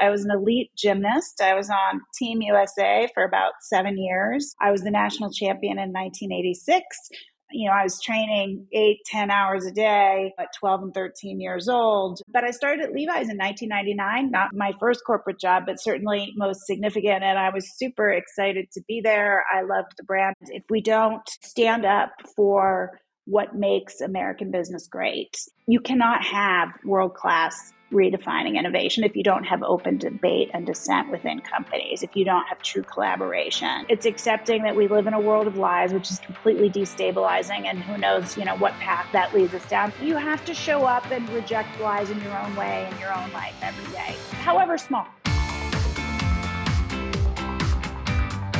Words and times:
I 0.00 0.10
was 0.10 0.24
an 0.24 0.30
elite 0.30 0.70
gymnast. 0.76 1.40
I 1.40 1.54
was 1.54 1.70
on 1.70 2.00
Team 2.18 2.42
USA 2.42 3.08
for 3.14 3.24
about 3.24 3.52
seven 3.60 3.98
years. 3.98 4.54
I 4.60 4.70
was 4.70 4.82
the 4.82 4.90
national 4.90 5.30
champion 5.30 5.78
in 5.78 5.92
1986 5.92 7.10
you 7.50 7.68
know, 7.68 7.74
I 7.74 7.84
was 7.84 8.00
training 8.02 8.66
eight, 8.72 8.98
ten 9.06 9.30
hours 9.30 9.66
a 9.66 9.70
day 9.70 10.32
at 10.38 10.48
12 10.58 10.82
and 10.82 10.94
13 10.94 11.40
years 11.40 11.68
old. 11.68 12.20
But 12.28 12.44
I 12.44 12.50
started 12.50 12.84
at 12.84 12.92
Levi's 12.92 13.28
in 13.28 13.38
1999, 13.38 14.30
not 14.30 14.50
my 14.52 14.72
first 14.80 15.00
corporate 15.06 15.38
job, 15.38 15.64
but 15.66 15.80
certainly 15.80 16.32
most 16.36 16.66
significant. 16.66 17.22
And 17.22 17.38
I 17.38 17.50
was 17.50 17.76
super 17.76 18.10
excited 18.10 18.70
to 18.72 18.82
be 18.88 19.00
there. 19.00 19.44
I 19.52 19.62
loved 19.62 19.92
the 19.96 20.04
brand. 20.04 20.34
If 20.48 20.64
we 20.70 20.80
don't 20.80 21.26
stand 21.42 21.84
up 21.84 22.10
for 22.34 22.98
what 23.26 23.56
makes 23.56 24.00
American 24.00 24.50
business 24.50 24.86
great, 24.86 25.36
you 25.66 25.80
cannot 25.80 26.24
have 26.24 26.68
world 26.84 27.14
class 27.14 27.72
redefining 27.92 28.58
innovation 28.58 29.04
if 29.04 29.14
you 29.14 29.22
don't 29.22 29.44
have 29.44 29.62
open 29.62 29.98
debate 29.98 30.50
and 30.52 30.66
dissent 30.66 31.10
within 31.10 31.40
companies, 31.40 32.02
if 32.02 32.16
you 32.16 32.24
don't 32.24 32.44
have 32.46 32.60
true 32.62 32.82
collaboration. 32.82 33.86
It's 33.88 34.06
accepting 34.06 34.62
that 34.64 34.74
we 34.74 34.88
live 34.88 35.06
in 35.06 35.14
a 35.14 35.20
world 35.20 35.46
of 35.46 35.56
lies, 35.56 35.92
which 35.92 36.10
is 36.10 36.18
completely 36.18 36.68
destabilizing, 36.68 37.66
and 37.66 37.78
who 37.78 37.96
knows, 37.98 38.36
you 38.36 38.44
know, 38.44 38.56
what 38.56 38.72
path 38.74 39.06
that 39.12 39.34
leads 39.34 39.54
us 39.54 39.66
down. 39.68 39.92
You 40.02 40.16
have 40.16 40.44
to 40.46 40.54
show 40.54 40.84
up 40.84 41.10
and 41.10 41.28
reject 41.30 41.80
lies 41.80 42.10
in 42.10 42.20
your 42.22 42.36
own 42.38 42.56
way 42.56 42.88
in 42.90 42.98
your 42.98 43.16
own 43.16 43.30
life 43.32 43.54
every 43.62 43.92
day, 43.92 44.16
however 44.42 44.78
small. 44.78 45.06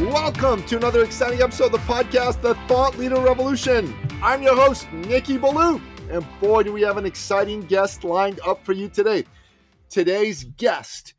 Welcome 0.00 0.62
to 0.64 0.78
another 0.78 1.04
exciting 1.04 1.42
episode 1.42 1.66
of 1.66 1.72
the 1.72 1.78
podcast, 1.78 2.40
The 2.40 2.54
Thought 2.66 2.96
Leader 2.96 3.20
Revolution. 3.20 3.94
I'm 4.22 4.42
your 4.42 4.56
host, 4.56 4.90
Nikki 4.92 5.36
Ballou, 5.36 5.78
and 6.10 6.26
boy, 6.40 6.62
do 6.62 6.72
we 6.72 6.80
have 6.80 6.96
an 6.96 7.04
exciting 7.04 7.60
guest 7.60 8.02
lined 8.02 8.40
up 8.46 8.64
for 8.64 8.72
you 8.72 8.88
today. 8.88 9.26
Today's 9.90 10.44
guest 10.44 11.12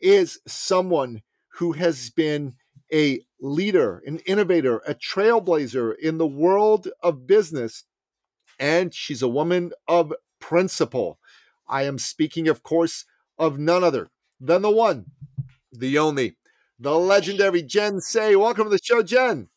is 0.00 0.38
someone 0.46 1.22
who 1.48 1.72
has 1.72 2.10
been 2.10 2.52
a 2.92 3.20
leader, 3.40 4.02
an 4.04 4.18
innovator, 4.26 4.82
a 4.86 4.94
trailblazer 4.94 5.96
in 5.96 6.18
the 6.18 6.26
world 6.26 6.88
of 7.02 7.26
business, 7.26 7.84
and 8.60 8.92
she's 8.92 9.22
a 9.22 9.28
woman 9.28 9.72
of 9.88 10.12
principle. 10.40 11.18
I 11.66 11.84
am 11.84 11.98
speaking, 11.98 12.48
of 12.48 12.62
course, 12.62 13.06
of 13.38 13.58
none 13.58 13.82
other 13.82 14.10
than 14.40 14.60
the 14.60 14.70
one, 14.70 15.06
the 15.72 15.96
only, 15.96 16.36
the 16.78 16.98
legendary 16.98 17.62
Jen 17.62 18.00
Sey. 18.00 18.36
Welcome 18.36 18.64
to 18.64 18.70
the 18.70 18.80
show, 18.82 19.02
Jen. 19.02 19.48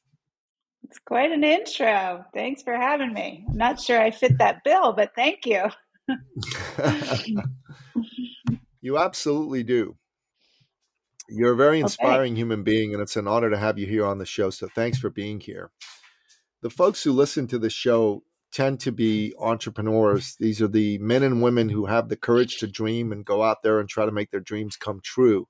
It's 0.84 1.00
quite 1.00 1.32
an 1.32 1.44
intro. 1.44 2.26
Thanks 2.34 2.64
for 2.64 2.76
having 2.76 3.14
me. 3.14 3.46
I'm 3.48 3.58
not 3.58 3.80
sure 3.80 4.02
I 4.02 4.12
fit 4.12 4.38
that 4.38 4.64
bill, 4.64 4.94
but 4.94 5.14
thank 5.16 5.46
you. 5.46 5.66
you 8.82 8.98
absolutely 8.98 9.64
do. 9.64 9.96
You're 11.28 11.54
a 11.54 11.58
very 11.58 11.80
inspiring 11.80 12.34
okay. 12.34 12.40
human 12.40 12.64
being, 12.64 12.94
and 12.94 13.04
it's 13.04 13.16
an 13.16 13.28
honor 13.28 13.52
to 13.52 13.58
have 13.58 13.78
you 13.78 13.86
here 13.86 14.06
on 14.06 14.18
the 14.18 14.26
show. 14.26 14.50
So 14.50 14.68
thanks 14.74 14.98
for 14.98 15.12
being 15.12 15.40
here. 15.40 15.70
The 16.62 16.72
folks 16.72 17.04
who 17.04 17.12
listen 17.12 17.48
to 17.48 17.60
the 17.60 17.70
show 17.70 18.24
tend 18.52 18.80
to 18.80 18.92
be 18.92 19.36
entrepreneurs. 19.40 20.36
These 20.40 20.62
are 20.62 20.68
the 20.68 20.98
men 20.98 21.22
and 21.22 21.44
women 21.44 21.70
who 21.70 21.86
have 21.86 22.10
the 22.10 22.18
courage 22.18 22.58
to 22.58 22.68
dream 22.68 23.12
and 23.12 23.24
go 23.24 23.44
out 23.44 23.62
there 23.62 23.80
and 23.80 23.88
try 23.88 24.06
to 24.06 24.12
make 24.12 24.32
their 24.32 24.40
dreams 24.40 24.76
come 24.76 25.02
true. 25.04 25.48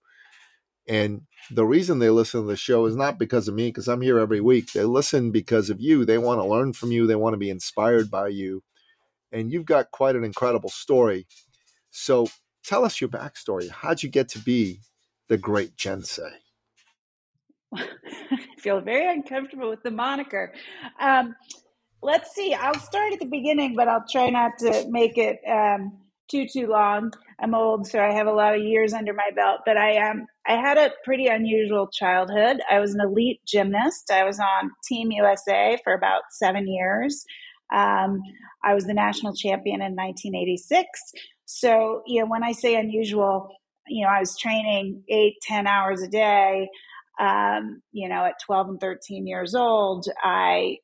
And 0.88 1.22
the 1.52 1.66
reason 1.66 2.00
they 2.00 2.10
listen 2.10 2.42
to 2.42 2.48
the 2.48 2.56
show 2.56 2.86
is 2.86 2.96
not 2.96 3.18
because 3.18 3.48
of 3.48 3.56
me, 3.56 3.68
because 3.68 3.88
I'm 3.88 4.02
here 4.02 4.20
every 4.20 4.42
week. 4.42 4.74
They 4.74 4.84
listen 4.84 5.32
because 5.32 5.70
of 5.70 5.82
you. 5.82 6.06
They 6.06 6.18
want 6.18 6.40
to 6.40 6.46
learn 6.46 6.74
from 6.74 6.92
you, 6.92 7.08
they 7.08 7.16
want 7.16 7.34
to 7.34 7.38
be 7.38 7.50
inspired 7.50 8.12
by 8.12 8.30
you. 8.30 8.64
And 9.32 9.52
you've 9.52 9.66
got 9.66 9.92
quite 9.92 10.16
an 10.16 10.24
incredible 10.24 10.70
story. 10.70 11.28
So 11.92 12.28
tell 12.64 12.84
us 12.86 13.00
your 13.00 13.10
backstory. 13.10 13.70
How'd 13.70 14.04
you 14.04 14.10
get 14.10 14.30
to 14.30 14.40
be 14.40 14.82
the 15.28 15.38
great 15.38 15.76
Jen 15.76 16.04
Sey? 16.04 16.30
I 17.76 17.88
feel 18.58 18.82
very 18.82 19.12
uncomfortable 19.12 19.70
with 19.70 19.84
the 19.84 19.92
moniker. 19.92 20.54
Um, 21.00 21.36
let's 22.02 22.34
see. 22.34 22.54
I'll 22.54 22.80
start 22.80 23.14
at 23.14 23.20
the 23.20 23.26
beginning, 23.26 23.76
but 23.76 23.88
I'll 23.88 24.06
try 24.10 24.30
not 24.30 24.58
to 24.60 24.86
make 24.90 25.18
it 25.18 25.40
um, 25.48 25.98
too 26.30 26.46
too 26.48 26.68
long. 26.68 27.12
I'm 27.42 27.56
old, 27.56 27.88
so 27.88 28.00
I 28.00 28.14
have 28.14 28.28
a 28.28 28.34
lot 28.34 28.56
of 28.56 28.62
years 28.62 28.94
under 28.94 29.14
my 29.14 29.30
belt. 29.36 29.62
But 29.66 29.78
I 29.78 29.94
am. 29.94 30.22
Um, 30.22 30.28
I 30.48 30.54
had 30.54 30.78
a 30.78 30.92
pretty 31.04 31.28
unusual 31.28 31.90
childhood. 31.92 32.62
I 32.70 32.80
was 32.80 32.94
an 32.94 33.02
elite 33.02 33.42
gymnast. 33.48 34.12
I 34.12 34.24
was 34.24 34.40
on 34.40 34.72
Team 34.88 35.12
USA 35.12 35.78
for 35.84 35.94
about 35.94 36.22
seven 36.32 36.68
years. 36.68 37.24
Um, 37.74 38.22
I 38.64 38.74
was 38.74 38.86
the 38.86 38.94
national 38.94 39.36
champion 39.36 39.82
in 39.82 39.96
1986. 39.96 40.88
So, 41.46 42.02
you 42.08 42.22
know, 42.22 42.28
when 42.28 42.44
I 42.44 42.52
say 42.52 42.76
unusual, 42.76 43.50
you 43.88 44.06
know, 44.06 44.12
I 44.12 44.20
was 44.20 44.38
training 44.38 45.04
eight, 45.08 45.36
ten 45.44 45.68
hours 45.68 46.02
a 46.02 46.08
day. 46.08 46.68
Um, 47.20 47.82
you 47.92 48.08
know, 48.08 48.26
at 48.26 48.36
12 48.46 48.70
and 48.70 48.80
13 48.80 49.28
years 49.28 49.54
old, 49.54 50.06
I 50.24 50.78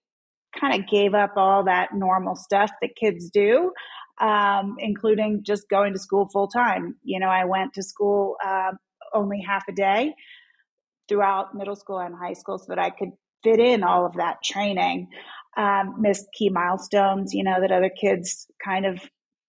kind 0.60 0.80
of 0.80 0.88
gave 0.88 1.14
up 1.14 1.34
all 1.38 1.64
that 1.66 1.90
normal 1.94 2.36
stuff 2.36 2.72
that 2.82 2.96
kids 3.00 3.30
do 3.30 3.72
um, 4.20 4.78
including 4.80 5.42
just 5.44 5.70
going 5.70 5.94
to 5.94 6.00
school 6.00 6.30
full 6.32 6.48
time. 6.48 6.96
You 7.04 7.20
know, 7.20 7.28
I 7.30 7.46
went 7.46 7.74
to 7.74 7.84
school 7.84 8.38
uh, 8.46 8.72
only 9.14 9.42
half 9.42 9.64
a 9.68 9.74
day 9.74 10.14
throughout 11.08 11.56
middle 11.56 11.76
school 11.76 12.00
and 12.00 12.16
high 12.16 12.34
school 12.34 12.58
so 12.58 12.66
that 12.70 12.80
I 12.80 12.90
could 12.90 13.10
fit 13.44 13.60
in 13.60 13.84
all 13.84 14.06
of 14.06 14.14
that 14.14 14.38
training. 14.44 15.10
Um, 15.58 16.02
missed 16.02 16.26
key 16.38 16.50
milestones, 16.50 17.34
you 17.34 17.44
know, 17.44 17.62
that 17.62 17.72
other 17.72 17.90
kids 17.90 18.48
kind 18.64 18.86
of 18.86 19.00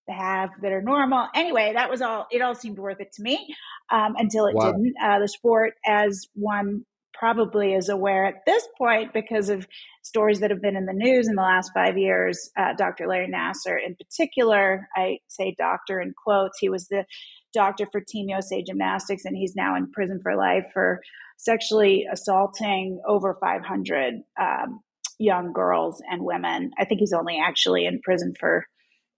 have 0.08 0.50
that 0.62 0.70
are 0.70 0.82
normal. 0.82 1.26
Anyway, 1.34 1.72
that 1.74 1.90
was 1.90 2.00
all, 2.00 2.26
it 2.30 2.42
all 2.42 2.54
seemed 2.54 2.78
worth 2.78 3.00
it 3.00 3.12
to 3.14 3.22
me 3.22 3.54
um, 3.90 4.14
until 4.16 4.46
it 4.46 4.54
wow. 4.54 4.70
didn't. 4.70 4.94
Uh, 5.02 5.18
the 5.18 5.26
sport, 5.26 5.74
as 5.84 6.26
one 6.34 6.84
probably 7.18 7.74
is 7.74 7.88
aware 7.88 8.26
at 8.26 8.44
this 8.46 8.66
point 8.78 9.12
because 9.12 9.48
of 9.48 9.66
stories 10.02 10.40
that 10.40 10.50
have 10.50 10.62
been 10.62 10.76
in 10.76 10.86
the 10.86 10.92
news 10.92 11.28
in 11.28 11.34
the 11.34 11.42
last 11.42 11.70
five 11.74 11.98
years. 11.98 12.50
Uh, 12.56 12.74
Dr. 12.76 13.06
Larry 13.06 13.28
Nassar, 13.28 13.76
in 13.84 13.96
particular, 13.96 14.88
I 14.94 15.18
say 15.28 15.54
doctor 15.58 16.00
in 16.00 16.12
quotes, 16.12 16.58
he 16.58 16.68
was 16.68 16.88
the 16.88 17.04
doctor 17.52 17.86
for 17.90 18.00
Team 18.00 18.28
USA 18.28 18.62
Gymnastics, 18.62 19.24
and 19.24 19.36
he's 19.36 19.56
now 19.56 19.76
in 19.76 19.90
prison 19.90 20.20
for 20.22 20.36
life 20.36 20.64
for 20.72 21.00
sexually 21.38 22.06
assaulting 22.10 23.00
over 23.06 23.36
500 23.40 24.14
um, 24.40 24.80
young 25.18 25.52
girls 25.52 26.02
and 26.10 26.22
women. 26.22 26.70
I 26.78 26.84
think 26.84 27.00
he's 27.00 27.12
only 27.12 27.38
actually 27.42 27.86
in 27.86 28.00
prison 28.02 28.34
for 28.38 28.66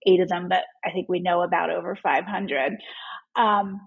eight 0.07 0.21
of 0.21 0.29
them, 0.29 0.47
but 0.49 0.63
I 0.85 0.91
think 0.91 1.09
we 1.09 1.19
know 1.19 1.41
about 1.41 1.69
over 1.69 1.97
500. 2.01 2.73
Um, 3.35 3.81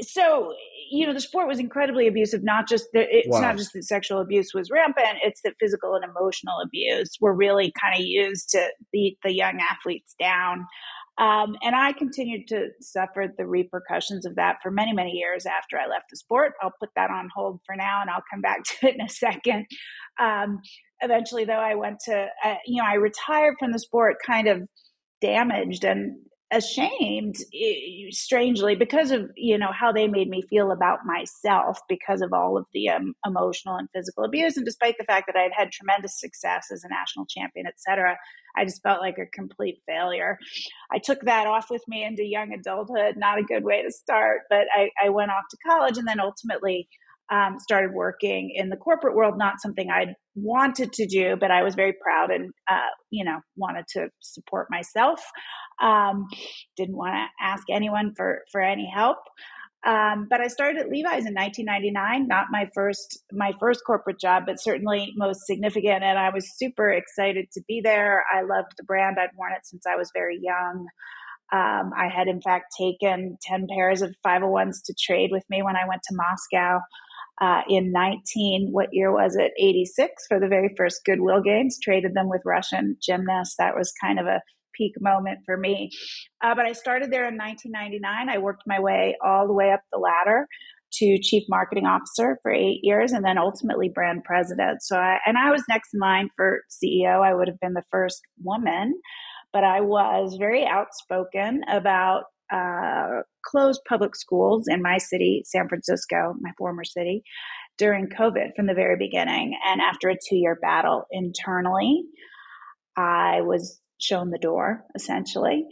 so 0.00 0.52
you 0.90 1.06
know 1.06 1.14
the 1.14 1.20
sport 1.20 1.48
was 1.48 1.58
incredibly 1.58 2.06
abusive 2.06 2.42
not 2.42 2.68
just 2.68 2.86
that 2.92 3.06
it's 3.10 3.28
wow. 3.28 3.40
not 3.40 3.56
just 3.56 3.72
that 3.72 3.84
sexual 3.84 4.20
abuse 4.20 4.52
was 4.54 4.70
rampant 4.70 5.18
it's 5.22 5.40
that 5.42 5.54
physical 5.58 5.94
and 5.94 6.04
emotional 6.04 6.56
abuse 6.62 7.16
were 7.20 7.34
really 7.34 7.72
kind 7.80 7.98
of 7.98 8.04
used 8.04 8.50
to 8.50 8.68
beat 8.92 9.18
the 9.22 9.32
young 9.32 9.60
athletes 9.60 10.14
down. 10.20 10.66
Um, 11.18 11.56
and 11.62 11.74
i 11.74 11.92
continued 11.92 12.46
to 12.48 12.68
suffer 12.80 13.26
the 13.38 13.46
repercussions 13.46 14.26
of 14.26 14.36
that 14.36 14.56
for 14.62 14.70
many 14.70 14.92
many 14.92 15.12
years 15.12 15.46
after 15.46 15.78
i 15.78 15.86
left 15.86 16.06
the 16.10 16.16
sport. 16.16 16.52
I'll 16.60 16.74
put 16.78 16.90
that 16.94 17.10
on 17.10 17.30
hold 17.34 17.60
for 17.64 17.74
now 17.74 18.02
and 18.02 18.10
i'll 18.10 18.24
come 18.30 18.42
back 18.42 18.64
to 18.64 18.88
it 18.88 18.96
in 18.96 19.00
a 19.00 19.08
second. 19.08 19.66
Um, 20.20 20.60
eventually 21.00 21.44
though 21.44 21.52
i 21.52 21.74
went 21.74 22.00
to 22.00 22.26
uh, 22.44 22.54
you 22.66 22.82
know 22.82 22.88
i 22.88 22.94
retired 22.94 23.54
from 23.58 23.70
the 23.72 23.78
sport 23.78 24.16
kind 24.24 24.48
of 24.48 24.62
damaged 25.20 25.84
and 25.84 26.16
ashamed 26.52 27.34
strangely 28.10 28.76
because 28.76 29.10
of 29.10 29.28
you 29.36 29.58
know 29.58 29.72
how 29.72 29.90
they 29.90 30.06
made 30.06 30.28
me 30.28 30.42
feel 30.48 30.70
about 30.70 31.00
myself 31.04 31.80
because 31.88 32.22
of 32.22 32.32
all 32.32 32.56
of 32.56 32.64
the 32.72 32.88
um, 32.88 33.14
emotional 33.26 33.74
and 33.74 33.88
physical 33.92 34.22
abuse 34.22 34.56
and 34.56 34.64
despite 34.64 34.94
the 34.96 35.04
fact 35.04 35.26
that 35.26 35.36
i 35.36 35.42
had 35.42 35.52
had 35.56 35.72
tremendous 35.72 36.20
success 36.20 36.68
as 36.72 36.84
a 36.84 36.88
national 36.88 37.26
champion 37.26 37.66
etc 37.66 38.16
i 38.56 38.64
just 38.64 38.80
felt 38.82 39.00
like 39.00 39.18
a 39.18 39.26
complete 39.26 39.78
failure 39.88 40.38
i 40.92 40.98
took 40.98 41.20
that 41.22 41.48
off 41.48 41.66
with 41.68 41.82
me 41.88 42.04
into 42.04 42.24
young 42.24 42.52
adulthood 42.52 43.16
not 43.16 43.40
a 43.40 43.42
good 43.42 43.64
way 43.64 43.82
to 43.82 43.90
start 43.90 44.42
but 44.48 44.66
i, 44.72 44.88
I 45.04 45.08
went 45.08 45.32
off 45.32 45.44
to 45.50 45.56
college 45.68 45.98
and 45.98 46.06
then 46.06 46.20
ultimately 46.20 46.88
um, 47.30 47.58
started 47.58 47.92
working 47.92 48.52
in 48.54 48.68
the 48.68 48.76
corporate 48.76 49.16
world, 49.16 49.36
not 49.36 49.60
something 49.60 49.90
I'd 49.90 50.14
wanted 50.34 50.92
to 50.92 51.06
do, 51.06 51.36
but 51.36 51.50
I 51.50 51.62
was 51.62 51.74
very 51.74 51.92
proud 51.92 52.30
and, 52.30 52.52
uh, 52.70 52.90
you 53.10 53.24
know, 53.24 53.40
wanted 53.56 53.86
to 53.94 54.08
support 54.20 54.68
myself. 54.70 55.20
Um, 55.80 56.26
didn't 56.76 56.96
want 56.96 57.14
to 57.14 57.44
ask 57.44 57.64
anyone 57.70 58.14
for, 58.16 58.42
for 58.50 58.60
any 58.60 58.90
help. 58.92 59.18
Um, 59.86 60.26
but 60.28 60.40
I 60.40 60.48
started 60.48 60.80
at 60.80 60.88
Levi's 60.88 61.26
in 61.26 61.34
1999. 61.34 62.26
Not 62.26 62.46
my 62.50 62.68
first 62.74 63.20
my 63.30 63.52
first 63.60 63.82
corporate 63.86 64.18
job, 64.18 64.42
but 64.46 64.60
certainly 64.60 65.12
most 65.16 65.46
significant. 65.46 66.02
And 66.02 66.18
I 66.18 66.30
was 66.30 66.56
super 66.56 66.90
excited 66.90 67.46
to 67.52 67.62
be 67.68 67.80
there. 67.84 68.24
I 68.34 68.40
loved 68.40 68.72
the 68.76 68.84
brand. 68.84 69.16
I'd 69.20 69.36
worn 69.36 69.52
it 69.52 69.64
since 69.64 69.86
I 69.86 69.94
was 69.94 70.10
very 70.12 70.40
young. 70.42 70.88
Um, 71.52 71.92
I 71.96 72.08
had, 72.08 72.26
in 72.26 72.40
fact, 72.40 72.74
taken 72.76 73.38
10 73.42 73.68
pairs 73.72 74.02
of 74.02 74.16
501s 74.26 74.82
to 74.86 74.94
trade 75.00 75.30
with 75.30 75.44
me 75.48 75.62
when 75.62 75.76
I 75.76 75.86
went 75.86 76.02
to 76.08 76.16
Moscow 76.16 76.80
uh, 77.40 77.62
in 77.68 77.92
19, 77.92 78.70
what 78.72 78.88
year 78.92 79.12
was 79.12 79.36
it? 79.36 79.52
86 79.58 80.26
for 80.26 80.40
the 80.40 80.48
very 80.48 80.74
first 80.76 81.04
Goodwill 81.04 81.42
Games, 81.42 81.78
traded 81.82 82.14
them 82.14 82.28
with 82.28 82.40
Russian 82.44 82.96
gymnasts. 83.00 83.56
That 83.58 83.76
was 83.76 83.92
kind 84.00 84.18
of 84.18 84.26
a 84.26 84.40
peak 84.76 84.92
moment 85.00 85.40
for 85.44 85.56
me. 85.56 85.90
Uh, 86.42 86.54
but 86.54 86.66
I 86.66 86.72
started 86.72 87.10
there 87.10 87.28
in 87.28 87.36
1999. 87.36 88.28
I 88.28 88.38
worked 88.38 88.62
my 88.66 88.80
way 88.80 89.16
all 89.24 89.46
the 89.46 89.54
way 89.54 89.70
up 89.72 89.80
the 89.92 89.98
ladder 89.98 90.46
to 90.92 91.18
chief 91.20 91.42
marketing 91.48 91.86
officer 91.86 92.38
for 92.42 92.52
eight 92.52 92.80
years 92.82 93.12
and 93.12 93.24
then 93.24 93.38
ultimately 93.38 93.90
brand 93.92 94.24
president. 94.24 94.82
So 94.82 94.96
I, 94.96 95.18
and 95.26 95.36
I 95.36 95.50
was 95.50 95.62
next 95.68 95.90
in 95.92 96.00
line 96.00 96.30
for 96.36 96.60
CEO. 96.70 97.24
I 97.24 97.34
would 97.34 97.48
have 97.48 97.60
been 97.60 97.74
the 97.74 97.82
first 97.90 98.20
woman, 98.42 98.94
but 99.52 99.64
I 99.64 99.80
was 99.80 100.36
very 100.38 100.64
outspoken 100.64 101.62
about 101.70 102.24
uh, 102.52 103.22
closed 103.44 103.80
public 103.88 104.14
schools 104.14 104.66
in 104.68 104.80
my 104.82 104.98
city, 104.98 105.42
San 105.44 105.68
Francisco, 105.68 106.34
my 106.40 106.50
former 106.56 106.84
city, 106.84 107.22
during 107.76 108.08
COVID 108.08 108.54
from 108.54 108.66
the 108.66 108.74
very 108.74 108.96
beginning. 108.96 109.58
And 109.66 109.80
after 109.80 110.08
a 110.08 110.14
two 110.14 110.36
year 110.36 110.56
battle 110.60 111.04
internally, 111.10 112.02
I 112.96 113.40
was 113.42 113.80
shown 113.98 114.30
the 114.30 114.38
door 114.38 114.84
essentially. 114.94 115.66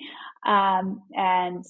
Um, 0.46 1.02
and 1.14 1.64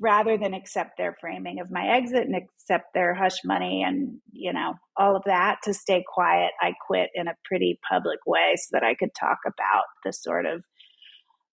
rather 0.00 0.36
than 0.36 0.54
accept 0.54 0.98
their 0.98 1.16
framing 1.20 1.60
of 1.60 1.70
my 1.70 1.86
exit 1.96 2.26
and 2.26 2.36
accept 2.36 2.92
their 2.92 3.14
hush 3.14 3.38
money 3.44 3.82
and 3.82 4.18
you 4.32 4.52
know 4.52 4.74
all 4.98 5.16
of 5.16 5.22
that 5.24 5.56
to 5.64 5.72
stay 5.72 6.04
quiet 6.06 6.50
i 6.60 6.72
quit 6.86 7.08
in 7.14 7.26
a 7.26 7.34
pretty 7.44 7.78
public 7.90 8.18
way 8.26 8.54
so 8.56 8.68
that 8.72 8.84
i 8.84 8.94
could 8.94 9.08
talk 9.18 9.38
about 9.46 9.84
the 10.04 10.12
sort 10.12 10.44
of 10.44 10.62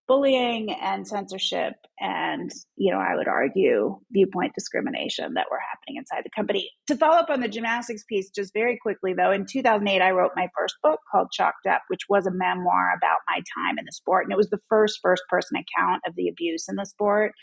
bullying 0.07 0.71
and 0.71 1.07
censorship 1.07 1.73
and 1.99 2.51
you 2.75 2.91
know 2.91 2.99
i 2.99 3.15
would 3.15 3.27
argue 3.27 3.97
viewpoint 4.11 4.53
discrimination 4.53 5.33
that 5.33 5.47
were 5.49 5.59
happening 5.71 5.97
inside 5.97 6.21
the 6.23 6.29
company. 6.35 6.69
To 6.87 6.97
follow 6.97 7.17
up 7.17 7.29
on 7.29 7.41
the 7.41 7.47
gymnastics 7.47 8.03
piece 8.07 8.29
just 8.29 8.53
very 8.53 8.77
quickly 8.81 9.13
though 9.13 9.31
in 9.31 9.45
2008 9.45 10.01
i 10.01 10.11
wrote 10.11 10.31
my 10.35 10.47
first 10.55 10.75
book 10.83 10.99
called 11.11 11.29
chalked 11.31 11.65
up 11.67 11.81
which 11.87 12.01
was 12.09 12.27
a 12.27 12.31
memoir 12.31 12.93
about 12.95 13.19
my 13.29 13.37
time 13.37 13.77
in 13.77 13.85
the 13.85 13.91
sport. 13.91 14.25
And 14.25 14.31
it 14.31 14.37
was 14.37 14.49
the 14.49 14.61
first 14.69 14.99
first 15.01 15.23
person 15.29 15.57
account 15.57 16.01
of 16.07 16.15
the 16.15 16.27
abuse 16.27 16.65
in 16.67 16.75
the 16.75 16.85
sport. 16.85 17.33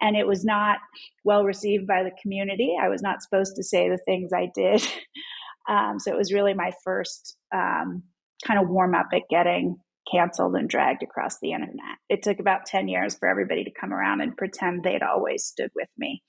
And 0.00 0.16
it 0.16 0.26
was 0.26 0.44
not 0.44 0.78
well 1.24 1.44
received 1.44 1.86
by 1.86 2.02
the 2.02 2.12
community. 2.22 2.74
I 2.80 2.88
was 2.88 3.02
not 3.02 3.22
supposed 3.22 3.54
to 3.56 3.62
say 3.62 3.88
the 3.88 3.98
things 4.04 4.30
i 4.34 4.50
did. 4.54 4.86
Um, 5.68 6.00
so 6.00 6.10
it 6.10 6.16
was 6.16 6.32
really 6.32 6.54
my 6.54 6.72
first 6.82 7.36
um, 7.54 8.02
kind 8.44 8.58
of 8.58 8.68
warm 8.68 8.94
up 8.94 9.08
at 9.12 9.22
getting 9.30 9.76
canceled 10.10 10.54
and 10.54 10.68
dragged 10.68 11.02
across 11.02 11.38
the 11.40 11.52
internet. 11.52 11.98
It 12.08 12.22
took 12.22 12.38
about 12.38 12.66
10 12.66 12.88
years 12.88 13.16
for 13.16 13.28
everybody 13.28 13.64
to 13.64 13.72
come 13.78 13.92
around 13.92 14.20
and 14.20 14.36
pretend 14.36 14.82
they'd 14.82 15.02
always 15.02 15.44
stood 15.44 15.70
with 15.74 15.88
me, 15.98 16.22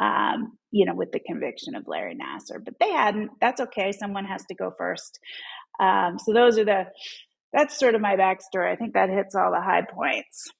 um, 0.00 0.58
you 0.70 0.86
know, 0.86 0.94
with 0.94 1.12
the 1.12 1.20
conviction 1.20 1.74
of 1.74 1.84
Larry 1.86 2.16
Nassar. 2.16 2.64
But 2.64 2.74
they 2.80 2.90
hadn't. 2.90 3.30
That's 3.40 3.60
okay. 3.60 3.92
Someone 3.92 4.24
has 4.24 4.44
to 4.46 4.54
go 4.54 4.72
first. 4.76 5.18
Um, 5.80 6.18
so 6.18 6.32
those 6.32 6.58
are 6.58 6.64
the, 6.64 6.84
that's 7.52 7.78
sort 7.78 7.94
of 7.94 8.00
my 8.00 8.16
backstory. 8.16 8.72
I 8.72 8.76
think 8.76 8.94
that 8.94 9.10
hits 9.10 9.34
all 9.34 9.50
the 9.50 9.60
high 9.60 9.82
points. 9.82 10.50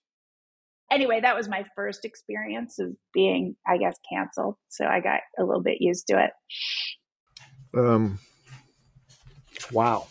Anyway, 0.91 1.21
that 1.23 1.37
was 1.37 1.49
my 1.49 1.65
first 1.75 2.05
experience 2.05 2.79
of 2.79 2.91
being, 3.15 3.57
I 3.67 3.79
guess, 3.79 3.97
canceled. 4.13 4.57
So 4.69 4.85
I 4.85 5.01
got 5.01 5.21
a 5.39 5.45
little 5.45 5.63
bit 5.63 5.79
used 5.81 6.09
to 6.09 6.23
it. 6.23 6.31
Um, 7.75 8.19
wow. 9.73 10.07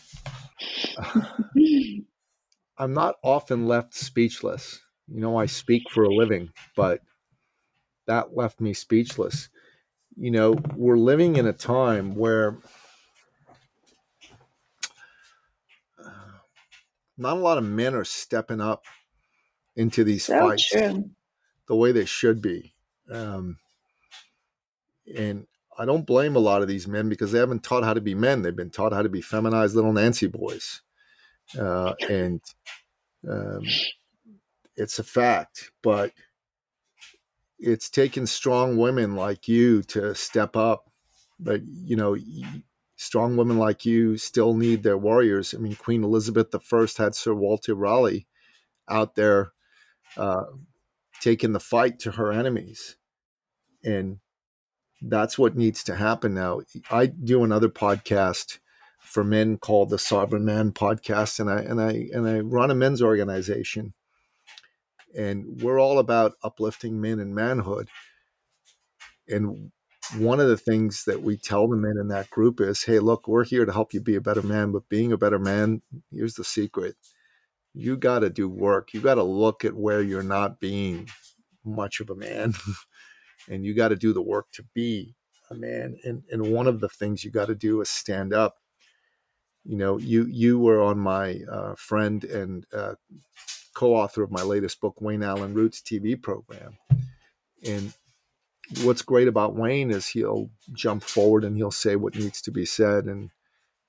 I'm 2.78 2.94
not 2.94 3.16
often 3.22 3.66
left 3.66 3.94
speechless. 3.94 4.80
You 5.08 5.20
know, 5.20 5.36
I 5.36 5.46
speak 5.46 5.90
for 5.90 6.04
a 6.04 6.14
living, 6.14 6.50
but 6.76 7.00
that 8.06 8.36
left 8.36 8.60
me 8.60 8.72
speechless. 8.72 9.48
You 10.16 10.30
know, 10.30 10.56
we're 10.74 10.98
living 10.98 11.36
in 11.36 11.46
a 11.46 11.52
time 11.52 12.14
where 12.14 12.58
not 17.16 17.36
a 17.36 17.40
lot 17.40 17.58
of 17.58 17.64
men 17.64 17.94
are 17.94 18.04
stepping 18.04 18.60
up 18.60 18.84
into 19.76 20.04
these 20.04 20.24
so 20.24 20.38
fights 20.38 20.68
true. 20.68 21.10
the 21.68 21.76
way 21.76 21.92
they 21.92 22.04
should 22.04 22.42
be. 22.42 22.74
Um, 23.10 23.58
and 25.16 25.46
I 25.78 25.84
don't 25.84 26.06
blame 26.06 26.36
a 26.36 26.40
lot 26.40 26.62
of 26.62 26.68
these 26.68 26.86
men 26.86 27.08
because 27.08 27.32
they 27.32 27.38
haven't 27.38 27.62
taught 27.62 27.84
how 27.84 27.94
to 27.94 28.00
be 28.00 28.14
men. 28.14 28.42
They've 28.42 28.54
been 28.54 28.70
taught 28.70 28.92
how 28.92 29.02
to 29.02 29.08
be 29.08 29.22
feminized 29.22 29.74
little 29.74 29.92
Nancy 29.92 30.26
boys 30.26 30.82
uh, 31.58 31.94
and 32.08 32.40
um, 33.28 33.62
it's 34.76 34.98
a 34.98 35.04
fact. 35.04 35.70
But 35.82 36.12
it's 37.58 37.88
taken 37.88 38.26
strong 38.26 38.76
women 38.76 39.14
like 39.14 39.48
you 39.48 39.82
to 39.84 40.14
step 40.14 40.56
up. 40.56 40.90
But 41.38 41.62
you 41.64 41.96
know, 41.96 42.16
strong 42.96 43.36
women 43.36 43.58
like 43.58 43.84
you 43.84 44.16
still 44.16 44.54
need 44.54 44.82
their 44.82 44.98
warriors. 44.98 45.54
I 45.54 45.58
mean, 45.58 45.76
Queen 45.76 46.04
Elizabeth 46.04 46.54
I 46.54 47.02
had 47.02 47.14
Sir 47.14 47.34
Walter 47.34 47.74
Raleigh 47.74 48.26
out 48.88 49.14
there 49.14 49.52
uh, 50.16 50.44
taking 51.20 51.52
the 51.52 51.60
fight 51.60 51.98
to 52.00 52.12
her 52.12 52.32
enemies, 52.32 52.96
and 53.84 54.18
that's 55.00 55.38
what 55.38 55.56
needs 55.56 55.82
to 55.84 55.96
happen 55.96 56.34
now. 56.34 56.60
I 56.90 57.06
do 57.06 57.42
another 57.42 57.68
podcast 57.68 58.58
for 59.02 59.24
men 59.24 59.58
called 59.58 59.90
the 59.90 59.98
Sovereign 59.98 60.44
Man 60.44 60.72
podcast, 60.72 61.40
and 61.40 61.50
I 61.50 61.60
and 61.60 61.80
I 61.80 62.08
and 62.12 62.26
I 62.26 62.40
run 62.40 62.70
a 62.70 62.74
men's 62.74 63.02
organization, 63.02 63.92
and 65.16 65.60
we're 65.60 65.80
all 65.80 65.98
about 65.98 66.34
uplifting 66.42 67.00
men 67.00 67.18
and 67.18 67.34
manhood. 67.34 67.88
And 69.28 69.72
one 70.16 70.40
of 70.40 70.48
the 70.48 70.56
things 70.56 71.04
that 71.04 71.22
we 71.22 71.36
tell 71.36 71.68
the 71.68 71.76
men 71.76 71.96
in 72.00 72.08
that 72.08 72.30
group 72.30 72.60
is, 72.60 72.84
"Hey, 72.84 73.00
look, 73.00 73.28
we're 73.28 73.44
here 73.44 73.66
to 73.66 73.72
help 73.72 73.92
you 73.92 74.00
be 74.00 74.14
a 74.14 74.20
better 74.20 74.42
man, 74.42 74.72
but 74.72 74.88
being 74.88 75.12
a 75.12 75.18
better 75.18 75.38
man, 75.38 75.82
here's 76.10 76.34
the 76.34 76.44
secret: 76.44 76.96
you 77.74 77.96
got 77.96 78.20
to 78.20 78.30
do 78.30 78.48
work. 78.48 78.94
You 78.94 79.00
got 79.00 79.16
to 79.16 79.22
look 79.22 79.64
at 79.64 79.74
where 79.74 80.00
you're 80.02 80.22
not 80.22 80.60
being 80.60 81.08
much 81.64 82.00
of 82.00 82.08
a 82.08 82.14
man." 82.14 82.54
and 83.48 83.64
you 83.64 83.74
got 83.74 83.88
to 83.88 83.96
do 83.96 84.12
the 84.12 84.22
work 84.22 84.46
to 84.52 84.64
be 84.74 85.14
a 85.50 85.54
man. 85.54 85.98
And, 86.04 86.22
and 86.30 86.52
one 86.52 86.66
of 86.66 86.80
the 86.80 86.88
things 86.88 87.24
you 87.24 87.30
got 87.30 87.46
to 87.46 87.54
do 87.54 87.80
is 87.80 87.90
stand 87.90 88.32
up 88.32 88.61
you 89.64 89.76
know, 89.76 89.98
you 89.98 90.26
you 90.26 90.58
were 90.58 90.82
on 90.82 90.98
my 90.98 91.40
uh, 91.50 91.74
friend 91.76 92.24
and 92.24 92.66
uh, 92.72 92.94
co-author 93.74 94.22
of 94.22 94.30
my 94.30 94.42
latest 94.42 94.80
book, 94.80 95.00
Wayne 95.00 95.22
Allyn 95.22 95.54
Root's 95.54 95.80
TV 95.80 96.20
program. 96.20 96.76
And 97.64 97.92
what's 98.82 99.02
great 99.02 99.28
about 99.28 99.54
Wayne 99.54 99.90
is 99.90 100.06
he'll 100.06 100.50
jump 100.72 101.02
forward 101.02 101.44
and 101.44 101.56
he'll 101.56 101.70
say 101.70 101.96
what 101.96 102.16
needs 102.16 102.42
to 102.42 102.50
be 102.50 102.64
said. 102.64 103.04
And 103.04 103.30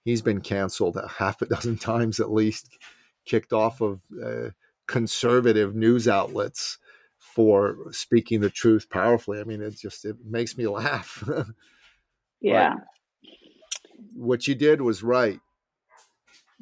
he's 0.03 0.21
been 0.21 0.41
canceled 0.41 0.97
a 0.97 1.07
half 1.07 1.41
a 1.41 1.47
dozen 1.47 1.77
times 1.79 2.19
at 2.19 2.31
least, 2.31 2.77
kicked 3.25 3.51
off 3.53 3.81
of 3.81 3.99
uh, 4.23 4.49
conservative 4.87 5.75
news 5.75 6.07
outlets 6.07 6.77
for 7.17 7.77
speaking 7.91 8.41
the 8.41 8.49
truth 8.49 8.89
powerfully. 8.91 9.39
I 9.39 9.43
mean, 9.43 9.61
it 9.61 9.75
just 9.75 10.05
it 10.05 10.17
makes 10.23 10.55
me 10.55 10.67
laugh. 10.67 11.23
yeah. 12.41 12.75
what 14.13 14.47
you 14.47 14.53
did 14.53 14.79
was 14.81 15.01
right 15.01 15.39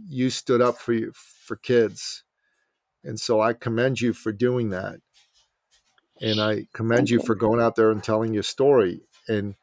you 0.08 0.30
stood 0.30 0.62
up 0.62 0.78
for 0.78 0.94
you 0.94 1.12
for 1.16 1.56
kids. 1.56 2.24
And 3.04 3.20
so 3.20 3.42
i 3.42 3.54
commend 3.54 4.02
you 4.02 4.14
for 4.14 4.32
doing 4.32 4.70
that. 4.70 5.00
And 6.22 6.40
i 6.40 6.68
commend 6.74 7.10
you 7.10 7.20
for 7.22 7.36
going 7.36 7.62
out 7.62 7.76
there 7.76 7.92
and 7.92 8.04
telling 8.04 8.34
your 8.34 8.44
story. 8.44 9.02
And 9.28 9.56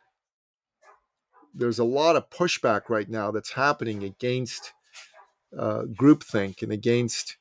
there's 1.54 1.78
a 1.78 1.84
lot 1.84 2.16
of 2.16 2.30
pushback 2.30 2.88
right 2.88 3.08
now 3.08 3.30
that's 3.30 3.52
happening 3.52 4.04
against 4.04 4.72
uh, 5.56 5.82
groupthink 5.98 6.62
and 6.62 6.72
against 6.72 7.36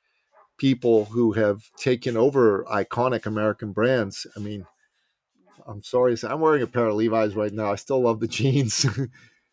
people 0.58 1.06
who 1.06 1.34
have 1.34 1.70
taken 1.78 2.18
over 2.18 2.64
iconic 2.66 3.26
american 3.26 3.74
brands. 3.74 4.26
I 4.36 4.40
mean 4.40 4.66
i'm 5.68 5.84
sorry 5.84 6.16
i'm 6.24 6.40
wearing 6.40 6.64
a 6.64 6.68
pair 6.68 6.88
of 6.88 6.96
levi's 6.96 7.36
right 7.36 7.54
now. 7.54 7.72
I 7.72 7.76
still 7.76 8.02
love 8.02 8.20
the 8.20 8.28
jeans 8.40 8.86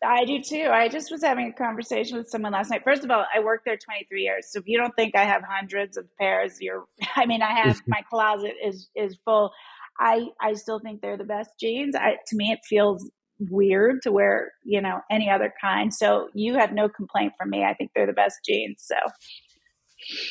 I 0.05 0.25
do 0.25 0.41
too. 0.41 0.69
I 0.71 0.87
just 0.87 1.11
was 1.11 1.23
having 1.23 1.47
a 1.47 1.53
conversation 1.53 2.17
with 2.17 2.29
someone 2.29 2.53
last 2.53 2.69
night. 2.69 2.83
First 2.83 3.03
of 3.03 3.11
all, 3.11 3.25
I 3.33 3.39
worked 3.41 3.65
there 3.65 3.77
23 3.77 4.21
years. 4.21 4.47
So 4.51 4.59
if 4.59 4.67
you 4.67 4.77
don't 4.77 4.95
think 4.95 5.15
I 5.15 5.23
have 5.25 5.41
hundreds 5.43 5.97
of 5.97 6.05
pairs, 6.17 6.57
you're 6.61 6.85
I 7.15 7.25
mean, 7.25 7.41
I 7.41 7.53
have 7.61 7.81
my 7.87 8.01
closet 8.09 8.53
is 8.63 8.89
is 8.95 9.17
full. 9.25 9.51
I 9.99 10.27
I 10.41 10.53
still 10.53 10.79
think 10.79 11.01
they're 11.01 11.17
the 11.17 11.23
best 11.23 11.51
jeans. 11.59 11.95
I 11.95 12.17
to 12.27 12.35
me 12.35 12.51
it 12.51 12.59
feels 12.63 13.09
weird 13.39 14.01
to 14.03 14.11
wear, 14.11 14.53
you 14.63 14.81
know, 14.81 15.01
any 15.11 15.29
other 15.29 15.53
kind. 15.59 15.93
So 15.93 16.29
you 16.33 16.55
have 16.55 16.71
no 16.71 16.87
complaint 16.87 17.33
from 17.37 17.49
me. 17.49 17.63
I 17.63 17.73
think 17.73 17.91
they're 17.93 18.05
the 18.05 18.13
best 18.13 18.37
jeans. 18.45 18.83
So 18.85 18.95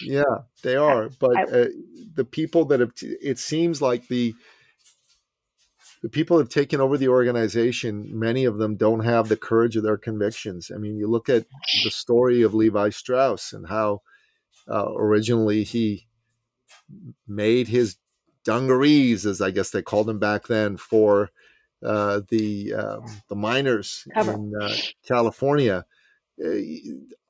yeah, 0.02 0.22
they 0.62 0.76
are. 0.76 1.08
But 1.18 1.52
uh, 1.52 1.66
the 2.14 2.24
people 2.24 2.64
that 2.66 2.80
have, 2.80 2.92
it 3.02 3.38
seems 3.38 3.82
like 3.82 4.08
the 4.08 4.34
the 6.04 6.10
people 6.10 6.36
have 6.36 6.50
taken 6.50 6.82
over 6.82 6.98
the 6.98 7.08
organization. 7.08 8.10
Many 8.12 8.44
of 8.44 8.58
them 8.58 8.76
don't 8.76 9.06
have 9.06 9.30
the 9.30 9.38
courage 9.38 9.74
of 9.74 9.84
their 9.84 9.96
convictions. 9.96 10.70
I 10.70 10.76
mean, 10.76 10.98
you 10.98 11.06
look 11.06 11.30
at 11.30 11.46
the 11.82 11.90
story 11.90 12.42
of 12.42 12.52
Levi 12.52 12.90
Strauss 12.90 13.54
and 13.54 13.66
how 13.66 14.02
uh, 14.70 14.92
originally 14.96 15.64
he 15.64 16.06
made 17.26 17.68
his 17.68 17.96
dungarees, 18.44 19.24
as 19.24 19.40
I 19.40 19.50
guess 19.50 19.70
they 19.70 19.80
called 19.80 20.06
them 20.06 20.18
back 20.18 20.46
then, 20.46 20.76
for 20.76 21.30
uh, 21.82 22.20
the 22.28 22.74
um, 22.74 23.06
the 23.30 23.36
miners 23.36 24.06
in 24.14 24.52
uh, 24.60 24.74
California. 25.08 25.86
Uh, 26.38 26.50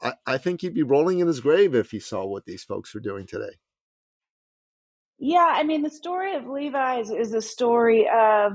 I, 0.02 0.14
I 0.26 0.38
think 0.38 0.62
he'd 0.62 0.74
be 0.74 0.82
rolling 0.82 1.20
in 1.20 1.28
his 1.28 1.38
grave 1.38 1.76
if 1.76 1.92
he 1.92 2.00
saw 2.00 2.24
what 2.24 2.44
these 2.44 2.64
folks 2.64 2.92
are 2.96 3.00
doing 3.00 3.28
today. 3.28 3.54
Yeah, 5.18 5.52
I 5.54 5.62
mean, 5.62 5.82
the 5.82 5.90
story 5.90 6.34
of 6.34 6.46
Levi's 6.46 7.10
is 7.10 7.32
a 7.32 7.40
story 7.40 8.08
of 8.12 8.52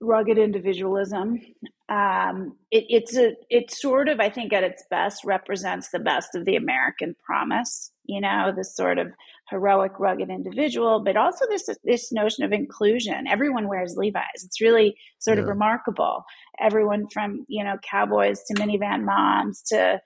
rugged 0.00 0.38
individualism. 0.38 1.40
Um, 1.88 2.56
it, 2.70 2.84
it's 2.88 3.16
a, 3.16 3.34
it 3.50 3.70
sort 3.72 4.08
of, 4.08 4.20
I 4.20 4.30
think, 4.30 4.52
at 4.52 4.64
its 4.64 4.84
best, 4.90 5.24
represents 5.24 5.90
the 5.90 5.98
best 5.98 6.34
of 6.34 6.44
the 6.44 6.56
American 6.56 7.14
promise. 7.24 7.92
You 8.04 8.20
know, 8.20 8.52
this 8.56 8.74
sort 8.74 8.98
of 8.98 9.08
heroic, 9.50 9.92
rugged 9.98 10.30
individual, 10.30 11.02
but 11.04 11.16
also 11.16 11.44
this 11.48 11.68
this 11.84 12.12
notion 12.12 12.44
of 12.44 12.52
inclusion. 12.52 13.26
Everyone 13.26 13.68
wears 13.68 13.96
Levi's. 13.96 14.44
It's 14.44 14.60
really 14.60 14.96
sort 15.18 15.38
yeah. 15.38 15.42
of 15.42 15.48
remarkable. 15.48 16.24
Everyone 16.60 17.08
from 17.08 17.44
you 17.48 17.64
know 17.64 17.76
cowboys 17.88 18.42
to 18.44 18.54
minivan 18.54 19.04
moms 19.04 19.62
to 19.68 20.00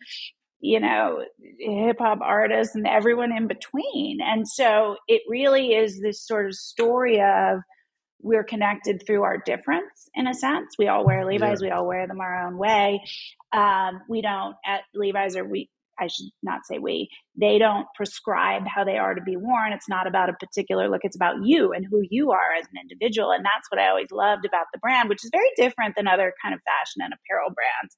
you 0.62 0.78
know, 0.78 1.24
hip 1.58 1.96
hop 1.98 2.20
artists 2.22 2.76
and 2.76 2.86
everyone 2.86 3.36
in 3.36 3.48
between. 3.48 4.20
And 4.22 4.46
so 4.48 4.96
it 5.08 5.22
really 5.28 5.74
is 5.74 6.00
this 6.00 6.24
sort 6.24 6.46
of 6.46 6.54
story 6.54 7.20
of 7.20 7.58
we're 8.20 8.44
connected 8.44 9.02
through 9.04 9.24
our 9.24 9.38
difference 9.44 10.08
in 10.14 10.28
a 10.28 10.34
sense. 10.34 10.76
We 10.78 10.86
all 10.86 11.04
wear 11.04 11.26
Levi's, 11.26 11.60
yeah. 11.60 11.66
we 11.66 11.70
all 11.72 11.86
wear 11.86 12.06
them 12.06 12.20
our 12.20 12.46
own 12.46 12.56
way. 12.56 13.02
Um, 13.52 14.02
we 14.08 14.22
don't 14.22 14.54
at 14.64 14.82
Levi's 14.94 15.36
or 15.36 15.44
we 15.44 15.68
I 16.00 16.06
should 16.06 16.30
not 16.42 16.60
say 16.64 16.78
we, 16.78 17.10
they 17.38 17.58
don't 17.58 17.86
prescribe 17.94 18.62
how 18.66 18.82
they 18.82 18.96
are 18.96 19.14
to 19.14 19.20
be 19.20 19.36
worn. 19.36 19.72
It's 19.72 19.88
not 19.88 20.06
about 20.06 20.30
a 20.30 20.32
particular 20.32 20.88
look, 20.88 21.02
it's 21.02 21.16
about 21.16 21.44
you 21.44 21.72
and 21.72 21.84
who 21.88 22.02
you 22.08 22.30
are 22.30 22.54
as 22.58 22.66
an 22.66 22.80
individual. 22.80 23.30
And 23.30 23.44
that's 23.44 23.70
what 23.70 23.80
I 23.80 23.88
always 23.88 24.10
loved 24.10 24.46
about 24.46 24.66
the 24.72 24.78
brand, 24.78 25.08
which 25.08 25.22
is 25.22 25.30
very 25.30 25.50
different 25.56 25.94
than 25.96 26.08
other 26.08 26.32
kind 26.42 26.54
of 26.54 26.60
fashion 26.64 27.02
and 27.02 27.12
apparel 27.12 27.52
brands. 27.52 27.96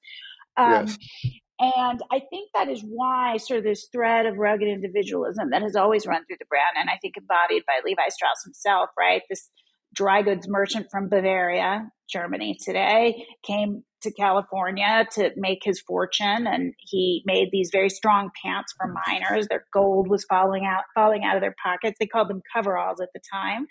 Um, 0.56 0.86
yes. 0.86 1.40
And 1.60 2.00
I 2.10 2.20
think 2.30 2.50
that 2.54 2.68
is 2.68 2.82
why 2.82 3.36
sort 3.36 3.58
of 3.58 3.64
this 3.64 3.88
thread 3.92 4.26
of 4.26 4.38
rugged 4.38 4.68
individualism 4.68 5.50
that 5.50 5.62
has 5.62 5.76
always 5.76 6.06
run 6.06 6.24
through 6.26 6.38
the 6.40 6.46
brand, 6.46 6.76
and 6.76 6.90
I 6.90 6.98
think 7.00 7.16
embodied 7.16 7.62
by 7.66 7.80
Levi 7.84 8.08
Strauss 8.08 8.42
himself, 8.44 8.90
right? 8.98 9.22
This 9.30 9.50
dry 9.94 10.22
goods 10.22 10.48
merchant 10.48 10.88
from 10.90 11.08
Bavaria, 11.08 11.88
Germany 12.10 12.58
today, 12.60 13.24
came 13.46 13.84
to 14.02 14.12
California 14.12 15.06
to 15.12 15.30
make 15.36 15.60
his 15.62 15.80
fortune, 15.80 16.46
and 16.46 16.74
he 16.78 17.22
made 17.24 17.48
these 17.52 17.70
very 17.72 17.88
strong 17.88 18.30
pants 18.44 18.74
for 18.76 18.92
miners. 19.06 19.46
Their 19.48 19.64
gold 19.72 20.08
was 20.08 20.24
falling 20.28 20.66
out, 20.66 20.82
falling 20.94 21.22
out 21.24 21.36
of 21.36 21.40
their 21.40 21.54
pockets. 21.62 21.96
They 21.98 22.06
called 22.06 22.28
them 22.28 22.42
coveralls 22.54 23.00
at 23.00 23.08
the 23.14 23.20
time. 23.32 23.66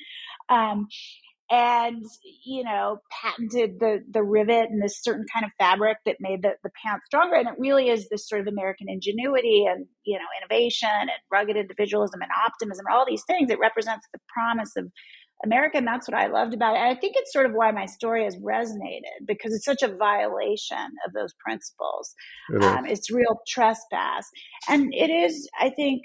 Um, 0.49 0.87
and 1.53 2.03
you 2.43 2.63
know 2.63 2.97
patented 3.11 3.79
the 3.79 3.99
the 4.09 4.23
rivet 4.23 4.69
and 4.71 4.81
this 4.81 4.99
certain 5.01 5.25
kind 5.31 5.45
of 5.45 5.51
fabric 5.59 5.97
that 6.05 6.17
made 6.19 6.41
the, 6.41 6.53
the 6.63 6.71
pants 6.83 7.05
stronger. 7.05 7.35
And 7.35 7.47
it 7.47 7.53
really 7.59 7.89
is 7.89 8.09
this 8.09 8.27
sort 8.27 8.41
of 8.41 8.47
american 8.47 8.87
ingenuity 8.89 9.65
and 9.69 9.85
you 10.03 10.17
know 10.17 10.25
innovation 10.41 10.89
and 10.89 11.11
rugged 11.31 11.55
individualism 11.55 12.21
and 12.21 12.31
optimism 12.45 12.85
and 12.87 12.95
all 12.95 13.05
these 13.05 13.23
things. 13.27 13.51
It 13.51 13.59
represents 13.59 14.07
the 14.11 14.19
promise 14.33 14.71
of 14.75 14.89
america 15.43 15.77
and 15.77 15.85
that's 15.85 16.07
what 16.07 16.17
i 16.17 16.27
loved 16.27 16.55
about 16.55 16.75
it. 16.75 16.79
And 16.79 16.97
i 16.97 16.99
think 16.99 17.13
it's 17.17 17.31
sort 17.31 17.45
of 17.45 17.51
why 17.53 17.71
my 17.71 17.85
story 17.85 18.23
has 18.23 18.35
resonated 18.37 19.27
because 19.27 19.53
it's 19.53 19.65
such 19.65 19.83
a 19.83 19.95
violation 19.95 20.87
of 21.05 21.13
those 21.13 21.33
principles. 21.45 22.15
It 22.49 22.63
um, 22.63 22.85
it's 22.87 23.11
real 23.11 23.41
trespass. 23.47 24.27
And 24.67 24.91
it 24.91 25.11
is 25.11 25.47
i 25.59 25.69
think 25.69 26.01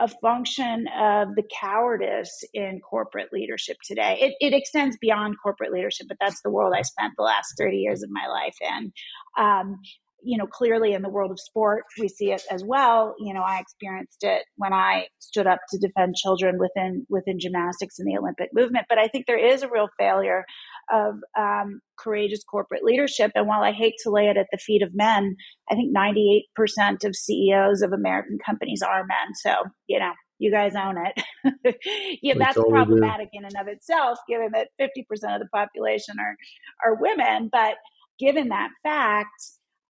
a 0.00 0.08
function 0.08 0.86
of 0.98 1.34
the 1.36 1.42
cowardice 1.60 2.42
in 2.54 2.80
corporate 2.80 3.28
leadership 3.32 3.76
today. 3.84 4.16
It, 4.20 4.34
it, 4.40 4.54
extends 4.56 4.96
beyond 5.00 5.36
corporate 5.42 5.72
leadership, 5.72 6.06
but 6.08 6.16
that's 6.20 6.40
the 6.42 6.50
world 6.50 6.72
I 6.76 6.82
spent 6.82 7.12
the 7.16 7.22
last 7.22 7.54
30 7.58 7.76
years 7.76 8.02
of 8.02 8.10
my 8.10 8.26
life 8.26 8.56
in. 8.60 8.92
Um, 9.38 9.78
you 10.22 10.36
know, 10.36 10.46
clearly 10.46 10.92
in 10.92 11.02
the 11.02 11.08
world 11.08 11.30
of 11.30 11.40
sport, 11.40 11.84
we 11.98 12.08
see 12.08 12.32
it 12.32 12.42
as 12.50 12.62
well. 12.64 13.14
You 13.18 13.32
know, 13.34 13.42
I 13.42 13.58
experienced 13.58 14.22
it 14.22 14.42
when 14.56 14.72
I 14.72 15.06
stood 15.18 15.46
up 15.46 15.60
to 15.70 15.78
defend 15.78 16.14
children 16.16 16.58
within 16.58 17.06
within 17.08 17.38
gymnastics 17.38 17.98
and 17.98 18.06
the 18.06 18.18
Olympic 18.18 18.50
movement. 18.52 18.86
But 18.88 18.98
I 18.98 19.08
think 19.08 19.26
there 19.26 19.38
is 19.38 19.62
a 19.62 19.70
real 19.70 19.88
failure 19.98 20.44
of 20.92 21.16
um, 21.38 21.80
courageous 21.98 22.42
corporate 22.44 22.84
leadership. 22.84 23.32
And 23.34 23.46
while 23.46 23.62
I 23.62 23.72
hate 23.72 23.94
to 24.02 24.10
lay 24.10 24.28
it 24.28 24.36
at 24.36 24.46
the 24.50 24.58
feet 24.58 24.82
of 24.82 24.94
men, 24.94 25.36
I 25.70 25.74
think 25.74 25.94
98% 25.96 27.04
of 27.04 27.16
CEOs 27.16 27.82
of 27.82 27.92
American 27.92 28.38
companies 28.44 28.82
are 28.82 29.04
men. 29.06 29.34
So, 29.42 29.54
you 29.86 29.98
know, 29.98 30.12
you 30.38 30.50
guys 30.50 30.72
own 30.74 30.96
it. 30.96 32.18
yeah, 32.22 32.34
that's 32.38 32.56
problematic 32.56 33.28
in 33.32 33.44
and 33.44 33.54
of 33.60 33.68
itself, 33.68 34.18
given 34.28 34.50
that 34.54 34.68
50% 34.80 35.00
of 35.34 35.40
the 35.40 35.48
population 35.52 36.16
are, 36.18 36.36
are 36.84 37.00
women. 37.00 37.50
But 37.52 37.74
given 38.18 38.48
that 38.48 38.70
fact, 38.82 39.28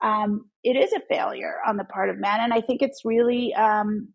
um, 0.01 0.49
it 0.63 0.75
is 0.75 0.91
a 0.93 1.01
failure 1.09 1.57
on 1.67 1.77
the 1.77 1.83
part 1.83 2.09
of 2.09 2.17
men. 2.17 2.39
And 2.39 2.53
I 2.53 2.61
think 2.61 2.81
it's 2.81 3.05
really 3.05 3.53
um, 3.53 4.09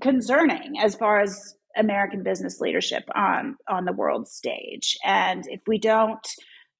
concerning 0.00 0.74
as 0.80 0.94
far 0.94 1.20
as 1.20 1.54
American 1.76 2.22
business 2.22 2.60
leadership 2.60 3.04
on 3.14 3.56
on 3.68 3.84
the 3.84 3.92
world 3.92 4.28
stage. 4.28 4.96
And 5.04 5.44
if 5.48 5.60
we 5.66 5.78
don't 5.78 6.26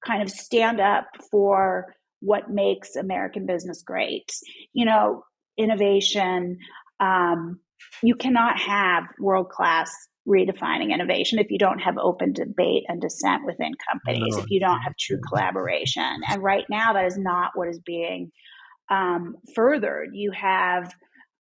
kind 0.05 0.21
of 0.21 0.29
stand 0.29 0.79
up 0.79 1.07
for 1.29 1.95
what 2.19 2.49
makes 2.49 2.95
American 2.95 3.45
business 3.45 3.83
great, 3.83 4.31
you 4.73 4.85
know, 4.85 5.23
innovation, 5.57 6.57
um, 6.99 7.59
you 8.03 8.15
cannot 8.15 8.59
have 8.59 9.03
world 9.19 9.49
class 9.49 9.91
redefining 10.27 10.93
innovation 10.93 11.39
if 11.39 11.49
you 11.49 11.57
don't 11.57 11.79
have 11.79 11.97
open 11.97 12.31
debate 12.31 12.83
and 12.87 13.01
dissent 13.01 13.43
within 13.45 13.73
companies, 13.89 14.35
no. 14.35 14.43
if 14.43 14.49
you 14.49 14.59
don't 14.59 14.81
have 14.81 14.93
true 14.99 15.19
collaboration. 15.27 16.21
And 16.29 16.43
right 16.43 16.65
now, 16.69 16.93
that 16.93 17.05
is 17.05 17.17
not 17.17 17.51
what 17.55 17.69
is 17.69 17.79
being 17.79 18.31
um, 18.89 19.35
furthered. 19.55 20.09
You 20.13 20.31
have 20.31 20.93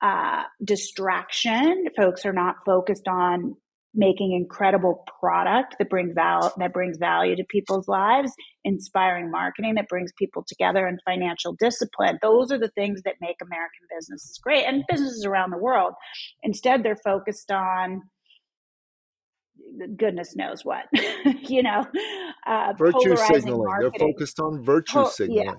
uh, 0.01 0.43
distraction. 0.63 1.85
Folks 1.95 2.25
are 2.25 2.33
not 2.33 2.55
focused 2.65 3.07
on 3.07 3.55
making 3.95 4.33
incredible 4.33 5.05
product 5.19 5.75
that 5.79 5.89
brings 5.89 6.13
val- 6.13 6.53
that 6.57 6.73
brings 6.73 6.97
value 6.97 7.35
to 7.35 7.43
people's 7.45 7.87
lives, 7.87 8.31
inspiring 8.63 9.31
marketing 9.31 9.75
that 9.75 9.87
brings 9.87 10.11
people 10.17 10.43
together, 10.47 10.85
and 10.85 10.99
financial 11.05 11.55
discipline. 11.59 12.19
Those 12.21 12.51
are 12.51 12.59
the 12.59 12.69
things 12.69 13.01
that 13.03 13.15
make 13.21 13.37
American 13.41 13.87
businesses 13.95 14.37
great 14.43 14.65
and 14.65 14.83
businesses 14.89 15.25
around 15.25 15.51
the 15.51 15.57
world. 15.57 15.93
Instead, 16.43 16.83
they're 16.83 16.97
focused 16.97 17.51
on 17.51 18.01
goodness 19.97 20.35
knows 20.35 20.63
what, 20.63 20.85
you 21.41 21.63
know, 21.63 21.85
uh, 22.45 22.73
virtue 22.77 23.15
signaling. 23.15 23.65
Marketing. 23.65 23.91
They're 23.97 24.07
focused 24.09 24.39
on 24.39 24.63
virtue 24.63 25.05
signaling. 25.07 25.47
Yeah. 25.47 25.53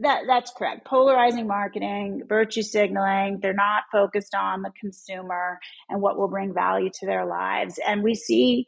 That 0.00 0.22
that's 0.26 0.52
correct. 0.56 0.86
Polarizing 0.86 1.46
marketing, 1.46 2.22
virtue 2.28 2.62
signaling. 2.62 3.40
They're 3.40 3.54
not 3.54 3.84
focused 3.92 4.34
on 4.34 4.62
the 4.62 4.72
consumer 4.80 5.60
and 5.88 6.02
what 6.02 6.18
will 6.18 6.28
bring 6.28 6.52
value 6.54 6.90
to 7.00 7.06
their 7.06 7.26
lives. 7.26 7.78
And 7.86 8.02
we 8.02 8.14
see 8.16 8.66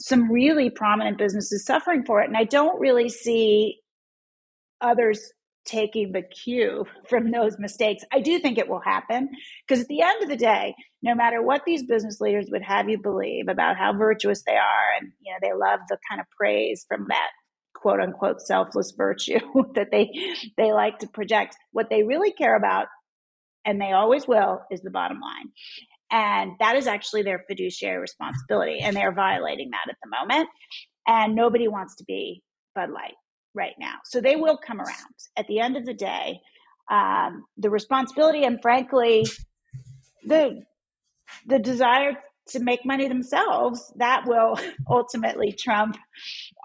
some 0.00 0.32
really 0.32 0.70
prominent 0.70 1.18
businesses 1.18 1.64
suffering 1.66 2.04
for 2.04 2.22
it. 2.22 2.28
And 2.28 2.36
I 2.36 2.44
don't 2.44 2.80
really 2.80 3.08
see 3.10 3.80
others 4.80 5.20
taking 5.66 6.12
the 6.12 6.22
cue 6.22 6.86
from 7.08 7.30
those 7.32 7.58
mistakes. 7.58 8.04
I 8.12 8.20
do 8.20 8.38
think 8.40 8.58
it 8.58 8.68
will 8.68 8.80
happen 8.80 9.30
because 9.66 9.82
at 9.82 9.88
the 9.88 10.02
end 10.02 10.22
of 10.22 10.30
the 10.30 10.36
day, 10.36 10.74
no 11.02 11.14
matter 11.14 11.42
what 11.42 11.62
these 11.66 11.84
business 11.84 12.20
leaders 12.20 12.48
would 12.50 12.62
have 12.62 12.88
you 12.88 12.98
believe 13.00 13.48
about 13.48 13.76
how 13.78 13.92
virtuous 13.96 14.42
they 14.44 14.56
are 14.56 14.92
and 15.00 15.12
you 15.20 15.32
know 15.32 15.38
they 15.42 15.52
love 15.54 15.80
the 15.88 15.98
kind 16.10 16.20
of 16.20 16.26
praise 16.38 16.84
from 16.88 17.06
that 17.10 17.30
quote 17.82 18.00
unquote 18.00 18.40
selfless 18.40 18.92
virtue 18.96 19.40
that 19.74 19.88
they 19.90 20.10
they 20.56 20.72
like 20.72 20.98
to 21.00 21.08
project, 21.08 21.56
what 21.72 21.90
they 21.90 22.02
really 22.02 22.32
care 22.32 22.56
about 22.56 22.86
and 23.64 23.80
they 23.80 23.92
always 23.92 24.26
will 24.26 24.62
is 24.70 24.80
the 24.82 24.90
bottom 24.90 25.20
line. 25.20 25.50
And 26.10 26.52
that 26.58 26.76
is 26.76 26.86
actually 26.86 27.22
their 27.22 27.44
fiduciary 27.48 27.98
responsibility 27.98 28.80
and 28.80 28.94
they're 28.94 29.14
violating 29.14 29.70
that 29.70 29.90
at 29.90 29.96
the 30.02 30.10
moment. 30.10 30.48
And 31.06 31.34
nobody 31.34 31.68
wants 31.68 31.96
to 31.96 32.04
be 32.04 32.42
Bud 32.74 32.90
Light 32.90 33.14
right 33.54 33.74
now. 33.78 33.96
So 34.04 34.20
they 34.20 34.36
will 34.36 34.58
come 34.58 34.78
around. 34.78 35.14
At 35.36 35.46
the 35.46 35.60
end 35.60 35.76
of 35.76 35.86
the 35.86 35.94
day, 35.94 36.40
um, 36.90 37.44
the 37.56 37.70
responsibility 37.70 38.44
and 38.44 38.60
frankly, 38.60 39.24
the 40.24 40.62
the 41.46 41.58
desire 41.58 42.18
to 42.48 42.60
make 42.60 42.84
money 42.84 43.08
themselves 43.08 43.92
that 43.96 44.24
will 44.26 44.58
ultimately 44.90 45.52
trump 45.52 45.96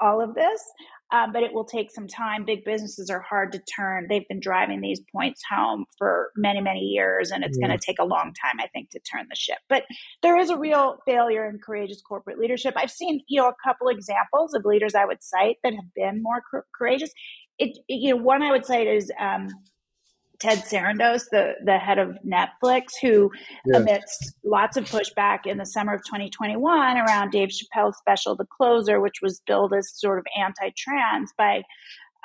all 0.02 0.22
of 0.22 0.36
this. 0.36 0.62
Um, 1.12 1.32
but 1.32 1.44
it 1.44 1.54
will 1.54 1.66
take 1.66 1.92
some 1.92 2.08
time. 2.08 2.44
Big 2.46 2.66
businesses 2.66 3.10
are 3.10 3.22
hard 3.22 3.52
to 3.54 3.60
turn. 3.60 4.08
They've 4.10 4.28
been 4.28 4.40
driving 4.40 4.82
these 4.82 5.02
points 5.12 5.42
home 5.50 5.86
for 5.98 6.32
many, 6.36 6.62
many 6.62 6.82
years, 6.82 7.32
and 7.32 7.44
it's 7.44 7.58
yeah. 7.60 7.68
going 7.68 7.80
to 7.80 7.86
take 7.86 8.00
a 8.00 8.06
long 8.06 8.34
time, 8.42 8.60
I 8.60 8.68
think, 8.68 8.90
to 8.92 9.00
turn 9.00 9.28
the 9.30 9.36
ship. 9.36 9.60
But 9.70 9.84
there 10.22 10.38
is 10.38 10.50
a 10.50 10.58
real 10.58 10.98
failure 11.06 11.48
in 11.50 11.60
courageous 11.60 12.02
corporate 12.02 12.40
leadership. 12.40 12.74
I've 12.76 12.92
seen, 12.92 13.22
you 13.28 13.42
know, 13.42 13.48
a 13.48 13.56
couple 13.64 13.88
examples 13.88 14.54
of 14.54 14.66
leaders 14.66 14.96
I 14.96 15.06
would 15.06 15.24
cite 15.24 15.58
that 15.64 15.74
have 15.74 15.94
been 15.96 16.22
more 16.22 16.44
courageous. 16.76 17.12
It, 17.58 17.78
it, 17.88 17.96
you 17.96 18.16
know, 18.16 18.22
one 18.22 18.44
I 18.44 18.52
would 18.52 18.66
cite 18.66 18.88
is 18.88 19.12
um, 19.20 19.48
Ted 20.40 20.60
Sarandos, 20.60 21.24
the, 21.32 21.54
the 21.64 21.78
head 21.78 21.98
of 21.98 22.18
Netflix, 22.26 22.94
who, 23.02 23.32
amidst 23.74 24.36
lots 24.44 24.78
of 24.78 24.86
pushback 24.86 25.46
in 25.46 25.58
the 25.58 25.66
summer 25.66 25.96
of 25.96 26.02
2021 26.06 26.98
around 26.98 27.32
Dave 27.32 27.50
Chappelle's 27.50 27.98
special, 27.98 28.36
The 28.36 28.46
Closer, 28.46 29.02
which 29.02 29.22
was 29.22 29.42
billed 29.48 29.74
as 29.74 29.92
sort 29.96 30.20
of 30.20 30.26
anti 30.40 30.72
trans 30.78 31.32
by 31.38 31.64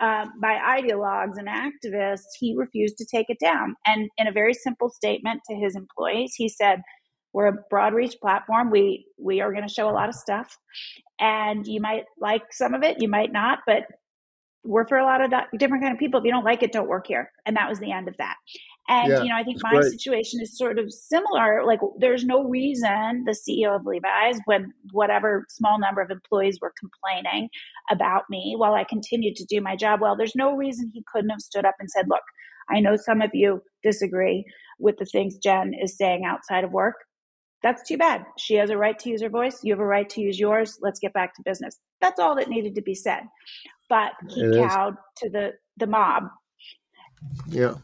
um, 0.00 0.32
by 0.40 0.54
ideologues 0.56 1.36
and 1.36 1.48
activists, 1.48 2.34
he 2.40 2.54
refused 2.56 2.96
to 2.98 3.06
take 3.06 3.26
it 3.28 3.38
down. 3.38 3.76
And 3.86 4.10
in 4.18 4.26
a 4.26 4.32
very 4.32 4.54
simple 4.54 4.90
statement 4.90 5.42
to 5.48 5.54
his 5.54 5.76
employees, 5.76 6.34
he 6.36 6.48
said, 6.48 6.80
"We're 7.32 7.48
a 7.48 7.58
broad 7.70 7.94
reach 7.94 8.16
platform. 8.20 8.70
We 8.70 9.06
we 9.18 9.40
are 9.40 9.52
going 9.52 9.66
to 9.66 9.72
show 9.72 9.88
a 9.88 9.92
lot 9.92 10.08
of 10.08 10.14
stuff, 10.14 10.56
and 11.20 11.66
you 11.66 11.80
might 11.80 12.04
like 12.18 12.42
some 12.52 12.74
of 12.74 12.82
it, 12.82 13.00
you 13.00 13.08
might 13.08 13.32
not, 13.32 13.60
but 13.66 13.84
work 14.64 14.88
for 14.88 14.98
a 14.98 15.04
lot 15.04 15.20
of 15.20 15.30
different 15.58 15.82
kind 15.82 15.92
of 15.92 15.98
people. 15.98 16.20
If 16.20 16.24
you 16.24 16.32
don't 16.32 16.44
like 16.44 16.62
it, 16.62 16.72
don't 16.72 16.88
work 16.88 17.06
here. 17.06 17.30
And 17.46 17.56
that 17.56 17.68
was 17.68 17.78
the 17.80 17.92
end 17.92 18.08
of 18.08 18.16
that. 18.18 18.36
And 18.88 19.10
yeah, 19.10 19.22
you 19.22 19.28
know, 19.28 19.36
I 19.36 19.44
think 19.44 19.58
my 19.62 19.70
great. 19.70 19.92
situation 19.92 20.40
is 20.40 20.56
sort 20.58 20.78
of 20.78 20.92
similar. 20.92 21.64
Like, 21.64 21.78
there's 21.98 22.24
no 22.24 22.48
reason 22.48 23.24
the 23.24 23.36
CEO 23.36 23.76
of 23.76 23.86
Levi's, 23.86 24.40
when 24.44 24.72
whatever 24.90 25.46
small 25.48 25.78
number 25.78 26.00
of 26.00 26.10
employees 26.10 26.58
were 26.60 26.72
complaining 26.78 27.48
about 27.90 28.24
me, 28.28 28.54
while 28.56 28.74
I 28.74 28.84
continued 28.84 29.36
to 29.36 29.46
do 29.48 29.60
my 29.60 29.76
job 29.76 30.00
well, 30.00 30.16
there's 30.16 30.34
no 30.34 30.56
reason 30.56 30.90
he 30.92 31.04
couldn't 31.12 31.30
have 31.30 31.40
stood 31.40 31.64
up 31.64 31.76
and 31.78 31.88
said, 31.90 32.06
"Look, 32.08 32.22
I 32.68 32.80
know 32.80 32.96
some 32.96 33.22
of 33.22 33.30
you 33.34 33.62
disagree 33.82 34.44
with 34.78 34.96
the 34.98 35.06
things 35.06 35.38
Jen 35.38 35.72
is 35.80 35.96
saying 35.96 36.24
outside 36.24 36.64
of 36.64 36.72
work. 36.72 36.96
That's 37.62 37.86
too 37.86 37.96
bad. 37.96 38.24
She 38.38 38.54
has 38.54 38.70
a 38.70 38.76
right 38.76 38.98
to 38.98 39.08
use 39.08 39.22
her 39.22 39.28
voice. 39.28 39.60
You 39.62 39.72
have 39.72 39.80
a 39.80 39.86
right 39.86 40.08
to 40.10 40.20
use 40.20 40.38
yours. 40.38 40.78
Let's 40.82 40.98
get 40.98 41.12
back 41.12 41.34
to 41.36 41.42
business. 41.44 41.78
That's 42.00 42.18
all 42.18 42.34
that 42.36 42.48
needed 42.48 42.74
to 42.74 42.82
be 42.82 42.94
said 42.94 43.22
but 43.92 44.12
he 44.30 44.40
it 44.40 44.54
cowed 44.54 44.94
is. 44.94 44.98
to 45.16 45.28
the 45.28 45.52
the 45.76 45.86
mob. 45.86 46.24
Yeah. 47.46 47.74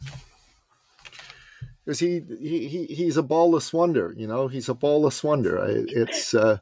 Because 1.84 1.98
he, 2.00 2.22
he, 2.40 2.66
he 2.66 2.84
he's 2.86 3.18
a 3.18 3.22
ballless 3.22 3.74
wonder, 3.74 4.14
you 4.16 4.26
know. 4.26 4.48
He's 4.48 4.70
a 4.70 4.74
ballless 4.74 5.22
wonder. 5.22 5.62
It's 5.66 6.32
uh, 6.32 6.58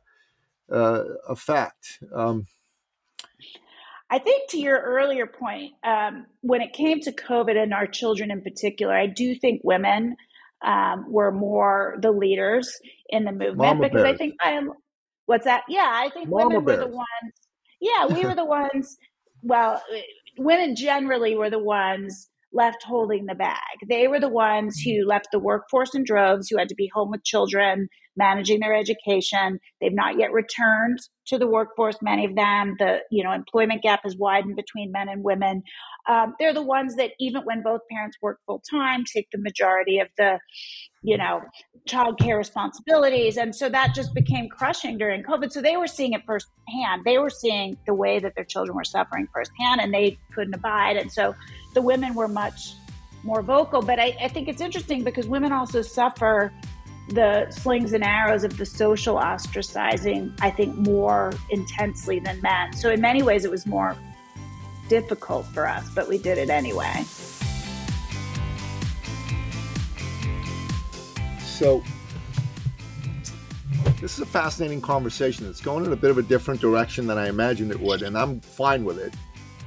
uh, 0.70 1.04
a 1.28 1.36
fact. 1.36 2.00
Um, 2.12 2.46
I 4.10 4.18
think 4.18 4.50
to 4.50 4.58
your 4.58 4.80
earlier 4.80 5.26
point, 5.26 5.74
um, 5.84 6.26
when 6.40 6.60
it 6.60 6.72
came 6.72 7.00
to 7.02 7.12
COVID 7.12 7.56
and 7.56 7.72
our 7.72 7.86
children 7.86 8.32
in 8.32 8.40
particular, 8.42 8.94
I 8.94 9.06
do 9.06 9.36
think 9.36 9.60
women 9.62 10.16
um, 10.66 11.10
were 11.10 11.32
more 11.32 11.96
the 12.02 12.10
leaders 12.10 12.78
in 13.08 13.24
the 13.24 13.32
movement 13.32 13.56
Mama 13.56 13.82
because 13.84 14.02
bears. 14.02 14.14
I 14.14 14.18
think 14.18 14.34
I'm. 14.42 14.70
what's 15.24 15.44
that? 15.44 15.62
Yeah, 15.68 15.90
I 15.90 16.10
think 16.12 16.28
Mama 16.28 16.48
women 16.48 16.64
bears. 16.64 16.78
were 16.80 16.84
the 16.84 16.92
ones. 16.92 17.32
Yeah, 17.80 18.06
we 18.06 18.24
were 18.24 18.34
the 18.34 18.44
ones 18.44 18.98
well, 19.46 19.82
women 20.38 20.76
generally 20.76 21.36
were 21.36 21.50
the 21.50 21.58
ones 21.58 22.28
left 22.52 22.82
holding 22.82 23.26
the 23.26 23.34
bag. 23.34 23.60
They 23.88 24.08
were 24.08 24.20
the 24.20 24.28
ones 24.28 24.80
who 24.80 25.04
left 25.06 25.28
the 25.32 25.38
workforce 25.38 25.94
in 25.94 26.04
droves, 26.04 26.48
who 26.48 26.58
had 26.58 26.68
to 26.68 26.74
be 26.74 26.90
home 26.92 27.10
with 27.10 27.24
children, 27.24 27.88
managing 28.16 28.60
their 28.60 28.74
education. 28.74 29.60
They've 29.80 29.92
not 29.92 30.18
yet 30.18 30.32
returned 30.32 30.98
to 31.26 31.38
the 31.38 31.46
workforce. 31.46 31.96
Many 32.00 32.24
of 32.24 32.34
them, 32.34 32.76
the 32.78 32.98
you 33.10 33.22
know 33.24 33.32
employment 33.32 33.82
gap 33.82 34.00
has 34.04 34.16
widened 34.16 34.56
between 34.56 34.92
men 34.92 35.08
and 35.08 35.22
women. 35.22 35.62
Um, 36.08 36.34
they're 36.38 36.54
the 36.54 36.62
ones 36.62 36.96
that 36.96 37.12
even 37.18 37.42
when 37.42 37.62
both 37.62 37.80
parents 37.90 38.16
work 38.22 38.38
full 38.46 38.62
time, 38.70 39.04
take 39.04 39.28
the 39.32 39.38
majority 39.38 39.98
of 39.98 40.08
the 40.16 40.38
you 41.02 41.18
know 41.18 41.42
childcare 41.88 42.36
responsibilities, 42.36 43.36
and 43.36 43.54
so 43.54 43.68
that 43.68 43.94
just 43.94 44.14
became 44.14 44.48
crushing 44.48 44.98
during 44.98 45.22
COVID. 45.22 45.52
So 45.52 45.60
they 45.60 45.76
were 45.76 45.86
seeing 45.88 46.12
it 46.12 46.22
firsthand. 46.26 47.02
They 47.04 47.18
were 47.18 47.30
seeing 47.30 47.76
the 47.86 47.94
way 47.94 48.18
that 48.18 48.34
their 48.34 48.44
children 48.44 48.76
were 48.76 48.84
suffering 48.84 49.28
firsthand, 49.32 49.80
and 49.80 49.92
they 49.92 50.18
couldn't 50.34 50.54
abide. 50.54 50.96
And 50.96 51.12
so 51.12 51.34
the 51.74 51.82
women 51.82 52.14
were 52.14 52.28
much 52.28 52.74
more 53.26 53.42
vocal. 53.42 53.82
But 53.82 53.98
I, 53.98 54.16
I 54.22 54.28
think 54.28 54.48
it's 54.48 54.60
interesting 54.60 55.02
because 55.02 55.26
women 55.26 55.52
also 55.52 55.82
suffer 55.82 56.52
the 57.08 57.50
slings 57.50 57.92
and 57.92 58.02
arrows 58.02 58.44
of 58.44 58.56
the 58.56 58.66
social 58.66 59.16
ostracizing, 59.16 60.36
I 60.40 60.50
think, 60.50 60.74
more 60.76 61.32
intensely 61.50 62.18
than 62.18 62.40
men. 62.42 62.72
So, 62.72 62.90
in 62.90 63.00
many 63.00 63.22
ways, 63.22 63.44
it 63.44 63.50
was 63.50 63.66
more 63.66 63.96
difficult 64.88 65.46
for 65.46 65.68
us, 65.68 65.88
but 65.94 66.08
we 66.08 66.18
did 66.18 66.38
it 66.38 66.50
anyway. 66.50 67.04
So, 71.40 71.82
this 74.00 74.14
is 74.14 74.20
a 74.20 74.26
fascinating 74.26 74.80
conversation. 74.80 75.48
It's 75.48 75.60
going 75.60 75.84
in 75.84 75.92
a 75.92 75.96
bit 75.96 76.10
of 76.10 76.18
a 76.18 76.22
different 76.22 76.60
direction 76.60 77.06
than 77.06 77.18
I 77.18 77.28
imagined 77.28 77.70
it 77.70 77.80
would, 77.80 78.02
and 78.02 78.16
I'm 78.18 78.40
fine 78.40 78.84
with 78.84 78.98
it. 78.98 79.14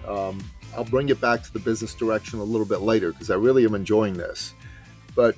Um, 0.07 0.39
I'll 0.75 0.85
bring 0.85 1.09
it 1.09 1.19
back 1.19 1.43
to 1.43 1.53
the 1.53 1.59
business 1.59 1.95
direction 1.95 2.39
a 2.39 2.43
little 2.43 2.65
bit 2.65 2.81
later 2.81 3.11
because 3.11 3.31
I 3.31 3.35
really 3.35 3.65
am 3.65 3.75
enjoying 3.75 4.13
this. 4.13 4.53
But 5.15 5.35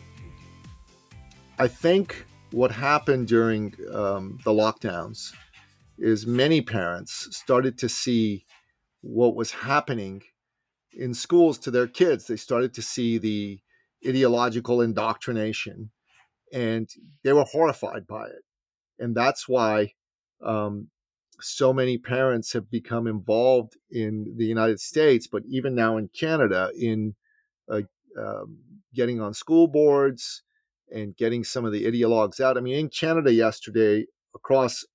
I 1.61 1.67
think 1.67 2.25
what 2.49 2.71
happened 2.71 3.27
during 3.27 3.75
um, 3.93 4.39
the 4.43 4.49
lockdowns 4.49 5.31
is 5.99 6.25
many 6.25 6.59
parents 6.59 7.27
started 7.37 7.77
to 7.77 7.87
see 7.87 8.47
what 9.01 9.35
was 9.35 9.51
happening 9.51 10.23
in 10.91 11.13
schools 11.13 11.59
to 11.59 11.69
their 11.69 11.85
kids. 11.85 12.25
They 12.25 12.35
started 12.35 12.73
to 12.73 12.81
see 12.81 13.19
the 13.19 13.59
ideological 14.03 14.81
indoctrination 14.81 15.91
and 16.51 16.89
they 17.23 17.31
were 17.31 17.43
horrified 17.43 18.07
by 18.07 18.25
it. 18.25 18.43
And 18.97 19.13
that's 19.13 19.47
why 19.47 19.93
um, 20.43 20.87
so 21.39 21.71
many 21.73 21.99
parents 21.99 22.53
have 22.53 22.71
become 22.71 23.05
involved 23.05 23.77
in 23.91 24.33
the 24.35 24.45
United 24.45 24.79
States, 24.79 25.27
but 25.27 25.43
even 25.47 25.75
now 25.75 25.97
in 25.97 26.07
Canada, 26.07 26.71
in 26.75 27.13
uh, 27.71 27.81
um, 28.17 28.57
getting 28.95 29.21
on 29.21 29.35
school 29.35 29.67
boards, 29.67 30.41
and 30.91 31.15
getting 31.15 31.43
some 31.43 31.65
of 31.65 31.71
the 31.71 31.85
ideologues 31.85 32.39
out. 32.39 32.57
I 32.57 32.61
mean, 32.61 32.75
in 32.75 32.89
Canada 32.89 33.33
yesterday, 33.33 34.05
across 34.35 34.85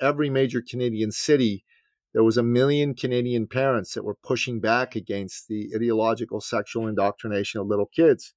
every 0.00 0.30
major 0.30 0.62
Canadian 0.62 1.12
city, 1.12 1.64
there 2.12 2.24
was 2.24 2.36
a 2.36 2.42
million 2.42 2.94
Canadian 2.94 3.46
parents 3.46 3.94
that 3.94 4.04
were 4.04 4.16
pushing 4.22 4.60
back 4.60 4.94
against 4.94 5.48
the 5.48 5.70
ideological 5.74 6.40
sexual 6.40 6.86
indoctrination 6.86 7.60
of 7.60 7.66
little 7.66 7.90
kids. 7.94 8.34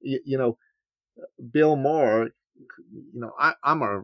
You, 0.00 0.20
you 0.24 0.38
know, 0.38 0.58
Bill 1.52 1.76
Maher, 1.76 2.30
you 2.56 3.20
know, 3.20 3.32
I, 3.38 3.54
I'm 3.62 3.82
a 3.82 4.02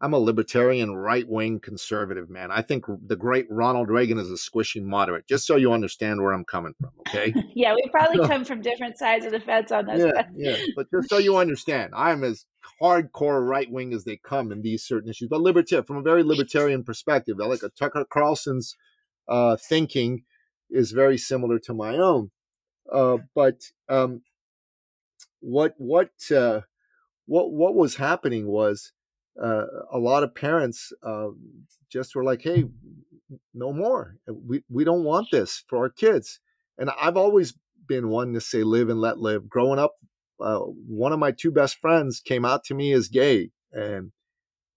I'm 0.00 0.14
a 0.14 0.18
libertarian, 0.18 0.96
right 0.96 1.28
wing 1.28 1.60
conservative 1.60 2.28
man. 2.28 2.50
I 2.50 2.60
think 2.60 2.86
the 3.06 3.14
great 3.14 3.46
Ronald 3.48 3.88
Reagan 3.88 4.18
is 4.18 4.28
a 4.30 4.34
squishy 4.34 4.82
moderate. 4.82 5.28
Just 5.28 5.46
so 5.46 5.54
you 5.54 5.72
understand 5.72 6.20
where 6.20 6.32
I'm 6.32 6.44
coming 6.44 6.74
from, 6.80 6.90
okay? 7.06 7.32
yeah, 7.54 7.72
we 7.72 7.88
probably 7.92 8.26
come 8.26 8.44
from 8.44 8.62
different 8.62 8.98
sides 8.98 9.24
of 9.24 9.30
the 9.30 9.38
fence 9.38 9.70
on 9.70 9.86
this. 9.86 10.04
Yeah, 10.04 10.26
yeah. 10.34 10.56
But 10.74 10.90
just 10.90 11.08
so 11.08 11.18
you 11.18 11.36
understand, 11.36 11.92
I'm 11.96 12.24
as 12.24 12.46
hardcore 12.80 13.46
right 13.46 13.70
wing 13.70 13.92
as 13.92 14.02
they 14.02 14.16
come 14.16 14.50
in 14.50 14.62
these 14.62 14.82
certain 14.82 15.08
issues, 15.08 15.28
but 15.28 15.40
libertarian 15.40 15.84
from 15.84 15.98
a 15.98 16.02
very 16.02 16.24
libertarian 16.24 16.82
perspective. 16.82 17.36
I 17.40 17.46
like 17.46 17.62
a 17.62 17.68
Tucker 17.68 18.04
Carlson's 18.04 18.76
uh, 19.28 19.56
thinking 19.56 20.24
is 20.68 20.90
very 20.90 21.18
similar 21.18 21.60
to 21.60 21.74
my 21.74 21.96
own. 21.96 22.32
Uh, 22.90 23.18
but 23.36 23.60
um, 23.88 24.22
what 25.40 25.74
what 25.78 26.10
uh, 26.34 26.62
what 27.26 27.52
what 27.52 27.74
was 27.74 27.96
happening 27.96 28.46
was 28.48 28.92
uh, 29.40 29.64
a 29.90 29.98
lot 29.98 30.22
of 30.22 30.34
parents 30.34 30.92
uh, 31.02 31.28
just 31.90 32.14
were 32.14 32.24
like, 32.24 32.42
"Hey, 32.42 32.64
no 33.54 33.72
more. 33.72 34.16
We 34.26 34.62
we 34.68 34.84
don't 34.84 35.04
want 35.04 35.28
this 35.30 35.64
for 35.68 35.78
our 35.78 35.90
kids." 35.90 36.40
And 36.78 36.90
I've 37.00 37.16
always 37.16 37.54
been 37.86 38.08
one 38.08 38.32
to 38.34 38.40
say, 38.40 38.62
"Live 38.62 38.88
and 38.88 39.00
let 39.00 39.18
live." 39.18 39.48
Growing 39.48 39.78
up, 39.78 39.94
uh, 40.40 40.58
one 40.58 41.12
of 41.12 41.18
my 41.18 41.32
two 41.32 41.50
best 41.50 41.78
friends 41.80 42.20
came 42.20 42.44
out 42.44 42.64
to 42.64 42.74
me 42.74 42.92
as 42.92 43.08
gay, 43.08 43.50
and 43.72 44.12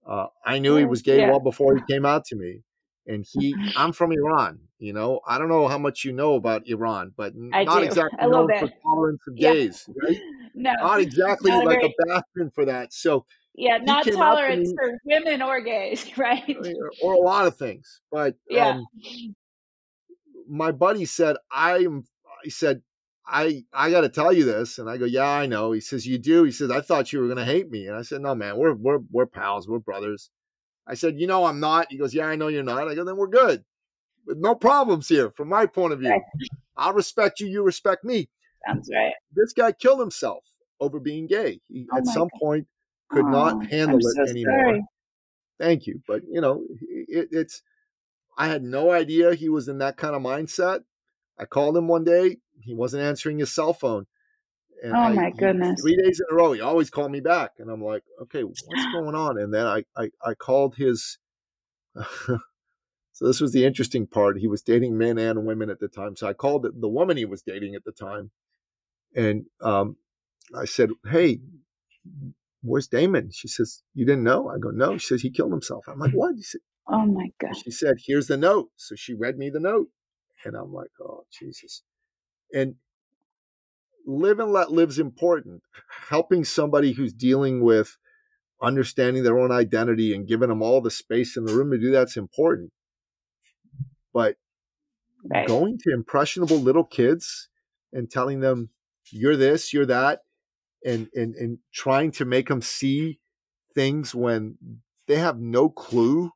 uh, 0.07 0.27
I 0.45 0.59
knew 0.59 0.75
he 0.75 0.83
oh, 0.83 0.87
was 0.87 1.01
gay 1.01 1.19
yeah. 1.19 1.29
well 1.29 1.39
before 1.39 1.75
he 1.75 1.81
came 1.89 2.05
out 2.05 2.25
to 2.25 2.35
me. 2.35 2.61
And 3.07 3.25
he, 3.33 3.55
I'm 3.75 3.91
from 3.91 4.11
Iran. 4.11 4.59
You 4.77 4.93
know, 4.93 5.21
I 5.27 5.37
don't 5.37 5.49
know 5.49 5.67
how 5.67 5.77
much 5.77 6.03
you 6.03 6.11
know 6.11 6.35
about 6.35 6.67
Iran, 6.67 7.13
but 7.15 7.33
I 7.53 7.63
not 7.63 7.79
do. 7.79 7.85
exactly 7.85 8.27
known 8.27 8.47
for 8.59 8.69
tolerance 8.83 9.21
of 9.27 9.33
yeah. 9.37 9.53
gays, 9.53 9.89
right? 10.03 10.19
no, 10.55 10.73
not 10.73 10.99
exactly 10.99 11.49
not 11.49 11.65
like 11.65 11.79
very... 11.79 11.93
a 11.99 12.05
bastion 12.07 12.51
for 12.53 12.65
that. 12.65 12.93
So 12.93 13.25
yeah, 13.57 13.77
not 13.77 14.05
tolerance 14.05 14.73
for 14.77 14.97
women 15.05 15.41
or 15.41 15.61
gays, 15.61 16.05
right? 16.17 16.57
Or 17.01 17.13
a 17.13 17.19
lot 17.19 17.47
of 17.47 17.57
things. 17.57 18.01
But 18.11 18.35
yeah. 18.49 18.69
Um, 18.69 18.85
my 20.47 20.71
buddy 20.71 21.05
said, 21.05 21.37
I'm, 21.51 22.03
he 22.43 22.49
said, 22.49 22.81
I, 23.25 23.63
I 23.73 23.89
got 23.89 24.01
to 24.01 24.09
tell 24.09 24.31
you 24.31 24.45
this. 24.45 24.77
And 24.77 24.89
I 24.89 24.97
go, 24.97 25.05
yeah, 25.05 25.27
I 25.27 25.47
know. 25.47 25.71
He 25.71 25.81
says, 25.81 26.05
you 26.05 26.17
do. 26.17 26.43
He 26.43 26.51
says, 26.51 26.69
I 26.69 26.81
thought 26.81 27.11
you 27.11 27.19
were 27.19 27.25
going 27.25 27.37
to 27.37 27.45
hate 27.45 27.71
me. 27.71 27.87
And 27.87 27.95
I 27.95 28.03
said, 28.03 28.21
no, 28.21 28.35
man, 28.35 28.57
we're, 28.57 28.73
we're, 28.73 28.99
we're 29.11 29.25
pals. 29.25 29.67
We're 29.67 29.79
brothers. 29.79 30.29
I 30.85 30.93
said, 30.93 31.19
you 31.19 31.25
know, 31.25 31.45
I'm 31.45 31.59
not. 31.59 31.87
He 31.89 31.97
goes, 31.97 32.13
yeah, 32.13 32.27
I 32.27 32.35
know 32.35 32.49
you're 32.49 32.61
not. 32.61 32.87
I 32.87 32.93
go, 32.93 33.03
then 33.03 33.17
we're 33.17 33.27
good. 33.27 33.63
no 34.27 34.53
problems 34.53 35.07
here 35.07 35.31
from 35.31 35.49
my 35.49 35.65
point 35.65 35.93
of 35.93 35.99
view. 35.99 36.11
Right. 36.11 36.21
I'll 36.77 36.93
respect 36.93 37.39
you, 37.39 37.47
you 37.47 37.63
respect 37.63 38.03
me. 38.03 38.29
Sounds 38.67 38.89
right. 38.93 39.13
This 39.33 39.53
guy 39.53 39.71
killed 39.71 39.99
himself 39.99 40.43
over 40.79 40.99
being 40.99 41.25
gay. 41.25 41.61
He 41.67 41.87
oh 41.91 41.97
at 41.97 42.05
some 42.05 42.29
God. 42.33 42.39
point 42.39 42.67
could 43.15 43.25
oh, 43.25 43.29
not 43.29 43.65
handle 43.67 43.99
it 43.99 44.29
anymore. 44.29 44.65
Sorry. 44.65 44.85
Thank 45.59 45.87
you. 45.87 46.01
But 46.07 46.23
you 46.29 46.41
know, 46.41 46.63
it, 46.81 47.29
it's 47.31 47.61
I 48.37 48.47
had 48.47 48.63
no 48.63 48.91
idea 48.91 49.33
he 49.33 49.49
was 49.49 49.67
in 49.67 49.77
that 49.79 49.97
kind 49.97 50.15
of 50.15 50.21
mindset. 50.21 50.81
I 51.39 51.45
called 51.45 51.77
him 51.77 51.87
one 51.87 52.03
day. 52.03 52.37
He 52.61 52.73
wasn't 52.73 53.03
answering 53.03 53.39
his 53.39 53.53
cell 53.53 53.73
phone. 53.73 54.05
And 54.83 54.93
oh 54.93 55.13
my 55.13 55.31
goodness! 55.31 55.81
Three 55.81 55.95
days 55.95 56.19
in 56.19 56.25
a 56.31 56.35
row, 56.35 56.51
he 56.51 56.61
always 56.61 56.89
called 56.89 57.11
me 57.11 57.21
back, 57.21 57.51
and 57.59 57.71
I'm 57.71 57.81
like, 57.81 58.03
okay, 58.23 58.43
what's 58.43 58.61
going 58.93 59.15
on? 59.15 59.39
And 59.39 59.53
then 59.53 59.65
I 59.65 59.83
I, 59.95 60.09
I 60.23 60.33
called 60.33 60.75
his. 60.75 61.17
so 62.25 62.39
this 63.21 63.39
was 63.39 63.53
the 63.53 63.65
interesting 63.65 64.05
part. 64.05 64.39
He 64.39 64.47
was 64.47 64.61
dating 64.61 64.97
men 64.97 65.17
and 65.17 65.45
women 65.45 65.69
at 65.69 65.79
the 65.79 65.87
time. 65.87 66.17
So 66.17 66.27
I 66.27 66.33
called 66.33 66.67
the 66.77 66.89
woman 66.89 67.15
he 67.15 67.23
was 67.23 67.41
dating 67.41 67.73
at 67.75 67.85
the 67.85 67.93
time, 67.93 68.31
and 69.15 69.45
um, 69.61 69.95
I 70.53 70.65
said, 70.65 70.89
"Hey, 71.09 71.39
where's 72.65 72.87
Damon?" 72.87 73.29
She 73.31 73.47
says, 73.47 73.81
"You 73.93 74.05
didn't 74.05 74.23
know?" 74.23 74.49
I 74.49 74.57
go, 74.57 74.71
"No." 74.71 74.97
She 74.97 75.07
says, 75.07 75.21
"He 75.21 75.29
killed 75.29 75.51
himself." 75.51 75.85
I'm 75.87 75.99
like, 75.99 76.11
"What?" 76.11 76.37
Said, 76.39 76.61
"Oh 76.87 77.05
my 77.05 77.29
god." 77.39 77.55
She 77.55 77.71
said, 77.71 77.95
"Here's 78.05 78.27
the 78.27 78.37
note." 78.37 78.69
So 78.75 78.95
she 78.95 79.13
read 79.13 79.37
me 79.37 79.49
the 79.49 79.59
note, 79.59 79.89
and 80.43 80.55
I'm 80.55 80.73
like, 80.73 80.91
"Oh 81.01 81.25
Jesus!" 81.31 81.83
And 82.53 82.75
live 84.05 84.39
and 84.39 84.51
let 84.51 84.71
live's 84.71 84.99
important. 84.99 85.61
Helping 86.09 86.43
somebody 86.43 86.93
who's 86.93 87.13
dealing 87.13 87.61
with 87.61 87.97
understanding 88.61 89.23
their 89.23 89.39
own 89.39 89.51
identity 89.51 90.13
and 90.13 90.27
giving 90.27 90.49
them 90.49 90.61
all 90.61 90.81
the 90.81 90.91
space 90.91 91.35
in 91.35 91.45
the 91.45 91.53
room 91.53 91.71
to 91.71 91.77
do 91.77 91.91
that's 91.91 92.17
important. 92.17 92.71
But 94.13 94.37
right. 95.29 95.47
going 95.47 95.77
to 95.79 95.93
impressionable 95.93 96.57
little 96.57 96.85
kids 96.85 97.49
and 97.91 98.09
telling 98.09 98.39
them 98.39 98.69
you're 99.11 99.35
this, 99.37 99.73
you're 99.73 99.85
that, 99.85 100.21
and 100.83 101.09
and 101.13 101.35
and 101.35 101.59
trying 101.73 102.11
to 102.11 102.25
make 102.25 102.47
them 102.47 102.61
see 102.61 103.19
things 103.73 104.15
when 104.15 104.57
they 105.07 105.17
have 105.17 105.39
no 105.39 105.69
clue 105.69 106.31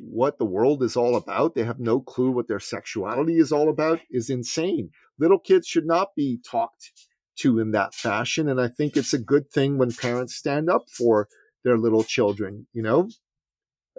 what 0.00 0.38
the 0.38 0.44
world 0.44 0.82
is 0.82 0.96
all 0.96 1.16
about. 1.16 1.54
They 1.54 1.64
have 1.64 1.80
no 1.80 2.00
clue 2.00 2.30
what 2.30 2.48
their 2.48 2.60
sexuality 2.60 3.38
is 3.38 3.52
all 3.52 3.68
about 3.68 4.00
is 4.10 4.28
insane. 4.30 4.90
Little 5.18 5.38
kids 5.38 5.66
should 5.66 5.86
not 5.86 6.14
be 6.14 6.38
talked 6.38 6.92
to 7.36 7.58
in 7.58 7.70
that 7.72 7.94
fashion. 7.94 8.48
And 8.48 8.60
I 8.60 8.68
think 8.68 8.96
it's 8.96 9.12
a 9.12 9.18
good 9.18 9.50
thing 9.50 9.78
when 9.78 9.92
parents 9.92 10.34
stand 10.34 10.68
up 10.68 10.90
for 10.90 11.28
their 11.64 11.78
little 11.78 12.04
children, 12.04 12.66
you 12.72 12.82
know? 12.82 13.08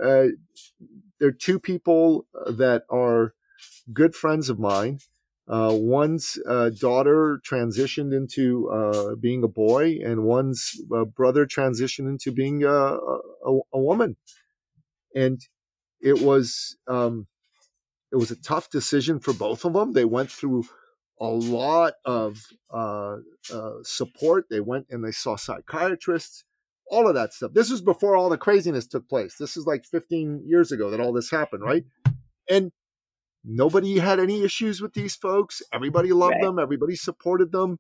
Uh, 0.01 0.27
there 1.19 1.30
are 1.30 1.32
two 1.32 1.60
people 1.60 2.27
that 2.45 2.84
are 2.89 3.34
good 3.91 4.15
friends 4.15 4.49
of 4.49 4.60
mine. 4.60 4.99
Uh, 5.47 5.71
one's 5.73 6.38
uh, 6.47 6.69
daughter 6.69 7.39
transitioned 7.49 8.13
into 8.13 8.69
uh, 8.69 9.15
being 9.15 9.43
a 9.43 9.47
boy, 9.47 9.97
and 10.03 10.23
one's 10.23 10.73
uh, 10.93 11.05
brother 11.05 11.45
transitioned 11.45 12.10
into 12.10 12.31
being 12.31 12.63
a, 12.63 12.69
a, 12.69 13.60
a 13.73 13.79
woman. 13.79 14.17
And 15.15 15.39
it 16.01 16.21
was 16.21 16.77
um, 16.88 17.27
it 18.12 18.17
was 18.17 18.31
a 18.31 18.41
tough 18.41 18.69
decision 18.69 19.19
for 19.19 19.33
both 19.33 19.65
of 19.65 19.73
them. 19.73 19.93
They 19.93 20.05
went 20.05 20.31
through 20.31 20.65
a 21.19 21.27
lot 21.27 21.93
of 22.05 22.41
uh, 22.73 23.17
uh, 23.51 23.71
support. 23.83 24.45
They 24.49 24.60
went 24.60 24.88
and 24.89 25.03
they 25.03 25.12
saw 25.12 25.36
psychiatrists, 25.36 26.43
all 26.89 27.07
of 27.07 27.15
that 27.15 27.33
stuff. 27.33 27.51
This 27.53 27.71
was 27.71 27.81
before 27.81 28.15
all 28.15 28.29
the 28.29 28.38
craziness 28.38 28.88
took 28.88 29.07
place. 29.10 29.36
This 29.39 29.57
is 29.57 29.65
like 29.65 29.86
15 29.86 30.43
years 30.45 30.71
ago 30.71 30.89
that 30.91 30.99
all 30.99 31.13
this 31.13 31.31
happened, 31.31 31.63
right? 31.63 31.83
And 32.49 32.71
nobody 33.43 33.97
had 34.00 34.19
any 34.19 34.43
issues 34.43 34.82
with 34.82 34.93
these 34.93 35.15
folks. 35.15 35.62
Everybody 35.73 36.12
loved 36.12 36.36
right. 36.36 36.43
them. 36.43 36.60
Everybody 36.60 36.95
supported 36.95 37.52
them. 37.52 37.80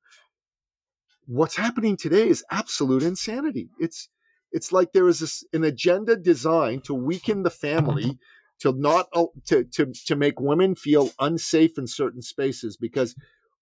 What's 1.25 1.57
happening 1.57 1.97
today 1.97 2.27
is 2.27 2.43
absolute 2.51 3.03
insanity. 3.03 3.69
It's 3.79 4.09
it's 4.51 4.71
like 4.71 4.93
there 4.93 5.07
is 5.07 5.19
this, 5.19 5.43
an 5.51 5.65
agenda 5.65 6.15
designed 6.15 6.85
to 6.85 6.93
weaken 6.93 7.43
the 7.43 7.49
family 7.49 8.17
to 8.59 8.71
not 8.71 9.07
to 9.45 9.65
to 9.65 9.91
to 10.05 10.15
make 10.15 10.39
women 10.39 10.75
feel 10.75 11.11
unsafe 11.19 11.77
in 11.77 11.87
certain 11.87 12.21
spaces 12.21 12.77
because 12.77 13.15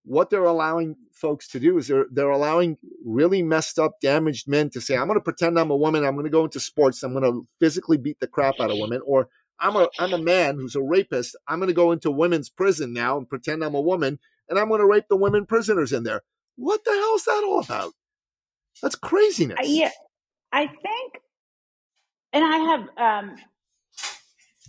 what 0.03 0.29
they're 0.29 0.45
allowing 0.45 0.95
folks 1.11 1.47
to 1.49 1.59
do 1.59 1.77
is 1.77 1.87
they're 1.87 2.05
they're 2.11 2.29
allowing 2.29 2.77
really 3.03 3.41
messed 3.41 3.79
up 3.79 3.99
damaged 4.01 4.47
men 4.47 4.69
to 4.69 4.79
say 4.79 4.95
i'm 4.95 5.07
going 5.07 5.17
to 5.17 5.23
pretend 5.23 5.59
i'm 5.59 5.71
a 5.71 5.75
woman 5.75 6.05
i'm 6.05 6.13
going 6.13 6.25
to 6.25 6.29
go 6.29 6.45
into 6.45 6.59
sports 6.59 7.03
i'm 7.03 7.13
going 7.13 7.23
to 7.23 7.47
physically 7.59 7.97
beat 7.97 8.19
the 8.19 8.27
crap 8.27 8.55
out 8.59 8.71
of 8.71 8.77
women 8.77 9.01
or 9.05 9.27
i'm 9.59 9.75
a 9.75 9.87
i'm 9.99 10.13
a 10.13 10.17
man 10.17 10.55
who's 10.55 10.75
a 10.75 10.81
rapist 10.81 11.35
i'm 11.47 11.59
going 11.59 11.67
to 11.67 11.73
go 11.73 11.91
into 11.91 12.11
women's 12.11 12.49
prison 12.49 12.93
now 12.93 13.17
and 13.17 13.29
pretend 13.29 13.63
i'm 13.63 13.75
a 13.75 13.81
woman 13.81 14.19
and 14.49 14.59
i'm 14.59 14.69
going 14.69 14.81
to 14.81 14.87
rape 14.87 15.05
the 15.09 15.15
women 15.15 15.45
prisoners 15.45 15.91
in 15.91 16.03
there 16.03 16.21
what 16.55 16.83
the 16.85 16.91
hell 16.91 17.15
is 17.15 17.25
that 17.25 17.43
all 17.45 17.59
about 17.59 17.93
that's 18.81 18.95
craziness 18.95 19.57
yeah 19.63 19.91
i 20.51 20.67
think 20.67 21.13
and 22.33 22.43
i 22.43 22.57
have 22.57 22.89
um 22.97 23.35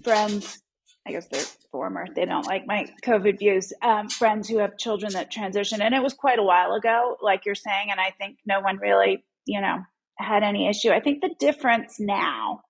friends, 0.03 0.62
I 1.07 1.12
guess 1.12 1.27
they're 1.27 1.42
former, 1.70 2.07
they 2.14 2.25
don't 2.25 2.46
like 2.46 2.66
my 2.66 2.87
COVID 3.05 3.38
views, 3.38 3.72
um, 3.83 4.09
friends 4.09 4.49
who 4.49 4.59
have 4.59 4.79
children 4.79 5.12
that 5.12 5.31
transition. 5.31 5.83
And 5.83 5.94
it 5.94 6.03
was 6.03 6.14
quite 6.14 6.38
a 6.38 6.44
while 6.44 6.75
ago, 6.75 7.16
like 7.20 7.44
you're 7.44 7.55
saying. 7.55 7.88
And 7.90 8.01
I 8.01 8.11
think 8.11 8.38
no 8.46 8.61
one 8.61 8.79
really, 8.79 9.25
you 9.46 9.61
know, 9.61 9.79
had 10.18 10.42
any 10.42 10.68
issue. 10.68 10.90
I 10.90 11.01
think 11.01 11.20
the 11.20 11.35
difference 11.38 11.96
now 11.99 12.61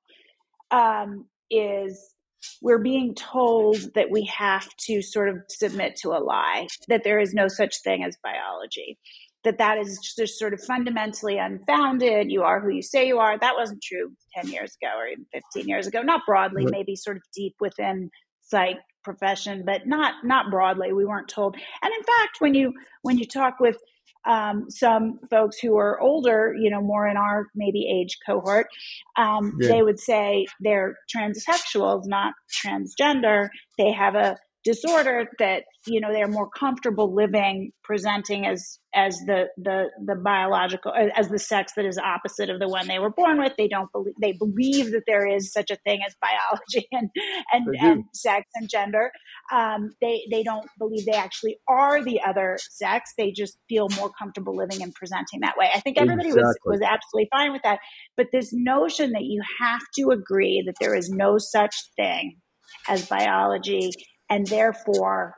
um, 0.71 1.27
is 1.51 2.15
we're 2.63 2.79
being 2.79 3.15
told 3.15 3.77
that 3.95 4.11
we 4.11 4.25
have 4.27 4.69
to 4.77 5.03
sort 5.03 5.29
of 5.29 5.39
submit 5.49 5.97
to 5.97 6.11
a 6.11 6.23
lie, 6.23 6.67
that 6.89 7.03
there 7.03 7.19
is 7.19 7.35
no 7.35 7.49
such 7.49 7.83
thing 7.83 8.05
as 8.05 8.17
biology 8.23 8.99
that 9.47 9.59
that 9.59 9.79
is 9.79 10.01
just 10.01 10.39
sort 10.39 10.53
of 10.53 10.61
fundamentally 10.61 11.39
unfounded. 11.39 12.33
You 12.33 12.43
are 12.43 12.61
who 12.61 12.71
you 12.71 12.83
say 12.83 13.07
you 13.07 13.19
are. 13.19 13.39
That 13.39 13.55
wasn't 13.57 13.81
true 13.81 14.11
10 14.35 14.51
years 14.51 14.77
ago 14.83 14.91
or 14.99 15.07
even 15.07 15.25
15 15.33 15.69
years 15.69 15.87
ago. 15.87 16.03
Not 16.03 16.23
broadly, 16.27 16.65
right. 16.65 16.73
maybe 16.73 16.97
sort 16.97 17.17
of 17.17 17.23
deep 17.33 17.55
within 17.61 18.11
psych 18.43 18.79
profession, 19.05 19.63
but 19.65 19.87
not 19.87 20.15
not 20.25 20.51
broadly. 20.51 20.93
We 20.93 21.05
weren't 21.05 21.29
told. 21.29 21.55
And 21.55 21.93
in 21.97 22.03
fact, 22.03 22.41
when 22.41 22.55
you 22.55 22.73
when 23.03 23.19
you 23.19 23.27
talk 23.27 23.61
with 23.61 23.79
um, 24.27 24.71
some 24.71 25.19
folks 25.31 25.59
who 25.59 25.77
are 25.77 26.01
older, 26.01 26.55
you 26.59 26.71
know, 26.71 26.81
more 26.81 27.07
in 27.07 27.17
our 27.17 27.47
maybe 27.55 27.89
age 27.89 28.19
cohort, 28.27 28.67
um, 29.17 29.57
yeah. 29.61 29.69
they 29.69 29.83
would 29.83 30.01
say 30.01 30.47
they're 30.61 30.97
transsexuals, 31.15 32.03
not 32.07 32.35
transgender. 32.65 33.49
They 33.79 33.93
have 33.93 34.15
a 34.15 34.37
disorder 34.67 35.29
that 35.39 35.63
you 35.87 36.01
know 36.01 36.13
they're 36.13 36.27
more 36.27 36.51
comfortable 36.51 37.15
living 37.15 37.71
presenting 37.85 38.45
as 38.45 38.81
as 38.97 39.17
the 39.21 39.45
the 39.57 39.85
the 40.05 40.17
biological 40.17 40.93
as 41.17 41.29
the 41.29 41.39
sex 41.39 41.73
that 41.77 41.87
is 41.87 41.97
opposite 41.99 42.51
of 42.51 42.59
the 42.59 42.69
one 42.69 42.89
they 42.89 42.99
were 42.99 43.11
born 43.11 43.39
with. 43.39 43.53
They 43.57 43.69
don't 43.69 43.91
believe 43.93 44.15
they 44.21 44.33
believe 44.33 44.91
that 44.91 45.05
there 45.07 45.25
is 45.25 45.53
such 45.53 45.71
a 45.71 45.77
thing 45.77 46.01
as 46.05 46.17
biology 46.21 46.89
and 46.93 47.11
and, 47.53 47.77
and 47.81 48.05
sex 48.13 48.47
and 48.57 48.69
gender. 48.69 49.13
Um, 49.53 49.93
they 50.03 50.23
they 50.33 50.43
don't 50.43 50.67
believe 50.79 51.07
they 51.07 51.17
actually 51.17 51.59
are 51.69 52.03
the 52.03 52.21
other 52.27 52.59
sex. 52.69 53.13
They 53.17 53.31
just 53.31 53.59
feel 53.69 53.89
more 53.97 54.11
comfortable 54.19 54.57
living 54.57 54.83
and 54.83 54.93
presenting 54.95 55.41
that 55.43 55.57
way. 55.57 55.71
I 55.73 55.79
think 55.79 55.97
everybody 55.97 56.31
exactly. 56.31 56.43
was 56.65 56.81
was 56.81 56.83
absolutely 56.83 57.29
fine 57.31 57.53
with 57.53 57.63
that. 57.63 57.79
But 58.17 58.27
this 58.33 58.51
notion 58.53 59.13
that 59.13 59.23
you 59.23 59.43
have 59.61 59.83
to 59.99 60.11
agree 60.11 60.65
that 60.67 60.75
there 60.81 60.97
is 60.97 61.09
no 61.09 61.39
such 61.39 61.77
thing 61.97 62.39
as 62.89 63.07
biology 63.07 63.93
and 64.31 64.47
therefore, 64.47 65.37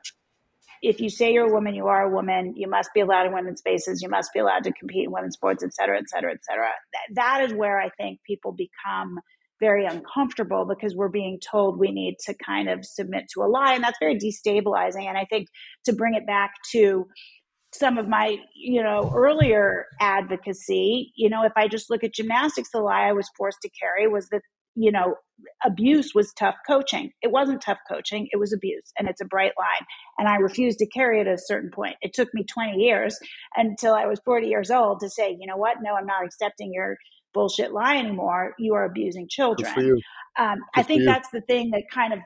if 0.83 1.01
you 1.01 1.11
say 1.11 1.33
you're 1.33 1.49
a 1.49 1.53
woman, 1.53 1.75
you 1.75 1.87
are 1.87 2.03
a 2.03 2.15
woman. 2.15 2.55
You 2.57 2.69
must 2.69 2.91
be 2.95 3.01
allowed 3.01 3.27
in 3.27 3.33
women's 3.33 3.59
spaces. 3.59 4.01
You 4.01 4.09
must 4.09 4.33
be 4.33 4.39
allowed 4.39 4.65
to 4.65 4.73
compete 4.73 5.05
in 5.05 5.11
women's 5.11 5.35
sports, 5.35 5.65
et 5.65 5.75
cetera, 5.75 5.99
et 5.99 6.09
cetera, 6.09 6.33
et 6.33 6.45
cetera. 6.45 6.69
that, 6.93 7.15
that 7.15 7.45
is 7.45 7.53
where 7.53 7.81
I 7.81 7.91
think 7.91 8.21
people 8.27 8.53
become 8.53 9.19
very 9.61 9.87
uncomfortable 9.87 10.65
because 10.67 10.95
we're 10.95 11.09
being 11.09 11.41
told 11.41 11.79
we 11.79 11.91
need 11.91 12.17
to 12.27 12.35
kind 12.35 12.69
of 12.69 12.85
submit 12.85 13.25
to 13.35 13.43
a 13.43 13.49
lie. 13.49 13.75
And 13.75 13.83
that's 13.83 13.99
very 14.01 14.17
destabilizing. 14.17 15.07
And 15.07 15.19
I 15.19 15.25
think 15.25 15.49
to 15.87 15.93
bring 15.93 16.15
it 16.15 16.27
back 16.27 16.53
to 16.73 17.09
some 17.75 17.99
of 17.99 18.09
my, 18.09 18.37
you 18.55 18.83
know, 18.83 19.13
earlier 19.15 19.87
advocacy, 20.01 21.13
you 21.17 21.29
know, 21.29 21.45
if 21.45 21.53
I 21.57 21.69
just 21.69 21.91
look 21.91 22.05
at 22.05 22.15
gymnastics, 22.15 22.71
the 22.73 22.81
lie 22.81 23.09
I 23.09 23.13
was 23.13 23.29
forced 23.37 23.59
to 23.63 23.71
carry 23.71 24.09
was 24.09 24.29
that 24.29 24.43
you 24.79 24.93
know, 24.93 25.17
abuse 25.65 26.13
was 26.15 26.33
tough 26.33 26.57
coaching. 26.67 27.11
It 27.23 27.31
wasn't 27.31 27.63
tough 27.63 27.79
coaching, 27.91 28.29
it 28.33 28.39
was 28.39 28.53
abuse. 28.53 28.93
And 28.99 29.09
it's 29.09 29.21
a 29.21 29.25
bright 29.25 29.53
line. 29.59 29.87
And 30.19 30.29
I 30.29 30.37
refused 30.37 30.79
to 30.79 30.87
carry 30.87 31.21
it 31.21 31.27
at 31.27 31.35
a 31.35 31.43
certain 31.43 31.71
point. 31.71 31.97
It 32.01 32.15
took 32.15 32.29
me 32.33 32.45
20 32.45 32.79
years 32.79 33.19
until 33.57 33.95
I 33.95 34.07
was 34.07 34.21
40 34.25 34.49
years 34.49 34.71
old 34.71 35.01
to 35.01 35.11
say, 35.11 35.37
you 35.39 35.47
know 35.47 35.57
what? 35.57 35.79
No, 35.83 35.95
I'm 35.95 36.07
not 36.07 36.25
accepting 36.25 36.73
your 36.73 36.97
bullshit 37.35 37.73
lie 37.73 37.97
anymore. 37.99 38.55
You 38.59 38.75
are 38.75 38.85
abusing 38.85 39.29
children. 39.29 39.73
Um, 40.39 40.59
I 40.75 40.83
think 40.83 41.05
that's 41.05 41.29
the 41.31 41.41
thing 41.41 41.71
that 41.71 41.85
kind 41.93 42.13
of 42.13 42.21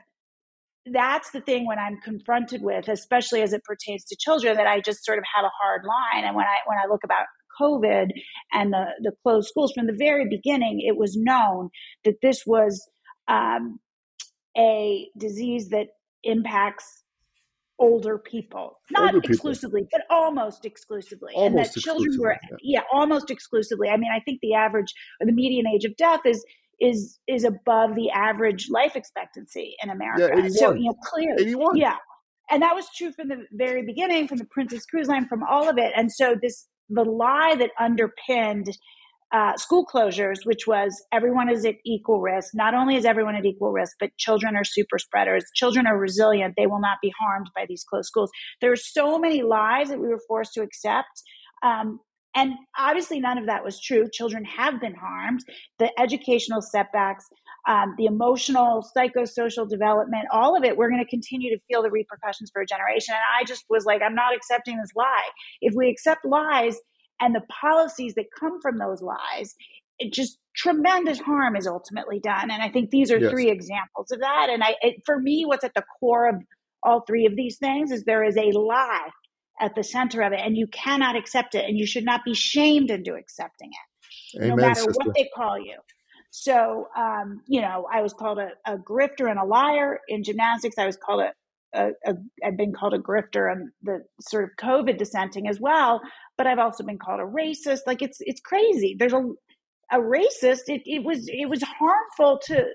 that's 0.85 1.31
the 1.31 1.39
thing 1.39 1.65
when 1.65 1.79
I'm 1.79 1.99
confronted 2.01 2.61
with, 2.61 2.89
especially 2.89 3.41
as 3.41 3.53
it 3.53 3.63
pertains 3.63 4.03
to 4.05 4.17
children, 4.19 4.57
that 4.57 4.67
I 4.67 4.81
just 4.81 5.05
sort 5.05 5.17
of 5.17 5.23
have 5.33 5.45
a 5.45 5.51
hard 5.61 5.83
line. 5.85 6.25
And 6.25 6.35
when 6.35 6.45
I 6.45 6.57
when 6.65 6.77
I 6.77 6.87
look 6.89 7.03
about 7.05 7.25
COVID 7.59 8.09
and 8.51 8.73
the, 8.73 8.85
the 9.01 9.11
closed 9.23 9.49
schools, 9.49 9.73
from 9.73 9.87
the 9.87 9.95
very 9.97 10.27
beginning, 10.27 10.81
it 10.81 10.97
was 10.97 11.15
known 11.15 11.69
that 12.03 12.15
this 12.21 12.43
was 12.45 12.89
um, 13.27 13.79
a 14.57 15.09
disease 15.17 15.69
that 15.69 15.87
impacts 16.23 17.03
older 17.79 18.17
people 18.17 18.79
not 18.91 19.15
older 19.15 19.27
exclusively 19.29 19.81
people. 19.81 19.99
but 20.07 20.15
almost 20.15 20.63
exclusively 20.63 21.33
almost 21.35 21.47
and 21.47 21.57
that 21.57 21.81
children 21.81 22.17
were 22.19 22.37
yeah. 22.51 22.57
yeah 22.61 22.81
almost 22.93 23.31
exclusively 23.31 23.89
i 23.89 23.97
mean 23.97 24.11
i 24.15 24.19
think 24.19 24.39
the 24.41 24.53
average 24.53 24.93
or 25.19 25.25
the 25.25 25.33
median 25.33 25.65
age 25.67 25.83
of 25.83 25.95
death 25.97 26.21
is 26.23 26.45
is 26.79 27.19
is 27.27 27.43
above 27.43 27.95
the 27.95 28.11
average 28.11 28.69
life 28.69 28.95
expectancy 28.95 29.75
in 29.83 29.89
america 29.89 30.29
yeah, 30.33 30.45
81. 30.45 30.51
so 30.51 30.73
you 30.73 30.85
know 30.85 30.95
clearly 31.03 31.43
81. 31.43 31.75
yeah 31.75 31.95
and 32.51 32.61
that 32.61 32.75
was 32.75 32.85
true 32.95 33.11
from 33.11 33.27
the 33.27 33.43
very 33.53 33.83
beginning 33.83 34.27
from 34.27 34.37
the 34.37 34.47
princess 34.51 34.85
cruise 34.85 35.07
line 35.07 35.27
from 35.27 35.43
all 35.43 35.67
of 35.67 35.77
it 35.77 35.91
and 35.95 36.11
so 36.11 36.35
this 36.39 36.67
the 36.89 37.03
lie 37.03 37.55
that 37.57 37.71
underpinned 37.79 38.69
uh, 39.33 39.57
school 39.57 39.85
closures, 39.85 40.45
which 40.45 40.67
was 40.67 41.03
everyone 41.11 41.49
is 41.49 41.65
at 41.65 41.75
equal 41.85 42.21
risk. 42.21 42.51
Not 42.53 42.75
only 42.75 42.95
is 42.95 43.03
everyone 43.03 43.35
at 43.35 43.45
equal 43.45 43.71
risk, 43.71 43.95
but 43.99 44.15
children 44.17 44.55
are 44.55 44.63
super 44.63 44.99
spreaders. 44.99 45.43
Children 45.55 45.87
are 45.87 45.97
resilient. 45.97 46.53
They 46.55 46.67
will 46.67 46.79
not 46.79 46.99
be 47.01 47.11
harmed 47.19 47.49
by 47.55 47.65
these 47.67 47.83
closed 47.83 48.07
schools. 48.07 48.29
There 48.61 48.71
are 48.71 48.77
so 48.77 49.17
many 49.17 49.41
lies 49.41 49.89
that 49.89 49.99
we 49.99 50.07
were 50.07 50.21
forced 50.27 50.53
to 50.53 50.61
accept. 50.61 51.23
Um, 51.63 51.99
and 52.35 52.53
obviously, 52.77 53.19
none 53.19 53.39
of 53.39 53.47
that 53.47 53.63
was 53.63 53.81
true. 53.81 54.07
Children 54.11 54.45
have 54.45 54.79
been 54.79 54.95
harmed. 54.95 55.43
The 55.79 55.89
educational 55.99 56.61
setbacks, 56.61 57.25
um, 57.67 57.95
the 57.97 58.05
emotional, 58.05 58.85
psychosocial 58.95 59.69
development, 59.69 60.25
all 60.31 60.55
of 60.55 60.63
it, 60.63 60.75
we're 60.77 60.89
going 60.89 61.03
to 61.03 61.09
continue 61.09 61.55
to 61.55 61.61
feel 61.67 61.81
the 61.81 61.89
repercussions 61.89 62.51
for 62.51 62.61
a 62.61 62.65
generation. 62.65 63.15
And 63.15 63.23
I 63.39 63.45
just 63.45 63.65
was 63.69 63.85
like, 63.85 64.01
I'm 64.01 64.15
not 64.15 64.35
accepting 64.35 64.77
this 64.77 64.91
lie. 64.95 65.29
If 65.61 65.73
we 65.75 65.89
accept 65.89 66.25
lies, 66.25 66.77
and 67.19 67.33
the 67.33 67.41
policies 67.61 68.15
that 68.15 68.25
come 68.37 68.59
from 68.59 68.77
those 68.77 69.01
lies 69.01 69.55
it 69.99 70.11
just 70.11 70.37
tremendous 70.55 71.19
harm 71.19 71.55
is 71.55 71.67
ultimately 71.67 72.19
done 72.19 72.51
and 72.51 72.61
i 72.61 72.69
think 72.69 72.89
these 72.89 73.11
are 73.11 73.17
yes. 73.17 73.31
three 73.31 73.49
examples 73.49 74.11
of 74.11 74.19
that 74.19 74.47
and 74.49 74.63
i 74.63 74.75
it, 74.81 74.95
for 75.05 75.19
me 75.19 75.43
what's 75.45 75.63
at 75.63 75.73
the 75.73 75.83
core 75.99 76.29
of 76.29 76.35
all 76.83 77.01
three 77.01 77.25
of 77.25 77.35
these 77.35 77.57
things 77.57 77.91
is 77.91 78.03
there 78.03 78.23
is 78.23 78.37
a 78.37 78.51
lie 78.51 79.09
at 79.59 79.73
the 79.75 79.83
center 79.83 80.21
of 80.21 80.33
it 80.33 80.39
and 80.43 80.57
you 80.57 80.67
cannot 80.67 81.15
accept 81.15 81.55
it 81.55 81.65
and 81.65 81.77
you 81.77 81.85
should 81.85 82.03
not 82.03 82.23
be 82.25 82.33
shamed 82.33 82.89
into 82.89 83.13
accepting 83.13 83.69
it 83.69 84.37
Amen, 84.37 84.49
no 84.49 84.55
matter 84.55 84.81
sister. 84.81 84.93
what 84.95 85.15
they 85.15 85.29
call 85.35 85.59
you 85.59 85.77
so 86.35 86.87
um, 86.97 87.41
you 87.47 87.61
know 87.61 87.85
i 87.93 88.01
was 88.01 88.11
called 88.11 88.39
a, 88.39 88.49
a 88.65 88.75
grifter 88.77 89.29
and 89.29 89.39
a 89.39 89.45
liar 89.45 89.99
in 90.07 90.23
gymnastics 90.23 90.77
i 90.77 90.85
was 90.85 90.97
called 90.97 91.21
a 91.21 91.31
a, 91.75 91.89
a, 92.05 92.13
I've 92.45 92.57
been 92.57 92.73
called 92.73 92.93
a 92.93 92.99
grifter 92.99 93.51
and 93.51 93.71
the 93.81 94.03
sort 94.21 94.43
of 94.43 94.51
COVID 94.61 94.97
dissenting 94.97 95.47
as 95.47 95.59
well, 95.59 96.01
but 96.37 96.45
I've 96.45 96.59
also 96.59 96.83
been 96.83 96.99
called 96.99 97.19
a 97.19 97.23
racist. 97.23 97.79
Like 97.87 98.01
it's 98.01 98.17
it's 98.21 98.41
crazy. 98.41 98.95
There's 98.97 99.13
a 99.13 99.23
a 99.91 99.97
racist. 99.97 100.63
It, 100.67 100.83
it 100.85 101.03
was 101.03 101.27
it 101.27 101.49
was 101.49 101.63
harmful 101.63 102.39
to 102.45 102.65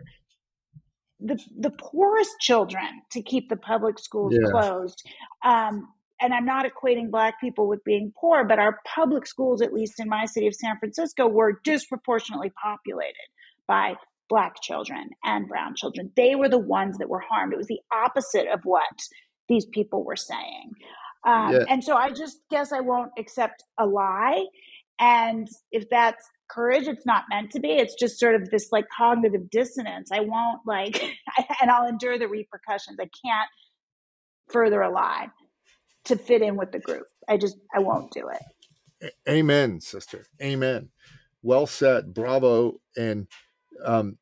the 1.21 1.39
the 1.59 1.71
poorest 1.71 2.41
children 2.41 3.03
to 3.13 3.23
keep 3.23 3.49
the 3.49 3.57
public 3.57 3.99
schools 3.99 4.35
yeah. 4.37 4.51
closed. 4.51 5.03
Um, 5.45 5.89
and 6.21 6.35
I'm 6.35 6.45
not 6.45 6.67
equating 6.67 7.13
black 7.13 7.41
people 7.41 7.69
with 7.69 7.85
being 7.85 8.13
poor, 8.21 8.45
but 8.45 8.59
our 8.59 8.81
public 8.85 9.25
schools, 9.25 9.63
at 9.63 9.73
least 9.73 10.01
in 10.01 10.09
my 10.09 10.25
city 10.25 10.49
of 10.49 10.55
San 10.55 10.77
Francisco, 10.81 11.29
were 11.29 11.61
disproportionately 11.63 12.51
populated 12.61 13.15
by 13.69 13.95
black 14.29 14.61
children 14.61 15.11
and 15.25 15.49
brown 15.49 15.75
children. 15.77 16.11
They 16.17 16.35
were 16.35 16.49
the 16.49 16.59
ones 16.59 16.99
that 16.99 17.09
were 17.09 17.21
harmed. 17.21 17.53
It 17.53 17.59
was 17.59 17.67
the 17.67 17.81
opposite 17.93 18.49
of 18.49 18.61
what 18.65 18.83
these 19.49 19.67
people 19.67 20.05
were 20.05 20.17
saying. 20.17 20.73
Um, 21.27 21.53
yeah. 21.53 21.65
And 21.69 21.83
so 21.83 21.95
I 21.97 22.11
just 22.11 22.39
guess 22.51 22.73
I 22.73 22.81
won't 22.81 23.13
accept 23.19 23.65
a 23.79 23.87
lie. 23.87 24.45
And 25.01 25.49
if 25.71 25.89
that's 25.91 26.29
courage, 26.51 26.89
it's 26.89 27.07
not 27.07 27.25
meant 27.31 27.51
to 27.53 27.61
be. 27.61 27.71
It's 27.71 27.95
just 27.95 28.19
sort 28.19 28.35
of 28.35 28.51
this 28.51 28.69
like 28.73 28.87
cognitive 28.97 29.51
dissonance. 29.51 30.11
I 30.13 30.21
won't 30.21 30.61
like, 30.67 31.03
and 31.61 31.71
I'll 31.71 31.87
endure 31.87 32.19
the 32.19 32.29
repercussions. 32.29 32.99
I 33.01 33.09
can't 33.25 33.49
further 34.49 34.81
a 34.83 34.91
lie 34.91 35.29
to 36.05 36.17
fit 36.17 36.43
in 36.43 36.57
with 36.57 36.73
the 36.73 36.79
group. 36.79 37.07
I 37.29 37.37
just, 37.37 37.57
I 37.75 37.81
won't 37.81 38.13
do 38.13 38.29
it. 38.29 39.13
Amen, 39.29 39.81
sister. 39.81 40.27
Amen. 40.43 40.89
Well 41.43 41.67
said. 41.67 42.15
Bravo. 42.15 42.81
And 42.97 43.29
um, 43.85 44.19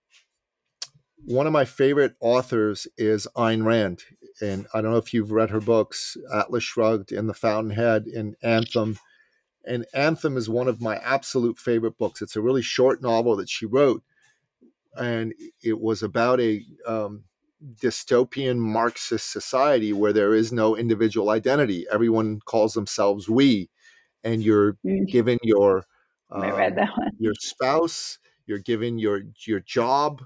one 1.25 1.47
of 1.47 1.53
my 1.53 1.65
favorite 1.65 2.15
authors 2.21 2.87
is 2.97 3.27
Ayn 3.37 3.65
Rand. 3.65 4.05
And 4.41 4.67
I 4.75 4.81
don't 4.81 4.93
know 4.93 4.99
if 4.99 5.15
you've 5.15 5.33
read 5.33 5.51
her 5.51 5.61
books, 5.61 6.17
Atlas 6.33 6.63
Shrugged 6.63 7.11
and 7.11 7.29
The 7.29 7.35
Fountainhead 7.35 8.07
and 8.07 8.37
Anthem. 8.43 8.99
And 9.65 9.87
Anthem 9.93 10.37
is 10.37 10.49
one 10.49 10.69
of 10.69 10.81
my 10.81 10.97
absolute 10.99 11.59
favorite 11.59 11.99
books. 11.99 12.23
It's 12.23 12.37
a 12.37 12.41
really 12.41 12.63
short 12.63 13.03
novel 13.03 13.37
that 13.37 13.49
she 13.49 13.67
wrote. 13.67 14.03
And 14.95 15.35
it 15.63 15.81
was 15.81 16.03
about 16.03 16.41
a 16.41 16.63
um, 16.87 17.25
dystopian 17.83 18.59
Marxist 18.59 19.33
society 19.33 19.93
where 19.93 20.13
there 20.13 20.35
is 20.35 20.53
no 20.53 20.77
individual 20.77 21.31
identity. 21.31 21.87
Everyone 21.91 22.41
calls 22.45 22.75
themselves 22.75 23.29
we. 23.29 23.69
And 24.23 24.43
you're 24.43 24.77
mm. 24.85 25.07
given 25.09 25.39
your 25.43 25.85
um, 26.31 26.43
I 26.43 26.51
read 26.51 26.77
that 26.77 26.91
one. 26.97 27.11
your 27.19 27.35
spouse, 27.39 28.19
you're 28.47 28.59
given 28.59 28.99
your 28.99 29.23
your 29.47 29.61
job, 29.61 30.23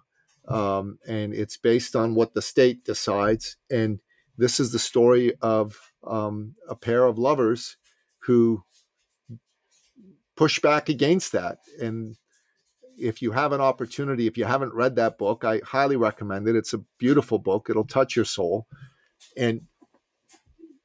um, 0.48 0.98
and 1.06 1.34
it's 1.34 1.56
based 1.56 1.96
on 1.96 2.14
what 2.14 2.34
the 2.34 2.42
state 2.42 2.84
decides. 2.84 3.56
And 3.70 4.00
this 4.36 4.60
is 4.60 4.72
the 4.72 4.78
story 4.78 5.34
of 5.42 5.78
um, 6.06 6.54
a 6.68 6.74
pair 6.74 7.04
of 7.04 7.18
lovers 7.18 7.76
who 8.20 8.62
push 10.36 10.60
back 10.60 10.88
against 10.88 11.32
that. 11.32 11.58
And 11.80 12.16
if 12.98 13.22
you 13.22 13.32
have 13.32 13.52
an 13.52 13.60
opportunity, 13.60 14.26
if 14.26 14.36
you 14.36 14.44
haven't 14.44 14.74
read 14.74 14.96
that 14.96 15.18
book, 15.18 15.44
I 15.44 15.60
highly 15.64 15.96
recommend 15.96 16.48
it. 16.48 16.56
It's 16.56 16.74
a 16.74 16.84
beautiful 16.98 17.38
book. 17.38 17.68
It'll 17.68 17.84
touch 17.84 18.16
your 18.16 18.24
soul. 18.24 18.66
And 19.36 19.62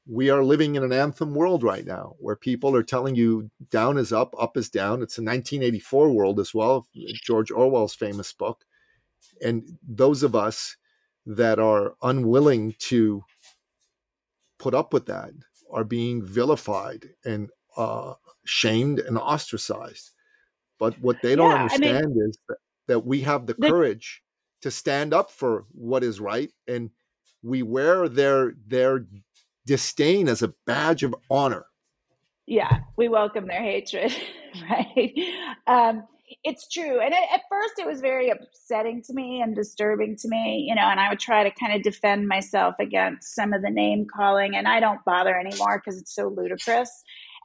we 0.08 0.30
are 0.30 0.44
living 0.44 0.76
in 0.76 0.84
an 0.84 0.92
anthem 0.92 1.34
world 1.34 1.62
right 1.62 1.84
now 1.84 2.14
where 2.18 2.36
people 2.36 2.74
are 2.76 2.82
telling 2.82 3.16
you 3.16 3.50
down 3.70 3.98
is 3.98 4.12
up, 4.12 4.34
up 4.38 4.56
is 4.56 4.70
down. 4.70 5.02
It's 5.02 5.18
a 5.18 5.22
1984 5.22 6.10
world 6.10 6.38
as 6.38 6.54
well, 6.54 6.86
George 7.24 7.50
Orwell's 7.50 7.94
famous 7.94 8.32
book. 8.32 8.64
And 9.42 9.78
those 9.86 10.22
of 10.22 10.36
us 10.36 10.76
that 11.26 11.58
are 11.58 11.94
unwilling 12.02 12.76
to 12.78 13.24
put 14.58 14.74
up 14.74 14.92
with 14.92 15.06
that 15.06 15.32
are 15.72 15.84
being 15.84 16.22
vilified 16.22 17.10
and 17.24 17.50
uh, 17.76 18.14
shamed 18.44 19.00
and 19.00 19.18
ostracized. 19.18 20.12
But 20.78 20.98
what 21.00 21.16
they 21.20 21.34
don't 21.34 21.50
yeah, 21.50 21.62
understand 21.62 21.96
I 21.96 22.08
mean, 22.08 22.28
is 22.28 22.38
that, 22.48 22.56
that 22.86 23.00
we 23.00 23.22
have 23.22 23.46
the, 23.46 23.54
the 23.54 23.68
courage 23.68 24.22
to 24.62 24.70
stand 24.70 25.12
up 25.12 25.32
for 25.32 25.64
what 25.72 26.04
is 26.04 26.20
right 26.20 26.52
and 26.68 26.90
we 27.42 27.62
wear 27.62 28.08
their 28.08 28.54
their 28.66 29.06
disdain 29.66 30.28
as 30.28 30.42
a 30.42 30.54
badge 30.66 31.02
of 31.02 31.14
honor. 31.30 31.66
Yeah, 32.46 32.78
we 32.96 33.08
welcome 33.08 33.48
their 33.48 33.62
hatred, 33.62 34.14
right? 34.70 35.12
Um, 35.66 36.04
it's 36.42 36.68
true. 36.68 37.00
And 37.00 37.12
at 37.12 37.42
first, 37.48 37.74
it 37.78 37.86
was 37.86 38.00
very 38.00 38.30
upsetting 38.30 39.02
to 39.02 39.12
me 39.12 39.40
and 39.42 39.54
disturbing 39.54 40.16
to 40.16 40.28
me, 40.28 40.66
you 40.68 40.74
know, 40.74 40.82
and 40.82 40.98
I 40.98 41.08
would 41.08 41.20
try 41.20 41.44
to 41.44 41.50
kind 41.50 41.74
of 41.74 41.82
defend 41.82 42.28
myself 42.28 42.76
against 42.80 43.34
some 43.34 43.52
of 43.52 43.62
the 43.62 43.70
name 43.70 44.06
calling, 44.14 44.56
and 44.56 44.66
I 44.66 44.80
don't 44.80 45.04
bother 45.04 45.38
anymore 45.38 45.82
because 45.84 46.00
it's 46.00 46.14
so 46.14 46.28
ludicrous. 46.28 46.90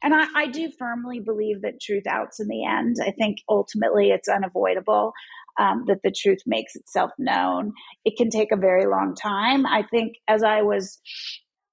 And 0.04 0.14
I, 0.14 0.26
I, 0.34 0.46
do 0.48 0.68
firmly 0.76 1.20
believe 1.20 1.62
that 1.62 1.80
truth 1.80 2.08
outs 2.08 2.40
in 2.40 2.48
the 2.48 2.64
end. 2.64 2.96
I 3.00 3.12
think 3.12 3.38
ultimately 3.48 4.10
it's 4.10 4.28
unavoidable 4.28 5.12
um, 5.60 5.84
that 5.86 6.00
the 6.02 6.10
truth 6.10 6.40
makes 6.44 6.74
itself 6.74 7.12
known. 7.18 7.72
It 8.04 8.16
can 8.16 8.30
take 8.30 8.50
a 8.52 8.56
very 8.56 8.86
long 8.86 9.14
time. 9.14 9.64
I 9.64 9.84
think 9.90 10.16
as 10.26 10.42
I 10.42 10.62
was 10.62 11.00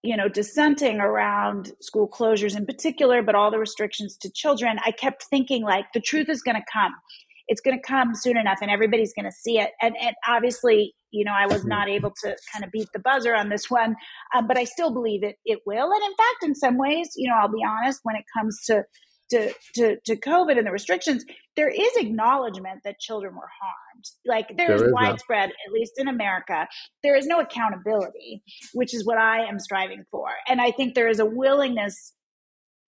you 0.04 0.16
know, 0.16 0.30
dissenting 0.30 1.00
around 1.00 1.72
school 1.82 2.08
closures 2.08 2.56
in 2.56 2.66
particular, 2.66 3.22
but 3.22 3.36
all 3.36 3.52
the 3.52 3.60
restrictions 3.60 4.18
to 4.18 4.32
children, 4.32 4.78
I 4.86 4.92
kept 4.92 5.26
thinking 5.30 5.64
like 5.64 5.86
the 5.94 6.00
truth 6.00 6.30
is 6.30 6.42
going 6.42 6.56
to 6.56 6.64
come. 6.72 6.94
It's 7.48 7.62
going 7.62 7.78
to 7.78 7.84
come 7.86 8.14
soon 8.14 8.38
enough 8.38 8.60
and 8.62 8.72
everybody's 8.72 9.14
going 9.14 9.26
to 9.26 9.32
see 9.32 9.60
it. 9.60 9.72
And, 9.82 9.96
and 10.02 10.16
obviously, 10.28 10.94
you 11.12 11.26
know, 11.26 11.34
I 11.36 11.48
was 11.48 11.66
not 11.66 11.90
able 11.90 12.12
to 12.24 12.36
kind 12.54 12.64
of 12.64 12.72
beat 12.72 12.88
the 12.94 13.00
buzzer 13.00 13.36
on 13.36 13.50
this 13.50 13.70
one, 13.70 13.96
um, 14.36 14.48
but 14.48 14.58
I 14.58 14.64
still 14.64 14.94
believe 14.94 15.24
it, 15.24 15.36
it 15.46 15.60
will. 15.66 15.92
And 15.92 16.04
in 16.04 16.12
fact, 16.12 16.44
in 16.44 16.56
some 16.56 16.78
ways, 16.78 17.10
you 17.16 17.30
know, 17.30 17.36
I'll 17.36 17.52
be 17.52 17.64
honest, 17.68 18.02
when 18.04 18.16
it 18.16 18.24
comes 18.38 18.62
to 18.68 18.84
to, 19.32 19.54
to, 19.76 19.98
to 20.06 20.16
COVID 20.16 20.58
and 20.58 20.66
the 20.66 20.72
restrictions, 20.72 21.24
there 21.60 21.68
is 21.68 21.92
acknowledgement 21.98 22.80
that 22.86 22.98
children 23.02 23.36
were 23.36 23.50
harmed. 23.62 24.06
Like 24.26 24.56
there, 24.56 24.78
there 24.78 24.88
is, 24.88 24.94
widespread, 24.94 25.50
at 25.50 25.74
least 25.74 25.92
in 25.98 26.08
America, 26.08 26.70
there 27.04 27.18
is 27.18 27.28
no 27.28 27.42
accountability, 27.42 28.42
which 28.74 28.94
is 28.94 29.06
what 29.06 29.18
I 29.18 29.46
am 29.46 29.60
striving 29.60 30.06
for. 30.10 30.30
And 30.48 30.62
I 30.62 30.72
think 30.72 30.96
there 30.96 31.10
is 31.10 31.20
a 31.20 31.26
willingness 31.26 32.14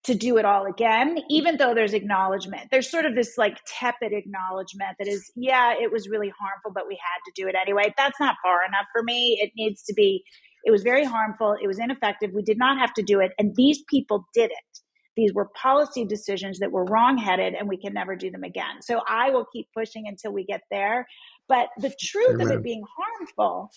to 0.04 0.14
do 0.14 0.36
it 0.36 0.44
all 0.44 0.66
again, 0.66 1.18
even 1.30 1.56
though 1.56 1.74
there's 1.74 1.94
acknowledgement. 1.94 2.68
There's 2.70 2.90
sort 2.90 3.06
of 3.06 3.14
this 3.14 3.38
like 3.38 3.56
tepid 3.66 4.12
acknowledgement 4.12 4.96
that 4.98 5.08
is, 5.08 5.32
yeah, 5.34 5.72
it 5.72 5.90
was 5.90 6.06
really 6.06 6.30
harmful, 6.38 6.70
but 6.74 6.86
we 6.86 7.00
had 7.02 7.20
to 7.24 7.42
do 7.42 7.48
it 7.48 7.54
anyway. 7.58 7.94
That's 7.96 8.20
not 8.20 8.36
far 8.42 8.66
enough 8.66 8.84
for 8.94 9.02
me. 9.02 9.38
It 9.40 9.52
needs 9.56 9.82
to 9.84 9.94
be, 9.94 10.22
it 10.64 10.70
was 10.70 10.82
very 10.82 11.04
harmful. 11.04 11.56
It 11.62 11.66
was 11.66 11.78
ineffective. 11.78 12.32
We 12.34 12.42
did 12.42 12.58
not 12.58 12.78
have 12.78 12.92
to 12.94 13.02
do 13.02 13.18
it. 13.20 13.32
And 13.38 13.56
these 13.56 13.82
people 13.88 14.26
did 14.34 14.50
it. 14.50 14.80
These 15.18 15.34
were 15.34 15.46
policy 15.46 16.04
decisions 16.04 16.60
that 16.60 16.70
were 16.70 16.84
wrongheaded 16.84 17.54
and 17.54 17.68
we 17.68 17.76
can 17.76 17.92
never 17.92 18.14
do 18.14 18.30
them 18.30 18.44
again. 18.44 18.82
So 18.82 19.02
I 19.08 19.30
will 19.30 19.46
keep 19.52 19.66
pushing 19.74 20.06
until 20.06 20.32
we 20.32 20.44
get 20.44 20.62
there. 20.70 21.08
But 21.48 21.70
the 21.78 21.92
truth 22.00 22.36
Amen. 22.36 22.46
of 22.46 22.52
it 22.52 22.62
being 22.62 22.84
harmful 22.96 23.72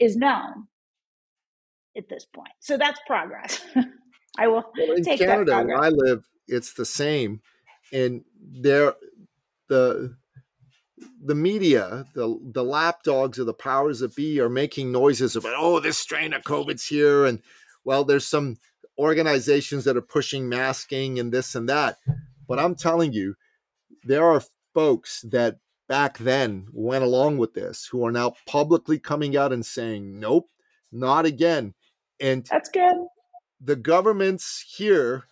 is 0.00 0.16
known. 0.16 0.68
at 1.96 2.08
this 2.08 2.24
point. 2.24 2.52
So 2.60 2.76
that's 2.76 3.00
progress. 3.06 3.60
I 4.38 4.48
will 4.48 4.64
well, 4.76 4.96
in 4.96 5.04
take 5.04 5.18
Canada, 5.20 5.50
that 5.52 5.66
where 5.66 5.78
I 5.82 5.88
live, 5.88 6.24
it's 6.46 6.74
the 6.74 6.84
same, 6.84 7.40
and 7.92 8.24
there, 8.40 8.94
the 9.68 10.16
the 11.24 11.34
media, 11.34 12.04
the 12.14 12.38
the 12.52 12.64
lapdogs 12.64 13.38
of 13.38 13.46
the 13.46 13.54
powers 13.54 14.00
that 14.00 14.14
be, 14.14 14.40
are 14.40 14.48
making 14.48 14.92
noises 14.92 15.36
about 15.36 15.54
oh 15.56 15.80
this 15.80 15.98
strain 15.98 16.32
of 16.34 16.42
COVID's 16.42 16.86
here, 16.86 17.24
and 17.24 17.40
well, 17.84 18.04
there's 18.04 18.26
some 18.26 18.56
organizations 18.98 19.84
that 19.84 19.96
are 19.96 20.02
pushing 20.02 20.48
masking 20.48 21.18
and 21.18 21.32
this 21.32 21.54
and 21.54 21.68
that. 21.68 21.98
But 22.48 22.58
I'm 22.58 22.74
telling 22.74 23.12
you, 23.12 23.34
there 24.04 24.24
are 24.24 24.42
folks 24.74 25.22
that 25.30 25.58
back 25.88 26.18
then 26.18 26.66
went 26.72 27.04
along 27.04 27.38
with 27.38 27.54
this 27.54 27.86
who 27.86 28.04
are 28.04 28.12
now 28.12 28.34
publicly 28.46 28.98
coming 28.98 29.36
out 29.36 29.52
and 29.52 29.64
saying, 29.64 30.18
nope, 30.18 30.48
not 30.92 31.26
again. 31.26 31.74
And 32.20 32.46
that's 32.50 32.70
good. 32.70 32.96
The 33.60 33.76
governments 33.76 34.64
here 34.76 35.24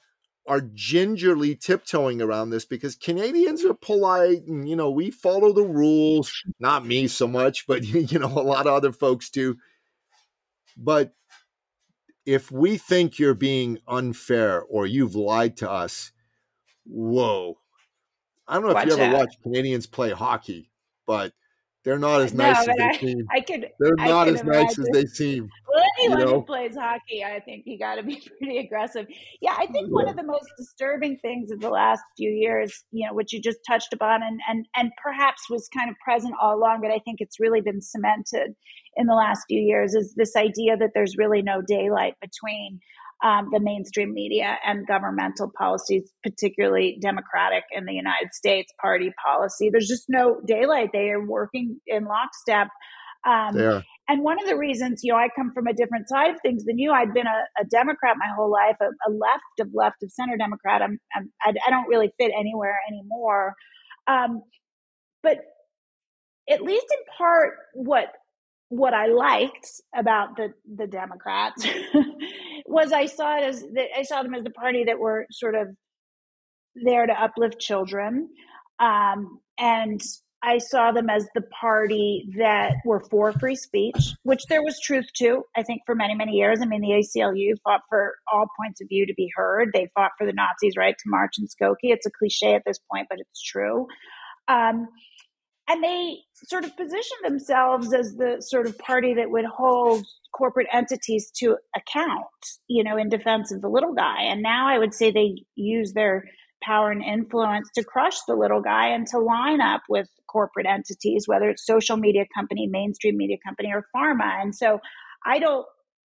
are 0.47 0.61
gingerly 0.75 1.55
tiptoeing 1.55 2.21
around 2.21 2.51
this 2.51 2.65
because 2.65 2.97
Canadians 2.97 3.65
are 3.65 3.75
polite 3.75 4.43
and 4.47 4.69
you 4.69 4.77
know 4.77 4.91
we 4.91 5.11
follow 5.11 5.53
the 5.53 5.63
rules. 5.63 6.33
Not 6.61 6.85
me 6.85 7.07
so 7.09 7.27
much, 7.27 7.67
but 7.67 7.85
you 8.13 8.19
know 8.19 8.29
a 8.29 8.43
lot 8.43 8.67
of 8.67 8.75
other 8.75 8.93
folks 8.93 9.31
do. 9.31 9.57
But 10.77 11.15
if 12.27 12.51
we 12.51 12.79
think 12.79 13.19
you're 13.19 13.35
being 13.35 13.79
unfair 13.87 14.63
or 14.63 14.87
you've 14.87 15.15
lied 15.15 15.57
to 15.59 15.71
us, 15.71 16.13
whoa. 16.87 17.59
I 18.47 18.55
don't 18.55 18.69
know 18.69 18.75
Watch 18.75 18.89
if 18.89 18.97
you 18.97 19.03
ever 19.03 19.17
watch 19.17 19.35
Canadians 19.43 19.87
play 19.87 20.11
hockey, 20.11 20.71
but 21.07 21.33
they're 21.85 21.99
not 21.99 22.23
as 22.23 22.33
nice 22.33 22.67
no, 22.67 22.73
as 22.73 22.79
they 22.79 22.85
I, 22.85 22.97
seem. 22.97 23.27
I 23.31 23.41
could. 23.41 23.69
They're 23.79 23.95
I 23.99 24.09
not 24.09 24.29
as 24.29 24.43
nice 24.43 24.79
as 24.79 24.87
they 24.93 25.05
seem. 25.05 25.49
Well, 25.69 25.85
anyone 25.99 26.19
you 26.19 26.25
know? 26.25 26.41
who 26.41 26.43
plays 26.47 26.77
hockey, 26.77 27.23
I 27.25 27.41
think 27.41 27.65
you 27.67 27.79
got 27.79 27.97
to 27.97 28.03
be 28.03 28.23
pretty 28.39 28.59
aggressive. 28.59 29.07
Yeah, 29.41 29.55
I 29.57 29.67
think 29.67 29.89
yeah. 29.89 29.93
one 29.93 30.09
of 30.09 30.17
the 30.17 30.23
most 30.23 30.47
disturbing 30.59 31.19
things 31.19 31.51
of 31.51 31.61
the 31.61 31.69
last 31.69 32.03
few 32.17 32.31
years, 32.31 32.85
you 32.91 33.07
know, 33.07 33.15
which 33.15 33.33
you 33.33 33.41
just 33.41 33.59
touched 33.67 33.93
upon, 33.93 34.23
and 34.23 34.41
and 34.49 34.67
and 34.75 34.93
perhaps 35.03 35.49
was 35.51 35.69
kind 35.69 35.91
of 35.91 35.97
present 36.03 36.35
all 36.41 36.57
along, 36.57 36.81
but 36.81 36.91
I 36.91 37.01
think 37.05 37.21
it's 37.21 37.39
really 37.39 37.61
been 37.61 37.83
cemented 37.83 38.55
in 38.97 39.07
the 39.07 39.15
last 39.15 39.43
few 39.49 39.61
years, 39.61 39.95
is 39.95 40.15
this 40.17 40.37
idea 40.37 40.77
that 40.77 40.91
there's 40.95 41.17
really 41.17 41.43
no 41.43 41.63
daylight 41.67 42.15
between 42.21 42.81
um, 43.25 43.49
the 43.53 43.61
mainstream 43.61 44.13
media 44.13 44.59
and 44.67 44.87
governmental 44.87 45.51
policies, 45.57 46.11
particularly 46.23 46.99
Democratic 47.01 47.65
in 47.73 47.87
the 47.87 47.95
United 47.95 48.33
States 48.33 48.73
party 48.81 49.13
policy. 49.25 49.71
There's 49.71 49.89
just 49.89 50.05
no 50.09 50.41
daylight. 50.47 50.91
They 50.93 51.11
are 51.11 51.25
working 51.25 51.81
in 51.87 52.05
lockstep. 52.05 52.69
Um, 53.27 53.57
and 54.09 54.23
one 54.23 54.39
of 54.39 54.47
the 54.47 54.57
reasons, 54.57 55.01
you 55.03 55.13
know, 55.13 55.19
I 55.19 55.29
come 55.35 55.53
from 55.55 55.67
a 55.67 55.73
different 55.73 56.09
side 56.09 56.31
of 56.33 56.37
things 56.43 56.67
than 56.67 56.79
you. 56.79 56.93
I've 56.93 57.15
been 57.15 57.27
a, 57.27 57.63
a 57.63 57.65
Democrat 57.65 58.17
my 58.19 58.29
whole 58.37 58.53
life, 58.53 58.77
a, 58.83 58.85
a, 58.85 59.11
left 59.11 59.61
of 59.61 59.69
left 59.73 60.03
of 60.03 60.13
center 60.13 60.37
Democrat. 60.37 60.83
I'm, 60.83 60.99
I'm 61.17 61.33
I, 61.43 61.55
I 61.67 61.71
don't 61.71 61.89
really 61.89 62.13
fit 62.19 62.33
anywhere 62.39 62.77
anymore. 62.91 63.55
Um, 64.07 64.43
but 65.23 65.39
at 66.51 66.61
least 66.61 66.85
in 66.91 66.99
part, 67.17 67.55
what 67.73 68.09
what 68.77 68.95
I 68.95 69.07
liked 69.07 69.69
about 69.95 70.37
the 70.37 70.53
the 70.77 70.87
Democrats 70.87 71.67
was 72.67 72.93
I 72.93 73.07
saw 73.07 73.39
it 73.39 73.45
as 73.45 73.65
I 73.97 74.03
saw 74.03 74.23
them 74.23 74.35
as 74.35 74.45
the 74.45 74.51
party 74.51 74.85
that 74.85 74.99
were 74.99 75.27
sort 75.31 75.55
of 75.55 75.69
there 76.75 77.07
to 77.07 77.13
uplift 77.13 77.61
children, 77.61 78.29
um, 78.81 79.39
and 79.59 80.03
I 80.43 80.59
saw 80.59 80.91
them 80.93 81.09
as 81.09 81.27
the 81.35 81.43
party 81.43 82.29
that 82.37 82.75
were 82.85 83.01
for 83.01 83.33
free 83.33 83.55
speech, 83.55 83.97
which 84.25 84.45
there 84.49 84.63
was 84.63 84.81
truth 84.81 85.07
to. 85.19 85.45
I 85.57 85.63
think 85.63 85.83
for 85.87 85.95
many 85.95 86.15
many 86.15 86.33
years. 86.33 86.59
I 86.61 86.67
mean, 86.67 86.81
the 86.81 86.89
ACLU 86.89 87.55
fought 87.63 87.83
for 87.89 88.17
all 88.33 88.47
points 88.61 88.81
of 88.81 88.89
view 88.89 89.07
to 89.07 89.15
be 89.15 89.31
heard. 89.37 89.71
They 89.73 89.89
fought 89.95 90.13
for 90.19 90.27
the 90.27 90.33
Nazis' 90.33 90.77
right 90.77 90.97
to 90.99 91.05
march 91.07 91.37
in 91.39 91.47
Skokie. 91.47 91.93
It's 91.95 92.07
a 92.07 92.11
cliche 92.11 92.55
at 92.55 92.65
this 92.67 92.81
point, 92.91 93.07
but 93.09 93.21
it's 93.21 93.43
true. 93.43 93.87
Um, 94.49 94.89
and 95.69 95.83
they 95.83 96.19
sort 96.47 96.65
of 96.65 96.77
position 96.77 97.17
themselves 97.23 97.93
as 97.95 98.15
the 98.17 98.37
sort 98.41 98.67
of 98.67 98.79
party 98.79 99.15
that 99.15 99.31
would 99.31 99.47
hold 99.47 100.05
corporate 100.37 100.67
entities 100.73 101.31
to 101.39 101.57
account, 101.77 102.27
you 102.69 102.85
know, 102.85 102.97
in 102.97 103.09
defense 103.09 103.53
of 103.53 103.63
the 103.63 103.69
little 103.69 103.95
guy. 103.95 104.23
And 104.23 104.43
now 104.43 104.69
I 104.69 104.79
would 104.79 104.93
say 104.93 105.11
they 105.11 105.45
use 105.55 105.93
their 105.93 106.25
power 106.63 106.91
and 106.91 107.03
influence 107.03 107.71
to 107.75 107.85
crush 107.85 108.17
the 108.27 108.35
little 108.35 108.61
guy 108.61 108.89
and 108.89 109.07
to 109.09 109.19
line 109.19 109.61
up 109.61 109.83
with 109.89 110.09
corporate 110.27 110.67
entities, 110.67 111.25
whether 111.27 111.49
it's 111.49 111.65
social 111.65 111.97
media 111.97 112.25
company, 112.35 112.67
mainstream 112.67 113.17
media 113.17 113.37
company, 113.45 113.73
or 113.73 113.87
pharma. 113.95 114.43
And 114.43 114.55
so 114.55 114.81
I 115.25 115.39
don't 115.39 115.67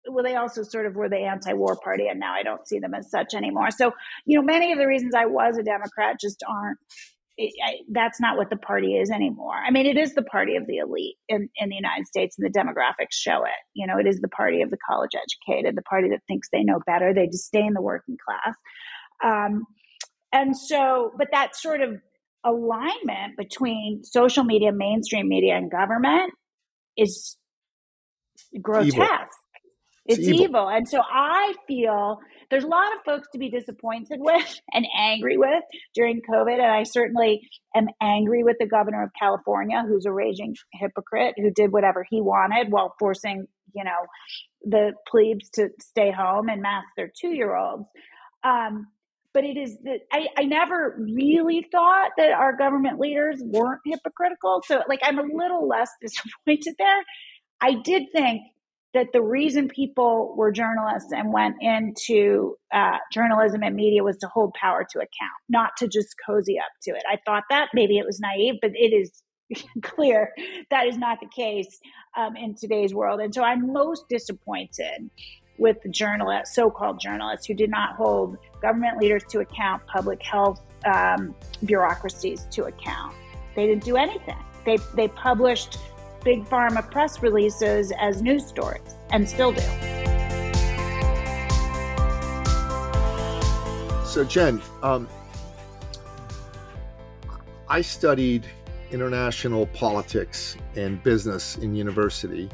well, 0.08 0.24
they 0.24 0.36
also 0.36 0.62
sort 0.62 0.86
of 0.86 0.96
were 0.96 1.08
the 1.08 1.18
anti-war 1.18 1.76
party, 1.76 2.08
and 2.08 2.18
now 2.18 2.34
I 2.34 2.42
don't 2.42 2.66
see 2.66 2.78
them 2.78 2.94
as 2.94 3.10
such 3.10 3.34
anymore. 3.34 3.70
So, 3.70 3.92
you 4.24 4.36
know, 4.36 4.44
many 4.44 4.72
of 4.72 4.78
the 4.78 4.86
reasons 4.86 5.14
I 5.14 5.26
was 5.26 5.56
a 5.56 5.62
Democrat 5.62 6.16
just 6.20 6.42
aren't 6.48 6.78
it, 7.36 7.52
I, 7.64 7.78
that's 7.90 8.20
not 8.20 8.36
what 8.36 8.50
the 8.50 8.56
party 8.56 8.96
is 8.96 9.10
anymore. 9.10 9.54
I 9.54 9.70
mean, 9.70 9.86
it 9.86 9.96
is 9.96 10.14
the 10.14 10.22
party 10.22 10.56
of 10.56 10.66
the 10.66 10.78
elite 10.78 11.16
in, 11.28 11.48
in 11.56 11.70
the 11.70 11.76
United 11.76 12.06
States, 12.06 12.36
and 12.38 12.46
the 12.46 12.58
demographics 12.58 13.12
show 13.12 13.44
it. 13.44 13.50
You 13.74 13.86
know, 13.86 13.98
it 13.98 14.06
is 14.06 14.20
the 14.20 14.28
party 14.28 14.62
of 14.62 14.70
the 14.70 14.78
college 14.88 15.12
educated, 15.14 15.76
the 15.76 15.82
party 15.82 16.08
that 16.10 16.20
thinks 16.28 16.48
they 16.52 16.62
know 16.62 16.80
better. 16.86 17.14
They 17.14 17.26
disdain 17.26 17.72
the 17.74 17.82
working 17.82 18.16
class. 18.24 18.54
Um, 19.24 19.64
and 20.32 20.56
so, 20.56 21.12
but 21.16 21.28
that 21.32 21.56
sort 21.56 21.80
of 21.80 22.00
alignment 22.44 23.36
between 23.36 24.02
social 24.04 24.44
media, 24.44 24.72
mainstream 24.72 25.28
media, 25.28 25.56
and 25.56 25.70
government 25.70 26.32
is 26.96 27.36
grotesque. 28.60 28.94
Evil. 28.94 29.08
It's, 30.06 30.18
it's 30.18 30.28
evil. 30.28 30.44
evil. 30.44 30.68
And 30.68 30.88
so 30.88 31.00
I 31.00 31.54
feel 31.68 32.18
there's 32.50 32.64
a 32.64 32.68
lot 32.68 32.92
of 32.96 33.04
folks 33.04 33.28
to 33.32 33.38
be 33.38 33.50
disappointed 33.50 34.18
with 34.20 34.60
and 34.72 34.86
angry 34.98 35.36
with 35.38 35.62
during 35.94 36.20
COVID. 36.28 36.54
And 36.54 36.62
I 36.62 36.82
certainly 36.82 37.48
am 37.74 37.86
angry 38.00 38.42
with 38.42 38.56
the 38.58 38.66
governor 38.66 39.04
of 39.04 39.10
California, 39.18 39.82
who's 39.86 40.06
a 40.06 40.12
raging 40.12 40.56
hypocrite, 40.72 41.34
who 41.36 41.50
did 41.50 41.72
whatever 41.72 42.04
he 42.08 42.20
wanted 42.20 42.70
while 42.70 42.94
forcing, 42.98 43.46
you 43.74 43.84
know, 43.84 44.06
the 44.64 44.92
plebes 45.08 45.50
to 45.50 45.68
stay 45.80 46.10
home 46.10 46.48
and 46.48 46.62
mask 46.62 46.88
their 46.96 47.10
two 47.20 47.30
year 47.30 47.56
olds. 47.56 47.84
Um, 48.44 48.88
but 49.34 49.44
it 49.44 49.56
is 49.56 49.78
that 49.84 50.00
I, 50.12 50.26
I 50.36 50.42
never 50.44 50.98
really 50.98 51.66
thought 51.72 52.10
that 52.18 52.32
our 52.32 52.54
government 52.54 53.00
leaders 53.00 53.40
weren't 53.42 53.80
hypocritical. 53.86 54.62
So, 54.66 54.82
like, 54.88 55.00
I'm 55.02 55.18
a 55.18 55.22
little 55.22 55.66
less 55.66 55.90
disappointed 56.02 56.74
there. 56.78 57.02
I 57.60 57.76
did 57.82 58.08
think 58.12 58.42
that 58.94 59.08
the 59.12 59.22
reason 59.22 59.68
people 59.68 60.34
were 60.36 60.52
journalists 60.52 61.12
and 61.12 61.32
went 61.32 61.56
into 61.60 62.56
uh, 62.72 62.98
journalism 63.12 63.62
and 63.62 63.74
media 63.74 64.02
was 64.02 64.18
to 64.18 64.26
hold 64.28 64.52
power 64.54 64.86
to 64.90 64.98
account, 64.98 65.32
not 65.48 65.70
to 65.78 65.88
just 65.88 66.14
cozy 66.24 66.58
up 66.58 66.70
to 66.82 66.90
it. 66.90 67.02
I 67.10 67.18
thought 67.24 67.44
that 67.50 67.68
maybe 67.72 67.98
it 67.98 68.04
was 68.04 68.20
naive, 68.20 68.56
but 68.60 68.72
it 68.74 68.92
is 68.92 69.22
clear 69.82 70.32
that 70.70 70.86
is 70.86 70.98
not 70.98 71.18
the 71.20 71.28
case 71.34 71.80
um, 72.16 72.36
in 72.36 72.54
today's 72.54 72.94
world. 72.94 73.20
And 73.20 73.34
so 73.34 73.42
I'm 73.42 73.72
most 73.72 74.04
disappointed 74.08 75.10
with 75.58 75.80
the 75.82 75.88
journalists, 75.88 76.54
so-called 76.54 77.00
journalists, 77.00 77.46
who 77.46 77.54
did 77.54 77.70
not 77.70 77.94
hold 77.94 78.36
government 78.60 78.98
leaders 78.98 79.22
to 79.30 79.40
account, 79.40 79.86
public 79.86 80.22
health 80.22 80.60
um, 80.84 81.34
bureaucracies 81.64 82.46
to 82.50 82.64
account. 82.64 83.14
They 83.54 83.66
didn't 83.66 83.84
do 83.84 83.96
anything. 83.96 84.38
They 84.64 84.78
they 84.94 85.08
published 85.08 85.78
big 86.24 86.44
pharma 86.44 86.88
press 86.90 87.22
releases 87.22 87.92
as 87.98 88.22
news 88.22 88.46
stories 88.46 88.96
and 89.10 89.28
still 89.28 89.52
do. 89.52 89.62
So, 94.04 94.24
Jen, 94.24 94.60
um, 94.82 95.08
I 97.68 97.80
studied 97.80 98.46
international 98.90 99.66
politics 99.68 100.56
and 100.76 101.02
business 101.02 101.56
in 101.56 101.74
university. 101.74 102.50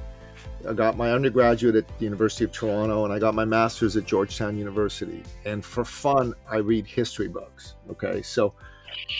I 0.68 0.72
got 0.72 0.96
my 0.96 1.12
undergraduate 1.12 1.74
at 1.74 1.98
the 1.98 2.04
University 2.04 2.44
of 2.44 2.52
Toronto 2.52 3.04
and 3.04 3.12
I 3.12 3.18
got 3.18 3.34
my 3.34 3.44
master's 3.44 3.96
at 3.96 4.04
Georgetown 4.06 4.56
University. 4.56 5.22
And 5.44 5.64
for 5.64 5.84
fun, 5.84 6.34
I 6.48 6.58
read 6.58 6.86
history 6.86 7.28
books. 7.28 7.74
Okay. 7.90 8.22
So 8.22 8.54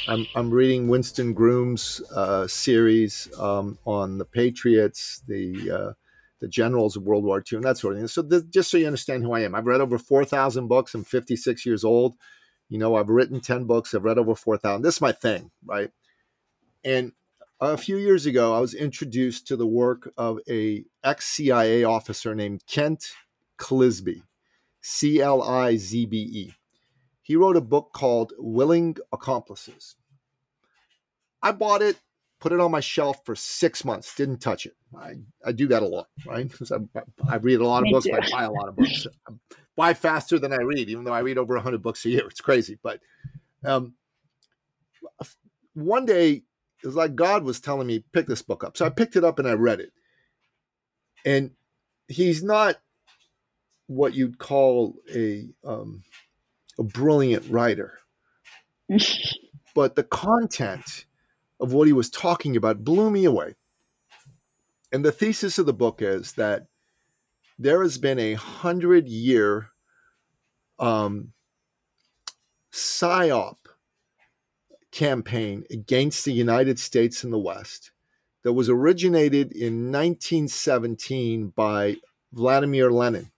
I'm, 0.09 0.27
I'm 0.35 0.51
reading 0.51 0.89
Winston 0.89 1.35
Groom's 1.35 2.01
uh, 2.15 2.47
series 2.47 3.29
um, 3.39 3.79
on 3.85 4.19
the 4.19 4.25
Patriots, 4.25 5.23
the 5.27 5.71
uh, 5.71 5.93
the 6.41 6.49
generals 6.49 6.97
of 6.97 7.03
World 7.03 7.25
War 7.25 7.39
II, 7.39 7.57
and 7.57 7.65
that 7.65 7.79
sort 7.79 7.95
of 7.95 7.99
thing. 7.99 8.09
So 8.09 8.23
th- 8.23 8.49
just 8.51 8.71
so 8.71 8.79
you 8.79 8.87
understand 8.87 9.23
who 9.23 9.33
I 9.33 9.41
am, 9.41 9.55
I've 9.55 9.67
read 9.67 9.81
over 9.81 9.99
four 9.99 10.25
thousand 10.25 10.69
books. 10.69 10.95
I'm 10.95 11.05
56 11.05 11.67
years 11.67 11.85
old. 11.85 12.15
You 12.69 12.79
know, 12.79 12.97
I've 12.97 13.09
written 13.09 13.41
10 13.41 13.65
books. 13.65 13.95
I've 13.95 14.05
read 14.05 14.19
over 14.19 14.35
4,000. 14.35 14.83
This 14.83 14.97
is 14.97 15.01
my 15.01 15.13
thing, 15.13 15.51
right? 15.65 15.91
And 16.85 17.13
a 17.61 17.79
few 17.79 17.97
years 17.97 18.27
ago, 18.27 18.55
I 18.55 18.61
was 18.61 18.75
introduced 18.75 19.47
to 19.49 19.57
the 19.57 19.67
work 19.67 20.13
of 20.19 20.39
a 20.49 20.85
ex 21.03 21.27
CIA 21.27 21.85
officer 21.85 22.35
named 22.35 22.65
Kent 22.67 23.07
Clizbe, 23.59 24.23
C 24.83 25.21
L 25.21 25.43
I 25.43 25.77
Z 25.77 26.07
B 26.07 26.19
E 26.19 26.58
he 27.29 27.37
wrote 27.37 27.57
a 27.57 27.61
book 27.61 27.93
called 27.93 28.33
Willing 28.39 28.97
Accomplices. 29.13 29.95
I 31.41 31.53
bought 31.53 31.83
it 31.83 32.01
put 32.41 32.53
it 32.53 32.61
on 32.61 32.71
my 32.71 32.81
shelf 32.81 33.25
for 33.25 33.35
six 33.35 33.85
months, 33.85 34.15
didn't 34.15 34.39
touch 34.39 34.67
it. 34.67 34.77
I, 34.97 35.15
I 35.45 35.53
do 35.53 35.67
that 35.69 35.83
a 35.83 35.87
lot, 35.87 36.07
right? 36.27 36.49
Because 36.49 36.73
I, 36.73 36.79
I 37.29 37.37
read 37.37 37.61
a 37.61 37.67
lot 37.67 37.79
of 37.79 37.85
Me 37.85 37.93
books. 37.93 38.07
I 38.07 38.31
buy 38.31 38.45
a 38.45 38.51
lot 38.51 38.69
of 38.69 38.77
books. 38.77 39.07
I 39.29 39.33
buy 39.77 39.95
faster 39.95 40.39
than 40.39 40.53
I 40.53 40.63
read, 40.63 40.89
even 40.89 41.05
though 41.05 41.13
I 41.13 41.21
read 41.21 41.39
over 41.39 41.55
100 41.55 41.83
books 41.83 42.05
a 42.05 42.11
year. 42.11 42.27
It's 42.29 42.41
crazy. 42.41 42.79
But 42.83 43.01
um, 43.65 43.95
one 45.75 46.07
day, 46.07 46.43
it 46.83 46.87
was 46.87 46.95
like 46.97 47.17
God 47.17 47.43
was 47.43 47.61
telling 47.61 47.89
me, 47.89 48.05
pick 48.13 48.27
this 48.27 48.43
book 48.43 48.63
up. 48.63 48.77
So 48.77 48.87
I 48.87 48.91
picked 48.91 49.17
it 49.17 49.25
up 49.25 49.39
and 49.39 49.49
I 49.49 49.55
read 49.55 49.81
it. 49.81 49.93
And 51.25 51.51
he's 52.07 52.43
not 52.45 52.77
what 53.89 54.15
you'd 54.15 54.39
call 54.39 54.95
a, 55.13 55.49
um, 55.65 56.05
a 56.79 56.83
brilliant 56.83 57.49
writer, 57.51 57.99
but 59.75 59.97
the 59.97 60.05
content 60.05 61.07
of 61.61 61.73
what 61.73 61.87
he 61.87 61.93
was 61.93 62.11
talking 62.11 62.57
about 62.57 62.85
blew 62.85 63.11
me 63.11 63.25
away. 63.25 63.55
And 64.93 65.05
the 65.05 65.13
thesis 65.13 65.59
of 65.59 65.67
the 65.67 65.73
book 65.73 66.01
is 66.01 66.33
that 66.35 66.67
there 67.59 67.83
has 67.83 67.99
been 67.99 68.19
a 68.19 68.35
hundred 68.35 69.09
year 69.09 69.71
um, 70.79 71.33
psyop 72.73 73.57
campaign 74.93 75.65
against 75.71 76.25
the 76.25 76.33
United 76.33 76.79
States 76.79 77.25
and 77.25 77.33
the 77.33 77.39
West 77.39 77.91
that 78.45 78.53
was 78.53 78.69
originated 78.69 79.53
in 79.53 79.93
1917 79.93 81.49
by 81.49 81.97
Vladimir 82.33 82.91
Lenin. 82.91 83.31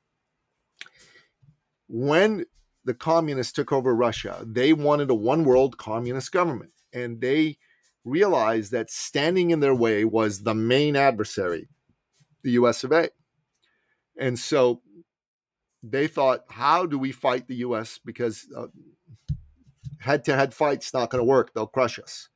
When 1.89 2.45
the 2.85 2.95
communists 2.95 3.53
took 3.53 3.73
over 3.73 3.95
Russia, 3.95 4.43
they 4.47 4.73
wanted 4.73 5.11
a 5.11 5.15
one 5.15 5.45
world 5.45 5.77
communist 5.77 6.33
government. 6.33 6.73
And 6.93 7.21
they 7.21 7.59
realized 8.05 8.73
that 8.73 8.91
standing 8.91 9.51
in 9.51 9.61
their 9.61 9.75
way 9.75 10.05
was 10.05 10.43
the 10.43 10.55
main 10.55 10.97
adversary, 10.97 11.69
the 12.43 12.53
US 12.53 12.85
of 12.85 12.93
A. 12.93 13.11
And 14.19 14.39
so 14.39 14.83
they 15.83 16.07
thought, 16.07 16.45
how 16.49 16.87
do 16.87 16.99
we 16.99 17.13
fight 17.13 17.47
the 17.47 17.57
US? 17.57 17.99
Because 18.05 18.47
head 19.99 20.25
to 20.25 20.35
head 20.35 20.55
fight's 20.55 20.93
not 20.93 21.11
going 21.11 21.21
to 21.21 21.29
work. 21.29 21.53
They'll 21.53 21.67
crush 21.67 21.99
us. 21.99 22.29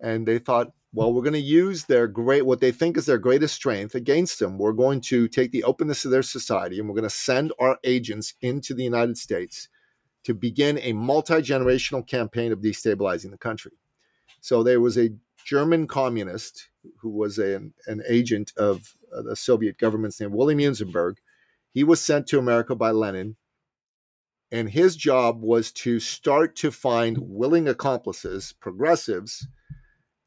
And 0.00 0.26
they 0.26 0.38
thought, 0.38 0.72
well, 0.94 1.12
we're 1.12 1.22
going 1.22 1.32
to 1.32 1.40
use 1.40 1.84
their 1.84 2.06
great, 2.06 2.44
what 2.44 2.60
they 2.60 2.70
think 2.70 2.96
is 2.96 3.06
their 3.06 3.18
greatest 3.18 3.54
strength 3.54 3.94
against 3.94 4.38
them. 4.38 4.58
We're 4.58 4.72
going 4.72 5.00
to 5.02 5.26
take 5.26 5.50
the 5.50 5.64
openness 5.64 6.04
of 6.04 6.10
their 6.10 6.22
society 6.22 6.78
and 6.78 6.88
we're 6.88 6.94
going 6.94 7.04
to 7.04 7.10
send 7.10 7.52
our 7.58 7.78
agents 7.82 8.34
into 8.42 8.74
the 8.74 8.84
United 8.84 9.16
States 9.16 9.68
to 10.24 10.34
begin 10.34 10.78
a 10.82 10.92
multi 10.92 11.34
generational 11.34 12.06
campaign 12.06 12.52
of 12.52 12.60
destabilizing 12.60 13.30
the 13.30 13.38
country. 13.38 13.72
So 14.40 14.62
there 14.62 14.80
was 14.80 14.98
a 14.98 15.14
German 15.44 15.86
communist 15.86 16.68
who 17.00 17.10
was 17.10 17.38
an, 17.38 17.72
an 17.86 18.02
agent 18.08 18.52
of 18.56 18.94
the 19.24 19.36
Soviet 19.36 19.78
government's 19.78 20.20
named 20.20 20.34
William 20.34 20.60
Unzenberg. 20.60 21.16
He 21.70 21.84
was 21.84 22.00
sent 22.00 22.26
to 22.28 22.38
America 22.38 22.74
by 22.74 22.90
Lenin, 22.90 23.36
and 24.50 24.68
his 24.68 24.94
job 24.94 25.40
was 25.42 25.72
to 25.72 26.00
start 26.00 26.54
to 26.56 26.70
find 26.70 27.18
willing 27.18 27.66
accomplices, 27.66 28.54
progressives, 28.60 29.46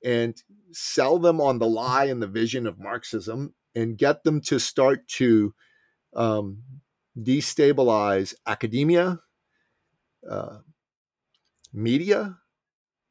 and 0.04 0.42
sell 0.76 1.18
them 1.20 1.40
on 1.40 1.60
the 1.60 1.68
lie 1.68 2.06
and 2.06 2.22
the 2.22 2.28
vision 2.28 2.68
of 2.68 2.80
Marxism 2.80 3.54
and 3.74 3.98
get 3.98 4.24
them 4.24 4.42
to 4.42 4.60
start 4.60 5.08
to 5.08 5.54
um, 6.16 6.64
destabilize 7.18 8.34
academia, 8.46 9.20
uh, 10.30 10.58
media, 11.74 12.38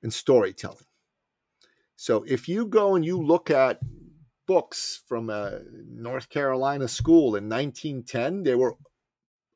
and 0.02 0.12
storytelling. 0.12 0.86
So 1.96 2.24
if 2.26 2.48
you 2.48 2.66
go 2.66 2.96
and 2.96 3.04
you 3.04 3.20
look 3.20 3.50
at 3.50 3.80
books 4.46 5.02
from 5.06 5.30
a 5.30 5.60
North 5.88 6.28
Carolina 6.28 6.88
school 6.88 7.36
in 7.36 7.48
1910, 7.48 8.42
they 8.42 8.54
were 8.54 8.76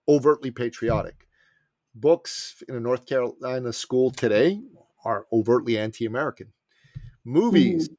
overtly 0.08 0.50
patriotic. 0.50 1.26
Books 1.94 2.62
in 2.68 2.76
a 2.76 2.80
North 2.80 3.06
Carolina 3.06 3.72
school 3.72 4.10
today 4.10 4.60
are 5.04 5.26
overtly 5.32 5.76
anti 5.76 6.06
American. 6.06 6.52
Movies 7.24 7.88
mm-hmm. 7.88 7.94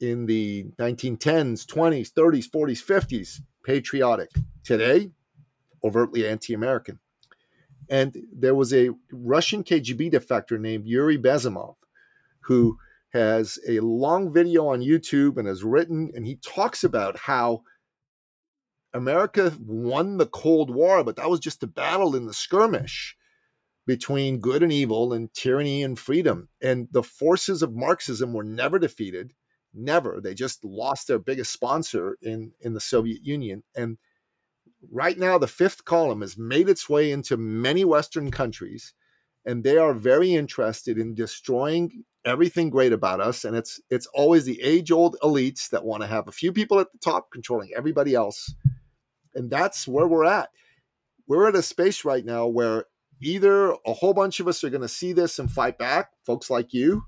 In 0.00 0.26
the 0.26 0.64
1910s, 0.78 1.66
20s, 1.66 2.12
30s, 2.12 2.50
40s, 2.50 2.84
50s, 2.84 3.40
patriotic. 3.64 4.30
Today, 4.64 5.10
overtly 5.84 6.26
anti 6.26 6.54
American. 6.54 6.98
And 7.88 8.16
there 8.32 8.54
was 8.54 8.72
a 8.72 8.90
Russian 9.12 9.64
KGB 9.64 10.12
defector 10.12 10.58
named 10.58 10.86
Yuri 10.86 11.18
Bezmenov 11.18 11.74
who 12.42 12.78
has 13.12 13.58
a 13.68 13.80
long 13.80 14.32
video 14.32 14.68
on 14.68 14.80
YouTube 14.80 15.36
and 15.36 15.46
has 15.46 15.64
written, 15.64 16.10
and 16.14 16.26
he 16.26 16.36
talks 16.36 16.84
about 16.84 17.18
how 17.18 17.62
America 18.92 19.52
won 19.60 20.16
the 20.16 20.26
Cold 20.26 20.72
War, 20.74 21.04
but 21.04 21.16
that 21.16 21.30
was 21.30 21.40
just 21.40 21.62
a 21.62 21.68
battle 21.68 22.16
in 22.16 22.26
the 22.26 22.34
skirmish 22.34 23.16
between 23.86 24.40
good 24.40 24.62
and 24.62 24.72
evil 24.72 25.12
and 25.12 25.32
tyranny 25.34 25.82
and 25.82 25.98
freedom. 25.98 26.48
And 26.60 26.88
the 26.90 27.02
forces 27.02 27.62
of 27.62 27.74
Marxism 27.74 28.32
were 28.32 28.44
never 28.44 28.78
defeated, 28.78 29.32
never. 29.74 30.20
They 30.20 30.34
just 30.34 30.64
lost 30.64 31.06
their 31.08 31.18
biggest 31.18 31.52
sponsor 31.52 32.16
in, 32.22 32.52
in 32.60 32.74
the 32.74 32.80
Soviet 32.80 33.24
Union. 33.24 33.62
And 33.74 33.98
right 34.90 35.18
now, 35.18 35.38
the 35.38 35.46
fifth 35.46 35.84
column 35.84 36.20
has 36.20 36.38
made 36.38 36.68
its 36.68 36.88
way 36.88 37.12
into 37.12 37.36
many 37.36 37.84
Western 37.84 38.30
countries, 38.30 38.94
and 39.44 39.64
they 39.64 39.76
are 39.76 39.94
very 39.94 40.34
interested 40.34 40.98
in 40.98 41.14
destroying 41.14 42.04
everything 42.24 42.68
great 42.68 42.92
about 42.92 43.20
us 43.20 43.44
and 43.44 43.56
it's 43.56 43.80
it's 43.88 44.06
always 44.08 44.44
the 44.44 44.60
age 44.60 44.90
old 44.90 45.16
elites 45.22 45.70
that 45.70 45.84
want 45.84 46.02
to 46.02 46.06
have 46.06 46.28
a 46.28 46.32
few 46.32 46.52
people 46.52 46.78
at 46.78 46.92
the 46.92 46.98
top 46.98 47.30
controlling 47.30 47.70
everybody 47.74 48.14
else 48.14 48.54
and 49.34 49.50
that's 49.50 49.88
where 49.88 50.06
we're 50.06 50.24
at 50.24 50.50
we're 51.26 51.48
at 51.48 51.54
a 51.54 51.62
space 51.62 52.04
right 52.04 52.26
now 52.26 52.46
where 52.46 52.84
either 53.22 53.70
a 53.86 53.92
whole 53.92 54.12
bunch 54.12 54.38
of 54.38 54.48
us 54.48 54.62
are 54.62 54.70
going 54.70 54.82
to 54.82 54.88
see 54.88 55.12
this 55.12 55.38
and 55.38 55.50
fight 55.50 55.78
back 55.78 56.10
folks 56.26 56.50
like 56.50 56.74
you 56.74 57.02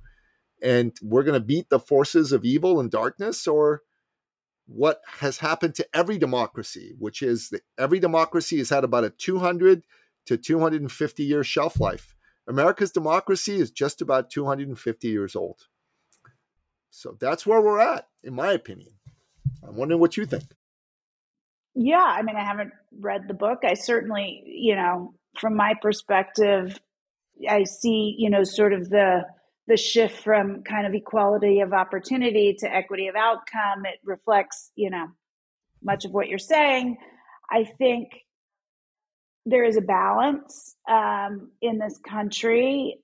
and 0.62 0.96
we're 1.02 1.22
going 1.22 1.38
to 1.38 1.44
beat 1.44 1.68
the 1.68 1.80
forces 1.80 2.32
of 2.32 2.44
evil 2.44 2.80
and 2.80 2.90
darkness 2.90 3.46
or 3.46 3.82
what 4.66 5.00
has 5.18 5.38
happened 5.38 5.74
to 5.74 5.86
every 5.92 6.18
democracy 6.18 6.94
which 6.98 7.22
is 7.22 7.50
that 7.50 7.62
every 7.78 7.98
democracy 7.98 8.58
has 8.58 8.70
had 8.70 8.84
about 8.84 9.04
a 9.04 9.10
200 9.10 9.82
to 10.26 10.36
250 10.36 11.22
year 11.24 11.42
shelf 11.42 11.80
life 11.80 12.14
America's 12.46 12.90
democracy 12.90 13.56
is 13.56 13.70
just 13.70 14.00
about 14.00 14.30
250 14.30 15.08
years 15.08 15.36
old. 15.36 15.68
So 16.90 17.16
that's 17.20 17.46
where 17.46 17.60
we're 17.60 17.80
at, 17.80 18.08
in 18.22 18.34
my 18.34 18.52
opinion. 18.52 18.90
I'm 19.66 19.76
wondering 19.76 20.00
what 20.00 20.16
you 20.16 20.26
think. 20.26 20.44
Yeah, 21.74 22.04
I 22.04 22.22
mean, 22.22 22.36
I 22.36 22.44
haven't 22.44 22.72
read 23.00 23.28
the 23.28 23.34
book. 23.34 23.60
I 23.64 23.74
certainly, 23.74 24.42
you 24.44 24.76
know, 24.76 25.14
from 25.38 25.56
my 25.56 25.74
perspective, 25.80 26.78
I 27.48 27.64
see, 27.64 28.14
you 28.18 28.28
know, 28.28 28.44
sort 28.44 28.74
of 28.74 28.90
the 28.90 29.24
the 29.68 29.76
shift 29.76 30.22
from 30.22 30.62
kind 30.62 30.86
of 30.86 30.94
equality 30.94 31.60
of 31.60 31.72
opportunity 31.72 32.54
to 32.58 32.72
equity 32.72 33.08
of 33.08 33.16
outcome. 33.16 33.84
It 33.84 34.00
reflects, 34.04 34.70
you 34.74 34.90
know, 34.90 35.06
much 35.82 36.04
of 36.04 36.12
what 36.12 36.28
you're 36.28 36.38
saying. 36.38 36.96
I 37.50 37.64
think 37.64 38.08
there 39.46 39.64
is 39.64 39.76
a 39.76 39.80
balance 39.80 40.74
um, 40.88 41.50
in 41.60 41.78
this 41.78 41.98
country. 42.08 42.98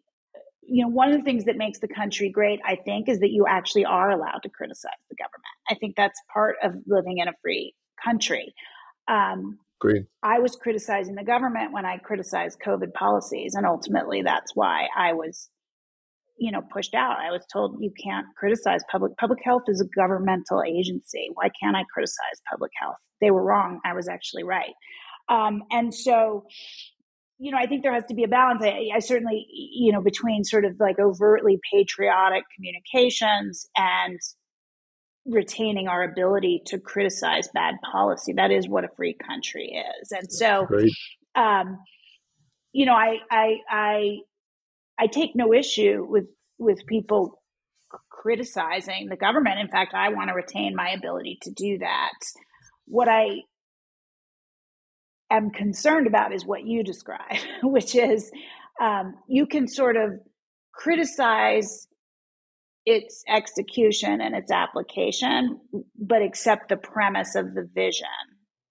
You 0.63 0.85
know, 0.85 0.89
one 0.89 1.11
of 1.11 1.19
the 1.19 1.25
things 1.25 1.45
that 1.45 1.57
makes 1.57 1.79
the 1.79 1.89
country 1.89 2.29
great, 2.29 2.61
I 2.65 2.77
think, 2.77 3.09
is 3.09 3.21
that 3.21 3.31
you 3.31 3.47
actually 3.49 3.85
are 3.85 4.11
allowed 4.11 4.41
to 4.43 4.49
criticize 4.49 4.93
the 5.09 5.17
government. 5.17 5.45
I 5.71 5.75
think 5.75 5.97
that's 5.97 6.21
part 6.33 6.57
of 6.63 6.75
living 6.87 7.19
in 7.19 7.29
a 7.29 7.33
free 7.43 7.75
country. 8.05 8.55
Um, 9.09 9.59
Great. 9.81 10.07
I 10.23 10.41
was 10.41 10.57
criticizing 10.57 11.15
the 11.15 11.25
government 11.25 11.73
when 11.73 11.87
I 11.87 11.99
criticized 11.99 12.59
COVID 12.65 12.93
policies, 12.95 13.55
and 13.55 13.65
ultimately, 13.65 14.23
that's 14.23 14.55
why 14.55 14.89
I 14.97 15.13
was, 15.13 15.49
you 16.39 16.53
know, 16.53 16.63
pushed 16.73 16.95
out. 16.95 17.17
I 17.19 17.31
was 17.31 17.45
told 17.53 17.77
you 17.81 17.93
can't 18.03 18.27
criticize 18.37 18.81
public. 18.91 19.17
Public 19.17 19.41
health 19.43 19.63
is 19.69 19.81
a 19.81 19.87
governmental 19.99 20.63
agency. 20.63 21.31
Why 21.35 21.51
can't 21.61 21.77
I 21.77 21.85
criticize 21.93 22.41
public 22.51 22.71
health? 22.81 22.97
They 23.21 23.31
were 23.31 23.45
wrong. 23.45 23.81
I 23.85 23.95
was 23.95 24.09
actually 24.09 24.45
right. 24.45 24.75
Um, 25.29 25.63
and 25.71 25.93
so, 25.93 26.45
you 27.39 27.51
know, 27.53 27.59
I 27.59 27.67
think 27.67 27.83
there 27.83 27.93
has 27.93 28.05
to 28.09 28.15
be 28.15 28.25
a 28.25 28.29
balance. 28.29 28.63
I, 28.63 28.89
I, 28.95 28.99
certainly, 29.01 29.47
you 29.51 29.93
know, 29.93 30.01
between 30.01 30.45
sort 30.45 30.65
of 30.65 30.77
like 30.81 30.99
overtly 30.99 31.61
patriotic 31.73 32.45
communications 32.57 33.69
and 33.77 34.19
retaining 35.27 35.89
our 35.89 36.03
ability 36.03 36.63
to 36.67 36.79
criticize 36.79 37.49
bad 37.53 37.75
policy. 37.93 38.33
That 38.33 38.51
is 38.51 38.69
what 38.69 38.85
a 38.85 38.89
free 38.97 39.15
country 39.15 39.85
is. 40.01 40.11
And 40.13 40.33
so, 40.33 40.67
um, 41.35 41.79
you 42.73 42.87
know, 42.87 42.95
I, 42.95 43.17
I, 43.31 43.57
I, 43.69 44.17
I 44.99 45.07
take 45.07 45.35
no 45.35 45.53
issue 45.53 46.05
with 46.09 46.27
with 46.59 46.87
people 46.87 47.41
criticizing 48.11 49.07
the 49.09 49.17
government. 49.17 49.61
In 49.61 49.69
fact, 49.69 49.95
I 49.95 50.09
want 50.11 50.29
to 50.29 50.35
retain 50.35 50.75
my 50.75 50.91
ability 50.91 51.39
to 51.43 51.53
do 51.53 51.79
that. 51.79 52.19
What 52.87 53.09
I 53.09 53.43
am 55.31 55.51
concerned 55.51 56.07
about 56.07 56.35
is 56.35 56.45
what 56.45 56.67
you 56.67 56.83
describe, 56.83 57.39
which 57.63 57.95
is 57.95 58.31
um, 58.81 59.15
you 59.29 59.47
can 59.47 59.69
sort 59.69 59.97
of 59.97 60.13
criticize 60.73 61.87
its 62.87 63.23
execution 63.29 64.21
and 64.21 64.35
its 64.35 64.51
application, 64.51 65.61
but 65.99 66.23
accept 66.23 66.69
the 66.69 66.77
premise 66.77 67.35
of 67.35 67.55
the 67.55 67.69
vision 67.75 68.07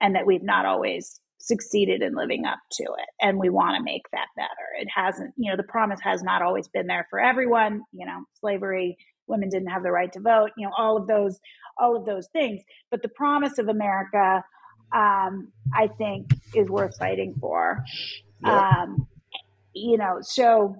and 0.01 0.15
that 0.15 0.25
we've 0.25 0.43
not 0.43 0.65
always 0.65 1.19
succeeded 1.47 2.01
in 2.01 2.13
living 2.13 2.45
up 2.45 2.59
to 2.73 2.83
it. 2.83 3.09
And 3.21 3.39
we 3.39 3.49
want 3.49 3.77
to 3.77 3.83
make 3.83 4.03
that 4.11 4.27
better. 4.35 4.47
It 4.79 4.87
hasn't, 4.93 5.33
you 5.37 5.49
know, 5.49 5.57
the 5.57 5.63
promise 5.63 5.99
has 6.03 6.21
not 6.21 6.41
always 6.41 6.67
been 6.67 6.87
there 6.87 7.07
for 7.09 7.19
everyone. 7.19 7.83
You 7.91 8.05
know, 8.05 8.23
slavery, 8.39 8.97
women 9.27 9.49
didn't 9.49 9.69
have 9.69 9.83
the 9.83 9.91
right 9.91 10.11
to 10.13 10.19
vote, 10.19 10.51
you 10.57 10.67
know, 10.67 10.73
all 10.77 10.97
of 10.97 11.07
those, 11.07 11.39
all 11.79 11.95
of 11.95 12.05
those 12.05 12.27
things. 12.33 12.61
But 12.91 13.01
the 13.01 13.09
promise 13.09 13.57
of 13.57 13.69
America, 13.69 14.43
um, 14.93 15.51
I 15.73 15.87
think, 15.97 16.31
is 16.53 16.69
worth 16.69 16.97
fighting 16.97 17.35
for. 17.39 17.83
Yeah. 18.43 18.83
Um, 18.83 19.07
you 19.73 19.97
know, 19.97 20.17
so 20.21 20.75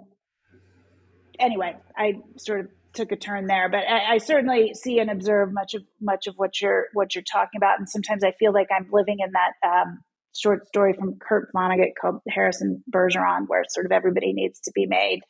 anyway, 1.39 1.75
I 1.95 2.15
sort 2.37 2.61
of 2.61 2.67
took 2.93 3.11
a 3.11 3.15
turn 3.15 3.47
there, 3.47 3.69
but 3.69 3.81
I, 3.87 4.15
I, 4.15 4.17
certainly 4.17 4.73
see 4.73 4.99
and 4.99 5.11
observe 5.11 5.53
much 5.53 5.75
of 5.75 5.83
much 6.01 6.25
of 6.25 6.33
what 6.35 6.59
you're 6.61 6.87
what 6.93 7.13
you're 7.13 7.23
talking 7.23 7.57
about, 7.57 7.77
and 7.77 7.87
sometimes 7.87 8.23
I 8.23 8.31
feel 8.39 8.51
like 8.51 8.69
I'm 8.75 8.87
living 8.91 9.17
in 9.19 9.31
that 9.33 9.67
um, 9.67 9.99
short 10.37 10.67
story 10.67 10.93
from 10.93 11.17
Kurt 11.19 11.51
Vonnegut 11.53 11.91
called 11.99 12.21
Harrison 12.27 12.83
Bergeron, 12.91 13.47
where 13.47 13.63
sort 13.69 13.85
of 13.85 13.91
everybody 13.91 14.33
needs 14.33 14.59
to 14.61 14.71
be 14.73 14.85
made 14.85 15.21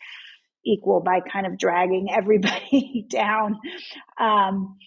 equal 0.65 1.01
by 1.01 1.21
kind 1.21 1.45
of 1.45 1.57
dragging 1.57 2.09
everybody 2.15 3.05
down. 3.09 3.59
Um, 4.19 4.77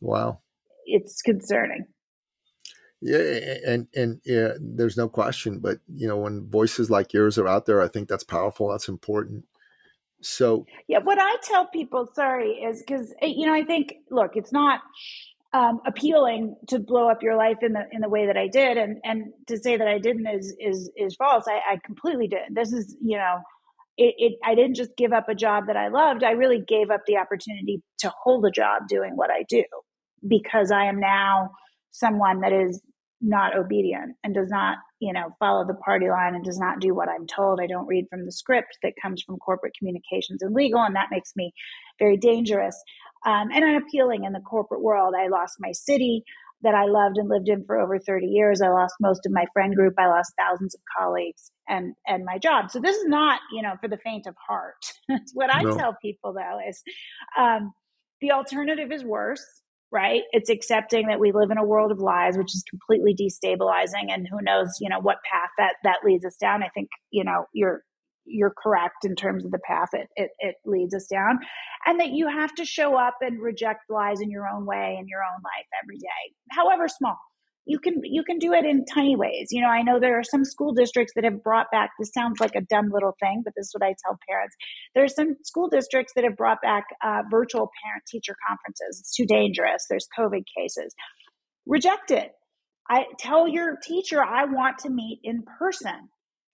wow, 0.00 0.40
it's 0.86 1.22
concerning. 1.22 1.86
Yeah, 3.02 3.54
and 3.66 3.88
and 3.96 4.20
yeah, 4.24 4.52
there's 4.60 4.96
no 4.96 5.08
question. 5.08 5.58
But 5.58 5.78
you 5.94 6.06
know, 6.06 6.18
when 6.18 6.48
voices 6.48 6.90
like 6.90 7.12
yours 7.12 7.38
are 7.38 7.48
out 7.48 7.66
there, 7.66 7.80
I 7.80 7.88
think 7.88 8.08
that's 8.08 8.24
powerful. 8.24 8.68
That's 8.68 8.88
important. 8.88 9.44
So 10.20 10.66
yeah, 10.86 10.98
what 10.98 11.18
I 11.18 11.36
tell 11.42 11.66
people, 11.66 12.10
sorry, 12.14 12.50
is 12.50 12.82
because 12.82 13.14
eh, 13.22 13.32
you 13.34 13.46
know 13.46 13.54
I 13.54 13.64
think 13.64 13.94
look, 14.10 14.32
it's 14.34 14.52
not 14.52 14.80
um, 15.52 15.80
appealing 15.86 16.56
to 16.68 16.78
blow 16.78 17.08
up 17.08 17.22
your 17.22 17.36
life 17.36 17.58
in 17.62 17.72
the 17.72 17.84
in 17.92 18.00
the 18.00 18.08
way 18.08 18.26
that 18.26 18.36
I 18.36 18.48
did, 18.48 18.76
and 18.78 18.98
and 19.04 19.32
to 19.48 19.58
say 19.58 19.76
that 19.76 19.88
I 19.88 19.98
didn't 19.98 20.26
is 20.26 20.54
is 20.60 20.90
is 20.96 21.16
false. 21.16 21.44
I, 21.48 21.74
I 21.74 21.78
completely 21.84 22.28
did. 22.28 22.54
This 22.54 22.72
is 22.72 22.96
you 23.02 23.18
know. 23.18 23.38
It, 23.98 24.14
it, 24.16 24.32
I 24.42 24.54
didn't 24.54 24.76
just 24.76 24.96
give 24.96 25.12
up 25.12 25.28
a 25.28 25.34
job 25.34 25.66
that 25.66 25.76
I 25.76 25.88
loved. 25.88 26.24
I 26.24 26.30
really 26.30 26.62
gave 26.66 26.90
up 26.90 27.02
the 27.06 27.18
opportunity 27.18 27.82
to 27.98 28.10
hold 28.22 28.46
a 28.46 28.50
job 28.50 28.88
doing 28.88 29.14
what 29.14 29.30
I 29.30 29.44
do 29.46 29.64
because 30.26 30.70
I 30.70 30.86
am 30.86 30.98
now 30.98 31.50
someone 31.90 32.40
that 32.40 32.52
is 32.52 32.80
not 33.20 33.56
obedient 33.56 34.16
and 34.24 34.34
does 34.34 34.48
not, 34.48 34.78
you 34.98 35.12
know, 35.12 35.34
follow 35.38 35.66
the 35.66 35.74
party 35.74 36.08
line 36.08 36.34
and 36.34 36.44
does 36.44 36.58
not 36.58 36.80
do 36.80 36.94
what 36.94 37.08
I'm 37.08 37.26
told. 37.26 37.60
I 37.60 37.66
don't 37.66 37.86
read 37.86 38.06
from 38.08 38.24
the 38.24 38.32
script 38.32 38.78
that 38.82 38.94
comes 39.00 39.22
from 39.22 39.36
corporate 39.38 39.74
communications 39.78 40.42
and 40.42 40.54
legal, 40.54 40.80
and 40.80 40.96
that 40.96 41.08
makes 41.10 41.32
me 41.36 41.52
very 41.98 42.16
dangerous 42.16 42.76
um, 43.26 43.50
and 43.52 43.64
unappealing 43.64 44.24
in 44.24 44.32
the 44.32 44.40
corporate 44.40 44.82
world. 44.82 45.14
I 45.18 45.28
lost 45.28 45.56
my 45.60 45.72
city 45.72 46.24
that 46.62 46.74
I 46.74 46.84
loved 46.84 47.16
and 47.16 47.28
lived 47.28 47.48
in 47.48 47.64
for 47.64 47.78
over 47.78 47.98
30 47.98 48.26
years. 48.26 48.60
I 48.60 48.68
lost 48.68 48.94
most 49.00 49.24
of 49.24 49.32
my 49.32 49.46
friend 49.52 49.74
group. 49.74 49.94
I 49.98 50.08
lost 50.08 50.32
thousands 50.38 50.74
of 50.74 50.80
colleagues 50.98 51.50
and 51.68 51.94
and 52.06 52.24
my 52.24 52.38
job. 52.38 52.70
So 52.70 52.80
this 52.80 52.96
is 52.96 53.06
not, 53.06 53.40
you 53.52 53.62
know, 53.62 53.74
for 53.80 53.88
the 53.88 53.98
faint 53.98 54.26
of 54.26 54.34
heart. 54.46 54.92
what 55.34 55.54
I 55.54 55.62
no. 55.62 55.76
tell 55.76 55.96
people 56.02 56.34
though 56.34 56.58
is 56.68 56.82
um, 57.38 57.72
the 58.20 58.32
alternative 58.32 58.92
is 58.92 59.04
worse 59.04 59.44
right? 59.92 60.22
It's 60.32 60.50
accepting 60.50 61.08
that 61.08 61.20
we 61.20 61.32
live 61.32 61.50
in 61.50 61.58
a 61.58 61.64
world 61.64 61.90
of 61.90 61.98
lies, 61.98 62.38
which 62.38 62.54
is 62.54 62.64
completely 62.68 63.14
destabilizing, 63.14 64.10
and 64.10 64.26
who 64.30 64.40
knows, 64.40 64.76
you 64.80 64.88
know, 64.88 65.00
what 65.00 65.18
path 65.30 65.50
that 65.58 65.74
that 65.84 65.98
leads 66.04 66.24
us 66.24 66.36
down. 66.36 66.62
I 66.62 66.68
think, 66.68 66.88
you 67.10 67.24
know, 67.24 67.46
you're 67.52 67.82
you're 68.26 68.54
correct 68.62 69.04
in 69.04 69.16
terms 69.16 69.44
of 69.44 69.50
the 69.50 69.58
path 69.66 69.88
it, 69.92 70.08
it, 70.14 70.30
it 70.38 70.54
leads 70.64 70.94
us 70.94 71.06
down 71.06 71.38
and 71.86 71.98
that 71.98 72.10
you 72.10 72.28
have 72.28 72.54
to 72.54 72.64
show 72.64 72.96
up 72.96 73.16
and 73.20 73.40
reject 73.40 73.80
lies 73.88 74.20
in 74.20 74.30
your 74.30 74.46
own 74.46 74.66
way 74.66 74.96
in 75.00 75.08
your 75.08 75.20
own 75.20 75.40
life 75.42 75.66
every 75.82 75.98
day 75.98 76.34
however 76.50 76.86
small 76.86 77.18
you 77.66 77.78
can 77.78 78.00
you 78.02 78.22
can 78.24 78.38
do 78.38 78.52
it 78.52 78.64
in 78.64 78.84
tiny 78.84 79.16
ways. 79.16 79.48
You 79.50 79.62
know 79.62 79.68
i 79.68 79.82
know 79.82 80.00
there 80.00 80.18
are 80.18 80.24
some 80.24 80.44
school 80.44 80.72
districts 80.72 81.12
that 81.14 81.24
have 81.24 81.42
brought 81.42 81.66
back 81.70 81.90
this 81.98 82.10
sounds 82.12 82.40
like 82.40 82.54
a 82.54 82.62
dumb 82.62 82.90
little 82.92 83.14
thing 83.20 83.42
but 83.44 83.52
this 83.56 83.66
is 83.66 83.74
what 83.74 83.86
i 83.86 83.94
tell 84.04 84.18
parents. 84.28 84.56
There 84.94 85.04
are 85.04 85.08
some 85.08 85.36
school 85.44 85.68
districts 85.68 86.12
that 86.16 86.24
have 86.24 86.36
brought 86.36 86.58
back 86.62 86.84
uh, 87.04 87.22
virtual 87.30 87.70
parent 87.82 88.04
teacher 88.08 88.34
conferences. 88.46 89.00
It's 89.00 89.14
too 89.14 89.26
dangerous. 89.26 89.86
There's 89.88 90.08
covid 90.18 90.44
cases. 90.56 90.94
Reject 91.66 92.10
it. 92.10 92.32
I 92.88 93.04
tell 93.18 93.46
your 93.46 93.76
teacher 93.82 94.22
i 94.22 94.44
want 94.44 94.78
to 94.80 94.90
meet 94.90 95.20
in 95.22 95.44
person. 95.58 96.08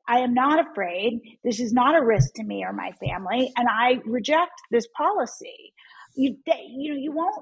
I 0.08 0.20
am 0.20 0.34
not 0.34 0.64
afraid. 0.70 1.20
This 1.42 1.58
is 1.58 1.72
not 1.72 1.96
a 1.96 2.04
risk 2.04 2.34
to 2.34 2.44
me 2.44 2.64
or 2.64 2.72
my 2.72 2.92
family, 3.04 3.52
and 3.56 3.68
I 3.68 4.00
reject 4.04 4.52
this 4.70 4.86
policy. 4.96 5.72
You, 6.14 6.36
you 6.46 6.94
know, 6.94 7.00
you 7.00 7.12
won't 7.12 7.34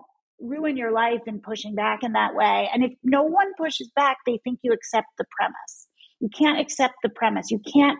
ruin 0.44 0.76
your 0.76 0.92
life 0.92 1.22
in 1.26 1.40
pushing 1.40 1.74
back 1.74 2.02
in 2.02 2.12
that 2.12 2.34
way. 2.34 2.68
And 2.72 2.84
if 2.84 2.92
no 3.02 3.22
one 3.22 3.52
pushes 3.56 3.90
back, 3.96 4.18
they 4.26 4.38
think 4.44 4.60
you 4.62 4.72
accept 4.72 5.08
the 5.18 5.24
premise. 5.36 5.88
You 6.20 6.28
can't 6.28 6.60
accept 6.60 6.94
the 7.02 7.08
premise. 7.08 7.50
You 7.50 7.60
can't, 7.72 7.98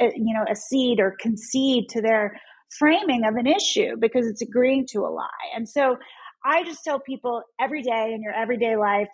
uh, 0.00 0.10
you 0.14 0.34
know, 0.34 0.44
accede 0.48 1.00
or 1.00 1.16
concede 1.20 1.88
to 1.90 2.02
their 2.02 2.40
framing 2.78 3.24
of 3.24 3.36
an 3.36 3.46
issue 3.46 3.96
because 3.98 4.26
it's 4.26 4.42
agreeing 4.42 4.86
to 4.88 5.00
a 5.00 5.10
lie. 5.10 5.28
And 5.56 5.68
so 5.68 5.96
I 6.44 6.64
just 6.64 6.84
tell 6.84 7.00
people 7.00 7.42
every 7.60 7.82
day 7.82 8.12
in 8.14 8.22
your 8.22 8.34
everyday 8.34 8.76
life, 8.76 9.08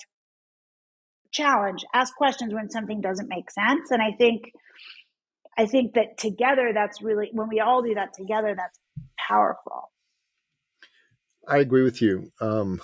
challenge, 1.33 1.85
ask 1.95 2.15
questions 2.17 2.53
when 2.53 2.71
something 2.71 3.01
doesn't 3.01 3.29
make 3.29 3.51
sense. 3.51 3.91
And 3.91 4.03
I 4.03 4.13
think, 4.19 4.51
I 5.57 5.67
think 5.67 5.95
that 5.95 6.19
together, 6.19 6.73
that's 6.75 7.01
really, 7.03 7.31
when 7.33 7.49
we 7.49 7.61
all 7.61 7.83
do 7.83 7.95
that 7.95 8.15
together, 8.15 8.55
that's 8.57 8.79
powerful. 9.29 9.90
I 11.51 11.59
agree 11.59 11.83
with 11.83 12.01
you. 12.01 12.33
Um, 12.41 12.81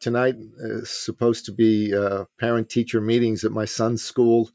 tonight 0.00 0.36
is 0.58 0.90
supposed 0.90 1.44
to 1.46 1.52
be 1.52 1.94
uh, 1.94 2.24
parent 2.38 2.68
teacher 2.68 3.00
meetings 3.00 3.44
at 3.44 3.52
my 3.52 3.64
son's 3.64 4.02
school. 4.02 4.50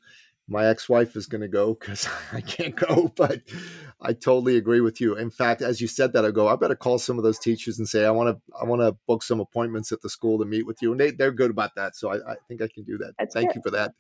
My 0.48 0.68
ex 0.68 0.88
wife 0.88 1.16
is 1.16 1.26
going 1.26 1.42
to 1.42 1.48
go 1.48 1.74
because 1.74 2.08
I 2.34 2.42
can't 2.42 2.76
go, 2.76 3.12
but 3.16 3.42
I 4.02 4.14
totally 4.14 4.58
agree 4.58 4.82
with 4.82 5.02
you. 5.02 5.16
In 5.16 5.32
fact, 5.32 5.62
as 5.62 5.82
you 5.82 5.88
said 5.88 6.14
that, 6.14 6.26
I 6.26 6.32
go, 6.32 6.48
I 6.48 6.56
better 6.56 6.76
call 6.76 7.00
some 7.00 7.18
of 7.18 7.24
those 7.24 7.40
teachers 7.40 7.80
and 7.80 7.88
say, 7.88 8.06
I 8.06 8.12
want 8.12 8.36
to, 8.36 8.56
I 8.60 8.66
want 8.66 8.82
to 8.82 8.96
book 9.08 9.24
some 9.24 9.40
appointments 9.40 9.92
at 9.92 10.02
the 10.02 10.10
school 10.10 10.38
to 10.40 10.46
meet 10.46 10.66
with 10.68 10.82
you. 10.82 10.92
And 10.92 11.00
they, 11.00 11.12
they're 11.12 11.32
good 11.32 11.50
about 11.50 11.76
that. 11.76 11.96
So 11.96 12.12
I, 12.12 12.34
I 12.34 12.36
think 12.48 12.62
I 12.62 12.68
can 12.68 12.84
do 12.84 12.98
that. 13.00 13.14
That's 13.18 13.34
Thank 13.34 13.50
good. 13.50 13.56
you 13.56 13.62
for 13.64 13.72
that. 13.72 13.94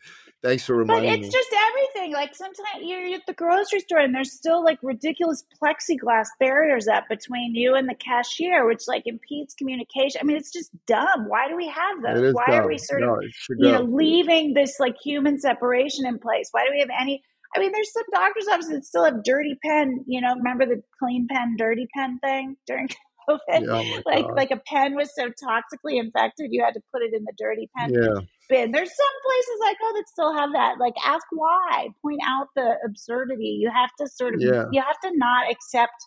Thanks 0.44 0.64
for 0.66 0.76
reminding 0.76 1.10
me. 1.10 1.18
But 1.18 1.26
it's 1.26 1.36
me. 1.36 1.40
just 1.40 1.56
everything. 1.70 2.14
Like 2.14 2.36
sometimes 2.36 2.84
you're 2.84 3.16
at 3.16 3.26
the 3.26 3.34
grocery 3.34 3.80
store 3.80 4.00
and 4.00 4.14
there's 4.14 4.34
still 4.34 4.64
like 4.64 4.78
ridiculous 4.84 5.44
plexiglass 5.62 6.28
barriers 6.40 6.88
up 6.88 7.06
between 7.10 7.56
you 7.56 7.74
and 7.74 7.90
the 7.90 7.96
cashier, 7.96 8.68
which 8.68 8.82
like 8.88 9.04
impedes 9.06 9.54
communication. 9.56 10.20
I 10.22 10.26
mean, 10.26 10.38
it's 10.38 10.52
just 10.52 10.72
dumb. 10.86 11.28
Why 11.28 11.48
do 11.48 11.56
we 11.56 11.68
have 11.68 12.04
those? 12.04 12.34
Why 12.34 12.46
dumb. 12.48 12.60
are 12.60 12.68
we 12.68 12.78
sort 12.78 13.02
no, 13.02 13.16
of, 13.16 13.24
you 13.50 13.72
know, 13.72 13.82
leaving 13.82 14.54
this 14.54 14.80
like 14.80 14.96
human 15.04 15.40
separation 15.40 16.06
in 16.06 16.20
place? 16.20 16.35
Why 16.52 16.66
do 16.66 16.72
we 16.72 16.80
have 16.80 16.90
any? 17.00 17.22
I 17.56 17.60
mean, 17.60 17.72
there's 17.72 17.94
some 17.94 18.04
doctor's 18.14 18.48
offices 18.48 18.72
that 18.72 18.86
still 18.86 19.06
have 19.06 19.24
dirty 19.24 19.58
pen. 19.64 20.04
You 20.08 20.22
know, 20.22 20.36
remember 20.36 20.66
the 20.66 20.82
clean 21.00 21.28
pen, 21.30 21.56
dirty 21.58 21.88
pen 21.96 22.20
thing 22.20 22.58
during 22.68 22.90
COVID? 23.30 23.38
Yeah, 23.48 23.66
oh 23.70 24.02
like, 24.06 24.26
God. 24.26 24.36
like 24.36 24.52
a 24.52 24.62
pen 24.68 24.96
was 24.96 25.14
so 25.16 25.30
toxically 25.30 26.00
infected, 26.00 26.50
you 26.52 26.64
had 26.64 26.74
to 26.74 26.82
put 26.94 27.02
it 27.02 27.14
in 27.14 27.24
the 27.24 27.34
dirty 27.38 27.70
pen 27.78 27.94
yeah. 27.94 28.22
bin. 28.50 28.72
There's 28.72 28.90
some 28.90 29.16
places 29.26 29.60
I 29.64 29.74
go 29.80 29.94
that 29.98 30.08
still 30.08 30.36
have 30.36 30.52
that. 30.54 30.80
Like, 30.80 30.96
ask 31.06 31.26
why. 31.32 31.90
Point 32.02 32.22
out 32.26 32.48
the 32.56 32.76
absurdity. 32.86 33.58
You 33.60 33.72
have 33.74 33.90
to 34.00 34.08
sort 34.08 34.36
of. 34.36 34.42
Yeah. 34.42 34.66
You 34.72 34.82
have 34.82 35.00
to 35.04 35.18
not 35.18 35.50
accept. 35.50 36.06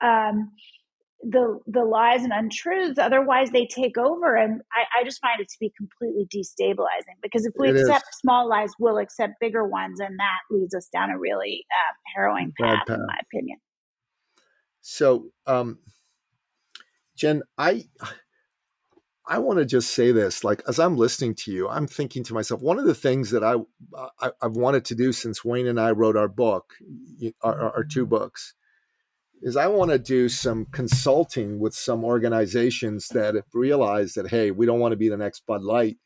Um, 0.00 0.50
the 1.28 1.58
the 1.66 1.84
lies 1.84 2.22
and 2.22 2.32
untruths 2.32 2.98
otherwise 2.98 3.50
they 3.50 3.66
take 3.66 3.96
over. 3.96 4.36
And 4.36 4.60
I, 4.72 5.00
I 5.00 5.04
just 5.04 5.20
find 5.20 5.40
it 5.40 5.48
to 5.48 5.56
be 5.58 5.72
completely 5.76 6.28
destabilizing 6.34 7.16
because 7.22 7.46
if 7.46 7.54
we 7.58 7.70
it 7.70 7.76
accept 7.76 8.06
is. 8.12 8.18
small 8.20 8.48
lies 8.48 8.70
we'll 8.78 8.98
accept 8.98 9.34
bigger 9.40 9.64
ones. 9.64 10.00
And 10.00 10.18
that 10.18 10.54
leads 10.54 10.74
us 10.74 10.88
down 10.92 11.10
a 11.10 11.18
really 11.18 11.64
uh, 11.72 11.94
harrowing 12.14 12.52
path, 12.60 12.86
path, 12.86 12.96
in 12.96 13.06
my 13.06 13.18
opinion. 13.22 13.58
So 14.82 15.30
um 15.46 15.78
jen 17.16 17.42
i 17.56 17.84
i 19.26 19.38
want 19.38 19.58
to 19.58 19.64
just 19.64 19.92
say 19.92 20.10
this 20.10 20.42
like 20.42 20.62
as 20.68 20.80
i'm 20.80 20.96
listening 20.96 21.34
to 21.34 21.52
you 21.52 21.68
i'm 21.68 21.86
thinking 21.86 22.24
to 22.24 22.34
myself 22.34 22.60
one 22.60 22.78
of 22.78 22.84
the 22.84 22.94
things 22.94 23.30
that 23.30 23.44
i, 23.44 23.54
I 24.20 24.30
have 24.42 24.56
wanted 24.56 24.84
to 24.86 24.94
do 24.94 25.12
since 25.12 25.44
wayne 25.44 25.68
and 25.68 25.80
i 25.80 25.92
wrote 25.92 26.16
our 26.16 26.28
book 26.28 26.74
our, 27.42 27.72
our 27.72 27.84
two 27.84 28.04
books 28.04 28.54
is 29.44 29.56
I 29.56 29.66
want 29.66 29.90
to 29.90 29.98
do 29.98 30.28
some 30.30 30.66
consulting 30.72 31.58
with 31.58 31.74
some 31.74 32.02
organizations 32.02 33.08
that 33.08 33.34
have 33.34 33.44
realized 33.52 34.16
that, 34.16 34.28
hey, 34.28 34.50
we 34.50 34.64
don't 34.64 34.80
want 34.80 34.92
to 34.92 34.96
be 34.96 35.10
the 35.10 35.18
next 35.18 35.46
Bud 35.46 35.62
Light. 35.62 35.98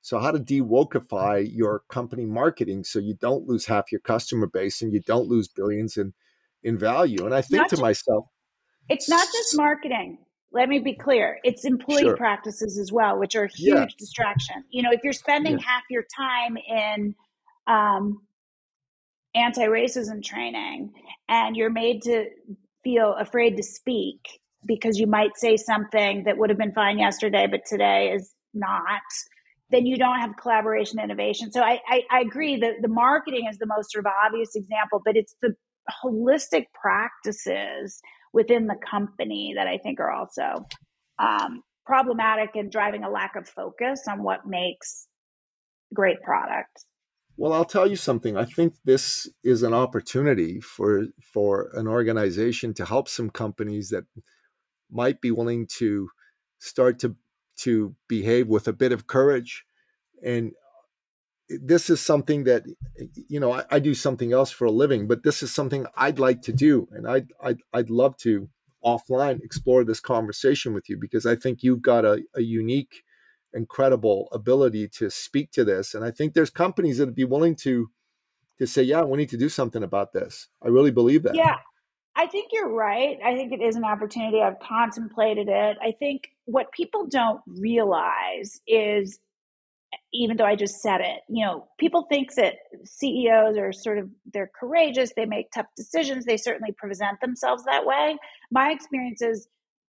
So, 0.00 0.20
how 0.20 0.30
to 0.30 0.38
de-wokeify 0.38 1.50
your 1.52 1.82
company 1.88 2.24
marketing 2.24 2.84
so 2.84 3.00
you 3.00 3.14
don't 3.20 3.48
lose 3.48 3.66
half 3.66 3.90
your 3.90 4.00
customer 4.02 4.46
base 4.46 4.80
and 4.80 4.92
you 4.92 5.00
don't 5.00 5.26
lose 5.26 5.48
billions 5.48 5.96
in, 5.96 6.14
in 6.62 6.78
value. 6.78 7.24
And 7.24 7.34
I 7.34 7.40
think 7.40 7.62
not 7.62 7.70
to 7.70 7.76
just, 7.76 7.82
myself, 7.82 8.26
it's 8.88 9.08
not 9.08 9.26
just 9.32 9.56
marketing. 9.56 10.18
Let 10.52 10.68
me 10.68 10.78
be 10.78 10.94
clear. 10.94 11.38
It's 11.42 11.64
employee 11.64 12.02
sure. 12.02 12.16
practices 12.16 12.78
as 12.78 12.92
well, 12.92 13.18
which 13.18 13.34
are 13.34 13.44
a 13.44 13.48
huge 13.48 13.74
yeah. 13.74 13.86
distraction. 13.98 14.62
You 14.70 14.84
know, 14.84 14.90
if 14.92 15.00
you're 15.02 15.12
spending 15.12 15.58
yeah. 15.58 15.64
half 15.66 15.82
your 15.90 16.04
time 16.16 16.56
in 16.58 17.14
um, 17.66 18.20
anti 19.34 19.64
racism 19.64 20.22
training 20.22 20.92
and 21.28 21.56
you're 21.56 21.70
made 21.70 22.02
to 22.02 22.26
feel 22.84 23.14
afraid 23.18 23.56
to 23.56 23.62
speak 23.62 24.20
because 24.66 24.98
you 24.98 25.06
might 25.06 25.36
say 25.36 25.56
something 25.56 26.24
that 26.24 26.38
would 26.38 26.50
have 26.50 26.58
been 26.58 26.72
fine 26.72 26.98
yesterday, 26.98 27.46
but 27.50 27.60
today 27.66 28.12
is 28.14 28.32
not, 28.54 29.00
then 29.70 29.86
you 29.86 29.96
don't 29.96 30.20
have 30.20 30.36
collaboration 30.40 31.00
innovation. 31.00 31.50
So 31.50 31.60
I, 31.60 31.80
I, 31.88 32.02
I 32.10 32.20
agree 32.20 32.56
that 32.58 32.74
the 32.80 32.88
marketing 32.88 33.46
is 33.50 33.58
the 33.58 33.66
most 33.66 33.90
sort 33.90 34.06
of 34.06 34.12
obvious 34.24 34.54
example, 34.54 35.02
but 35.04 35.16
it's 35.16 35.34
the 35.42 35.54
holistic 36.04 36.66
practices 36.80 38.00
within 38.32 38.66
the 38.66 38.76
company 38.88 39.54
that 39.56 39.66
I 39.66 39.78
think 39.78 40.00
are 40.00 40.10
also 40.10 40.66
um, 41.18 41.62
problematic 41.86 42.50
and 42.54 42.70
driving 42.70 43.04
a 43.04 43.10
lack 43.10 43.36
of 43.36 43.48
focus 43.48 44.02
on 44.08 44.22
what 44.22 44.46
makes 44.46 45.06
great 45.92 46.22
products. 46.22 46.86
Well, 47.36 47.52
I'll 47.52 47.64
tell 47.64 47.88
you 47.88 47.96
something. 47.96 48.36
I 48.36 48.44
think 48.44 48.74
this 48.84 49.28
is 49.42 49.62
an 49.62 49.74
opportunity 49.74 50.60
for 50.60 51.06
for 51.20 51.70
an 51.74 51.88
organization 51.88 52.74
to 52.74 52.84
help 52.84 53.08
some 53.08 53.30
companies 53.30 53.88
that 53.90 54.04
might 54.90 55.20
be 55.20 55.30
willing 55.30 55.66
to 55.78 56.10
start 56.58 56.98
to 57.00 57.16
to 57.56 57.94
behave 58.08 58.48
with 58.48 58.68
a 58.68 58.72
bit 58.72 58.92
of 58.92 59.06
courage 59.06 59.64
and 60.24 60.52
this 61.48 61.90
is 61.90 62.00
something 62.00 62.44
that 62.44 62.64
you 63.28 63.38
know 63.38 63.52
I, 63.52 63.64
I, 63.70 63.78
do 63.78 63.94
something 63.94 64.32
else 64.32 64.50
for 64.50 64.64
a 64.64 64.70
living 64.70 65.06
but 65.06 65.22
this 65.22 65.42
is 65.42 65.54
something 65.54 65.86
i'd 65.96 66.18
like 66.18 66.42
to 66.42 66.52
do 66.52 66.88
and 66.92 67.06
i'd 67.06 67.28
i'd, 67.42 67.60
I'd 67.72 67.90
love 67.90 68.16
to 68.18 68.48
offline 68.84 69.40
explore 69.42 69.84
this 69.84 70.00
conversation 70.00 70.72
with 70.74 70.88
you 70.88 70.96
because 70.96 71.26
i 71.26 71.36
think 71.36 71.62
you've 71.62 71.82
got 71.82 72.04
a, 72.04 72.22
a 72.34 72.40
unique 72.40 73.04
incredible 73.54 74.28
ability 74.32 74.88
to 74.88 75.08
speak 75.08 75.50
to 75.52 75.64
this 75.64 75.94
and 75.94 76.04
i 76.04 76.10
think 76.10 76.34
there's 76.34 76.50
companies 76.50 76.98
that 76.98 77.06
would 77.06 77.14
be 77.14 77.24
willing 77.24 77.54
to 77.54 77.88
to 78.58 78.66
say 78.66 78.82
yeah 78.82 79.02
we 79.02 79.18
need 79.18 79.28
to 79.30 79.36
do 79.36 79.48
something 79.48 79.82
about 79.82 80.12
this. 80.12 80.48
I 80.62 80.68
really 80.68 80.90
believe 80.90 81.22
that. 81.24 81.34
Yeah. 81.34 81.56
I 82.16 82.26
think 82.26 82.50
you're 82.52 82.72
right. 82.72 83.18
I 83.24 83.34
think 83.34 83.52
it 83.52 83.60
is 83.60 83.74
an 83.74 83.84
opportunity. 83.84 84.40
I've 84.40 84.60
contemplated 84.60 85.48
it. 85.48 85.76
I 85.82 85.92
think 85.98 86.28
what 86.44 86.70
people 86.70 87.06
don't 87.08 87.40
realize 87.46 88.60
is 88.68 89.18
even 90.12 90.36
though 90.36 90.44
I 90.44 90.54
just 90.54 90.80
said 90.80 91.00
it, 91.00 91.20
you 91.28 91.44
know, 91.44 91.66
people 91.78 92.06
think 92.08 92.34
that 92.34 92.54
CEOs 92.84 93.56
are 93.56 93.72
sort 93.72 93.98
of 93.98 94.10
they're 94.32 94.50
courageous, 94.58 95.12
they 95.16 95.26
make 95.26 95.50
tough 95.52 95.66
decisions, 95.76 96.24
they 96.24 96.36
certainly 96.36 96.72
present 96.72 97.20
themselves 97.20 97.64
that 97.64 97.84
way. 97.84 98.16
My 98.50 98.70
experience 98.70 99.20
is 99.20 99.48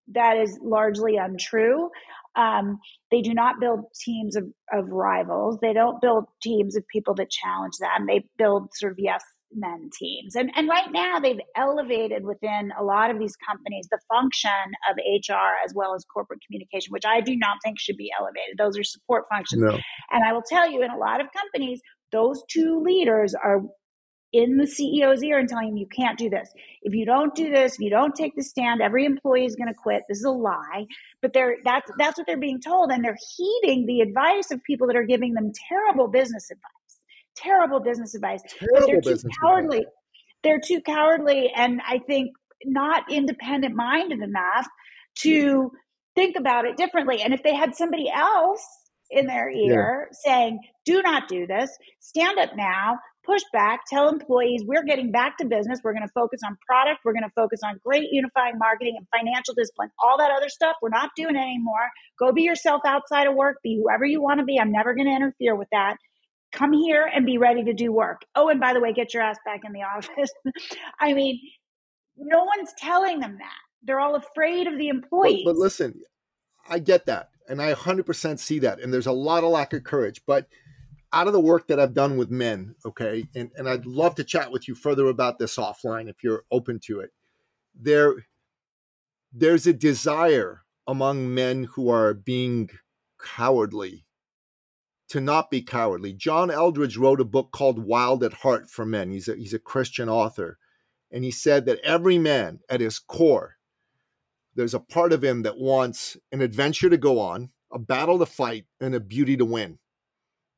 that 0.09 0.37
is 0.37 0.59
largely 0.63 1.17
untrue. 1.17 1.91
Um, 2.37 2.79
they 3.11 3.21
do 3.21 3.35
not 3.35 3.61
build 3.61 3.85
teams 4.05 4.37
of, 4.37 4.45
of 4.73 4.89
rivals. 4.89 5.59
They 5.61 5.73
don't 5.73 6.01
build 6.01 6.25
teams 6.43 6.77
of 6.77 6.87
people 6.89 7.15
that 7.17 7.31
challenge 7.31 7.75
them. 7.79 8.07
They 8.07 8.25
build 8.39 8.71
sort 8.75 8.93
of 8.93 8.99
yes 8.99 9.23
men 9.55 9.91
teams. 9.99 10.35
And, 10.35 10.51
and 10.57 10.69
right 10.69 10.91
now, 10.91 11.19
they've 11.19 11.41
elevated 11.57 12.25
within 12.25 12.73
a 12.79 12.83
lot 12.83 13.11
of 13.11 13.19
these 13.19 13.35
companies 13.37 13.87
the 13.91 13.99
function 14.09 14.51
of 14.91 14.97
HR 14.97 15.63
as 15.65 15.73
well 15.75 15.95
as 15.95 16.05
corporate 16.05 16.41
communication, 16.47 16.91
which 16.91 17.05
I 17.07 17.21
do 17.21 17.37
not 17.37 17.59
think 17.63 17.79
should 17.79 17.97
be 17.97 18.11
elevated. 18.19 18.59
Those 18.59 18.79
are 18.79 18.85
support 18.85 19.25
functions. 19.31 19.63
No. 19.63 19.79
And 20.11 20.25
I 20.27 20.33
will 20.33 20.43
tell 20.43 20.71
you, 20.71 20.83
in 20.83 20.91
a 20.91 20.97
lot 20.97 21.21
of 21.21 21.27
companies, 21.37 21.81
those 22.11 22.43
two 22.51 22.81
leaders 22.81 23.35
are 23.35 23.63
in 24.33 24.57
the 24.57 24.65
CEO's 24.65 25.23
ear 25.23 25.39
and 25.39 25.49
telling 25.49 25.69
him, 25.69 25.77
you 25.77 25.87
can't 25.87 26.19
do 26.19 26.31
this. 26.31 26.49
If 26.83 26.95
you 26.95 27.05
don't 27.05 27.35
do 27.35 27.51
this, 27.51 27.75
if 27.75 27.81
you 27.81 27.91
don't 27.91 28.15
take 28.15 28.35
the 28.35 28.43
stand, 28.43 28.81
every 28.81 29.05
employee 29.05 29.45
is 29.45 29.57
going 29.57 29.69
to 29.69 29.75
quit. 29.75 30.03
This 30.09 30.19
is 30.19 30.25
a 30.25 30.31
lie. 30.31 30.87
But 31.21 31.33
they're, 31.33 31.57
that's, 31.65 31.91
that's 31.99 32.17
what 32.17 32.27
they're 32.27 32.39
being 32.39 32.61
told. 32.61 32.91
And 32.91 33.05
they're 33.05 33.19
heeding 33.37 33.87
the 33.87 34.01
advice 34.01 34.51
of 34.51 34.63
people 34.65 34.87
that 34.87 34.97
are 34.97 35.05
giving 35.05 35.35
them 35.35 35.53
terrible 35.69 36.09
business 36.09 36.51
advice 36.51 36.73
terrible 37.37 37.81
business 37.81 38.15
advice. 38.15 38.43
Terrible 38.59 38.87
they're 38.87 39.17
too 39.17 39.29
cowardly. 39.41 39.79
Advice. 39.79 39.93
They're 40.43 40.61
too 40.61 40.81
cowardly, 40.81 41.53
and 41.55 41.81
I 41.87 41.99
think 41.99 42.33
not 42.65 43.11
independent 43.11 43.75
minded 43.75 44.21
enough 44.21 44.67
to 45.21 45.71
think 46.15 46.37
about 46.37 46.65
it 46.65 46.77
differently. 46.77 47.23
And 47.23 47.33
if 47.33 47.43
they 47.43 47.55
had 47.55 47.75
somebody 47.75 48.11
else 48.13 48.67
in 49.11 49.27
their 49.27 49.49
ear 49.51 50.09
yeah. 50.11 50.19
saying, 50.25 50.61
"Do 50.85 51.03
not 51.03 51.29
do 51.29 51.47
this. 51.47 51.71
Stand 52.01 52.39
up 52.39 52.57
now." 52.57 52.99
Push 53.25 53.43
back, 53.53 53.83
tell 53.89 54.09
employees 54.09 54.63
we're 54.67 54.83
getting 54.83 55.13
back 55.13 55.39
to 55.39 55.45
business. 55.45 55.79
We're 55.85 55.93
going 55.93 56.07
to 56.07 56.13
focus 56.13 56.41
on 56.45 56.57
product. 56.67 57.01
We're 57.05 57.13
going 57.13 57.23
to 57.23 57.33
focus 57.37 57.61
on 57.65 57.81
great 57.85 58.09
unifying 58.11 58.59
marketing 58.59 58.97
and 58.99 59.07
financial 59.17 59.55
discipline. 59.55 59.91
All 60.03 60.19
that 60.19 60.33
other 60.37 60.49
stuff, 60.49 60.77
we're 60.83 60.89
not 60.89 61.11
doing 61.17 61.37
it 61.37 61.41
anymore. 61.41 61.89
Go 62.19 62.33
be 62.33 62.43
yourself 62.43 62.83
outside 62.85 63.29
of 63.29 63.35
work. 63.35 63.59
Be 63.63 63.81
whoever 63.81 64.05
you 64.05 64.21
want 64.21 64.41
to 64.41 64.45
be. 64.45 64.59
I'm 64.59 64.73
never 64.73 64.95
going 64.95 65.07
to 65.07 65.15
interfere 65.15 65.55
with 65.55 65.69
that 65.71 65.97
come 66.53 66.73
here 66.73 67.11
and 67.13 67.27
be 67.27 67.39
ready 67.39 67.65
to 67.65 67.73
do 67.73 67.93
work. 67.93 68.23
Oh, 68.35 68.49
and 68.49 68.61
by 68.61 68.73
the 68.75 68.81
way, 68.81 68.93
get 68.93 69.13
your 69.13 69.23
ass 69.23 69.39
back 69.45 69.63
in 69.65 69.73
the 69.73 69.83
office. 69.97 70.31
I 71.01 71.15
mean, 71.15 71.41
no 72.17 72.45
one's 72.45 72.73
telling 72.79 73.21
them 73.21 73.39
that. 73.39 73.59
They're 73.83 74.01
all 74.01 74.15
afraid 74.15 74.67
of 74.67 74.79
the 74.79 74.89
employees. 74.89 75.43
But, 75.45 75.55
but, 75.55 75.59
listen, 75.59 76.01
I 76.69 76.79
get 76.79 77.07
that. 77.07 77.31
And 77.49 77.61
I 77.61 77.75
100% 77.75 78.39
see 78.39 78.61
that. 78.61 78.81
And 78.81 78.95
there's 78.95 79.09
a 79.09 79.13
lot 79.13 79.43
of 79.43 79.51
lack 79.51 79.73
of 79.73 79.83
courage. 79.83 80.23
But 80.27 80.47
out 81.13 81.27
of 81.27 81.33
the 81.33 81.41
work 81.41 81.69
that 81.69 81.79
I've 81.79 81.95
done 81.95 82.17
with 82.17 82.31
men, 82.31 82.75
okay, 82.85 83.25
and, 83.35 83.51
and 83.57 83.69
I'd 83.69 83.87
love 83.87 84.15
to 84.17 84.25
chat 84.25 84.51
with 84.51 84.67
you 84.67 84.75
further 84.75 85.07
about 85.07 85.39
this 85.39 85.57
offline 85.57 86.09
if 86.09 86.23
you're 86.23 86.45
open 86.51 86.81
to 86.85 87.01
it. 87.01 87.11
There, 87.75 88.27
there's 89.33 89.67
a 89.67 89.73
desire 89.73 90.63
among 90.87 91.35
men 91.35 91.65
who 91.75 91.89
are 91.89 92.15
being 92.15 92.71
cowardly 93.23 94.05
to 95.09 95.21
not 95.21 95.51
be 95.51 95.61
cowardly. 95.61 96.15
John 96.15 96.51
Eldredge 96.51 96.97
wrote 96.97 97.21
a 97.21 97.25
book 97.25 97.51
called 97.53 97.79
Wild 97.79 98.25
at 98.25 98.33
Heart 98.33 98.71
for 98.71 98.87
Men. 98.87 99.11
He's 99.11 99.29
a, 99.29 99.37
he's 99.37 99.53
a 99.53 99.59
Christian 99.59 100.09
author. 100.09 100.59
And 101.11 101.23
he 101.23 101.31
said 101.31 101.67
that 101.67 101.81
every 101.85 102.17
man 102.17 102.61
at 102.71 102.81
his 102.81 102.99
core, 102.99 103.57
there's 104.55 104.73
a 104.73 104.81
part 104.81 105.13
of 105.13 105.23
him 105.23 105.43
that 105.43 105.59
wants 105.59 106.17
an 106.33 106.41
adventure 106.41 106.89
to 106.89 106.97
go 106.97 107.21
on, 107.21 107.51
a 107.71 107.79
battle 107.79 108.19
to 108.21 108.27
fight, 108.27 108.65
and 108.81 108.95
a 108.95 109.01
beauty 109.01 109.37
to 109.37 109.45
win. 109.45 109.79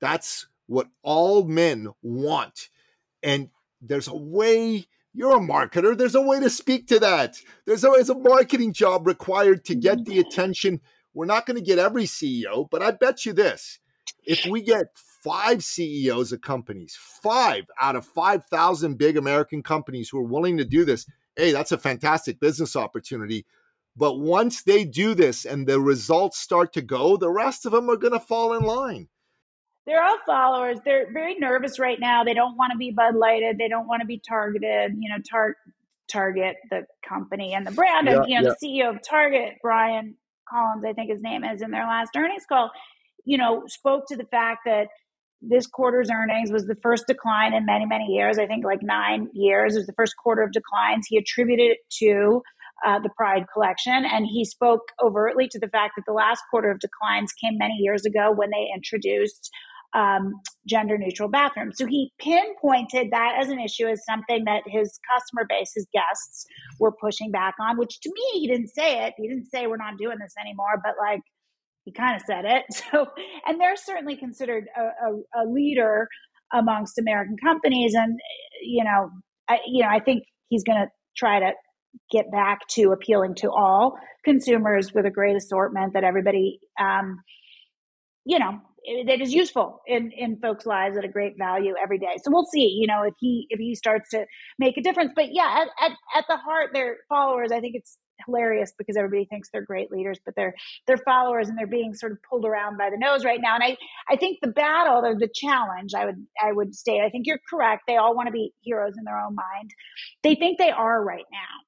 That's 0.04 0.48
what 0.66 0.88
all 1.02 1.44
men 1.44 1.88
want. 2.02 2.68
And 3.22 3.48
there's 3.80 4.06
a 4.06 4.14
way, 4.14 4.84
you're 5.14 5.38
a 5.38 5.40
marketer, 5.40 5.96
there's 5.96 6.14
a 6.14 6.20
way 6.20 6.40
to 6.40 6.50
speak 6.50 6.86
to 6.88 7.00
that. 7.00 7.40
There's 7.64 7.86
always 7.86 8.10
a 8.10 8.14
marketing 8.14 8.74
job 8.74 9.06
required 9.06 9.64
to 9.64 9.74
get 9.74 10.04
the 10.04 10.18
mm-hmm. 10.18 10.28
attention. 10.28 10.82
We're 11.14 11.24
not 11.24 11.46
going 11.46 11.56
to 11.56 11.64
get 11.64 11.78
every 11.78 12.04
CEO, 12.04 12.68
but 12.70 12.82
I 12.82 12.90
bet 12.90 13.24
you 13.24 13.32
this 13.32 13.78
if 14.26 14.44
we 14.44 14.60
get 14.60 14.88
five 14.94 15.64
CEOs 15.64 16.32
of 16.32 16.42
companies, 16.42 16.98
five 17.00 17.64
out 17.80 17.96
of 17.96 18.04
5,000 18.04 18.98
big 18.98 19.16
American 19.16 19.62
companies 19.62 20.10
who 20.10 20.18
are 20.18 20.22
willing 20.22 20.58
to 20.58 20.66
do 20.66 20.84
this, 20.84 21.06
hey, 21.34 21.50
that's 21.52 21.72
a 21.72 21.78
fantastic 21.78 22.40
business 22.40 22.76
opportunity. 22.76 23.46
But 23.96 24.18
once 24.18 24.64
they 24.64 24.84
do 24.84 25.14
this 25.14 25.46
and 25.46 25.66
the 25.66 25.80
results 25.80 26.38
start 26.38 26.74
to 26.74 26.82
go, 26.82 27.16
the 27.16 27.30
rest 27.30 27.64
of 27.64 27.72
them 27.72 27.88
are 27.88 27.96
going 27.96 28.12
to 28.12 28.20
fall 28.20 28.52
in 28.52 28.64
line. 28.64 29.08
They're 29.86 30.02
all 30.02 30.18
followers. 30.24 30.78
They're 30.84 31.12
very 31.12 31.34
nervous 31.34 31.78
right 31.78 32.00
now. 32.00 32.24
They 32.24 32.34
don't 32.34 32.56
want 32.56 32.72
to 32.72 32.78
be 32.78 32.90
Bud 32.90 33.16
Lighted. 33.16 33.58
They 33.58 33.68
don't 33.68 33.86
want 33.86 34.00
to 34.00 34.06
be 34.06 34.20
targeted. 34.26 34.92
You 34.98 35.10
know, 35.10 35.22
tar- 35.30 35.56
Target, 36.10 36.56
the 36.70 36.82
company 37.06 37.54
and 37.54 37.66
the 37.66 37.70
brand. 37.70 38.06
Yeah, 38.06 38.20
and, 38.20 38.30
you 38.30 38.40
know, 38.40 38.48
yeah. 38.48 38.54
the 38.60 38.66
CEO 38.66 38.94
of 38.94 39.02
Target, 39.08 39.54
Brian 39.62 40.16
Collins, 40.48 40.84
I 40.86 40.92
think 40.92 41.10
his 41.10 41.22
name 41.22 41.44
is, 41.44 41.62
in 41.62 41.70
their 41.70 41.86
last 41.86 42.10
earnings 42.16 42.44
call, 42.46 42.70
you 43.24 43.38
know, 43.38 43.62
spoke 43.66 44.04
to 44.08 44.16
the 44.16 44.26
fact 44.26 44.60
that 44.66 44.88
this 45.40 45.66
quarter's 45.66 46.10
earnings 46.10 46.50
was 46.50 46.66
the 46.66 46.76
first 46.82 47.06
decline 47.06 47.54
in 47.54 47.66
many, 47.66 47.86
many 47.86 48.06
years. 48.06 48.38
I 48.38 48.46
think 48.46 48.64
like 48.64 48.82
nine 48.82 49.28
years. 49.32 49.74
It 49.74 49.80
was 49.80 49.86
the 49.86 49.94
first 49.94 50.14
quarter 50.22 50.42
of 50.42 50.52
declines. 50.52 51.06
He 51.08 51.16
attributed 51.16 51.72
it 51.72 51.78
to 52.00 52.42
uh, 52.86 52.98
the 52.98 53.10
Pride 53.16 53.44
collection. 53.52 54.04
And 54.04 54.26
he 54.26 54.44
spoke 54.44 54.82
overtly 55.02 55.48
to 55.48 55.58
the 55.58 55.68
fact 55.68 55.94
that 55.96 56.04
the 56.06 56.12
last 56.12 56.42
quarter 56.50 56.70
of 56.70 56.80
declines 56.80 57.32
came 57.32 57.58
many 57.58 57.76
years 57.78 58.04
ago 58.04 58.32
when 58.32 58.50
they 58.50 58.68
introduced 58.74 59.50
um, 59.94 60.32
gender 60.68 60.98
neutral 60.98 61.28
bathrooms. 61.28 61.76
So 61.78 61.86
he 61.86 62.12
pinpointed 62.18 63.08
that 63.12 63.36
as 63.40 63.48
an 63.48 63.60
issue 63.60 63.86
as 63.86 64.04
something 64.04 64.44
that 64.44 64.62
his 64.66 64.98
customer 65.12 65.46
base, 65.48 65.72
his 65.74 65.86
guests, 65.92 66.44
were 66.80 66.92
pushing 66.92 67.30
back 67.30 67.54
on, 67.60 67.78
which 67.78 68.00
to 68.00 68.10
me, 68.10 68.40
he 68.40 68.48
didn't 68.48 68.68
say 68.68 69.06
it. 69.06 69.14
He 69.16 69.28
didn't 69.28 69.46
say 69.46 69.66
we're 69.66 69.76
not 69.76 69.98
doing 69.98 70.16
this 70.20 70.34
anymore, 70.40 70.80
but 70.82 70.94
like, 71.00 71.20
he 71.84 71.92
kind 71.92 72.16
of 72.16 72.22
said 72.26 72.44
it. 72.44 72.64
So, 72.90 73.06
and 73.46 73.60
they're 73.60 73.76
certainly 73.76 74.16
considered 74.16 74.64
a, 74.76 74.82
a, 74.82 75.42
a 75.42 75.44
leader 75.46 76.08
amongst 76.52 76.98
American 76.98 77.36
companies. 77.42 77.94
And 77.94 78.18
you 78.62 78.84
know, 78.84 79.10
I, 79.48 79.58
you 79.66 79.82
know, 79.82 79.88
I 79.90 80.00
think 80.00 80.24
he's 80.48 80.64
going 80.64 80.78
to 80.78 80.88
try 81.16 81.40
to 81.40 81.52
get 82.10 82.30
back 82.30 82.60
to 82.70 82.92
appealing 82.92 83.34
to 83.36 83.50
all 83.50 83.96
consumers 84.24 84.92
with 84.92 85.06
a 85.06 85.10
great 85.10 85.36
assortment 85.36 85.94
that 85.94 86.04
everybody, 86.04 86.58
um, 86.80 87.20
you 88.24 88.38
know, 88.38 88.60
that 89.06 89.20
is 89.20 89.32
useful 89.32 89.80
in 89.86 90.12
in 90.12 90.38
folks' 90.40 90.66
lives 90.66 90.96
at 90.96 91.04
a 91.04 91.08
great 91.08 91.34
value 91.38 91.74
every 91.82 91.98
day. 91.98 92.16
So 92.22 92.30
we'll 92.30 92.46
see, 92.46 92.76
you 92.78 92.86
know, 92.86 93.02
if 93.02 93.14
he 93.18 93.46
if 93.50 93.58
he 93.58 93.74
starts 93.74 94.10
to 94.10 94.26
make 94.58 94.76
a 94.76 94.82
difference. 94.82 95.12
But 95.14 95.32
yeah, 95.32 95.64
at 95.64 95.90
at, 95.90 95.96
at 96.16 96.24
the 96.28 96.36
heart, 96.36 96.70
their 96.72 96.98
followers. 97.08 97.52
I 97.52 97.60
think 97.60 97.74
it's 97.74 97.98
hilarious 98.26 98.72
because 98.78 98.96
everybody 98.96 99.24
thinks 99.24 99.48
they're 99.52 99.64
great 99.64 99.90
leaders, 99.90 100.18
but 100.24 100.34
they're 100.36 100.54
they're 100.86 100.98
followers 100.98 101.48
and 101.48 101.58
they're 101.58 101.66
being 101.66 101.94
sort 101.94 102.12
of 102.12 102.18
pulled 102.28 102.44
around 102.44 102.76
by 102.76 102.90
the 102.90 102.98
nose 102.98 103.24
right 103.24 103.40
now. 103.40 103.54
And 103.54 103.64
I 103.64 103.76
I 104.08 104.16
think 104.16 104.38
the 104.40 104.48
battle 104.48 105.04
or 105.04 105.14
the 105.18 105.30
challenge 105.32 105.94
I 105.94 106.06
would 106.06 106.26
I 106.40 106.52
would 106.52 106.74
state 106.74 107.00
I 107.00 107.10
think 107.10 107.26
you're 107.26 107.40
correct. 107.48 107.82
They 107.86 107.96
all 107.96 108.14
want 108.14 108.28
to 108.28 108.32
be 108.32 108.52
heroes 108.60 108.94
in 108.98 109.04
their 109.04 109.18
own 109.18 109.34
mind. 109.34 109.70
They 110.22 110.34
think 110.34 110.58
they 110.58 110.70
are 110.70 111.02
right 111.02 111.26
now. 111.32 111.64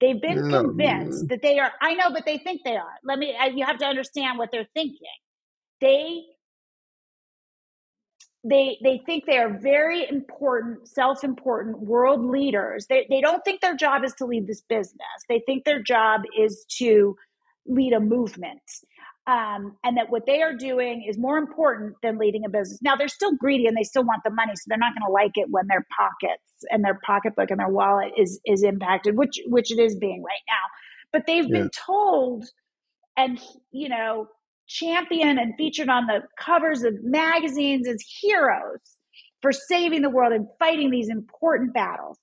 They've 0.00 0.20
been 0.20 0.48
no. 0.48 0.62
convinced 0.62 1.28
that 1.28 1.42
they 1.42 1.58
are. 1.58 1.72
I 1.80 1.94
know, 1.94 2.10
but 2.12 2.24
they 2.24 2.38
think 2.38 2.62
they 2.64 2.76
are. 2.76 2.94
Let 3.04 3.18
me. 3.18 3.36
You 3.54 3.66
have 3.66 3.78
to 3.78 3.86
understand 3.86 4.38
what 4.38 4.50
they're 4.52 4.68
thinking. 4.74 4.98
They 5.80 6.22
they 8.44 8.78
they 8.82 9.02
think 9.04 9.24
they 9.26 9.38
are 9.38 9.58
very 9.58 10.08
important 10.08 10.86
self-important 10.88 11.80
world 11.80 12.24
leaders. 12.24 12.86
They, 12.88 13.06
they 13.10 13.20
don't 13.20 13.44
think 13.44 13.60
their 13.60 13.76
job 13.76 14.04
is 14.04 14.14
to 14.14 14.26
lead 14.26 14.46
this 14.46 14.62
business. 14.62 15.24
They 15.28 15.42
think 15.44 15.64
their 15.64 15.82
job 15.82 16.22
is 16.38 16.64
to 16.78 17.16
lead 17.66 17.92
a 17.92 18.00
movement. 18.00 18.62
Um, 19.26 19.76
and 19.84 19.98
that 19.98 20.08
what 20.08 20.24
they 20.24 20.40
are 20.40 20.54
doing 20.54 21.04
is 21.06 21.18
more 21.18 21.36
important 21.36 21.96
than 22.02 22.16
leading 22.16 22.46
a 22.46 22.48
business. 22.48 22.80
Now 22.80 22.96
they're 22.96 23.08
still 23.08 23.34
greedy 23.34 23.66
and 23.66 23.76
they 23.76 23.82
still 23.82 24.04
want 24.04 24.22
the 24.24 24.30
money 24.30 24.52
so 24.54 24.62
they're 24.68 24.78
not 24.78 24.94
going 24.94 25.06
to 25.06 25.12
like 25.12 25.32
it 25.34 25.48
when 25.50 25.66
their 25.66 25.86
pockets 25.94 26.64
and 26.70 26.82
their 26.82 26.98
pocketbook 27.04 27.50
and 27.50 27.60
their 27.60 27.68
wallet 27.68 28.12
is 28.16 28.40
is 28.46 28.62
impacted 28.62 29.18
which 29.18 29.38
which 29.46 29.70
it 29.70 29.78
is 29.78 29.96
being 29.96 30.22
right 30.22 30.40
now. 30.48 30.62
But 31.12 31.26
they've 31.26 31.44
yeah. 31.44 31.58
been 31.58 31.70
told 31.70 32.46
and 33.18 33.38
you 33.70 33.90
know 33.90 34.28
championed 34.68 35.38
and 35.38 35.54
featured 35.56 35.88
on 35.88 36.06
the 36.06 36.20
covers 36.38 36.82
of 36.82 37.02
magazines 37.02 37.88
as 37.88 38.02
heroes 38.20 38.80
for 39.42 39.52
saving 39.52 40.02
the 40.02 40.10
world 40.10 40.32
and 40.32 40.46
fighting 40.58 40.90
these 40.90 41.08
important 41.08 41.72
battles. 41.72 42.18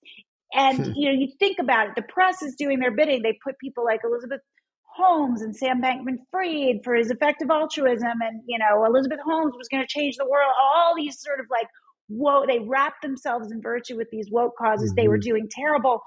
And 0.54 0.78
hmm. 0.78 0.92
you 0.96 1.10
know, 1.10 1.20
you 1.20 1.28
think 1.40 1.58
about 1.60 1.88
it, 1.88 1.94
the 1.96 2.04
press 2.04 2.42
is 2.42 2.56
doing 2.56 2.80
their 2.80 2.92
bidding. 2.92 3.22
They 3.22 3.38
put 3.44 3.58
people 3.60 3.84
like 3.84 4.02
Elizabeth 4.04 4.42
Holmes 4.84 5.42
and 5.42 5.56
Sam 5.56 5.82
Bankman 5.82 6.18
Fried 6.32 6.82
for 6.84 6.96
his 6.96 7.12
effective 7.12 7.50
altruism, 7.50 8.22
and 8.22 8.42
you 8.48 8.58
know, 8.58 8.86
Elizabeth 8.86 9.20
Holmes 9.26 9.54
was 9.58 9.68
going 9.68 9.84
to 9.84 9.88
change 9.88 10.16
the 10.16 10.26
world. 10.26 10.52
All 10.64 10.94
these 10.96 11.22
sort 11.22 11.40
of 11.40 11.48
like 11.50 11.68
whoa, 12.08 12.46
they 12.46 12.60
wrapped 12.60 13.02
themselves 13.02 13.52
in 13.52 13.62
virtue 13.62 13.98
with 13.98 14.08
these 14.12 14.30
woke 14.30 14.56
causes. 14.58 14.92
Mm-hmm. 14.92 14.96
They 14.96 15.08
were 15.08 15.18
mm-hmm. 15.18 15.30
doing 15.30 15.50
terrible 15.52 16.02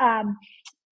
um, 0.00 0.36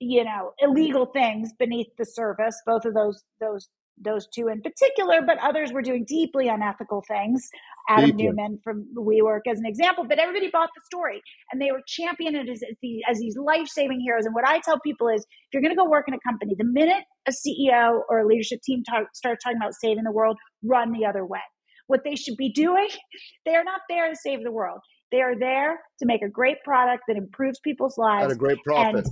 you 0.03 0.25
know 0.25 0.53
illegal 0.59 1.07
things 1.07 1.51
beneath 1.59 1.87
the 1.97 2.05
surface 2.05 2.61
both 2.67 2.85
of 2.85 2.95
those 2.95 3.23
those 3.41 3.69
those 4.01 4.27
two 4.35 4.49
in 4.49 4.61
particular, 4.61 5.21
but 5.25 5.39
others 5.39 5.73
were 5.73 5.83
doing 5.83 6.05
deeply 6.07 6.49
unethical 6.49 7.03
things. 7.07 7.49
Adam 7.89 8.11
deeply. 8.11 8.27
Neumann 8.27 8.59
from 8.63 8.87
WeWork 8.97 9.41
as 9.51 9.59
an 9.59 9.67
example, 9.67 10.05
but 10.09 10.19
everybody 10.19 10.51
bought 10.51 10.71
the 10.75 10.83
story 10.85 11.21
and 11.51 11.61
they 11.61 11.71
were 11.73 11.83
championed 11.87 12.37
as, 12.49 12.63
as 13.09 13.19
these 13.19 13.37
life 13.37 13.67
saving 13.67 14.01
heroes. 14.01 14.25
And 14.25 14.35
what 14.35 14.47
I 14.47 14.61
tell 14.61 14.79
people 14.81 15.09
is 15.09 15.23
if 15.23 15.27
you're 15.53 15.63
going 15.63 15.75
to 15.75 15.77
go 15.77 15.89
work 15.89 16.07
in 16.09 16.15
a 16.15 16.21
company, 16.27 16.55
the 16.57 16.65
minute 16.65 17.05
a 17.27 17.33
CEO 17.33 18.01
or 18.09 18.21
a 18.21 18.27
leadership 18.27 18.61
team 18.65 18.83
talk, 18.85 19.07
starts 19.15 19.45
talking 19.45 19.59
about 19.59 19.75
saving 19.75 20.05
the 20.05 20.13
world, 20.13 20.37
run 20.65 20.93
the 20.93 21.07
other 21.07 21.27
way. 21.27 21.41
What 21.87 22.01
they 22.05 22.15
should 22.15 22.37
be 22.37 22.53
doing, 22.53 22.89
they 23.45 23.55
are 23.55 23.65
not 23.65 23.81
there 23.89 24.09
to 24.09 24.17
save 24.17 24.43
the 24.43 24.53
world. 24.53 24.81
They 25.11 25.21
are 25.21 25.39
there 25.39 25.79
to 25.99 26.07
make 26.07 26.23
a 26.23 26.29
great 26.29 26.57
product 26.65 27.03
that 27.07 27.17
improves 27.17 27.61
people's 27.61 27.99
lives. 27.99 28.27
At 28.27 28.33
a 28.33 28.37
great 28.37 28.59
profit. 28.65 29.05
And, 29.05 29.07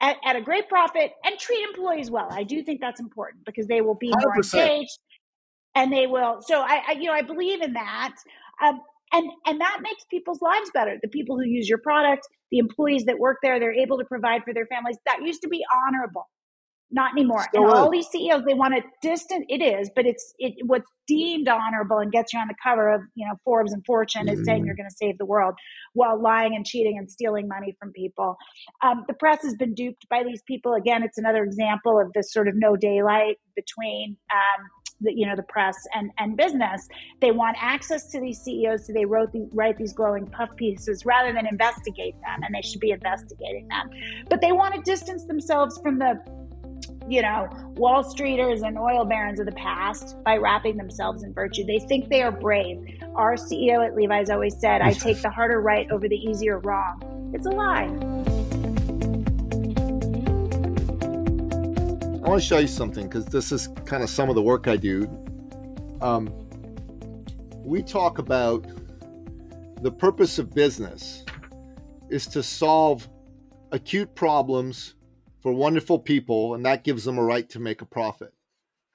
at, 0.00 0.16
at, 0.24 0.36
a 0.36 0.40
great 0.40 0.68
profit 0.68 1.12
and 1.24 1.38
treat 1.38 1.62
employees 1.68 2.10
well. 2.10 2.28
I 2.30 2.44
do 2.44 2.62
think 2.62 2.80
that's 2.80 3.00
important 3.00 3.44
because 3.44 3.66
they 3.66 3.80
will 3.80 3.94
be 3.94 4.10
100%. 4.10 4.14
more 4.14 4.34
engaged 4.34 4.98
and 5.74 5.92
they 5.92 6.06
will. 6.06 6.38
So 6.42 6.60
I, 6.60 6.82
I, 6.88 6.92
you 6.92 7.04
know, 7.04 7.12
I 7.12 7.22
believe 7.22 7.62
in 7.62 7.74
that. 7.74 8.14
Um, 8.64 8.80
and, 9.12 9.30
and 9.46 9.60
that 9.60 9.78
makes 9.82 10.04
people's 10.10 10.42
lives 10.42 10.70
better. 10.74 10.98
The 11.00 11.08
people 11.08 11.36
who 11.36 11.44
use 11.44 11.68
your 11.68 11.78
product, 11.78 12.26
the 12.50 12.58
employees 12.58 13.04
that 13.04 13.18
work 13.18 13.38
there, 13.42 13.60
they're 13.60 13.72
able 13.72 13.98
to 13.98 14.04
provide 14.04 14.42
for 14.44 14.52
their 14.52 14.66
families. 14.66 14.96
That 15.06 15.22
used 15.22 15.42
to 15.42 15.48
be 15.48 15.64
honorable 15.86 16.26
not 16.90 17.12
anymore. 17.12 17.44
Still 17.48 17.64
and 17.64 17.72
is. 17.72 17.78
all 17.78 17.90
these 17.90 18.06
CEOs, 18.08 18.44
they 18.46 18.54
want 18.54 18.74
to 18.74 18.82
distant. 19.02 19.46
It 19.48 19.62
is, 19.62 19.90
but 19.94 20.06
it's 20.06 20.34
it 20.38 20.54
what's 20.64 20.88
deemed 21.06 21.48
honorable 21.48 21.98
and 21.98 22.12
gets 22.12 22.32
you 22.32 22.38
on 22.38 22.48
the 22.48 22.54
cover 22.62 22.92
of 22.92 23.00
you 23.14 23.26
know 23.26 23.34
Forbes 23.44 23.72
and 23.72 23.84
Fortune 23.84 24.26
mm-hmm. 24.26 24.40
is 24.40 24.44
saying 24.44 24.60
mm-hmm. 24.60 24.66
you're 24.66 24.76
going 24.76 24.88
to 24.88 24.96
save 24.96 25.18
the 25.18 25.26
world 25.26 25.54
while 25.94 26.20
lying 26.20 26.54
and 26.54 26.64
cheating 26.64 26.96
and 26.98 27.10
stealing 27.10 27.48
money 27.48 27.76
from 27.80 27.92
people. 27.92 28.36
Um, 28.82 29.04
the 29.08 29.14
press 29.14 29.42
has 29.42 29.54
been 29.54 29.74
duped 29.74 30.08
by 30.08 30.22
these 30.22 30.42
people. 30.46 30.74
Again, 30.74 31.02
it's 31.02 31.18
another 31.18 31.42
example 31.42 32.00
of 32.00 32.12
this 32.12 32.32
sort 32.32 32.48
of 32.48 32.54
no 32.56 32.76
daylight 32.76 33.38
between. 33.54 34.16
Um, 34.32 34.66
the, 35.02 35.12
you 35.12 35.26
know 35.26 35.36
the 35.36 35.42
press 35.42 35.76
and 35.92 36.10
and 36.16 36.38
business 36.38 36.88
they 37.20 37.30
want 37.30 37.54
access 37.60 38.10
to 38.10 38.18
these 38.18 38.38
CEOs 38.40 38.86
so 38.86 38.94
they 38.94 39.04
wrote 39.04 39.30
these, 39.30 39.46
write 39.52 39.76
these 39.76 39.92
glowing 39.92 40.26
puff 40.26 40.48
pieces 40.56 41.04
rather 41.04 41.34
than 41.34 41.46
investigate 41.46 42.14
them 42.22 42.40
and 42.42 42.54
they 42.54 42.66
should 42.66 42.80
be 42.80 42.92
investigating 42.92 43.68
them 43.68 43.90
but 44.30 44.40
they 44.40 44.52
want 44.52 44.74
to 44.74 44.80
distance 44.90 45.26
themselves 45.26 45.78
from 45.82 45.98
the 45.98 46.18
you 47.08 47.22
know, 47.22 47.48
Wall 47.76 48.02
Streeters 48.02 48.66
and 48.66 48.76
oil 48.76 49.04
barons 49.04 49.38
of 49.38 49.46
the 49.46 49.52
past 49.52 50.16
by 50.24 50.36
wrapping 50.36 50.76
themselves 50.76 51.22
in 51.22 51.32
virtue. 51.32 51.64
They 51.64 51.78
think 51.78 52.08
they 52.08 52.22
are 52.22 52.32
brave. 52.32 52.78
Our 53.14 53.36
CEO 53.36 53.86
at 53.86 53.94
Levi's 53.94 54.28
always 54.28 54.58
said, 54.58 54.82
I 54.82 54.92
take 54.92 55.22
the 55.22 55.30
harder 55.30 55.60
right 55.60 55.88
over 55.90 56.08
the 56.08 56.16
easier 56.16 56.58
wrong. 56.58 57.32
It's 57.32 57.46
a 57.46 57.50
lie. 57.50 57.84
I 62.24 62.28
want 62.28 62.42
to 62.42 62.46
show 62.46 62.58
you 62.58 62.66
something 62.66 63.06
because 63.06 63.26
this 63.26 63.52
is 63.52 63.68
kind 63.84 64.02
of 64.02 64.10
some 64.10 64.28
of 64.28 64.34
the 64.34 64.42
work 64.42 64.66
I 64.66 64.76
do. 64.76 65.08
Um, 66.00 66.28
we 67.64 67.84
talk 67.84 68.18
about 68.18 68.66
the 69.82 69.92
purpose 69.92 70.40
of 70.40 70.52
business 70.52 71.24
is 72.10 72.26
to 72.28 72.42
solve 72.42 73.08
acute 73.70 74.12
problems 74.16 74.95
for 75.46 75.52
wonderful 75.52 76.00
people, 76.00 76.56
and 76.56 76.66
that 76.66 76.82
gives 76.82 77.04
them 77.04 77.18
a 77.18 77.22
right 77.22 77.48
to 77.48 77.60
make 77.60 77.80
a 77.80 77.86
profit. 77.86 78.32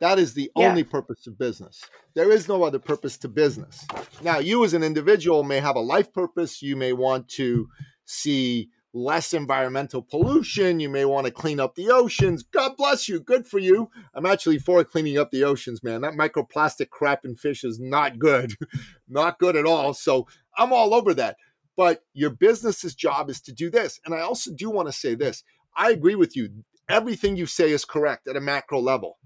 That 0.02 0.20
is 0.20 0.34
the 0.34 0.52
yeah. 0.54 0.68
only 0.68 0.84
purpose 0.84 1.26
of 1.26 1.38
business. 1.40 1.82
There 2.14 2.30
is 2.30 2.50
no 2.50 2.64
other 2.64 2.78
purpose 2.78 3.18
to 3.20 3.30
business. 3.30 3.88
Now, 4.22 4.40
you 4.40 4.66
as 4.66 4.74
an 4.74 4.84
individual 4.84 5.44
may 5.44 5.62
have 5.62 5.78
a 5.78 5.80
life 5.80 6.12
purpose. 6.12 6.62
You 6.62 6.76
may 6.76 6.92
want 6.92 7.30
to 7.38 7.70
see 8.04 8.68
less 8.94 9.32
environmental 9.32 10.02
pollution. 10.02 10.82
You 10.82 10.90
may 10.90 11.06
want 11.06 11.26
to 11.26 11.32
clean 11.32 11.62
up 11.62 11.76
the 11.76 11.90
oceans. 11.90 12.44
God 12.44 12.76
bless 12.76 13.08
you. 13.08 13.22
Good 13.22 13.48
for 13.48 13.60
you. 13.60 13.90
I'm 14.14 14.26
actually 14.26 14.60
for 14.60 14.84
cleaning 14.84 15.18
up 15.18 15.32
the 15.32 15.46
oceans, 15.46 15.82
man. 15.82 16.02
That 16.02 16.16
microplastic 16.16 16.90
crap 16.90 17.24
in 17.24 17.38
fish 17.38 17.64
is 17.64 17.80
not 17.80 18.20
good. 18.20 18.56
not 19.08 19.40
good 19.40 19.56
at 19.56 19.66
all. 19.66 19.94
So 19.94 20.28
I'm 20.58 20.74
all 20.74 20.94
over 20.94 21.14
that. 21.14 21.38
But 21.78 22.04
your 22.14 22.32
business's 22.32 22.94
job 22.94 23.30
is 23.30 23.40
to 23.44 23.54
do 23.54 23.70
this. 23.70 24.02
And 24.04 24.14
I 24.14 24.20
also 24.20 24.52
do 24.54 24.70
want 24.70 24.90
to 24.90 24.92
say 24.92 25.16
this 25.16 25.46
I 25.76 25.92
agree 25.92 26.16
with 26.16 26.36
you. 26.36 26.64
Everything 26.90 27.38
you 27.38 27.46
say 27.46 27.72
is 27.72 27.86
correct 27.86 28.28
at 28.28 28.36
a 28.36 28.42
macro 28.42 28.80
level. 28.80 29.18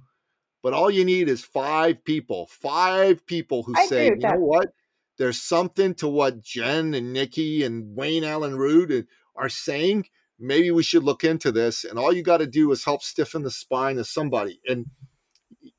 But 0.62 0.74
all 0.74 0.90
you 0.90 1.06
need 1.06 1.30
is 1.30 1.44
five 1.44 2.04
people, 2.04 2.48
five 2.48 3.26
people 3.26 3.64
who 3.64 3.74
I 3.78 3.86
say, 3.86 4.06
you 4.08 4.18
that. 4.20 4.34
know 4.34 4.46
what? 4.46 4.70
There's 5.18 5.42
something 5.42 5.94
to 5.96 6.08
what 6.08 6.42
Jen 6.42 6.94
and 6.94 7.14
Nicky 7.14 7.64
and 7.64 7.96
Wayne 7.96 8.24
Allyn 8.24 8.58
Root 8.58 9.08
are 9.36 9.50
saying. 9.50 10.08
Maybe 10.40 10.72
we 10.72 10.84
should 10.84 11.04
look 11.04 11.24
into 11.24 11.52
this. 11.52 11.84
And 11.84 11.98
all 11.98 12.12
you 12.12 12.24
got 12.24 12.38
to 12.38 12.48
do 12.48 12.72
is 12.72 12.84
help 12.84 13.04
stiffen 13.04 13.44
the 13.44 13.52
spine 13.52 13.98
of 13.98 14.08
somebody. 14.08 14.60
And 14.68 14.88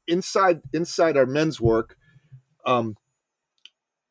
inside 0.06 0.60
inside 0.72 1.16
our 1.16 1.26
men's 1.26 1.60
work, 1.60 1.96
um, 2.64 2.96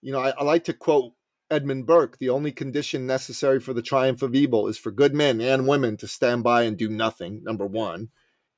you 0.01 0.11
know, 0.11 0.19
I, 0.19 0.31
I 0.31 0.43
like 0.43 0.65
to 0.65 0.73
quote 0.73 1.13
Edmund 1.49 1.85
Burke, 1.85 2.17
the 2.17 2.29
only 2.29 2.51
condition 2.51 3.05
necessary 3.05 3.59
for 3.59 3.73
the 3.73 3.81
triumph 3.81 4.21
of 4.21 4.33
evil 4.35 4.67
is 4.67 4.77
for 4.77 4.91
good 4.91 5.13
men 5.13 5.39
and 5.41 5.67
women 5.67 5.95
to 5.97 6.07
stand 6.07 6.43
by 6.43 6.63
and 6.63 6.77
do 6.77 6.89
nothing, 6.89 7.43
number 7.43 7.65
one. 7.65 8.09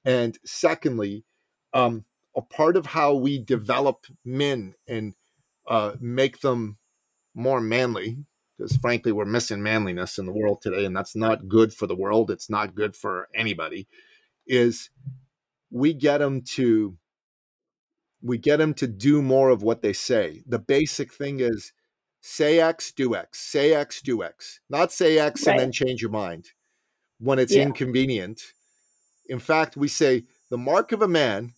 And 0.06 0.38
secondly, 0.46 1.26
um, 1.74 2.06
a 2.36 2.42
part 2.42 2.78
of 2.78 2.86
how 2.88 3.14
we 3.14 3.44
develop 3.44 4.06
men 4.24 4.76
and 4.88 5.16
uh, 5.68 5.94
make 6.00 6.40
them 6.40 6.78
more 7.36 7.60
manly, 7.60 8.18
because 8.58 8.78
frankly, 8.78 9.12
we're 9.12 9.26
missing 9.26 9.62
manliness 9.62 10.18
in 10.18 10.26
the 10.26 10.34
world 10.34 10.60
today, 10.62 10.86
and 10.86 10.96
that's 10.96 11.16
not 11.16 11.50
good 11.50 11.74
for 11.74 11.88
the 11.88 11.96
world. 11.96 12.32
It's 12.32 12.50
not 12.50 12.76
good 12.76 12.96
for 12.96 13.28
anybody. 13.36 13.88
Is 14.46 14.90
we 15.70 15.94
get 15.94 16.20
them 16.20 16.42
to 16.56 16.98
we 18.22 18.38
get 18.38 18.58
them 18.58 18.74
to 18.76 18.88
do 18.88 19.22
more 19.22 19.50
of 19.50 19.62
what 19.62 19.82
they 19.82 19.94
say. 19.94 20.42
The 20.48 20.60
basic 20.60 21.14
thing 21.14 21.40
is 21.40 21.74
say 22.28 22.59
X, 22.59 22.91
do 22.91 23.15
X, 23.15 23.39
say 23.39 23.73
X, 23.73 24.01
do 24.01 24.21
X, 24.21 24.59
not 24.69 24.91
say 24.91 25.17
X 25.17 25.47
right. 25.47 25.53
and 25.53 25.59
then 25.59 25.71
change 25.71 26.01
your 26.01 26.11
mind 26.11 26.51
when 27.19 27.39
it's 27.39 27.55
yeah. 27.55 27.63
inconvenient. 27.63 28.41
In 29.28 29.39
fact, 29.39 29.78
we 29.78 29.88
say 29.88 30.25
the 30.49 30.57
mark 30.57 30.91
of 30.91 31.01
a 31.01 31.07
man 31.07 31.53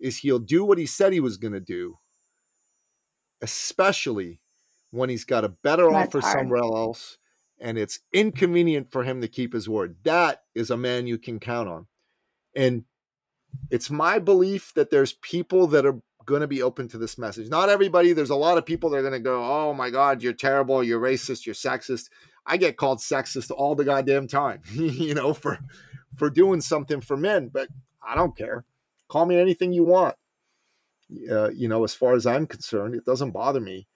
is 0.00 0.18
he'll 0.18 0.38
do 0.38 0.64
what 0.64 0.78
he 0.78 0.86
said 0.86 1.12
he 1.12 1.20
was 1.20 1.36
going 1.36 1.52
to 1.52 1.60
do, 1.60 1.98
especially 3.42 4.40
when 4.90 5.10
he's 5.10 5.24
got 5.24 5.44
a 5.44 5.48
better 5.48 5.90
That's 5.90 6.08
offer 6.08 6.20
hard. 6.20 6.38
somewhere 6.38 6.62
else 6.62 7.18
and 7.60 7.78
it's 7.78 8.00
inconvenient 8.12 8.90
for 8.90 9.04
him 9.04 9.20
to 9.20 9.28
keep 9.28 9.52
his 9.52 9.68
word. 9.68 9.96
That 10.04 10.42
is 10.54 10.70
a 10.70 10.76
man 10.76 11.06
you 11.06 11.18
can 11.18 11.38
count 11.38 11.68
on. 11.68 11.86
And 12.56 12.84
it's 13.70 13.90
my 13.90 14.18
belief 14.18 14.72
that 14.74 14.90
there's 14.90 15.12
people 15.14 15.66
that 15.68 15.86
are 15.86 16.00
going 16.24 16.40
to 16.40 16.46
be 16.46 16.62
open 16.62 16.88
to 16.88 16.98
this 16.98 17.18
message. 17.18 17.48
Not 17.48 17.68
everybody, 17.68 18.12
there's 18.12 18.30
a 18.30 18.36
lot 18.36 18.58
of 18.58 18.66
people 18.66 18.90
that 18.90 18.98
are 18.98 19.02
going 19.02 19.12
to 19.12 19.20
go, 19.20 19.44
oh 19.44 19.74
my 19.74 19.90
God, 19.90 20.22
you're 20.22 20.32
terrible, 20.32 20.82
you're 20.82 21.00
racist, 21.00 21.46
you're 21.46 21.54
sexist. 21.54 22.08
I 22.46 22.56
get 22.56 22.76
called 22.76 22.98
sexist 22.98 23.50
all 23.50 23.74
the 23.74 23.84
goddamn 23.84 24.28
time, 24.28 24.62
you 24.72 25.14
know, 25.14 25.32
for 25.32 25.58
for 26.16 26.30
doing 26.30 26.60
something 26.60 27.00
for 27.00 27.16
men, 27.16 27.48
but 27.52 27.68
I 28.06 28.14
don't 28.14 28.36
care. 28.36 28.64
Call 29.08 29.26
me 29.26 29.36
anything 29.36 29.72
you 29.72 29.84
want. 29.84 30.14
Uh, 31.30 31.50
you 31.50 31.68
know, 31.68 31.84
as 31.84 31.94
far 31.94 32.14
as 32.14 32.26
I'm 32.26 32.46
concerned, 32.46 32.94
it 32.94 33.04
doesn't 33.04 33.32
bother 33.32 33.60
me. 33.60 33.88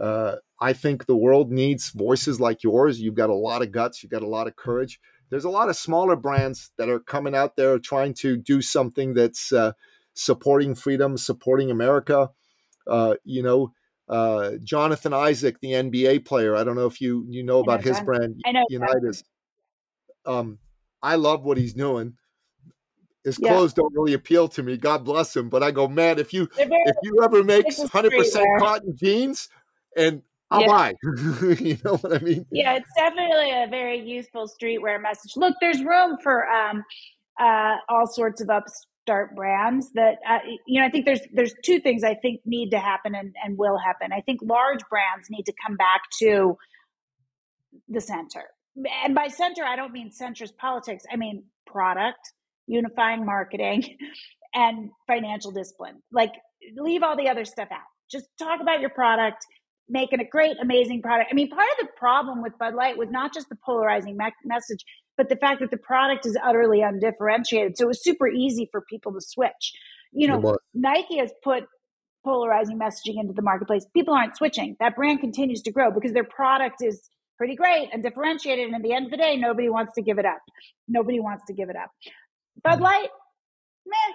Uh, 0.00 0.36
I 0.60 0.72
think 0.72 1.06
the 1.06 1.16
world 1.16 1.50
needs 1.50 1.90
voices 1.90 2.40
like 2.40 2.62
yours. 2.62 3.00
You've 3.00 3.14
got 3.14 3.30
a 3.30 3.34
lot 3.34 3.62
of 3.62 3.72
guts, 3.72 4.02
you've 4.02 4.12
got 4.12 4.22
a 4.22 4.28
lot 4.28 4.46
of 4.46 4.56
courage 4.56 5.00
there's 5.30 5.44
a 5.44 5.50
lot 5.50 5.68
of 5.68 5.76
smaller 5.76 6.16
brands 6.16 6.70
that 6.78 6.88
are 6.88 7.00
coming 7.00 7.34
out 7.34 7.56
there 7.56 7.78
trying 7.78 8.14
to 8.14 8.36
do 8.36 8.62
something 8.62 9.14
that's 9.14 9.52
uh, 9.52 9.72
supporting 10.16 10.74
freedom, 10.74 11.16
supporting 11.16 11.70
America. 11.70 12.30
Uh, 12.86 13.14
you 13.24 13.42
know, 13.42 13.72
uh, 14.08 14.52
Jonathan 14.62 15.12
Isaac, 15.12 15.60
the 15.60 15.72
NBA 15.72 16.24
player. 16.24 16.56
I 16.56 16.64
don't 16.64 16.76
know 16.76 16.86
if 16.86 17.00
you 17.00 17.24
you 17.28 17.42
know 17.42 17.60
about 17.60 17.84
know 17.84 17.90
his 17.90 17.98
John. 17.98 18.04
brand, 18.04 18.40
I 18.44 18.52
know 18.52 18.64
United. 18.68 19.22
Um, 20.24 20.58
I 21.02 21.16
love 21.16 21.44
what 21.44 21.58
he's 21.58 21.74
doing. 21.74 22.14
His 23.24 23.38
yeah. 23.40 23.50
clothes 23.50 23.72
don't 23.72 23.92
really 23.92 24.12
appeal 24.12 24.48
to 24.48 24.62
me. 24.62 24.76
God 24.76 25.04
bless 25.04 25.34
him, 25.36 25.48
but 25.48 25.62
I 25.62 25.72
go, 25.72 25.88
man, 25.88 26.18
if 26.18 26.32
you 26.32 26.48
very, 26.56 26.70
if 26.70 26.96
you 27.02 27.22
ever 27.24 27.42
make 27.42 27.66
hundred 27.90 28.12
percent 28.12 28.46
cotton 28.60 28.96
jeans, 28.96 29.48
and 29.96 30.22
I'll 30.50 30.60
yeah. 30.62 30.66
buy. 30.68 30.94
you 31.58 31.76
know 31.84 31.96
what 31.96 32.14
I 32.14 32.18
mean? 32.24 32.46
Yeah, 32.52 32.76
it's 32.76 32.90
definitely 32.96 33.50
a 33.50 33.66
very 33.68 34.00
useful 34.00 34.48
streetwear 34.48 35.02
message. 35.02 35.32
Look, 35.36 35.56
there's 35.60 35.82
room 35.82 36.18
for 36.22 36.46
um, 36.48 36.84
uh, 37.40 37.76
all 37.88 38.06
sorts 38.06 38.40
of 38.40 38.48
upstart 39.06 39.34
brands. 39.34 39.90
That 39.94 40.16
uh, 40.28 40.38
you 40.66 40.80
know, 40.80 40.86
I 40.86 40.90
think 40.90 41.04
there's 41.04 41.20
there's 41.32 41.54
two 41.64 41.80
things 41.80 42.04
I 42.04 42.14
think 42.14 42.40
need 42.44 42.70
to 42.70 42.78
happen 42.78 43.14
and, 43.14 43.34
and 43.42 43.58
will 43.58 43.78
happen. 43.78 44.12
I 44.12 44.20
think 44.20 44.40
large 44.42 44.80
brands 44.90 45.28
need 45.30 45.44
to 45.44 45.52
come 45.66 45.76
back 45.76 46.02
to 46.20 46.56
the 47.88 48.00
center, 48.00 48.44
and 49.04 49.14
by 49.14 49.28
center, 49.28 49.64
I 49.64 49.76
don't 49.76 49.92
mean 49.92 50.10
centrist 50.10 50.56
politics. 50.56 51.04
I 51.10 51.16
mean 51.16 51.44
product, 51.66 52.32
unifying 52.66 53.24
marketing, 53.24 53.96
and 54.54 54.90
financial 55.06 55.52
discipline. 55.52 56.02
Like, 56.12 56.32
leave 56.76 57.02
all 57.02 57.16
the 57.16 57.28
other 57.28 57.44
stuff 57.44 57.68
out. 57.72 57.80
Just 58.10 58.26
talk 58.38 58.60
about 58.60 58.80
your 58.80 58.90
product 58.90 59.44
making 59.88 60.20
a 60.20 60.28
great, 60.28 60.56
amazing 60.60 61.00
product. 61.00 61.28
I 61.30 61.34
mean, 61.34 61.48
part 61.48 61.68
of 61.78 61.86
the 61.86 61.92
problem 61.96 62.42
with 62.42 62.58
Bud 62.58 62.74
Light 62.74 62.98
was 62.98 63.08
not 63.08 63.32
just 63.32 63.48
the 63.48 63.56
polarizing 63.64 64.16
me- 64.16 64.32
message, 64.44 64.84
but 65.16 65.28
the 65.28 65.36
fact 65.36 65.60
that 65.60 65.70
the 65.70 65.76
product 65.76 66.26
is 66.26 66.36
utterly 66.42 66.82
undifferentiated. 66.82 67.76
So 67.76 67.84
it 67.84 67.88
was 67.88 68.02
super 68.02 68.28
easy 68.28 68.68
for 68.70 68.82
people 68.82 69.12
to 69.12 69.20
switch. 69.20 69.72
You 70.12 70.28
know, 70.28 70.56
Nike 70.74 71.18
has 71.18 71.32
put 71.42 71.64
polarizing 72.24 72.78
messaging 72.78 73.20
into 73.20 73.32
the 73.32 73.42
marketplace. 73.42 73.86
People 73.94 74.14
aren't 74.14 74.36
switching. 74.36 74.76
That 74.80 74.96
brand 74.96 75.20
continues 75.20 75.62
to 75.62 75.72
grow 75.72 75.90
because 75.90 76.12
their 76.12 76.24
product 76.24 76.76
is 76.82 77.08
pretty 77.38 77.54
great 77.54 77.90
and 77.92 78.02
differentiated. 78.02 78.66
And 78.66 78.74
at 78.74 78.82
the 78.82 78.92
end 78.92 79.06
of 79.06 79.10
the 79.10 79.16
day, 79.16 79.36
nobody 79.36 79.68
wants 79.68 79.92
to 79.94 80.02
give 80.02 80.18
it 80.18 80.26
up. 80.26 80.40
Nobody 80.88 81.20
wants 81.20 81.44
to 81.46 81.52
give 81.52 81.70
it 81.70 81.76
up. 81.76 81.90
Bud 82.64 82.80
Light, 82.80 83.08
meh, 83.86 84.14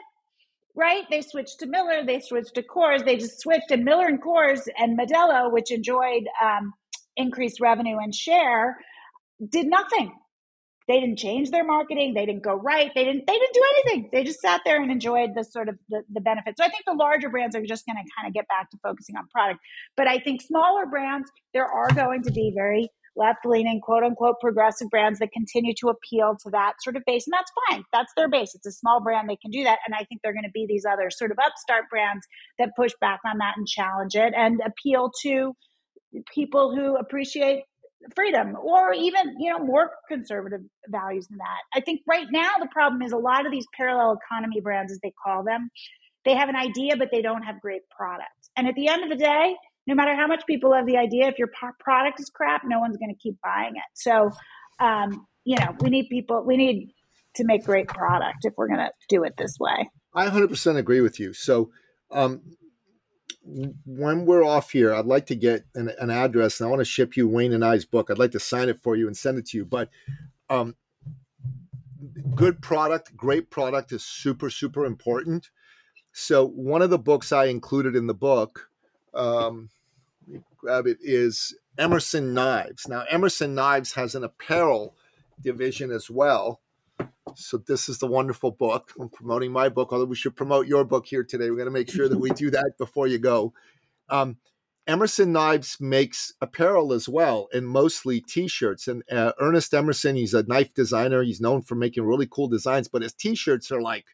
right? 0.76 1.04
They 1.10 1.22
switched 1.22 1.60
to 1.60 1.68
Miller, 1.68 2.04
they 2.06 2.20
switched 2.20 2.56
to 2.56 2.64
Coors, 2.64 3.06
they 3.06 3.18
just 3.18 3.40
switched, 3.40 3.72
and 3.72 3.86
Miller 3.86 4.08
and 4.08 4.22
Coors 4.22 4.68
and 4.78 4.98
Modelo, 4.98 5.52
which 5.52 5.72
enjoyed 5.72 6.24
um, 6.44 6.74
increased 7.16 7.60
revenue 7.62 7.98
and 7.98 8.14
share, 8.14 8.78
did 9.50 9.68
nothing. 9.68 10.14
They 10.92 11.00
didn't 11.00 11.20
change 11.20 11.52
their 11.52 11.64
marketing. 11.64 12.14
They 12.14 12.26
didn't 12.26 12.44
go 12.44 12.54
right. 12.54 12.92
They 12.94 13.06
didn't. 13.06 13.26
They 13.26 13.32
didn't 13.32 13.54
do 13.54 13.64
anything. 13.72 14.10
They 14.12 14.26
just 14.26 14.42
sat 14.42 14.60
there 14.66 14.82
and 14.82 14.92
enjoyed 14.92 15.30
the 15.34 15.46
sort 15.46 15.70
of 15.70 15.76
the, 15.88 16.02
the 16.12 16.20
benefits. 16.20 16.58
So 16.60 16.66
I 16.66 16.68
think 16.68 16.84
the 16.86 16.94
larger 16.94 17.30
brands 17.30 17.56
are 17.56 17.64
just 17.66 17.86
going 17.86 17.96
to 17.96 18.04
kind 18.18 18.28
of 18.28 18.34
get 18.34 18.46
back 18.50 18.70
to 18.72 18.78
focusing 18.84 19.16
on 19.16 19.26
product. 19.30 19.62
But 19.96 20.08
I 20.08 20.20
think 20.20 20.42
smaller 20.42 20.86
brands, 20.86 21.32
there 21.54 21.66
are 21.66 21.88
going 21.94 22.24
to 22.24 22.32
be 22.32 22.52
very 22.54 22.90
left 23.16 23.46
leaning, 23.46 23.80
quote 23.80 24.04
unquote, 24.04 24.42
progressive 24.42 24.90
brands 24.90 25.20
that 25.20 25.32
continue 25.32 25.74
to 25.80 25.88
appeal 25.88 26.36
to 26.44 26.50
that 26.52 26.74
sort 26.82 26.98
of 26.98 27.04
base. 27.06 27.26
And 27.26 27.32
that's 27.32 27.52
fine. 27.70 27.86
That's 27.94 28.12
their 28.18 28.28
base. 28.28 28.54
It's 28.54 28.68
a 28.68 28.72
small 28.74 29.00
brand. 29.02 29.30
They 29.30 29.38
can 29.38 29.52
do 29.52 29.64
that. 29.64 29.80
And 29.86 29.96
I 29.96 30.04
think 30.04 30.20
they're 30.22 30.34
going 30.34 30.44
to 30.44 30.52
be 30.54 30.66
these 30.68 30.84
other 30.84 31.10
sort 31.10 31.32
of 31.32 31.38
upstart 31.40 31.86
brands 31.90 32.28
that 32.60 32.72
push 32.76 32.92
back 33.00 33.22
on 33.26 33.38
that 33.38 33.54
and 33.56 33.66
challenge 33.66 34.16
it 34.16 34.34
and 34.36 34.60
appeal 34.60 35.10
to 35.24 35.54
people 36.36 36.76
who 36.76 36.98
appreciate 36.98 37.64
freedom 38.16 38.56
or 38.62 38.94
even 38.94 39.36
you 39.40 39.50
know 39.50 39.60
more 39.60 39.92
conservative 40.08 40.62
values 40.88 41.28
than 41.28 41.38
that 41.38 41.62
i 41.76 41.80
think 41.80 42.02
right 42.08 42.28
now 42.32 42.52
the 42.60 42.68
problem 42.72 43.02
is 43.02 43.12
a 43.12 43.18
lot 43.18 43.46
of 43.46 43.52
these 43.52 43.66
parallel 43.78 44.18
economy 44.26 44.60
brands 44.60 44.92
as 44.92 45.00
they 45.04 45.14
call 45.24 45.44
them 45.44 45.70
they 46.26 46.36
have 46.36 46.50
an 46.50 46.56
idea 46.56 46.98
but 46.98 47.10
they 47.12 47.22
don't 47.22 47.44
have 47.44 47.60
great 47.62 47.82
product 47.96 48.50
and 48.56 48.68
at 48.68 48.76
the 48.76 48.88
end 48.88 49.04
of 49.04 49.10
the 49.10 49.16
day 49.16 49.56
no 49.88 49.96
matter 49.96 50.16
how 50.16 50.28
much 50.28 50.44
people 50.48 50.72
love 50.72 50.86
the 50.86 50.98
idea, 50.98 51.28
if 51.28 51.40
your 51.40 51.50
product 51.80 52.20
is 52.20 52.30
crap, 52.30 52.62
no 52.66 52.80
one's 52.80 52.98
going 52.98 53.14
to 53.14 53.20
keep 53.20 53.36
buying 53.42 53.74
it. 53.76 53.84
So, 53.94 54.32
um, 54.80 55.26
you 55.44 55.58
know, 55.58 55.76
we 55.80 55.90
need 55.90 56.08
people, 56.10 56.44
we 56.46 56.58
need 56.58 56.94
to 57.36 57.44
make 57.46 57.66
great 57.66 57.88
product 57.88 58.40
if 58.44 58.54
we're 58.58 58.68
going 58.68 58.80
to 58.80 58.92
do 59.10 59.24
it 59.24 59.34
this 59.38 59.58
way. 59.60 59.90
I 60.14 60.28
100% 60.28 60.78
agree 60.78 61.02
with 61.02 61.20
you. 61.20 61.34
So, 61.34 61.72
um, 62.12 62.42
when 63.44 64.26
we're 64.26 64.44
off 64.44 64.72
here, 64.72 64.94
I'd 64.94 65.06
like 65.06 65.26
to 65.28 65.36
get 65.36 65.66
an, 65.74 65.92
an, 66.00 66.10
address 66.10 66.60
and 66.60 66.68
I 66.68 66.70
want 66.70 66.82
to 66.82 66.86
ship 66.86 67.18
you 67.18 67.28
Wayne 67.28 67.54
and 67.54 67.66
I's 67.66 67.86
book. 67.86 68.10
I'd 68.10 68.20
like 68.20 68.32
to 68.32 68.40
sign 68.40 68.70
it 68.70 68.82
for 68.82 68.96
you 68.96 69.08
and 69.08 69.18
send 69.18 69.40
it 69.40 69.48
to 69.48 69.58
you. 69.58 69.66
But 69.66 69.90
um, 70.50 70.76
good 72.36 72.62
product, 72.62 73.16
great 73.18 73.50
product 73.50 73.92
is 73.92 74.04
super, 74.04 74.50
super 74.50 74.86
important. 74.86 75.50
So, 76.12 76.46
one 76.46 76.82
of 76.82 76.90
the 76.90 77.00
books 77.00 77.32
I 77.32 77.46
included 77.46 77.96
in 77.96 78.08
the 78.08 78.14
book 78.14 78.70
um, 79.14 79.70
grab 80.58 80.88
it, 80.88 80.98
is 81.02 81.56
Emerson 81.78 82.34
Knives. 82.34 82.88
Now, 82.88 83.06
Emerson 83.10 83.56
Knives 83.56 83.94
has 83.94 84.16
an 84.16 84.24
apparel 84.24 84.96
division 85.42 85.92
as 85.92 86.10
well. 86.10 86.62
So 87.36 87.58
this 87.58 87.90
is 87.90 88.00
the 88.00 88.08
wonderful 88.08 88.52
book. 88.52 88.92
I'm 89.00 89.10
promoting 89.10 89.52
my 89.52 89.70
book, 89.70 89.92
although 89.92 90.06
we 90.06 90.16
should 90.16 90.36
promote 90.36 90.68
your 90.68 90.84
book 90.84 91.06
here 91.06 91.24
today. 91.24 91.50
We're 91.50 91.58
going 91.58 91.66
to 91.66 91.72
make 91.72 91.90
sure 91.90 92.10
that 92.10 92.20
we 92.20 92.30
do 92.32 92.50
that 92.52 92.74
before 92.78 93.08
you 93.08 93.18
go. 93.18 93.54
Um, 94.10 94.38
Emerson 94.88 95.32
Knives 95.32 95.78
makes 95.80 96.34
apparel 96.42 96.92
as 96.92 97.08
well, 97.08 97.48
and 97.54 97.68
mostly 97.68 98.20
T-shirts. 98.20 98.88
And 98.88 99.04
uh, 99.12 99.34
Ernest 99.40 99.74
Emerson, 99.74 100.16
he's 100.16 100.34
a 100.34 100.44
knife 100.44 100.74
designer. 100.74 101.24
He's 101.24 101.42
known 101.42 101.62
for 101.62 101.76
making 101.76 102.04
really 102.04 102.28
cool 102.30 102.48
designs, 102.48 102.88
but 102.88 103.04
his 103.04 103.14
T-shirts 103.14 103.72
are 103.72 103.82
like 103.82 104.06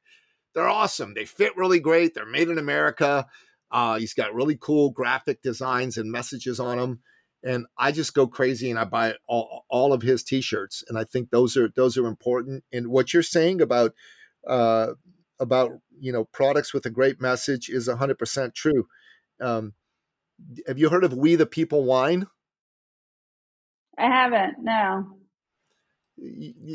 they're 0.53 0.68
awesome. 0.68 1.13
They 1.13 1.26
fit 1.26 1.55
really 1.55 1.80
great. 1.80 2.13
They're 2.13 2.26
made 2.26 2.49
in 2.49 2.57
America. 2.57 3.28
Uh, 3.72 3.97
he's 3.99 4.13
got 4.13 4.34
really 4.34 4.57
cool 4.59 4.89
graphic 4.89 5.41
designs 5.41 5.97
and 5.97 6.11
messages 6.11 6.59
on 6.59 6.78
them. 6.78 6.99
And 7.47 7.65
I 7.77 7.93
just 7.93 8.13
go 8.13 8.27
crazy 8.27 8.69
and 8.69 8.77
I 8.77 8.83
buy 8.83 9.15
all, 9.25 9.65
all 9.69 9.93
of 9.93 10.01
his 10.01 10.21
t-shirts. 10.21 10.83
And 10.89 10.97
I 10.97 11.05
think 11.05 11.29
those 11.29 11.55
are 11.55 11.69
those 11.75 11.97
are 11.97 12.05
important. 12.05 12.65
And 12.73 12.87
what 12.87 13.13
you're 13.13 13.23
saying 13.23 13.61
about 13.61 13.93
uh, 14.45 14.87
about 15.39 15.71
you 15.99 16.11
know 16.11 16.25
products 16.25 16.73
with 16.73 16.85
a 16.85 16.89
great 16.89 17.21
message 17.21 17.69
is 17.69 17.87
100% 17.87 18.53
true. 18.53 18.87
Um, 19.39 19.73
have 20.67 20.77
you 20.77 20.89
heard 20.89 21.03
of 21.03 21.13
We 21.13 21.35
the 21.35 21.45
People 21.45 21.83
wine? 21.83 22.27
I 23.97 24.07
haven't. 24.07 24.57
No. 24.59 25.17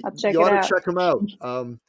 I'll 0.05 0.17
check 0.17 0.33
you 0.33 0.43
ought 0.43 0.63
to 0.63 0.69
check 0.69 0.85
them 0.85 0.99
out. 0.99 1.25
Um, 1.41 1.81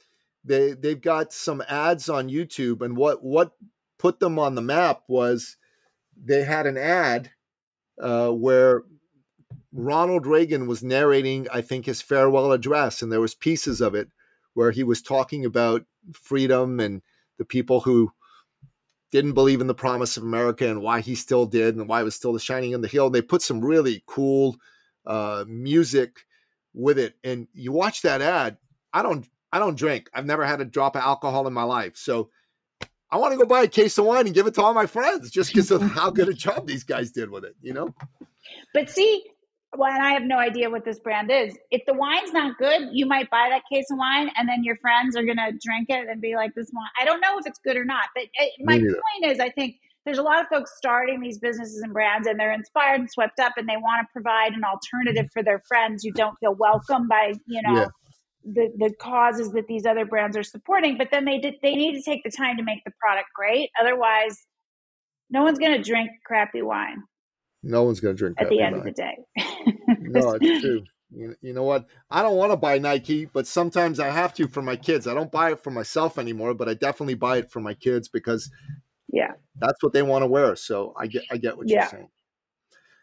they 0.43 0.73
they've 0.73 0.99
got 0.99 1.31
some 1.31 1.63
ads 1.67 2.09
on 2.09 2.29
YouTube, 2.29 2.81
and 2.81 2.97
what 2.97 3.23
what 3.23 3.53
put 3.97 4.19
them 4.19 4.38
on 4.38 4.55
the 4.55 4.61
map 4.61 5.03
was 5.07 5.57
they 6.15 6.43
had 6.43 6.67
an 6.67 6.77
ad 6.77 7.31
uh, 7.99 8.29
where 8.29 8.83
Ronald 9.71 10.27
Reagan 10.27 10.67
was 10.67 10.83
narrating, 10.83 11.47
I 11.51 11.61
think, 11.61 11.85
his 11.85 12.01
farewell 12.01 12.51
address, 12.51 13.01
and 13.01 13.11
there 13.11 13.21
was 13.21 13.35
pieces 13.35 13.81
of 13.81 13.95
it 13.95 14.09
where 14.53 14.71
he 14.71 14.83
was 14.83 15.01
talking 15.01 15.45
about 15.45 15.85
freedom 16.13 16.79
and 16.79 17.01
the 17.37 17.45
people 17.45 17.81
who 17.81 18.11
didn't 19.11 19.33
believe 19.33 19.61
in 19.61 19.67
the 19.67 19.75
promise 19.75 20.17
of 20.17 20.23
America 20.23 20.67
and 20.67 20.81
why 20.81 20.99
he 20.99 21.15
still 21.15 21.45
did 21.45 21.75
and 21.75 21.87
why 21.87 22.01
it 22.01 22.03
was 22.03 22.15
still 22.15 22.33
the 22.33 22.39
shining 22.39 22.73
on 22.73 22.81
the 22.81 22.87
hill. 22.87 23.07
And 23.07 23.15
they 23.15 23.21
put 23.21 23.41
some 23.41 23.61
really 23.61 24.03
cool 24.07 24.57
uh, 25.05 25.45
music 25.47 26.25
with 26.73 26.97
it. 26.97 27.15
And 27.23 27.47
you 27.53 27.71
watch 27.71 28.01
that 28.01 28.21
ad. 28.21 28.57
I 28.91 29.03
don't 29.03 29.27
I 29.51 29.59
don't 29.59 29.77
drink. 29.77 30.09
I've 30.13 30.25
never 30.25 30.45
had 30.45 30.61
a 30.61 30.65
drop 30.65 30.95
of 30.95 31.03
alcohol 31.03 31.45
in 31.45 31.53
my 31.53 31.63
life. 31.63 31.95
So 31.95 32.29
I 33.14 33.18
want 33.18 33.32
to 33.32 33.38
go 33.38 33.45
buy 33.45 33.61
a 33.61 33.68
case 33.68 33.95
of 33.99 34.05
wine 34.05 34.26
and 34.26 34.34
give 34.34 34.47
it 34.47 34.55
to 34.55 34.64
all 34.64 34.74
my 34.74 34.88
friends 34.88 35.30
just 35.30 35.53
because 35.53 35.70
of 35.70 35.84
how 35.84 36.09
good 36.09 36.30
a 36.30 36.34
job 36.34 36.66
these 36.66 36.84
guys 36.84 37.11
did 37.11 37.30
with 37.30 37.45
it, 37.45 37.55
you 37.61 37.72
know? 37.72 37.93
But 38.74 38.89
see, 38.89 39.24
well, 39.78 39.91
and 39.91 40.01
I 40.01 40.14
have 40.14 40.24
no 40.24 40.39
idea 40.39 40.68
what 40.72 40.84
this 40.84 40.97
brand 40.97 41.30
is. 41.30 41.55
If 41.70 41.84
the 41.86 41.93
wine's 41.93 42.34
not 42.34 42.57
good, 42.57 42.89
you 42.91 43.05
might 43.05 43.30
buy 43.30 43.49
that 43.51 43.61
case 43.72 43.86
of 43.91 43.99
wine 43.99 44.32
and 44.36 44.49
then 44.49 44.64
your 44.64 44.78
friends 44.78 45.16
are 45.16 45.24
going 45.24 45.38
to 45.38 45.51
drink 45.64 45.91
it 45.91 46.09
and 46.09 46.22
be 46.22 46.34
like, 46.34 46.55
this 46.55 46.72
wine. 46.74 46.88
I 46.99 47.05
don't 47.05 47.22
know 47.22 47.38
if 47.38 47.45
it's 47.45 47.59
good 47.59 47.78
or 47.78 47.86
not. 47.86 48.05
But 48.16 48.24
it, 48.34 48.53
my 48.61 48.80
point 48.80 49.32
is, 49.32 49.39
I 49.39 49.51
think 49.51 49.76
there's 50.05 50.18
a 50.18 50.24
lot 50.24 50.41
of 50.41 50.47
folks 50.47 50.74
starting 50.76 51.22
these 51.22 51.38
businesses 51.38 51.82
and 51.84 51.93
brands 51.93 52.28
and 52.28 52.39
they're 52.39 52.51
inspired 52.51 52.99
and 52.99 53.11
swept 53.11 53.39
up 53.39 53.53
and 53.57 53.70
they 53.70 53.78
want 53.78 54.07
to 54.07 54.11
provide 54.11 54.53
an 54.53 54.64
alternative 54.64 55.30
for 55.32 55.43
their 55.43 55.61
friends 55.68 56.03
who 56.03 56.11
don't 56.14 56.36
feel 56.39 56.55
welcome 56.55 57.07
by, 57.07 57.34
you 57.45 57.61
know, 57.61 57.76
yeah 57.76 57.88
the 58.45 58.71
the 58.77 58.93
causes 58.99 59.51
that 59.53 59.67
these 59.67 59.85
other 59.85 60.05
brands 60.05 60.35
are 60.35 60.43
supporting 60.43 60.97
but 60.97 61.09
then 61.11 61.25
they 61.25 61.37
did 61.39 61.55
they 61.61 61.75
need 61.75 61.93
to 61.93 62.01
take 62.01 62.23
the 62.23 62.31
time 62.31 62.57
to 62.57 62.63
make 62.63 62.83
the 62.85 62.91
product 62.99 63.27
great. 63.35 63.69
Otherwise 63.79 64.45
no 65.29 65.43
one's 65.43 65.59
going 65.59 65.71
to 65.71 65.81
drink 65.81 66.09
crappy 66.25 66.61
wine 66.61 67.03
no 67.63 67.83
one's 67.83 67.99
going 67.99 68.15
to 68.15 68.19
drink 68.19 68.35
at 68.39 68.49
the 68.49 68.59
end 68.59 68.75
wine. 68.75 68.87
of 68.87 68.95
the 68.95 69.01
day. 69.01 69.17
No 69.99 70.37
it's 70.39 70.61
true. 70.61 70.83
You, 71.15 71.35
you 71.41 71.53
know 71.53 71.63
what? 71.63 71.85
I 72.09 72.21
don't 72.21 72.35
want 72.35 72.51
to 72.51 72.57
buy 72.57 72.77
nike 72.77 73.25
but 73.25 73.47
sometimes 73.47 73.99
i 73.99 74.09
have 74.09 74.33
to 74.35 74.47
for 74.47 74.61
my 74.61 74.75
kids. 74.75 75.07
I 75.07 75.13
don't 75.13 75.31
buy 75.31 75.51
it 75.51 75.63
for 75.63 75.71
myself 75.71 76.17
anymore 76.17 76.53
but 76.53 76.67
i 76.67 76.73
definitely 76.73 77.15
buy 77.15 77.37
it 77.37 77.51
for 77.51 77.61
my 77.61 77.73
kids 77.73 78.09
because 78.09 78.51
yeah. 79.11 79.31
that's 79.59 79.81
what 79.81 79.93
they 79.93 80.01
want 80.01 80.23
to 80.23 80.27
wear. 80.27 80.55
So 80.55 80.93
i 80.97 81.07
get 81.07 81.23
i 81.31 81.37
get 81.37 81.57
what 81.57 81.69
yeah. 81.69 81.81
you're 81.81 81.89
saying. 81.89 82.09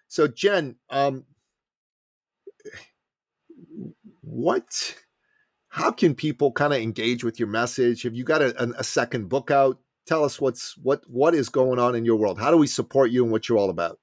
So 0.08 0.28
jen 0.28 0.76
um 0.90 1.24
what 4.20 4.94
how 5.70 5.92
can 5.92 6.14
people 6.14 6.50
kind 6.50 6.72
of 6.72 6.80
engage 6.80 7.24
with 7.24 7.38
your 7.38 7.48
message? 7.48 8.02
Have 8.02 8.14
you 8.14 8.24
got 8.24 8.42
a, 8.42 8.78
a, 8.78 8.84
second 8.84 9.28
book 9.28 9.52
out? 9.52 9.78
Tell 10.04 10.24
us 10.24 10.40
what's 10.40 10.76
what 10.76 11.08
what 11.08 11.32
is 11.32 11.48
going 11.48 11.78
on 11.78 11.94
in 11.94 12.04
your 12.04 12.16
world. 12.16 12.40
How 12.40 12.50
do 12.50 12.56
we 12.56 12.66
support 12.66 13.12
you 13.12 13.22
and 13.22 13.30
what 13.30 13.48
you're 13.48 13.58
all 13.58 13.70
about? 13.70 13.98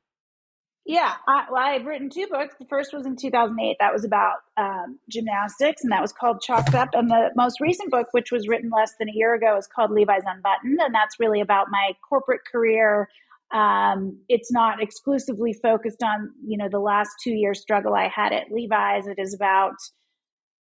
Yeah, 0.86 1.16
I, 1.28 1.44
well, 1.52 1.62
I've 1.62 1.86
written 1.86 2.10
two 2.10 2.28
books. 2.28 2.56
The 2.58 2.66
first 2.66 2.94
was 2.94 3.06
in 3.06 3.18
2008. 3.18 3.76
That 3.82 3.92
was 3.92 4.06
about 4.06 4.38
um, 4.56 4.98
gymnastics, 5.12 5.84
and 5.84 5.92
that 5.92 6.02
was 6.02 6.14
called 6.14 6.40
Chalked 6.42 6.74
Up. 6.74 6.90
And 6.94 7.12
the 7.12 7.32
most 7.36 7.60
recent 7.60 7.92
book, 7.92 8.08
which 8.12 8.32
was 8.32 8.48
written 8.48 8.70
less 8.70 8.94
than 8.98 9.10
a 9.10 9.14
year 9.14 9.36
ago, 9.36 9.58
is 9.58 9.68
called 9.68 9.92
Levi's 9.92 10.24
Unbuttoned, 10.26 10.80
and 10.80 10.96
that's 10.96 11.20
really 11.20 11.42
about 11.42 11.68
my 11.70 11.92
corporate 12.08 12.42
career. 12.50 13.10
Um, 13.52 14.18
it's 14.30 14.50
not 14.50 14.82
exclusively 14.82 15.52
focused 15.52 16.02
on 16.02 16.32
you 16.46 16.58
know 16.58 16.70
the 16.70 16.80
last 16.80 17.10
two 17.22 17.34
year 17.34 17.54
struggle 17.54 17.94
I 17.94 18.08
had 18.08 18.32
at 18.32 18.50
Levi's. 18.50 19.08
It 19.08 19.20
is 19.20 19.34
about 19.34 19.76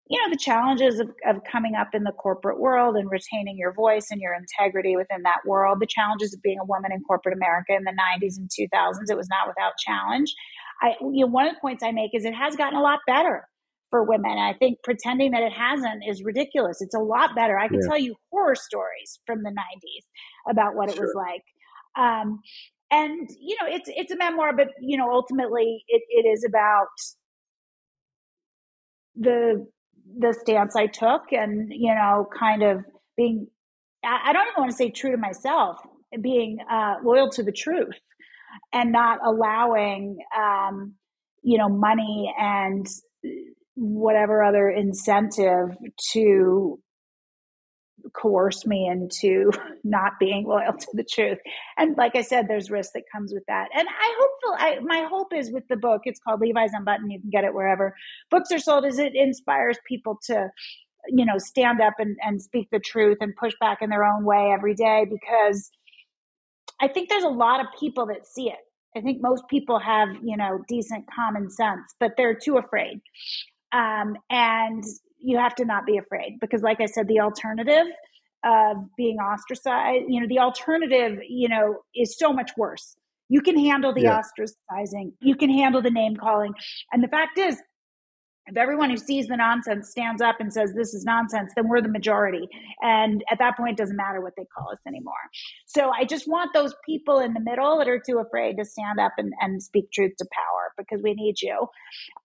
you 0.09 0.21
know 0.21 0.31
the 0.31 0.39
challenges 0.39 1.01
of, 1.01 1.11
of 1.27 1.43
coming 1.51 1.75
up 1.75 1.89
in 1.95 2.05
the 2.05 2.13
corporate 2.13 2.61
world 2.61 2.97
and 2.97 3.11
retaining 3.11 3.57
your 3.59 3.73
voice 3.73 4.07
and 4.11 4.21
your 4.21 4.35
integrity 4.35 4.97
within 4.97 5.23
that 5.23 5.41
world 5.45 5.79
the 5.81 5.87
challenges 5.87 6.33
of 6.33 6.43
being 6.43 6.59
a 6.61 6.65
woman 6.65 6.93
in 6.93 7.03
corporate 7.03 7.37
america 7.37 7.75
in 7.75 7.85
the 7.85 7.93
90s 7.93 8.37
and 8.37 8.49
2000s 8.49 9.11
it 9.11 9.17
was 9.17 9.29
not 9.29 9.49
without 9.49 9.73
challenge. 9.79 10.35
I 10.83 10.95
you 11.01 11.25
know 11.25 11.31
one 11.31 11.47
of 11.47 11.55
the 11.55 11.61
points 11.61 11.83
i 11.83 11.93
make 11.93 12.11
is 12.15 12.25
it 12.25 12.35
has 12.35 12.57
gotten 12.57 12.79
a 12.79 12.83
lot 12.83 13.01
better 13.07 13.47
for 13.91 14.03
women. 14.03 14.33
I 14.33 14.53
think 14.53 14.79
pretending 14.83 15.31
that 15.31 15.43
it 15.43 15.53
hasn't 15.53 16.03
is 16.09 16.23
ridiculous. 16.23 16.79
It's 16.81 16.95
a 16.95 16.99
lot 16.99 17.37
better. 17.37 17.57
I 17.57 17.69
can 17.69 17.81
yeah. 17.81 17.89
tell 17.89 17.99
you 17.99 18.17
horror 18.33 18.57
stories 18.57 19.21
from 19.27 19.43
the 19.43 19.51
90s 19.51 20.51
about 20.51 20.75
what 20.75 20.91
sure. 20.91 21.05
it 21.05 21.07
was 21.07 21.15
like. 21.15 21.43
Um, 21.97 22.41
and 22.91 23.29
you 23.41 23.57
know 23.61 23.67
it's 23.69 23.89
it's 23.89 24.13
a 24.13 24.17
memoir 24.17 24.55
but 24.55 24.69
you 24.81 24.97
know 24.97 25.11
ultimately 25.11 25.85
it, 25.89 26.03
it 26.09 26.29
is 26.29 26.45
about 26.45 26.87
the 29.17 29.67
the 30.19 30.33
stance 30.33 30.77
I 30.77 30.87
took 30.87 31.33
and, 31.33 31.71
you 31.71 31.95
know, 31.95 32.27
kind 32.39 32.63
of 32.63 32.85
being, 33.17 33.47
I, 34.05 34.33
don't 34.33 34.47
even 34.49 34.61
want 34.61 34.71
to 34.71 34.77
say 34.77 34.91
true 34.91 35.11
to 35.13 35.17
myself, 35.17 35.79
being 36.21 36.59
uh, 36.71 36.95
loyal 37.05 37.31
to 37.31 37.43
the 37.43 37.53
truth 37.53 37.99
and 38.73 38.93
not 38.93 39.19
allowing, 39.25 40.19
um, 40.37 40.95
you 41.43 41.59
know, 41.59 41.69
money 41.69 42.33
and 42.39 42.87
whatever 43.75 44.43
other 44.43 44.69
incentive 44.69 45.77
to 46.13 46.79
coerce 48.21 48.67
me 48.67 48.89
into 48.89 49.51
not 49.85 50.13
being 50.19 50.45
loyal 50.47 50.73
to 50.73 50.89
the 50.95 51.05
truth. 51.05 51.39
And 51.77 51.97
like 51.97 52.17
I 52.17 52.23
said, 52.23 52.49
there's 52.49 52.71
risk 52.71 52.93
that 52.95 53.05
comes 53.13 53.33
with 53.33 53.45
that. 53.49 53.69
And 53.77 53.87
I 53.89 54.17
hope, 54.19 54.59
I, 54.59 54.79
my 54.81 55.07
hope 55.09 55.33
is 55.35 55.51
with 55.51 55.65
the 55.69 55.77
book, 55.77 56.03
it's 56.05 56.21
called 56.21 56.41
Levi's 56.41 56.73
Unbuttoned. 56.73 57.13
You 57.13 57.21
can 57.21 57.31
get 57.31 57.45
it 57.45 57.55
wherever 57.55 57.95
books 58.31 58.51
are 58.53 58.59
sold, 58.59 58.85
is 58.85 58.99
it 58.99 59.15
inspires 59.15 59.79
people 59.87 60.19
to, 60.27 60.51
you 61.09 61.25
know, 61.25 61.39
stand 61.39 61.81
up 61.81 61.95
and, 61.99 62.17
and 62.23 62.43
speak 62.43 62.69
the 62.71 62.81
truth 62.81 63.19
and 63.21 63.35
push 63.37 63.55
back 63.61 63.79
in 63.83 63.91
their 63.91 64.05
own 64.05 64.25
way 64.25 64.53
every 64.53 64.75
day 64.75 65.07
because 65.09 65.71
I 66.81 66.89
think 66.89 67.09
there's 67.09 67.25
a 67.25 67.29
lot 67.29 67.61
of 67.61 67.67
people 67.79 68.07
that 68.07 68.27
see 68.27 68.49
it. 68.49 68.59
I 68.97 69.01
think 69.03 69.21
most 69.21 69.45
people 69.49 69.79
have, 69.79 70.09
you 70.23 70.37
know, 70.37 70.65
decent 70.69 71.05
common 71.15 71.51
sense, 71.51 71.95
but 72.01 72.13
they're 72.17 72.35
too 72.35 72.57
afraid. 72.57 73.01
Um, 73.73 74.17
and 74.31 74.83
you 75.21 75.39
have 75.39 75.55
to 75.55 75.65
not 75.65 75.87
be 75.87 75.97
afraid 75.97 76.39
because 76.41 76.63
like 76.63 76.81
i 76.81 76.87
said 76.87 77.07
the 77.09 77.21
alternative 77.21 77.87
of 78.45 78.77
being 78.97 79.17
ostracized 79.17 80.05
you 80.09 80.21
know 80.21 80.27
the 80.29 80.39
alternative 80.39 81.19
you 81.29 81.49
know 81.49 81.77
is 81.95 82.17
so 82.19 82.33
much 82.33 82.51
worse. 82.57 82.97
You 83.29 83.41
can 83.41 83.59
handle 83.59 83.93
the 83.93 84.03
yeah. 84.03 84.21
ostracizing. 84.21 85.13
You 85.21 85.35
can 85.35 85.51
handle 85.51 85.83
the 85.83 85.91
name 85.91 86.17
calling. 86.17 86.55
And 86.93 87.03
the 87.03 87.09
fact 87.09 87.39
is 87.39 87.61
if 88.47 88.57
everyone 88.57 88.91
who 88.91 88.97
sees 88.97 89.27
the 89.27 89.37
nonsense 89.37 89.91
stands 89.91 90.23
up 90.23 90.37
and 90.39 90.53
says 90.53 90.73
this 90.75 90.95
is 90.95 91.05
nonsense, 91.05 91.53
then 91.57 91.69
we're 91.69 91.81
the 91.81 91.89
majority. 91.89 92.49
And 92.81 93.25
at 93.31 93.39
that 93.39 93.57
point, 93.57 93.73
it 93.73 93.77
doesn't 93.77 93.97
matter 93.97 94.21
what 94.21 94.35
they 94.37 94.47
call 94.57 94.71
us 94.71 94.79
anymore. 94.87 95.15
So 95.67 95.91
I 95.91 96.05
just 96.05 96.29
want 96.29 96.51
those 96.55 96.75
people 96.85 97.19
in 97.19 97.35
the 97.35 97.41
middle 97.41 97.79
that 97.79 97.89
are 97.89 98.01
too 98.05 98.19
afraid 98.19 98.57
to 98.59 98.65
stand 98.65 99.01
up 99.01 99.13
and, 99.19 99.33
and 99.41 99.63
speak 99.63 99.91
truth 99.93 100.13
to 100.19 100.27
power 100.33 100.73
because 100.79 101.03
we 101.03 101.15
need 101.15 101.43
you. 101.43 101.67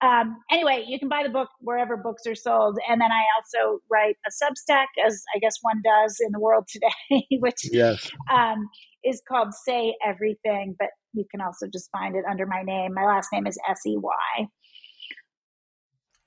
Um, 0.02 0.38
anyway, 0.52 0.86
you 0.88 1.00
can 1.00 1.10
buy 1.10 1.24
the 1.24 1.30
book 1.30 1.50
wherever 1.60 1.98
books 1.98 2.24
are 2.28 2.36
sold. 2.36 2.78
And 2.88 3.02
then 3.02 3.12
I 3.12 3.24
also 3.38 3.80
write 3.92 4.18
a 4.28 4.30
Substack, 4.30 4.88
as 5.06 5.24
I 5.36 5.40
guess 5.40 5.56
one 5.62 5.82
does 5.84 6.18
in 6.24 6.32
the 6.32 6.40
world 6.40 6.68
today, 6.72 7.26
which 7.40 7.62
yes. 7.72 8.10
um, 8.32 8.70
is 9.04 9.22
called 9.28 9.54
Sey 9.66 9.96
Everything. 10.06 10.76
But 10.78 10.90
you 11.14 11.26
can 11.32 11.42
also 11.42 11.66
just 11.72 11.90
find 11.92 12.16
it 12.16 12.26
under 12.30 12.46
my 12.46 12.62
name. 12.64 12.94
My 12.94 13.06
last 13.06 13.30
name 13.34 13.48
is 13.48 13.58
S 13.68 13.80
E 13.88 13.98
Y. 13.98 14.48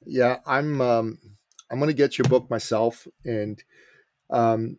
Yeah, 0.06 0.38
I'm 0.46 0.80
um, 0.80 1.18
I'm 1.70 1.78
going 1.78 1.88
to 1.88 1.94
get 1.94 2.18
your 2.18 2.28
book 2.28 2.50
myself, 2.50 3.06
and 3.24 3.62
um, 4.30 4.78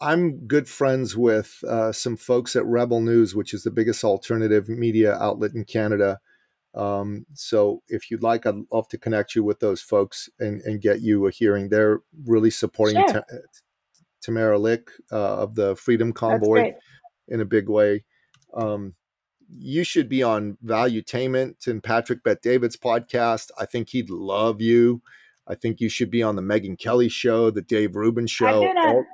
I'm 0.00 0.46
good 0.46 0.68
friends 0.68 1.16
with 1.16 1.62
uh, 1.68 1.92
some 1.92 2.16
folks 2.16 2.56
at 2.56 2.64
Rebel 2.64 3.00
News, 3.00 3.34
which 3.34 3.52
is 3.52 3.62
the 3.62 3.70
biggest 3.70 4.04
alternative 4.04 4.68
media 4.68 5.14
outlet 5.14 5.54
in 5.54 5.64
Canada. 5.64 6.20
Um, 6.74 7.26
so 7.34 7.82
if 7.88 8.10
you'd 8.10 8.22
like, 8.22 8.46
I'd 8.46 8.54
love 8.70 8.88
to 8.88 8.98
connect 8.98 9.34
you 9.34 9.42
with 9.42 9.58
those 9.58 9.80
folks 9.80 10.28
and, 10.38 10.60
and 10.62 10.80
get 10.80 11.00
you 11.00 11.26
a 11.26 11.30
hearing. 11.30 11.68
They're 11.68 12.00
really 12.24 12.50
supporting 12.50 13.02
sure. 13.08 13.24
Tamara 14.22 14.58
Lich 14.58 14.86
uh, 15.10 15.38
of 15.38 15.54
the 15.54 15.74
Freedom 15.76 16.12
Convoy 16.12 16.72
in 17.28 17.40
a 17.40 17.44
big 17.44 17.68
way. 17.68 18.04
Um, 18.54 18.94
you 19.50 19.84
should 19.84 20.08
be 20.08 20.22
on 20.22 20.58
Valuetainment 20.64 21.66
and 21.66 21.82
Patrick 21.82 22.22
Bet 22.22 22.42
David's 22.42 22.76
podcast. 22.76 23.50
I 23.58 23.66
think 23.66 23.88
he'd 23.88 24.10
love 24.10 24.60
you. 24.60 25.02
I 25.46 25.54
think 25.54 25.80
you 25.80 25.88
should 25.88 26.10
be 26.10 26.22
on 26.22 26.36
the 26.36 26.42
Megyn 26.42 26.78
Kelly 26.78 27.08
show, 27.08 27.50
the 27.50 27.62
Dave 27.62 27.96
Rubin 27.96 28.26
show. 28.26 28.46
I've 28.46 28.60
been 28.60 28.76
on, 28.76 29.06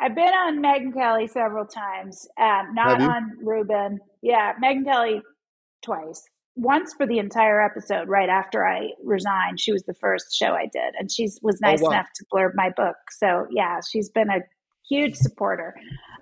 I've 0.00 0.14
been 0.14 0.24
on 0.24 0.62
Megyn 0.62 0.94
Kelly 0.94 1.26
several 1.26 1.66
times, 1.66 2.28
um, 2.40 2.74
not 2.74 3.00
on 3.02 3.32
Rubin. 3.42 3.98
Yeah, 4.22 4.52
Megyn 4.62 4.84
Kelly 4.84 5.22
twice. 5.82 6.22
Once 6.54 6.94
for 6.94 7.06
the 7.06 7.18
entire 7.18 7.60
episode 7.60 8.08
right 8.08 8.28
after 8.28 8.66
I 8.66 8.90
resigned. 9.02 9.58
She 9.58 9.72
was 9.72 9.82
the 9.84 9.94
first 9.94 10.36
show 10.36 10.52
I 10.52 10.68
did, 10.72 10.94
and 10.98 11.10
she 11.10 11.24
was 11.42 11.58
oh, 11.64 11.68
nice 11.68 11.80
oh, 11.80 11.86
wow. 11.86 11.90
enough 11.92 12.06
to 12.16 12.24
blurb 12.32 12.50
my 12.54 12.70
book. 12.76 12.96
So 13.10 13.46
yeah, 13.50 13.80
she's 13.90 14.10
been 14.10 14.28
a 14.28 14.40
huge 14.88 15.16
supporter. 15.16 15.74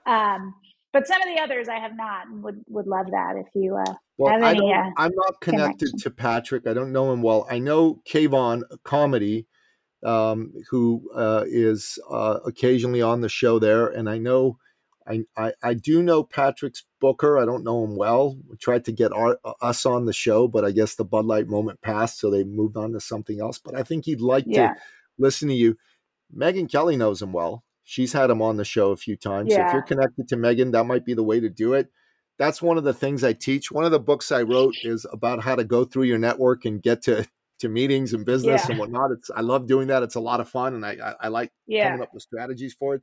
Um, 0.07 0.55
but 0.93 1.07
some 1.07 1.23
of 1.23 1.29
the 1.29 1.41
others 1.41 1.69
I 1.69 1.79
have 1.79 1.97
not 1.97 2.27
and 2.27 2.43
would, 2.43 2.65
would 2.69 2.87
love 2.87 3.07
that 3.11 3.37
if 3.37 3.47
you 3.55 3.77
uh, 3.77 3.95
well, 4.19 4.33
have 4.33 4.43
any. 4.43 4.73
I 4.73 4.87
am 4.87 4.93
uh, 4.97 5.09
not 5.09 5.41
connected 5.41 5.89
connection. 5.91 5.99
to 6.01 6.11
Patrick. 6.11 6.67
I 6.67 6.75
don't 6.75 6.93
know 6.93 7.13
him 7.13 7.23
well. 7.23 7.47
I 7.51 7.59
know 7.59 8.03
Kayvon 8.09 8.63
Comedy, 8.85 9.47
um, 10.05 10.53
who 10.71 11.11
uh, 11.15 11.45
is 11.47 11.99
uh, 12.11 12.39
occasionally 12.45 13.03
on 13.03 13.21
the 13.21 13.29
show 13.29 13.59
there, 13.59 13.87
and 13.87 14.09
I 14.09 14.19
know. 14.19 14.59
I, 15.09 15.25
I, 15.37 15.53
I, 15.63 15.75
do 15.75 16.03
know 16.03 16.23
Patrick's 16.23 16.85
Booker. 17.01 17.39
I 17.39 17.47
don't 17.47 17.65
know 17.65 17.83
him 17.83 17.97
well. 17.97 18.37
We 18.49 18.57
tried 18.59 18.85
to 18.85 18.93
get 18.93 19.13
our, 19.13 19.39
uh, 19.45 19.55
us 19.61 19.85
on 19.85 20.05
the 20.05 20.13
show, 20.13 20.47
but 20.47 20.65
I 20.65 20.71
guess 20.71 20.95
the 20.95 21.07
Bud 21.07 21.25
Light 21.25 21.49
moment 21.49 21.81
passed, 21.81 22.21
so 22.21 22.31
they 22.31 22.45
moved 22.45 22.77
on 22.77 22.93
to 22.93 23.01
something 23.01 23.41
else. 23.41 23.59
But 23.59 23.75
I 23.75 23.83
think 23.83 24.05
he'd 24.05 24.21
like 24.21 24.45
yeah. 24.47 24.75
to 24.75 24.81
listen 25.19 25.49
to 25.49 25.55
you. 25.55 25.77
Megyn 26.37 26.71
Kelly 26.71 26.97
knows 26.97 27.23
him 27.23 27.33
well. 27.33 27.65
She's 27.91 28.13
had 28.13 28.31
him 28.31 28.41
on 28.41 28.57
the 28.57 28.65
show 28.65 28.93
a 28.93 28.97
few 28.97 29.17
times. 29.17 29.51
Yeah. 29.51 29.57
So 29.57 29.67
if 29.67 29.73
you're 29.73 29.83
connected 29.83 30.29
to 30.29 30.37
Megyn, 30.37 30.71
that 30.71 30.85
might 30.85 31.05
be 31.05 31.13
the 31.13 31.25
way 31.25 31.41
to 31.41 31.49
do 31.49 31.75
it. 31.75 31.89
That's 32.39 32.63
one 32.63 32.79
of 32.79 32.85
the 32.85 32.95
things 32.95 33.25
I 33.25 33.33
teach. 33.33 33.73
One 33.73 33.85
of 33.85 33.91
the 33.91 33.99
books 33.99 34.31
I 34.31 34.43
wrote 34.43 34.77
is 34.85 35.05
about 35.13 35.43
how 35.43 35.57
to 35.57 35.65
go 35.65 35.83
through 35.85 36.05
your 36.05 36.17
network 36.17 36.65
and 36.67 36.81
get 36.81 37.03
to 37.03 37.27
to 37.59 37.69
meetings 37.69 38.15
and 38.15 38.25
business 38.25 38.63
yeah. 38.63 38.71
and 38.71 38.79
whatnot. 38.79 39.11
It's 39.11 39.29
I 39.35 39.41
love 39.41 39.67
doing 39.67 39.89
that. 39.89 40.05
It's 40.05 40.15
a 40.15 40.21
lot 40.21 40.39
of 40.39 40.49
fun, 40.49 40.75
and 40.75 40.87
I 40.87 40.99
I, 41.03 41.15
I 41.23 41.29
like 41.29 41.51
yeah. 41.67 41.89
coming 41.89 42.03
up 42.03 42.15
with 42.15 42.23
strategies 42.23 42.75
for 42.75 42.95
it. 42.95 43.03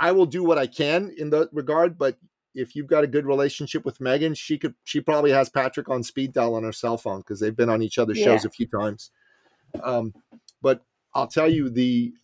I 0.00 0.12
will 0.12 0.24
do 0.24 0.42
what 0.42 0.56
I 0.56 0.66
can 0.66 1.12
in 1.18 1.28
that 1.28 1.50
regard, 1.52 1.98
but 1.98 2.16
if 2.54 2.74
you've 2.74 2.86
got 2.86 3.04
a 3.04 3.08
good 3.08 3.26
relationship 3.26 3.84
with 3.84 3.98
Megyn, 3.98 4.34
she 4.34 4.56
could 4.56 4.74
she 4.84 5.02
probably 5.02 5.32
has 5.32 5.50
Patrick 5.50 5.90
on 5.90 6.02
speed 6.02 6.32
dial 6.32 6.54
on 6.54 6.62
her 6.62 6.72
cell 6.72 6.96
phone 6.96 7.18
because 7.18 7.38
they've 7.38 7.54
been 7.54 7.68
on 7.68 7.82
each 7.82 7.98
other's 7.98 8.18
yeah. 8.18 8.24
shows 8.24 8.46
a 8.46 8.50
few 8.50 8.66
times. 8.66 9.10
Um, 9.82 10.14
but 10.62 10.80
I'll 11.14 11.26
tell 11.26 11.50
you 11.50 11.68
the 11.68 12.14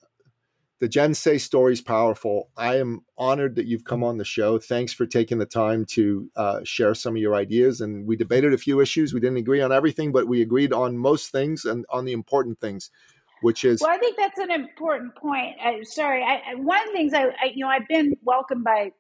the 0.81 0.89
Jen 0.89 1.15
Sey 1.15 1.39
story 1.39 1.73
is 1.73 1.81
powerful. 1.81 2.51
I 2.57 2.77
am 2.77 3.05
honored 3.17 3.57
that 3.57 3.67
you've 3.67 3.85
come 3.85 4.05
on 4.05 4.19
the 4.19 4.25
show. 4.25 4.59
Thanks 4.59 4.93
for 4.93 5.07
taking 5.07 5.39
the 5.39 5.47
time 5.47 5.85
to 5.87 6.31
uh, 6.37 6.61
share 6.63 6.95
some 6.95 7.17
of 7.17 7.23
your 7.23 7.35
ideas. 7.35 7.81
And 7.81 8.07
we 8.07 8.17
debated 8.17 8.53
a 8.53 8.59
few 8.59 8.81
issues. 8.81 9.13
We 9.13 9.21
didn't 9.21 9.39
agree 9.39 9.61
on 9.61 9.73
everything, 9.73 10.13
but 10.13 10.29
we 10.29 10.41
agreed 10.41 10.73
on 10.73 10.97
most 10.97 11.33
things 11.33 11.65
and 11.65 11.85
on 11.91 12.05
the 12.05 12.13
important 12.13 12.61
things, 12.61 12.91
which 13.43 13.65
is. 13.65 13.81
Well, 13.81 13.91
I 13.91 13.99
think 13.99 14.17
that's 14.17 14.39
an 14.39 14.53
important 14.53 15.17
point. 15.17 15.57
Uh, 15.65 15.83
sorry, 15.83 16.23
I, 16.23 16.55
one 16.55 16.81
of 16.81 16.87
the 16.87 16.93
things 16.93 17.13
I, 17.13 17.25
I, 17.25 17.53
you 17.55 17.65
know, 17.65 17.71
I've 17.71 17.89
been 17.89 18.15
welcomed 18.23 18.63
by 18.63 18.93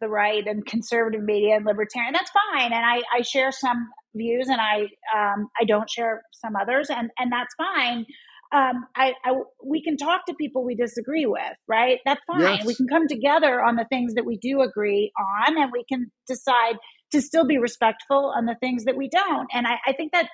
the 0.00 0.08
right 0.08 0.46
and 0.46 0.66
conservative 0.66 1.22
media 1.22 1.56
and 1.56 1.64
libertarian. 1.64 2.12
That's 2.12 2.30
fine, 2.52 2.72
and 2.72 2.84
I, 2.84 3.02
I 3.16 3.22
share 3.22 3.52
some 3.52 3.88
views, 4.16 4.48
and 4.48 4.60
I, 4.60 4.88
um, 5.16 5.48
I 5.60 5.64
don't 5.64 5.88
share 5.88 6.22
some 6.32 6.56
others, 6.56 6.90
and 6.90 7.10
and 7.18 7.30
that's 7.30 7.54
fine 7.54 8.04
um, 8.52 8.86
I, 8.96 9.14
I, 9.24 9.32
we 9.64 9.82
can 9.82 9.96
talk 9.96 10.26
to 10.26 10.34
people 10.34 10.64
we 10.64 10.74
disagree 10.74 11.26
with, 11.26 11.40
right? 11.68 11.98
That's 12.04 12.20
fine. 12.26 12.40
Yes. 12.40 12.66
We 12.66 12.74
can 12.74 12.88
come 12.88 13.06
together 13.06 13.62
on 13.62 13.76
the 13.76 13.86
things 13.88 14.14
that 14.14 14.24
we 14.24 14.38
do 14.38 14.60
agree 14.62 15.12
on, 15.18 15.56
and 15.60 15.70
we 15.72 15.84
can 15.84 16.10
decide 16.26 16.76
to 17.12 17.20
still 17.20 17.46
be 17.46 17.58
respectful 17.58 18.32
on 18.36 18.46
the 18.46 18.56
things 18.60 18.84
that 18.84 18.96
we 18.96 19.08
don't. 19.08 19.48
And 19.52 19.66
I, 19.66 19.78
I 19.86 19.92
think 19.92 20.12
that 20.12 20.28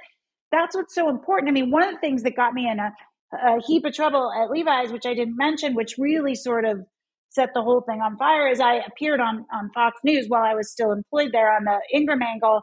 that's 0.50 0.74
what's 0.74 0.94
so 0.94 1.08
important. 1.08 1.50
I 1.50 1.52
mean, 1.52 1.70
one 1.70 1.82
of 1.82 1.92
the 1.92 2.00
things 2.00 2.22
that 2.22 2.36
got 2.36 2.54
me 2.54 2.68
in 2.70 2.78
a 2.78 2.92
a 3.32 3.60
heap 3.66 3.84
of 3.84 3.92
trouble 3.92 4.30
at 4.32 4.50
Levi's, 4.50 4.92
which 4.92 5.06
I 5.06 5.14
didn't 5.14 5.36
mention, 5.36 5.74
which 5.74 5.96
really 5.98 6.34
sort 6.34 6.64
of 6.64 6.84
set 7.30 7.50
the 7.54 7.62
whole 7.62 7.82
thing 7.82 8.00
on 8.00 8.16
fire 8.16 8.48
is 8.48 8.60
I 8.60 8.76
appeared 8.76 9.20
on, 9.20 9.44
on 9.52 9.70
Fox 9.74 9.98
News 10.04 10.26
while 10.28 10.42
I 10.42 10.54
was 10.54 10.70
still 10.70 10.92
employed 10.92 11.30
there 11.32 11.52
on 11.52 11.64
the 11.64 11.78
Ingraham 11.94 12.22
Angle 12.22 12.62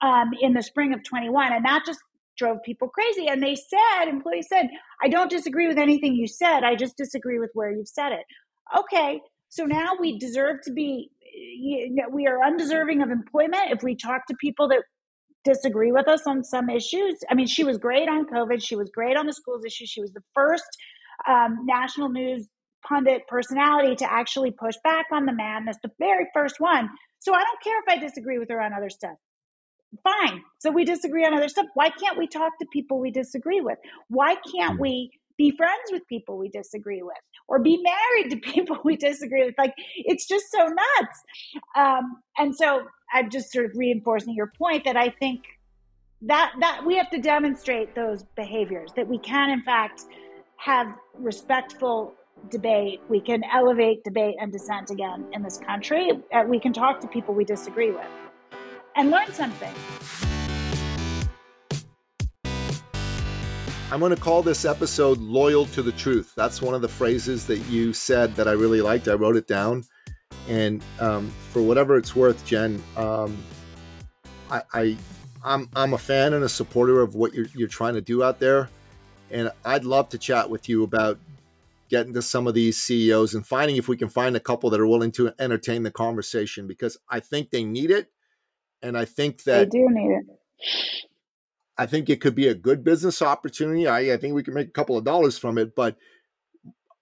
um, 0.00 0.30
in 0.40 0.54
the 0.54 0.62
spring 0.62 0.92
of 0.94 1.04
21. 1.04 1.52
And 1.52 1.64
that 1.64 1.84
just 1.86 2.00
drove 2.40 2.62
people 2.64 2.88
crazy. 2.88 3.28
And 3.28 3.42
they 3.42 3.54
said, 3.54 4.08
employees 4.08 4.48
said, 4.48 4.68
I 5.02 5.08
don't 5.08 5.30
disagree 5.30 5.68
with 5.68 5.78
anything 5.78 6.14
you 6.14 6.26
said. 6.26 6.64
I 6.64 6.74
just 6.74 6.96
disagree 6.96 7.38
with 7.38 7.50
where 7.54 7.70
you've 7.70 7.88
said 7.88 8.12
it. 8.12 8.24
Okay. 8.76 9.20
So 9.50 9.64
now 9.64 9.90
we 10.00 10.18
deserve 10.18 10.56
to 10.64 10.72
be, 10.72 11.10
you 11.32 11.94
know, 11.94 12.04
we 12.10 12.26
are 12.26 12.42
undeserving 12.42 13.02
of 13.02 13.10
employment 13.10 13.70
if 13.70 13.82
we 13.82 13.94
talk 13.94 14.26
to 14.28 14.34
people 14.40 14.68
that 14.68 14.82
disagree 15.44 15.92
with 15.92 16.08
us 16.08 16.26
on 16.26 16.42
some 16.44 16.70
issues. 16.70 17.14
I 17.30 17.34
mean, 17.34 17.46
she 17.46 17.64
was 17.64 17.78
great 17.78 18.08
on 18.08 18.26
COVID. 18.26 18.62
She 18.62 18.76
was 18.76 18.90
great 18.90 19.16
on 19.16 19.26
the 19.26 19.32
schools 19.32 19.64
issue. 19.64 19.86
She 19.86 20.00
was 20.00 20.12
the 20.12 20.22
first 20.34 20.68
um, 21.28 21.58
national 21.64 22.08
news 22.08 22.48
pundit 22.86 23.22
personality 23.28 23.94
to 23.96 24.10
actually 24.10 24.52
push 24.52 24.76
back 24.82 25.06
on 25.12 25.26
the 25.26 25.34
madness, 25.34 25.76
the 25.82 25.90
very 25.98 26.26
first 26.32 26.56
one. 26.58 26.88
So 27.18 27.34
I 27.34 27.42
don't 27.42 27.62
care 27.62 27.78
if 27.80 27.88
I 27.88 27.98
disagree 27.98 28.38
with 28.38 28.48
her 28.50 28.60
on 28.60 28.72
other 28.72 28.90
stuff. 28.90 29.16
Fine. 30.04 30.42
So 30.58 30.70
we 30.70 30.84
disagree 30.84 31.24
on 31.24 31.34
other 31.34 31.48
stuff. 31.48 31.66
Why 31.74 31.90
can't 31.90 32.16
we 32.16 32.26
talk 32.26 32.52
to 32.60 32.66
people 32.72 33.00
we 33.00 33.10
disagree 33.10 33.60
with? 33.60 33.78
Why 34.08 34.36
can't 34.54 34.76
hmm. 34.76 34.82
we 34.82 35.10
be 35.36 35.50
friends 35.56 35.90
with 35.90 36.06
people 36.06 36.36
we 36.36 36.48
disagree 36.48 37.02
with 37.02 37.16
or 37.48 37.58
be 37.58 37.82
married 37.82 38.30
to 38.30 38.36
people 38.52 38.78
we 38.84 38.96
disagree 38.96 39.44
with? 39.44 39.54
Like, 39.58 39.74
it's 39.96 40.26
just 40.26 40.44
so 40.50 40.58
nuts. 40.58 41.22
Um, 41.76 42.22
and 42.38 42.54
so 42.54 42.82
I'm 43.12 43.30
just 43.30 43.52
sort 43.52 43.66
of 43.66 43.72
reinforcing 43.74 44.34
your 44.34 44.52
point 44.56 44.84
that 44.84 44.96
I 44.96 45.10
think 45.10 45.44
that 46.22 46.52
that 46.60 46.82
we 46.86 46.96
have 46.96 47.10
to 47.10 47.18
demonstrate 47.18 47.94
those 47.94 48.24
behaviors 48.36 48.92
that 48.94 49.08
we 49.08 49.16
can 49.16 49.48
in 49.48 49.62
fact 49.62 50.04
have 50.56 50.86
respectful 51.18 52.12
debate. 52.50 53.00
We 53.08 53.20
can 53.20 53.42
elevate 53.44 54.04
debate 54.04 54.36
and 54.38 54.52
dissent 54.52 54.90
again 54.90 55.26
in 55.32 55.42
this 55.42 55.56
country. 55.58 56.10
Uh, 56.32 56.44
we 56.46 56.60
can 56.60 56.74
talk 56.74 57.00
to 57.00 57.08
people 57.08 57.34
we 57.34 57.44
disagree 57.44 57.90
with 57.90 58.06
and 58.96 59.10
learn 59.10 59.32
something. 59.32 59.74
I'm 63.92 63.98
going 63.98 64.14
to 64.14 64.20
call 64.20 64.42
this 64.42 64.64
episode 64.64 65.18
Loyal 65.18 65.66
to 65.66 65.82
the 65.82 65.90
Truth. 65.92 66.32
That's 66.36 66.62
one 66.62 66.74
of 66.74 66.80
the 66.80 66.88
phrases 66.88 67.46
that 67.46 67.58
you 67.68 67.92
said 67.92 68.36
that 68.36 68.46
I 68.46 68.52
really 68.52 68.80
liked. 68.80 69.08
I 69.08 69.14
wrote 69.14 69.36
it 69.36 69.48
down. 69.48 69.84
And 70.48 70.82
um, 71.00 71.32
for 71.50 71.60
whatever 71.60 71.96
it's 71.96 72.14
worth, 72.14 72.44
Jen, 72.46 72.80
um, 72.96 73.36
I, 74.48 74.62
I, 74.72 74.96
I'm, 75.44 75.68
I'm 75.74 75.94
a 75.94 75.98
fan 75.98 76.34
and 76.34 76.44
a 76.44 76.48
supporter 76.48 77.00
of 77.00 77.16
what 77.16 77.34
you're, 77.34 77.46
you're 77.54 77.68
trying 77.68 77.94
to 77.94 78.00
do 78.00 78.22
out 78.22 78.38
there. 78.38 78.68
And 79.32 79.50
I'd 79.64 79.84
love 79.84 80.08
to 80.10 80.18
chat 80.18 80.48
with 80.48 80.68
you 80.68 80.84
about 80.84 81.18
getting 81.88 82.14
to 82.14 82.22
some 82.22 82.46
of 82.46 82.54
these 82.54 82.76
CEOs 82.76 83.34
and 83.34 83.44
finding 83.44 83.76
if 83.76 83.88
we 83.88 83.96
can 83.96 84.08
find 84.08 84.36
a 84.36 84.40
couple 84.40 84.70
that 84.70 84.80
are 84.80 84.86
willing 84.86 85.10
to 85.12 85.32
entertain 85.40 85.82
the 85.82 85.90
conversation 85.90 86.68
because 86.68 86.96
I 87.08 87.18
think 87.18 87.50
they 87.50 87.64
need 87.64 87.90
it. 87.90 88.08
And 88.82 88.96
I 88.96 89.04
think 89.04 89.44
that 89.44 89.70
they 89.70 89.78
do 89.78 89.86
need 89.90 90.10
it. 90.10 91.06
I 91.76 91.86
think 91.86 92.10
it 92.10 92.20
could 92.20 92.34
be 92.34 92.48
a 92.48 92.54
good 92.54 92.84
business 92.84 93.22
opportunity. 93.22 93.86
I, 93.86 94.12
I 94.12 94.16
think 94.16 94.34
we 94.34 94.42
can 94.42 94.54
make 94.54 94.68
a 94.68 94.72
couple 94.72 94.98
of 94.98 95.04
dollars 95.04 95.38
from 95.38 95.56
it. 95.56 95.74
But 95.74 95.96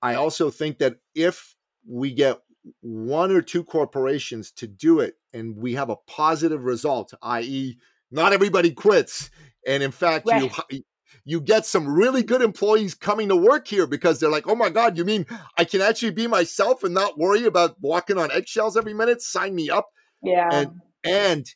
I 0.00 0.14
also 0.14 0.50
think 0.50 0.78
that 0.78 0.96
if 1.14 1.56
we 1.86 2.12
get 2.12 2.38
one 2.80 3.32
or 3.32 3.42
two 3.42 3.64
corporations 3.64 4.52
to 4.52 4.66
do 4.66 5.00
it 5.00 5.14
and 5.32 5.56
we 5.56 5.74
have 5.74 5.90
a 5.90 5.96
positive 6.06 6.64
result, 6.64 7.12
i.e., 7.22 7.78
not 8.10 8.32
everybody 8.32 8.70
quits. 8.70 9.30
And 9.66 9.82
in 9.82 9.90
fact, 9.90 10.28
right. 10.28 10.50
you 10.70 10.82
you 11.24 11.40
get 11.40 11.66
some 11.66 11.86
really 11.86 12.22
good 12.22 12.40
employees 12.40 12.94
coming 12.94 13.28
to 13.28 13.36
work 13.36 13.66
here 13.66 13.86
because 13.86 14.18
they're 14.18 14.30
like, 14.30 14.48
oh 14.48 14.54
my 14.54 14.70
God, 14.70 14.96
you 14.96 15.04
mean 15.04 15.26
I 15.58 15.64
can 15.64 15.80
actually 15.80 16.12
be 16.12 16.26
myself 16.26 16.84
and 16.84 16.94
not 16.94 17.18
worry 17.18 17.44
about 17.44 17.76
walking 17.80 18.16
on 18.16 18.30
eggshells 18.30 18.76
every 18.76 18.94
minute? 18.94 19.20
Sign 19.20 19.54
me 19.54 19.68
up. 19.68 19.88
Yeah. 20.22 20.48
And 20.50 20.80
and 21.04 21.54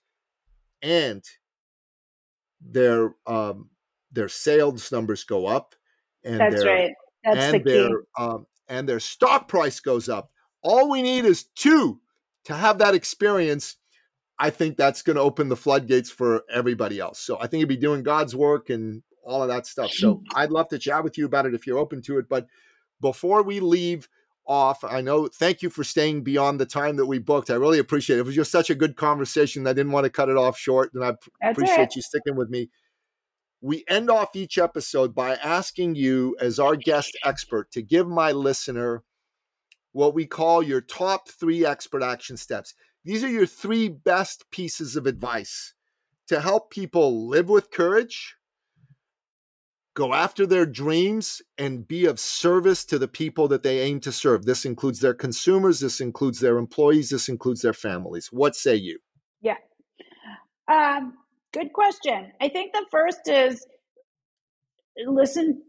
and 0.82 1.24
their 2.60 3.14
um 3.26 3.70
their 4.12 4.28
sales 4.28 4.92
numbers 4.92 5.24
go 5.24 5.46
up 5.46 5.74
and 6.24 6.40
that's 6.40 6.54
their, 6.54 6.66
right. 6.66 6.90
That's 7.24 7.46
and 7.46 7.54
the 7.54 7.58
key. 7.60 7.70
their 7.70 7.90
um 8.18 8.46
and 8.68 8.88
their 8.88 9.00
stock 9.00 9.48
price 9.48 9.80
goes 9.80 10.08
up. 10.08 10.30
All 10.62 10.90
we 10.90 11.02
need 11.02 11.24
is 11.24 11.44
two 11.56 12.00
to 12.44 12.54
have 12.54 12.78
that 12.78 12.94
experience 12.94 13.76
I 14.38 14.50
think 14.50 14.76
that's 14.76 15.02
going 15.02 15.14
to 15.14 15.22
open 15.22 15.48
the 15.48 15.56
floodgates 15.56 16.10
for 16.10 16.42
everybody 16.50 16.98
else. 16.98 17.20
So 17.20 17.38
I 17.40 17.46
think 17.46 17.60
you'd 17.60 17.68
be 17.68 17.76
doing 17.76 18.02
God's 18.02 18.34
work 18.34 18.70
and 18.70 19.02
all 19.24 19.40
of 19.40 19.48
that 19.48 19.66
stuff. 19.66 19.92
So 19.92 20.22
I'd 20.34 20.50
love 20.50 20.68
to 20.70 20.80
chat 20.80 21.04
with 21.04 21.16
you 21.16 21.26
about 21.26 21.46
it 21.46 21.54
if 21.54 21.64
you're 21.64 21.78
open 21.78 22.02
to 22.02 22.18
it. 22.18 22.28
But 22.28 22.48
before 23.00 23.44
we 23.44 23.60
leave 23.60 24.08
off, 24.46 24.82
I 24.84 25.00
know, 25.00 25.28
thank 25.28 25.62
you 25.62 25.70
for 25.70 25.84
staying 25.84 26.22
beyond 26.24 26.60
the 26.60 26.66
time 26.66 26.96
that 26.96 27.06
we 27.06 27.18
booked. 27.18 27.50
I 27.50 27.54
really 27.54 27.78
appreciate 27.78 28.16
it. 28.16 28.20
It 28.20 28.26
was 28.26 28.34
just 28.34 28.50
such 28.52 28.70
a 28.70 28.74
good 28.74 28.96
conversation. 28.96 29.66
I 29.66 29.72
didn't 29.72 29.92
want 29.92 30.04
to 30.04 30.10
cut 30.10 30.28
it 30.28 30.36
off 30.36 30.58
short, 30.58 30.92
and 30.94 31.04
I 31.04 31.12
That's 31.40 31.58
appreciate 31.58 31.88
it. 31.90 31.96
you 31.96 32.02
sticking 32.02 32.36
with 32.36 32.50
me. 32.50 32.70
We 33.60 33.84
end 33.88 34.10
off 34.10 34.34
each 34.34 34.58
episode 34.58 35.14
by 35.14 35.34
asking 35.36 35.94
you, 35.94 36.36
as 36.40 36.58
our 36.58 36.74
guest 36.74 37.16
expert, 37.24 37.70
to 37.72 37.82
give 37.82 38.08
my 38.08 38.32
listener 38.32 39.04
what 39.92 40.14
we 40.14 40.26
call 40.26 40.62
your 40.62 40.80
top 40.80 41.28
three 41.28 41.64
expert 41.64 42.02
action 42.02 42.36
steps. 42.36 42.74
These 43.04 43.22
are 43.22 43.28
your 43.28 43.46
three 43.46 43.88
best 43.88 44.50
pieces 44.50 44.96
of 44.96 45.06
advice 45.06 45.74
to 46.28 46.40
help 46.40 46.70
people 46.70 47.28
live 47.28 47.48
with 47.48 47.70
courage, 47.70 48.36
go 49.94 50.14
after 50.14 50.46
their 50.46 50.66
dreams 50.66 51.42
and 51.58 51.86
be 51.86 52.06
of 52.06 52.18
service 52.18 52.84
to 52.86 52.98
the 52.98 53.08
people 53.08 53.48
that 53.48 53.62
they 53.62 53.80
aim 53.80 54.00
to 54.00 54.12
serve. 54.12 54.44
This 54.44 54.64
includes 54.64 55.00
their 55.00 55.14
consumers, 55.14 55.80
this 55.80 56.00
includes 56.00 56.40
their 56.40 56.58
employees, 56.58 57.10
this 57.10 57.28
includes 57.28 57.62
their 57.62 57.74
families. 57.74 58.28
What 58.32 58.56
say 58.56 58.76
you? 58.76 58.98
Yeah. 59.40 59.56
Um, 60.70 61.14
good 61.52 61.72
question. 61.72 62.32
I 62.40 62.48
think 62.48 62.72
the 62.72 62.86
first 62.90 63.28
is 63.28 63.66
listen 65.06 65.62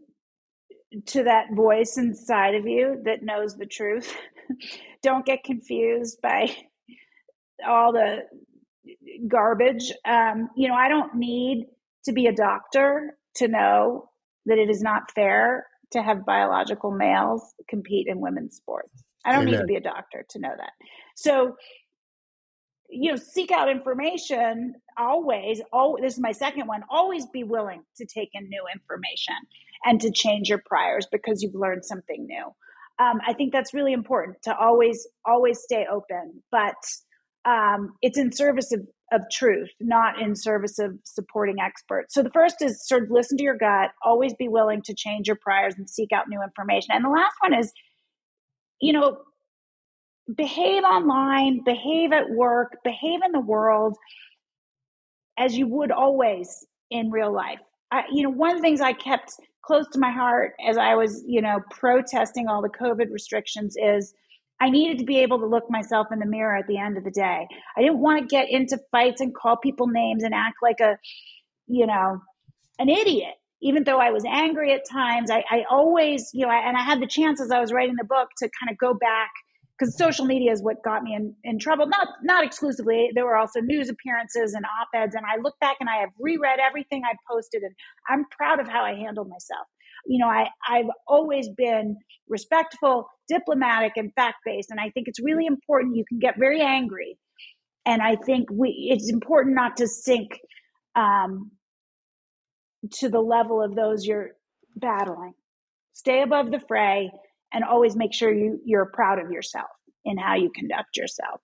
to 1.06 1.24
that 1.24 1.46
voice 1.54 1.96
inside 1.96 2.54
of 2.54 2.66
you 2.66 3.00
that 3.04 3.22
knows 3.22 3.56
the 3.56 3.66
truth. 3.66 4.14
Don't 5.02 5.26
get 5.26 5.44
confused 5.44 6.18
by 6.22 6.54
all 7.66 7.92
the 7.92 8.20
garbage. 9.28 9.92
Um, 10.04 10.50
you 10.56 10.68
know, 10.68 10.74
I 10.74 10.88
don't 10.88 11.14
need 11.14 11.66
to 12.04 12.12
be 12.12 12.26
a 12.26 12.32
doctor 12.32 13.16
to 13.36 13.48
know 13.48 14.10
that 14.46 14.58
it 14.58 14.70
is 14.70 14.82
not 14.82 15.10
fair 15.14 15.66
to 15.92 16.02
have 16.02 16.26
biological 16.26 16.90
males 16.90 17.54
compete 17.68 18.06
in 18.08 18.20
women's 18.20 18.56
sports. 18.56 19.04
I 19.24 19.32
don't 19.32 19.42
Amen. 19.42 19.52
need 19.52 19.60
to 19.60 19.66
be 19.66 19.76
a 19.76 19.80
doctor 19.80 20.24
to 20.30 20.38
know 20.38 20.52
that. 20.56 20.72
So, 21.16 21.56
you 22.90 23.10
know, 23.10 23.16
seek 23.16 23.50
out 23.50 23.70
information 23.70 24.74
always. 24.98 25.62
Oh, 25.72 25.96
this 26.00 26.14
is 26.14 26.20
my 26.20 26.32
second 26.32 26.66
one. 26.66 26.82
Always 26.90 27.26
be 27.26 27.44
willing 27.44 27.82
to 27.96 28.06
take 28.06 28.30
in 28.34 28.48
new 28.48 28.64
information 28.72 29.36
and 29.84 30.00
to 30.00 30.10
change 30.10 30.48
your 30.48 30.62
priors 30.66 31.06
because 31.10 31.42
you've 31.42 31.54
learned 31.54 31.84
something 31.84 32.26
new. 32.26 32.44
Um, 32.98 33.20
I 33.26 33.32
think 33.32 33.52
that's 33.52 33.74
really 33.74 33.92
important 33.92 34.36
to 34.44 34.56
always, 34.56 35.06
always 35.24 35.60
stay 35.60 35.86
open. 35.90 36.42
But 36.50 36.76
um, 37.44 37.94
it's 38.02 38.18
in 38.18 38.32
service 38.32 38.72
of 38.72 38.86
of 39.12 39.22
truth, 39.30 39.70
not 39.80 40.20
in 40.20 40.34
service 40.34 40.78
of 40.78 40.98
supporting 41.04 41.60
experts. 41.60 42.14
So 42.14 42.22
the 42.22 42.30
first 42.30 42.56
is 42.62 42.86
sort 42.86 43.04
of 43.04 43.10
listen 43.10 43.36
to 43.38 43.44
your 43.44 43.56
gut, 43.56 43.90
always 44.02 44.34
be 44.34 44.48
willing 44.48 44.82
to 44.82 44.94
change 44.94 45.26
your 45.26 45.36
priors 45.36 45.74
and 45.76 45.88
seek 45.88 46.10
out 46.12 46.28
new 46.28 46.42
information. 46.42 46.94
And 46.94 47.04
the 47.04 47.10
last 47.10 47.34
one 47.40 47.54
is, 47.54 47.72
you 48.80 48.92
know, 48.92 49.18
behave 50.34 50.84
online, 50.84 51.62
behave 51.64 52.12
at 52.12 52.30
work, 52.30 52.78
behave 52.82 53.20
in 53.24 53.32
the 53.32 53.40
world 53.40 53.96
as 55.38 55.56
you 55.56 55.66
would 55.68 55.90
always 55.90 56.66
in 56.90 57.10
real 57.10 57.32
life. 57.32 57.58
I, 57.90 58.04
you 58.12 58.22
know, 58.22 58.30
one 58.30 58.50
of 58.50 58.56
the 58.56 58.62
things 58.62 58.80
I 58.80 58.92
kept 58.92 59.34
close 59.64 59.86
to 59.92 59.98
my 59.98 60.10
heart 60.10 60.52
as 60.66 60.76
I 60.76 60.94
was, 60.94 61.22
you 61.26 61.42
know, 61.42 61.60
protesting 61.70 62.48
all 62.48 62.62
the 62.62 62.68
COVID 62.68 63.10
restrictions 63.10 63.76
is 63.76 64.14
I 64.60 64.70
needed 64.70 64.98
to 64.98 65.04
be 65.04 65.18
able 65.18 65.40
to 65.40 65.46
look 65.46 65.64
myself 65.68 66.08
in 66.12 66.18
the 66.18 66.26
mirror 66.26 66.56
at 66.56 66.66
the 66.66 66.78
end 66.78 66.96
of 66.96 67.04
the 67.04 67.10
day. 67.10 67.46
I 67.76 67.82
didn't 67.82 67.98
want 67.98 68.20
to 68.20 68.26
get 68.26 68.50
into 68.50 68.78
fights 68.90 69.20
and 69.20 69.34
call 69.34 69.56
people 69.56 69.88
names 69.88 70.22
and 70.22 70.34
act 70.34 70.56
like 70.62 70.80
a, 70.80 70.96
you 71.66 71.86
know, 71.86 72.20
an 72.78 72.88
idiot. 72.88 73.34
Even 73.62 73.84
though 73.84 73.98
I 73.98 74.10
was 74.10 74.24
angry 74.26 74.72
at 74.72 74.88
times, 74.90 75.30
I, 75.30 75.42
I 75.50 75.64
always, 75.70 76.30
you 76.34 76.46
know, 76.46 76.52
and 76.52 76.76
I 76.76 76.82
had 76.82 77.00
the 77.00 77.06
chance 77.06 77.40
as 77.40 77.50
I 77.50 77.60
was 77.60 77.72
writing 77.72 77.96
the 77.96 78.04
book 78.04 78.28
to 78.38 78.50
kind 78.60 78.70
of 78.70 78.76
go 78.78 78.94
back 78.94 79.30
because 79.78 79.96
social 79.96 80.26
media 80.26 80.52
is 80.52 80.62
what 80.62 80.82
got 80.84 81.02
me 81.02 81.14
in, 81.14 81.34
in 81.44 81.58
trouble. 81.58 81.86
Not 81.86 82.08
not 82.22 82.44
exclusively. 82.44 83.10
There 83.14 83.24
were 83.24 83.36
also 83.36 83.60
news 83.60 83.88
appearances 83.88 84.52
and 84.54 84.64
op 84.64 84.88
eds, 84.94 85.14
and 85.14 85.24
I 85.24 85.40
look 85.40 85.58
back 85.60 85.78
and 85.80 85.88
I 85.88 85.96
have 85.96 86.10
reread 86.20 86.58
everything 86.60 87.02
I 87.04 87.14
posted, 87.30 87.62
and 87.62 87.74
I'm 88.08 88.26
proud 88.30 88.60
of 88.60 88.68
how 88.68 88.84
I 88.84 88.94
handled 88.94 89.28
myself 89.28 89.66
you 90.06 90.18
know, 90.18 90.28
I, 90.28 90.48
I've 90.68 90.90
always 91.08 91.48
been 91.48 91.96
respectful, 92.28 93.08
diplomatic, 93.28 93.92
and 93.96 94.12
fact 94.14 94.36
based. 94.44 94.70
And 94.70 94.80
I 94.80 94.90
think 94.90 95.08
it's 95.08 95.20
really 95.22 95.46
important. 95.46 95.96
You 95.96 96.04
can 96.08 96.18
get 96.18 96.38
very 96.38 96.60
angry. 96.60 97.18
And 97.86 98.02
I 98.02 98.16
think 98.16 98.48
we, 98.50 98.88
it's 98.92 99.10
important 99.10 99.54
not 99.54 99.76
to 99.78 99.88
sink 99.88 100.38
um, 100.96 101.50
to 102.92 103.08
the 103.08 103.20
level 103.20 103.62
of 103.62 103.74
those 103.74 104.06
you're 104.06 104.30
battling. 104.76 105.34
stay 105.92 106.22
above 106.22 106.50
the 106.50 106.60
fray 106.66 107.10
and 107.52 107.64
always 107.64 107.96
make 107.96 108.12
sure 108.12 108.32
you 108.32 108.60
you're 108.64 108.86
proud 108.86 109.18
of 109.18 109.30
yourself 109.30 109.70
in 110.04 110.18
how 110.18 110.34
you 110.34 110.50
conduct 110.54 110.96
yourself 110.96 111.40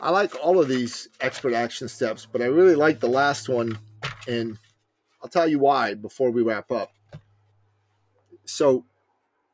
i 0.00 0.10
like 0.10 0.34
all 0.42 0.60
of 0.60 0.68
these 0.68 1.08
expert 1.20 1.54
action 1.54 1.88
steps 1.88 2.26
but 2.30 2.42
i 2.42 2.46
really 2.46 2.74
like 2.74 3.00
the 3.00 3.08
last 3.08 3.48
one 3.48 3.78
and 4.28 4.58
i'll 5.26 5.30
tell 5.30 5.48
you 5.48 5.58
why 5.58 5.92
before 5.92 6.30
we 6.30 6.40
wrap 6.40 6.70
up 6.70 6.92
so 8.44 8.84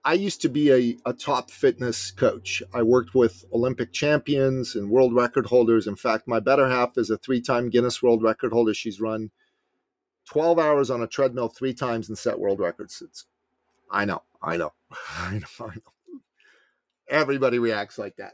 I 0.04 0.14
used 0.14 0.42
to 0.42 0.48
be 0.48 0.70
a, 0.70 0.96
a 1.06 1.12
top 1.12 1.50
fitness 1.50 2.10
coach. 2.10 2.62
I 2.74 2.82
worked 2.82 3.14
with 3.14 3.44
Olympic 3.52 3.92
champions 3.92 4.74
and 4.74 4.90
world 4.90 5.14
record 5.14 5.46
holders. 5.46 5.86
In 5.86 5.94
fact, 5.94 6.26
my 6.26 6.40
better 6.40 6.68
half 6.68 6.98
is 6.98 7.08
a 7.08 7.16
three 7.16 7.40
time 7.40 7.70
Guinness 7.70 8.02
World 8.02 8.22
Record 8.22 8.52
holder. 8.52 8.74
She's 8.74 9.00
run 9.00 9.30
12 10.28 10.58
hours 10.58 10.90
on 10.90 11.02
a 11.02 11.06
treadmill 11.06 11.48
three 11.48 11.72
times 11.72 12.08
and 12.08 12.18
set 12.18 12.38
world 12.38 12.58
records. 12.58 13.00
It's, 13.00 13.26
I 13.90 14.04
know, 14.04 14.22
I 14.42 14.56
know, 14.56 14.72
I 15.18 15.34
know, 15.38 15.66
I 15.66 15.74
know. 15.76 16.20
Everybody 17.08 17.58
reacts 17.58 17.96
like 17.96 18.16
that. 18.16 18.32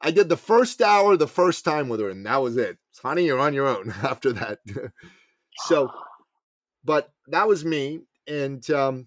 I 0.00 0.10
did 0.10 0.28
the 0.28 0.36
first 0.36 0.82
hour 0.82 1.16
the 1.16 1.26
first 1.26 1.64
time 1.64 1.88
with 1.88 2.00
her, 2.00 2.10
and 2.10 2.26
that 2.26 2.42
was 2.42 2.58
it. 2.58 2.76
Honey, 3.02 3.24
you're 3.24 3.40
on 3.40 3.54
your 3.54 3.66
own 3.66 3.94
after 4.02 4.32
that. 4.34 4.58
so, 5.66 5.90
but 6.86 7.12
that 7.26 7.48
was 7.48 7.64
me. 7.64 8.00
And 8.28 8.68
um, 8.70 9.06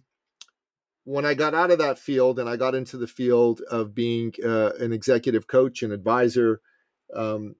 when 1.05 1.25
I 1.25 1.33
got 1.33 1.55
out 1.55 1.71
of 1.71 1.79
that 1.79 1.97
field 1.97 2.37
and 2.37 2.49
I 2.49 2.57
got 2.57 2.75
into 2.75 2.97
the 2.97 3.07
field 3.07 3.61
of 3.71 3.95
being 3.95 4.33
uh, 4.43 4.71
an 4.79 4.91
executive 4.91 5.47
coach 5.47 5.81
and 5.81 5.93
advisor, 5.93 6.61
um, 7.15 7.55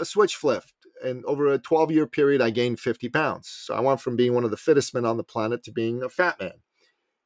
a 0.00 0.04
switch 0.04 0.34
flipped. 0.34 0.72
And 1.04 1.24
over 1.26 1.52
a 1.52 1.58
12 1.58 1.90
year 1.92 2.06
period, 2.06 2.40
I 2.40 2.50
gained 2.50 2.80
50 2.80 3.10
pounds. 3.10 3.48
So 3.48 3.74
I 3.74 3.80
went 3.80 4.00
from 4.00 4.16
being 4.16 4.34
one 4.34 4.44
of 4.44 4.50
the 4.50 4.56
fittest 4.56 4.94
men 4.94 5.04
on 5.04 5.18
the 5.18 5.24
planet 5.24 5.62
to 5.64 5.72
being 5.72 6.02
a 6.02 6.08
fat 6.08 6.40
man. 6.40 6.54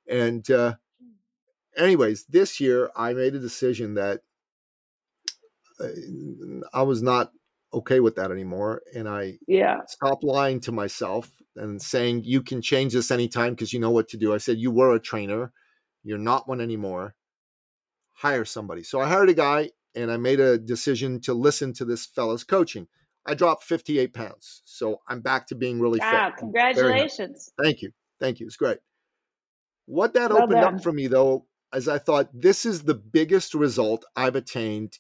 And, 0.09 0.51
uh, 0.51 0.75
anyways, 1.77 2.25
this 2.25 2.59
year 2.61 2.91
I 2.97 3.13
made 3.15 3.37
a 3.37 3.41
decision 3.41 3.95
that 3.95 4.23
uh, 5.79 5.87
I 6.75 6.83
was 6.83 7.01
not 7.01 7.31
okay 7.73 8.01
with 8.01 8.17
that 8.17 8.31
anymore. 8.31 8.83
And 8.95 9.09
I 9.09 9.39
yeah. 9.47 9.81
stopped 9.87 10.25
lying 10.25 10.61
to 10.61 10.73
myself 10.73 11.31
and 11.57 11.81
saying 11.81 12.23
you 12.25 12.43
can 12.43 12.63
change 12.63 12.93
this 12.93 13.11
anytime 13.11 13.55
because 13.55 13.73
you 13.73 13.81
know 13.81 13.91
what 13.91 14.09
to 14.09 14.17
do. 14.17 14.35
I 14.35 14.39
said 14.39 14.59
you 14.59 14.71
were 14.71 14.95
a 14.95 15.01
trainer, 15.01 15.53
you're 16.03 16.19
not 16.19 16.49
one 16.49 16.61
anymore. 16.61 17.15
Hire 18.15 18.45
somebody. 18.45 18.83
So 18.83 19.01
I 19.01 19.09
hired 19.09 19.31
a 19.31 19.35
guy 19.35 19.71
and 19.95 20.11
I 20.11 20.17
made 20.17 20.41
a 20.41 20.59
decision 20.59 21.21
to 21.23 21.35
listen 21.35 21.73
to 21.75 21.85
this 21.85 22.07
fella's 22.07 22.45
coaching. 22.45 22.87
I 23.27 23.35
dropped 23.35 23.65
58 23.65 24.15
pounds. 24.15 24.63
So 24.65 25.01
I'm 25.09 25.21
back 25.21 25.47
to 25.49 25.55
being 25.55 25.81
really 25.81 26.01
wow, 26.01 26.31
fit. 26.31 26.39
Congratulations. 26.39 27.53
Thank 27.63 27.83
you. 27.83 27.93
Thank 28.19 28.41
you. 28.41 28.47
It's 28.47 28.57
great. 28.57 28.79
What 29.87 30.15
that 30.15 30.31
opened 30.31 30.61
up 30.61 30.83
for 30.83 30.93
me 30.93 31.07
though, 31.07 31.47
as 31.73 31.89
I 31.89 31.99
thought 31.99 32.29
this 32.33 32.65
is 32.65 32.83
the 32.83 32.95
biggest 32.95 33.55
result 33.55 34.05
I've 34.17 34.37
attained 34.37 34.99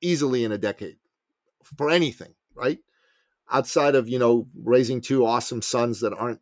easily 0.00 0.44
in 0.44 0.52
a 0.52 0.58
decade 0.58 0.96
for 1.62 1.90
anything, 1.90 2.34
right? 2.54 2.78
outside 3.50 3.94
of 3.94 4.08
you 4.08 4.18
know 4.18 4.46
raising 4.54 5.00
two 5.00 5.24
awesome 5.24 5.62
sons 5.62 6.00
that 6.00 6.12
aren't 6.12 6.40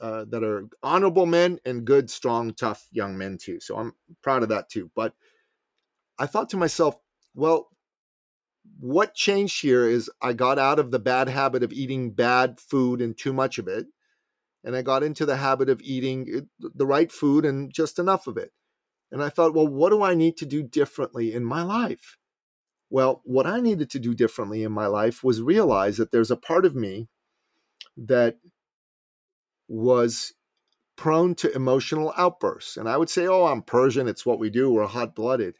uh, 0.00 0.24
that 0.28 0.44
are 0.44 0.68
honorable 0.82 1.24
men 1.24 1.58
and 1.64 1.86
good, 1.86 2.10
strong, 2.10 2.52
tough 2.52 2.86
young 2.92 3.16
men 3.16 3.38
too. 3.38 3.58
So 3.60 3.78
I'm 3.78 3.92
proud 4.22 4.42
of 4.42 4.50
that 4.50 4.68
too. 4.68 4.90
But 4.94 5.14
I 6.18 6.26
thought 6.26 6.50
to 6.50 6.58
myself, 6.58 6.96
well, 7.34 7.68
what 8.78 9.14
changed 9.14 9.62
here 9.62 9.88
is 9.88 10.10
I 10.20 10.34
got 10.34 10.58
out 10.58 10.78
of 10.78 10.90
the 10.90 10.98
bad 10.98 11.28
habit 11.28 11.62
of 11.62 11.72
eating 11.72 12.10
bad 12.10 12.60
food 12.60 13.00
and 13.00 13.16
too 13.16 13.32
much 13.32 13.56
of 13.56 13.68
it. 13.68 13.86
And 14.64 14.76
I 14.76 14.82
got 14.82 15.02
into 15.02 15.24
the 15.24 15.36
habit 15.36 15.70
of 15.70 15.80
eating 15.80 16.46
the 16.60 16.86
right 16.86 17.10
food 17.10 17.46
and 17.46 17.72
just 17.72 17.98
enough 17.98 18.26
of 18.26 18.36
it. 18.36 18.52
And 19.10 19.22
I 19.22 19.30
thought, 19.30 19.54
well, 19.54 19.68
what 19.68 19.90
do 19.90 20.02
I 20.02 20.12
need 20.12 20.36
to 20.38 20.46
do 20.46 20.62
differently 20.62 21.32
in 21.32 21.42
my 21.44 21.62
life? 21.62 22.18
Well, 22.90 23.20
what 23.24 23.46
I 23.46 23.60
needed 23.60 23.90
to 23.90 23.98
do 23.98 24.14
differently 24.14 24.62
in 24.62 24.72
my 24.72 24.86
life 24.86 25.24
was 25.24 25.42
realize 25.42 25.96
that 25.96 26.12
there's 26.12 26.30
a 26.30 26.36
part 26.36 26.64
of 26.64 26.74
me 26.74 27.08
that 27.96 28.38
was 29.68 30.34
prone 30.96 31.34
to 31.36 31.54
emotional 31.54 32.12
outbursts. 32.16 32.76
And 32.76 32.88
I 32.88 32.96
would 32.96 33.10
say, 33.10 33.26
oh, 33.26 33.46
I'm 33.46 33.62
Persian. 33.62 34.08
It's 34.08 34.24
what 34.24 34.38
we 34.38 34.50
do. 34.50 34.72
We're 34.72 34.86
hot 34.86 35.14
blooded. 35.14 35.56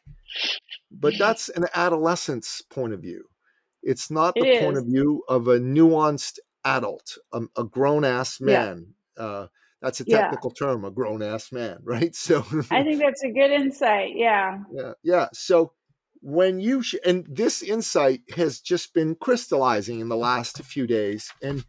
But 0.90 1.14
that's 1.18 1.48
an 1.50 1.66
adolescent's 1.74 2.62
point 2.62 2.92
of 2.92 3.00
view. 3.00 3.24
It's 3.82 4.10
not 4.10 4.34
the 4.34 4.46
it 4.46 4.62
point 4.62 4.78
of 4.78 4.86
view 4.86 5.22
of 5.28 5.46
a 5.46 5.58
nuanced 5.58 6.38
adult, 6.64 7.18
a, 7.32 7.42
a 7.56 7.64
grown 7.64 8.04
ass 8.04 8.40
man. 8.40 8.94
Yeah. 9.16 9.24
Uh, 9.24 9.46
that's 9.82 10.00
a 10.00 10.04
technical 10.04 10.52
yeah. 10.58 10.66
term, 10.66 10.84
a 10.84 10.90
grown 10.90 11.22
ass 11.22 11.52
man, 11.52 11.78
right? 11.84 12.14
So 12.14 12.44
I 12.70 12.82
think 12.82 12.98
that's 13.00 13.22
a 13.22 13.30
good 13.30 13.50
insight. 13.50 14.12
Yeah. 14.16 14.58
Yeah. 14.72 14.92
Yeah. 15.02 15.28
So 15.32 15.72
when 16.26 16.58
you 16.58 16.82
sh- 16.82 16.96
and 17.04 17.24
this 17.30 17.62
insight 17.62 18.20
has 18.34 18.58
just 18.58 18.92
been 18.92 19.14
crystallizing 19.14 20.00
in 20.00 20.08
the 20.08 20.16
last 20.16 20.60
few 20.64 20.84
days 20.84 21.30
and 21.40 21.64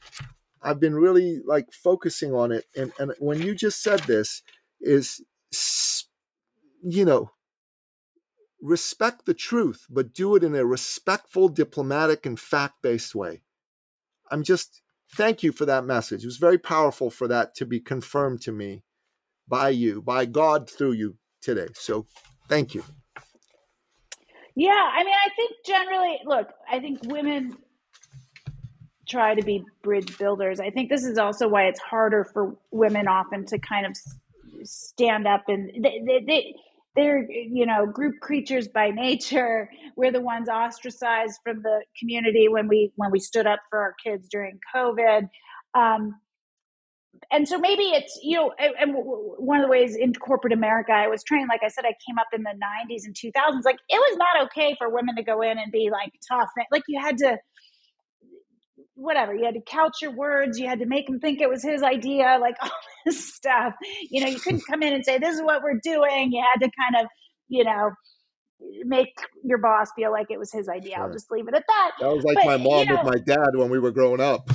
i've 0.64 0.80
been 0.80 0.96
really 0.96 1.40
like 1.46 1.72
focusing 1.72 2.34
on 2.34 2.52
it 2.52 2.66
and 2.76 2.92
and 2.98 3.14
when 3.20 3.40
you 3.40 3.54
just 3.54 3.84
said 3.84 4.00
this 4.02 4.42
is 4.82 5.22
you 6.82 7.06
know 7.06 7.30
respect 8.60 9.28
the 9.28 9.34
truth 9.36 9.86
but 9.92 10.12
do 10.12 10.36
it 10.36 10.44
in 10.44 10.56
a 10.56 10.66
respectful 10.66 11.48
diplomatic 11.48 12.26
and 12.26 12.40
fact-based 12.40 13.14
way. 13.14 13.44
I'm 14.32 14.42
just 14.42 14.82
thank 15.16 15.44
you 15.44 15.52
for 15.52 15.66
that 15.68 15.86
message. 15.86 16.24
It 16.24 16.28
was 16.28 16.38
very 16.38 16.58
powerful 16.58 17.12
for 17.12 17.28
that 17.28 17.54
to 17.58 17.66
be 17.68 17.80
confirmed 17.80 18.42
to 18.42 18.52
me 18.52 18.84
by 19.48 19.70
you 19.70 20.02
by 20.02 20.26
god 20.26 20.68
through 20.68 20.94
you 20.94 21.18
today. 21.42 21.68
So 21.76 22.08
thank 22.50 22.74
you 22.74 22.84
yeah, 24.58 24.72
I 24.72 25.04
mean, 25.04 25.14
I 25.14 25.30
think 25.36 25.52
generally, 25.64 26.20
look, 26.26 26.50
I 26.68 26.80
think 26.80 27.02
women 27.04 27.56
try 29.08 29.36
to 29.36 29.44
be 29.44 29.64
bridge 29.84 30.18
builders. 30.18 30.60
I 30.60 30.72
think 30.72 30.90
this 30.90 31.06
is 31.06 31.20
also 31.20 31.48
why 31.48 31.66
it's 31.66 31.80
harder 31.80 32.24
for 32.24 32.56
women 32.72 33.08
often 33.08 33.46
to 33.46 33.60
kind 33.60 33.86
of 33.86 33.96
stand 34.64 35.28
up 35.28 35.44
and 35.48 35.70
they, 35.84 36.02
they, 36.06 36.24
they 36.26 36.56
they're 36.96 37.30
you 37.30 37.68
know 37.68 37.86
group 37.86 38.20
creatures 38.22 38.68
by 38.68 38.90
nature 38.90 39.70
we're 39.96 40.12
the 40.12 40.20
ones 40.20 40.50
ostracized 40.50 41.40
from 41.44 41.62
the 41.62 41.84
community 42.00 42.48
when 42.50 42.68
we 42.68 42.92
when 42.96 43.12
we 43.12 43.20
stood 43.20 43.46
up 43.46 43.60
for 43.70 43.80
our 43.80 43.94
kids 44.04 44.28
during 44.28 44.60
covid 44.76 45.30
um, 45.76 46.16
and 47.32 47.48
so 47.48 47.58
maybe 47.58 47.84
it's 47.84 48.20
you 48.22 48.36
know 48.36 48.52
and 48.60 48.94
one 48.94 49.60
of 49.60 49.64
the 49.64 49.70
ways 49.70 49.96
in 49.96 50.14
corporate 50.14 50.54
america 50.54 50.92
i 50.92 51.08
was 51.08 51.24
trained 51.24 51.48
like 51.50 51.62
i 51.64 51.68
said 51.68 51.86
i 51.86 51.94
came 52.08 52.18
up 52.20 52.28
in 52.34 52.44
the 52.44 52.50
90s 52.52 53.06
and 53.06 53.16
2000s 53.16 53.64
like 53.66 53.78
it 53.90 53.98
was 53.98 54.18
not 54.18 54.46
okay 54.46 54.76
for 54.78 54.90
women 54.90 55.16
to 55.16 55.24
go 55.24 55.42
in 55.42 55.58
and 55.58 55.72
be 55.72 55.90
like 55.92 56.12
tough 56.30 56.50
like 56.72 56.84
you 56.88 57.00
had 57.00 57.18
to 57.18 57.38
whatever 58.96 59.34
you 59.34 59.46
had 59.46 59.54
to 59.54 59.62
couch 59.62 59.98
your 60.02 60.16
words 60.16 60.60
you 60.60 60.68
had 60.68 60.80
to 60.80 60.86
make 60.86 61.08
him 61.08 61.20
think 61.20 61.40
it 61.40 61.50
was 61.50 61.62
his 61.62 61.84
idea 61.84 62.38
like 62.42 62.56
all 62.62 62.72
this 63.06 63.34
stuff 63.34 63.74
you 64.10 64.22
know 64.22 64.28
you 64.28 64.40
couldn't 64.40 64.64
come 64.70 64.82
in 64.82 64.94
and 64.94 65.06
say 65.06 65.18
this 65.18 65.36
is 65.36 65.42
what 65.42 65.62
we're 65.62 65.80
doing 65.84 66.32
you 66.32 66.44
had 66.54 66.66
to 66.66 66.72
kind 66.80 67.04
of 67.04 67.10
you 67.48 67.64
know 67.64 67.92
make 68.86 69.14
your 69.44 69.60
boss 69.60 69.90
feel 69.96 70.12
like 70.12 70.32
it 70.32 70.40
was 70.40 70.52
his 70.52 70.68
idea. 70.68 70.96
Sure. 70.96 71.04
I'll 71.04 71.12
just 71.12 71.30
leave 71.30 71.48
it 71.48 71.54
at 71.54 71.64
that. 71.68 71.92
That 72.00 72.08
was 72.08 72.24
like 72.24 72.38
but, 72.38 72.46
my 72.48 72.58
mom 72.58 72.80
you 72.80 72.86
know, 72.86 73.04
with 73.04 73.14
my 73.14 73.20
dad 73.20 73.50
when 73.54 73.70
we 73.70 73.78
were 73.78 73.92
growing 73.92 74.20
up. 74.20 74.50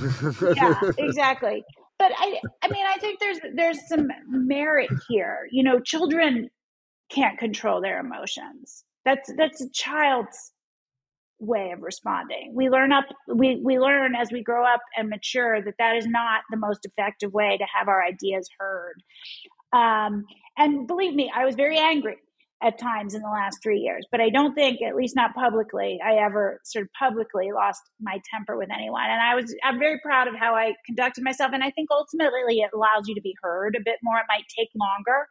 yeah, 0.57 0.75
exactly 0.99 1.63
but 1.99 2.13
I, 2.17 2.41
I 2.63 2.69
mean, 2.69 2.85
I 2.87 2.99
think 2.99 3.21
there's 3.21 3.39
there's 3.55 3.89
some 3.89 4.09
merit 4.29 4.91
here. 5.09 5.49
You 5.51 5.63
know, 5.63 5.81
children 5.81 6.49
can't 7.11 7.39
control 7.39 7.81
their 7.81 8.01
emotions. 8.01 8.85
That's 9.05 9.31
that's 9.37 9.61
a 9.61 9.71
child's 9.73 10.53
way 11.39 11.73
of 11.73 11.83
responding. 11.83 12.53
We 12.55 12.71
learn 12.71 12.93
up 12.93 13.05
we 13.35 13.61
we 13.65 13.79
learn 13.79 14.15
as 14.15 14.31
we 14.33 14.43
grow 14.43 14.65
up 14.65 14.81
and 14.97 15.09
mature 15.09 15.63
that 15.63 15.75
that 15.79 15.97
is 15.97 16.07
not 16.07 16.43
the 16.51 16.57
most 16.57 16.85
effective 16.85 17.33
way 17.33 17.57
to 17.59 17.65
have 17.77 17.89
our 17.89 18.03
ideas 18.05 18.49
heard. 18.59 19.03
Um, 19.73 20.25
and 20.57 20.87
believe 20.87 21.15
me, 21.15 21.33
I 21.35 21.45
was 21.45 21.55
very 21.55 21.79
angry 21.79 22.19
at 22.63 22.79
times 22.79 23.15
in 23.15 23.23
the 23.23 23.29
last 23.29 23.59
three 23.63 23.81
years. 23.81 24.07
But 24.11 24.21
I 24.21 24.31
don't 24.31 24.55
think, 24.55 24.81
at 24.83 24.95
least 24.95 25.17
not 25.17 25.35
publicly, 25.35 25.99
I 26.05 26.15
ever 26.15 26.61
sort 26.65 26.85
of 26.85 26.91
publicly 26.99 27.51
lost 27.53 27.83
my 28.01 28.21
temper 28.33 28.57
with 28.57 28.69
anyone. 28.73 29.05
And 29.05 29.21
I 29.21 29.35
was, 29.35 29.55
I'm 29.65 29.79
very 29.79 29.99
proud 30.01 30.29
of 30.29 30.35
how 30.35 30.55
I 30.55 30.75
conducted 30.87 31.25
myself. 31.25 31.51
And 31.53 31.65
I 31.65 31.71
think 31.71 31.89
ultimately 31.91 32.61
it 32.61 32.71
allows 32.75 33.09
you 33.09 33.15
to 33.15 33.21
be 33.21 33.35
heard 33.43 33.77
a 33.77 33.83
bit 33.85 33.97
more. 34.03 34.17
It 34.19 34.27
might 34.29 34.45
take 34.57 34.69
longer, 34.77 35.27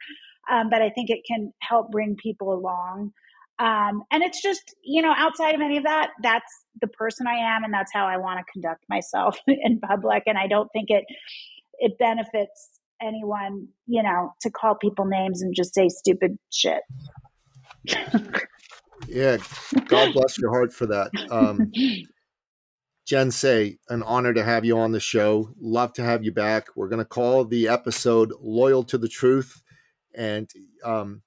um, 0.52 0.70
but 0.70 0.82
I 0.82 0.90
think 0.90 1.10
it 1.10 1.22
can 1.26 1.54
help 1.62 1.92
bring 1.92 2.16
people 2.22 2.54
along. 2.54 3.12
Um, 3.60 4.04
and 4.12 4.24
it's 4.24 4.42
just, 4.42 4.76
you 4.84 5.02
know, 5.02 5.14
outside 5.16 5.56
of 5.56 5.62
any 5.62 5.78
of 5.78 5.84
that, 5.84 6.10
that's 6.24 6.52
the 6.82 6.88
person 6.88 7.28
I 7.28 7.36
am, 7.36 7.64
and 7.64 7.74
that's 7.74 7.92
how 7.94 8.08
I 8.08 8.18
want 8.18 8.40
to 8.40 8.52
conduct 8.52 8.84
myself 8.90 9.38
in 9.48 9.80
public. 9.80 10.24
And 10.26 10.38
I 10.38 10.48
don't 10.48 10.70
think 10.74 10.90
it 10.90 11.06
it 11.84 11.98
benefits 11.98 12.81
anyone, 13.02 13.68
you 13.88 14.04
know, 14.04 14.34
to 14.42 14.50
call 14.50 14.76
people 14.76 15.06
names 15.06 15.42
and 15.42 15.54
just 15.56 15.74
say 15.74 15.90
stupid 15.90 16.38
shit 16.52 16.82
yeah, 19.08 19.38
God 19.88 20.14
bless 20.14 20.38
your 20.38 20.52
heart 20.52 20.74
for 20.74 20.86
that. 20.88 21.12
Um, 21.30 21.72
Jen 23.06 23.32
Sey, 23.32 23.78
an 23.90 24.04
honor 24.04 24.34
to 24.34 24.44
have 24.44 24.64
you 24.64 24.78
on 24.78 24.92
the 24.92 25.00
show. 25.00 25.50
Love 25.60 25.94
to 25.94 26.04
have 26.04 26.24
you 26.24 26.32
back. 26.32 26.68
We're 26.76 26.88
going 26.88 27.00
to 27.00 27.06
call 27.06 27.46
the 27.46 27.68
episode 27.68 28.32
Loyal 28.40 28.84
to 28.86 28.98
the 28.98 29.10
Truth. 29.10 29.62
And 30.16 30.50
um, 30.84 31.22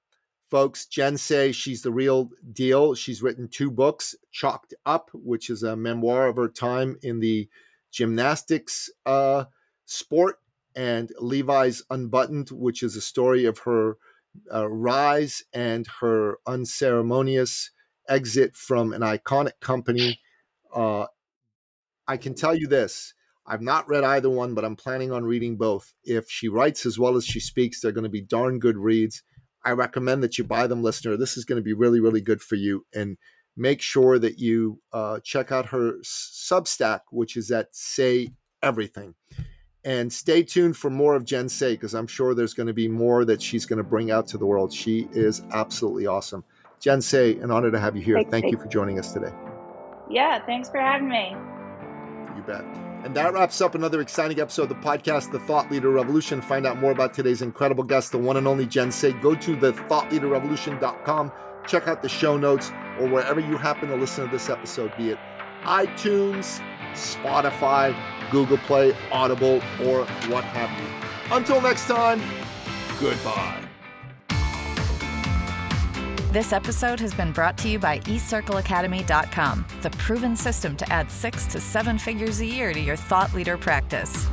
folks, 0.51 0.87
Jen 0.87 1.17
Sey, 1.17 1.53
she's 1.53 1.83
the 1.83 1.93
real 1.93 2.31
deal. 2.53 2.95
She's 2.95 3.23
written 3.23 3.49
two 3.49 3.71
books 3.71 4.15
Chalked 4.31 4.75
Up, 4.87 5.11
which 5.13 5.51
is 5.51 5.63
a 5.63 5.77
memoir 5.77 6.29
of 6.29 6.37
her 6.37 6.49
time 6.49 6.97
in 7.03 7.21
the 7.21 7.49
gymnastics 7.93 8.89
uh, 9.05 9.45
sport, 9.85 10.39
and 10.75 11.11
Levi's 11.19 11.83
Unbuttoned, 11.91 12.51
which 12.51 12.83
is 12.83 12.97
a 12.97 13.01
story 13.01 13.45
of 13.45 13.59
her 13.59 13.97
uh, 14.53 14.69
rise 14.69 15.43
and 15.53 15.87
her 16.01 16.39
unceremonious 16.47 17.71
exit 18.09 18.57
from 18.57 18.93
an 18.93 19.03
iconic 19.03 19.61
company. 19.61 20.21
Uh, 20.75 21.07
I 22.07 22.17
can 22.17 22.35
tell 22.35 22.55
you 22.55 22.67
this 22.67 23.15
I've 23.47 23.63
not 23.63 23.89
read 23.89 24.05
either 24.05 24.31
one, 24.31 24.55
but 24.55 24.65
I'm 24.65 24.77
planning 24.77 25.13
on 25.13 25.25
reading 25.25 25.57
both. 25.57 25.93
If 26.05 26.31
she 26.31 26.49
writes 26.49 26.87
as 26.87 26.99
well 26.99 27.17
as 27.17 27.27
she 27.27 27.41
speaks, 27.41 27.81
they're 27.81 27.93
going 27.93 28.05
to 28.05 28.11
be 28.11 28.23
darn 28.23 28.59
good 28.59 28.77
reads. 28.77 29.23
I 29.65 29.73
recommend 29.73 30.23
that 30.23 30.39
you 30.39 30.45
buy 30.45 30.67
them, 30.67 30.83
listener. 30.83 31.17
This 31.17 31.37
is 31.37 31.45
going 31.45 31.57
to 31.61 31.65
be 31.65 31.73
really, 31.73 32.01
really 32.01 32.21
good 32.21 32.43
for 32.43 32.55
you. 32.55 32.87
And 32.95 33.17
make 33.57 33.81
sure 33.81 34.19
that 34.19 34.39
you 34.39 34.81
uh, 34.93 35.21
check 35.23 35.53
out 35.53 35.67
her 35.67 35.95
Substack, 36.03 37.01
which 37.11 37.37
is 37.37 37.51
at 37.51 37.69
Sey 37.73 38.29
Everything. 38.63 39.15
And 39.85 40.11
stay 40.11 40.43
tuned 40.43 40.77
for 40.77 40.89
more 40.89 41.15
of 41.15 41.24
Jen 41.24 41.48
Sey, 41.48 41.73
because 41.73 41.94
I'm 41.94 42.06
sure 42.06 42.35
there's 42.35 42.55
going 42.55 42.69
to 42.69 42.73
be 42.73 42.89
more 42.89 43.24
that 43.27 43.43
she's 43.43 43.66
going 43.66 43.77
to 43.77 43.85
bring 43.85 44.11
out 44.11 44.27
to 44.28 44.39
the 44.39 44.47
world. 44.47 44.73
She 44.73 45.09
is 45.12 45.43
absolutely 45.52 46.06
awesome. 46.06 46.43
Jen 46.81 47.02
Sey, 47.02 47.39
an 47.39 47.51
honor 47.51 47.70
to 47.70 47.78
have 47.78 47.94
you 47.97 48.02
here. 48.02 48.16
Thank, 48.16 48.31
Thank 48.31 48.51
you 48.51 48.59
for 48.59 48.66
joining 48.66 48.98
us 48.98 49.12
today. 49.12 49.32
Yeah, 50.11 50.44
thanks 50.44 50.70
for 50.70 50.81
having 50.81 51.09
me. 51.09 51.36
You 52.36 52.43
bet. 52.43 52.65
And 53.05 53.15
that 53.15 53.35
wraps 53.35 53.61
up 53.61 53.74
another 53.74 54.01
exciting 54.01 54.40
episode 54.40 54.62
of 54.62 54.69
the 54.70 54.74
podcast, 54.77 55.31
The 55.31 55.39
Thought 55.40 55.70
Leader 55.70 55.90
Revolution. 55.90 56.40
Find 56.40 56.66
out 56.66 56.78
more 56.78 56.90
about 56.90 57.12
today's 57.12 57.43
incredible 57.43 57.85
guest, 57.85 58.12
the 58.12 58.19
one 58.19 58.39
and 58.39 58.48
only 58.48 58.65
Jen 58.65 58.90
Sey. 58.90 59.12
Go 59.12 59.35
to 59.35 59.56
thethoughtleaderrevolution.com, 59.56 61.32
check 61.66 61.89
out 61.89 62.01
the 62.01 62.09
show 62.09 62.39
notes, 62.39 62.70
or 62.98 63.09
wherever 63.09 63.40
you 63.40 63.59
happen 63.59 63.90
to 63.90 63.97
listen 63.97 64.24
to 64.24 64.31
this 64.31 64.48
episode, 64.48 64.97
be 64.97 65.11
it 65.11 65.19
iTunes, 65.65 66.61
Spotify, 66.95 67.95
Google 68.31 68.59
Play, 68.59 68.97
Audible, 69.12 69.61
or 69.85 70.05
what 70.29 70.45
have 70.45 70.71
you. 70.81 71.37
Until 71.37 71.61
next 71.61 71.87
time, 71.87 72.21
goodbye. 73.01 73.61
This 76.33 76.53
episode 76.53 76.99
has 76.99 77.15
been 77.15 77.31
brought 77.31 77.57
to 77.59 77.69
you 77.69 77.79
by 77.79 78.01
eCircleAcademy.com, 78.01 79.66
the 79.83 79.91
proven 79.91 80.35
system 80.35 80.77
to 80.77 80.93
add 80.93 81.09
six 81.09 81.47
to 81.47 81.61
seven 81.61 81.97
figures 81.97 82.41
a 82.41 82.45
year 82.45 82.73
to 82.73 82.81
your 82.81 82.97
thought 82.97 83.33
leader 83.35 83.57
practice. 83.57 84.27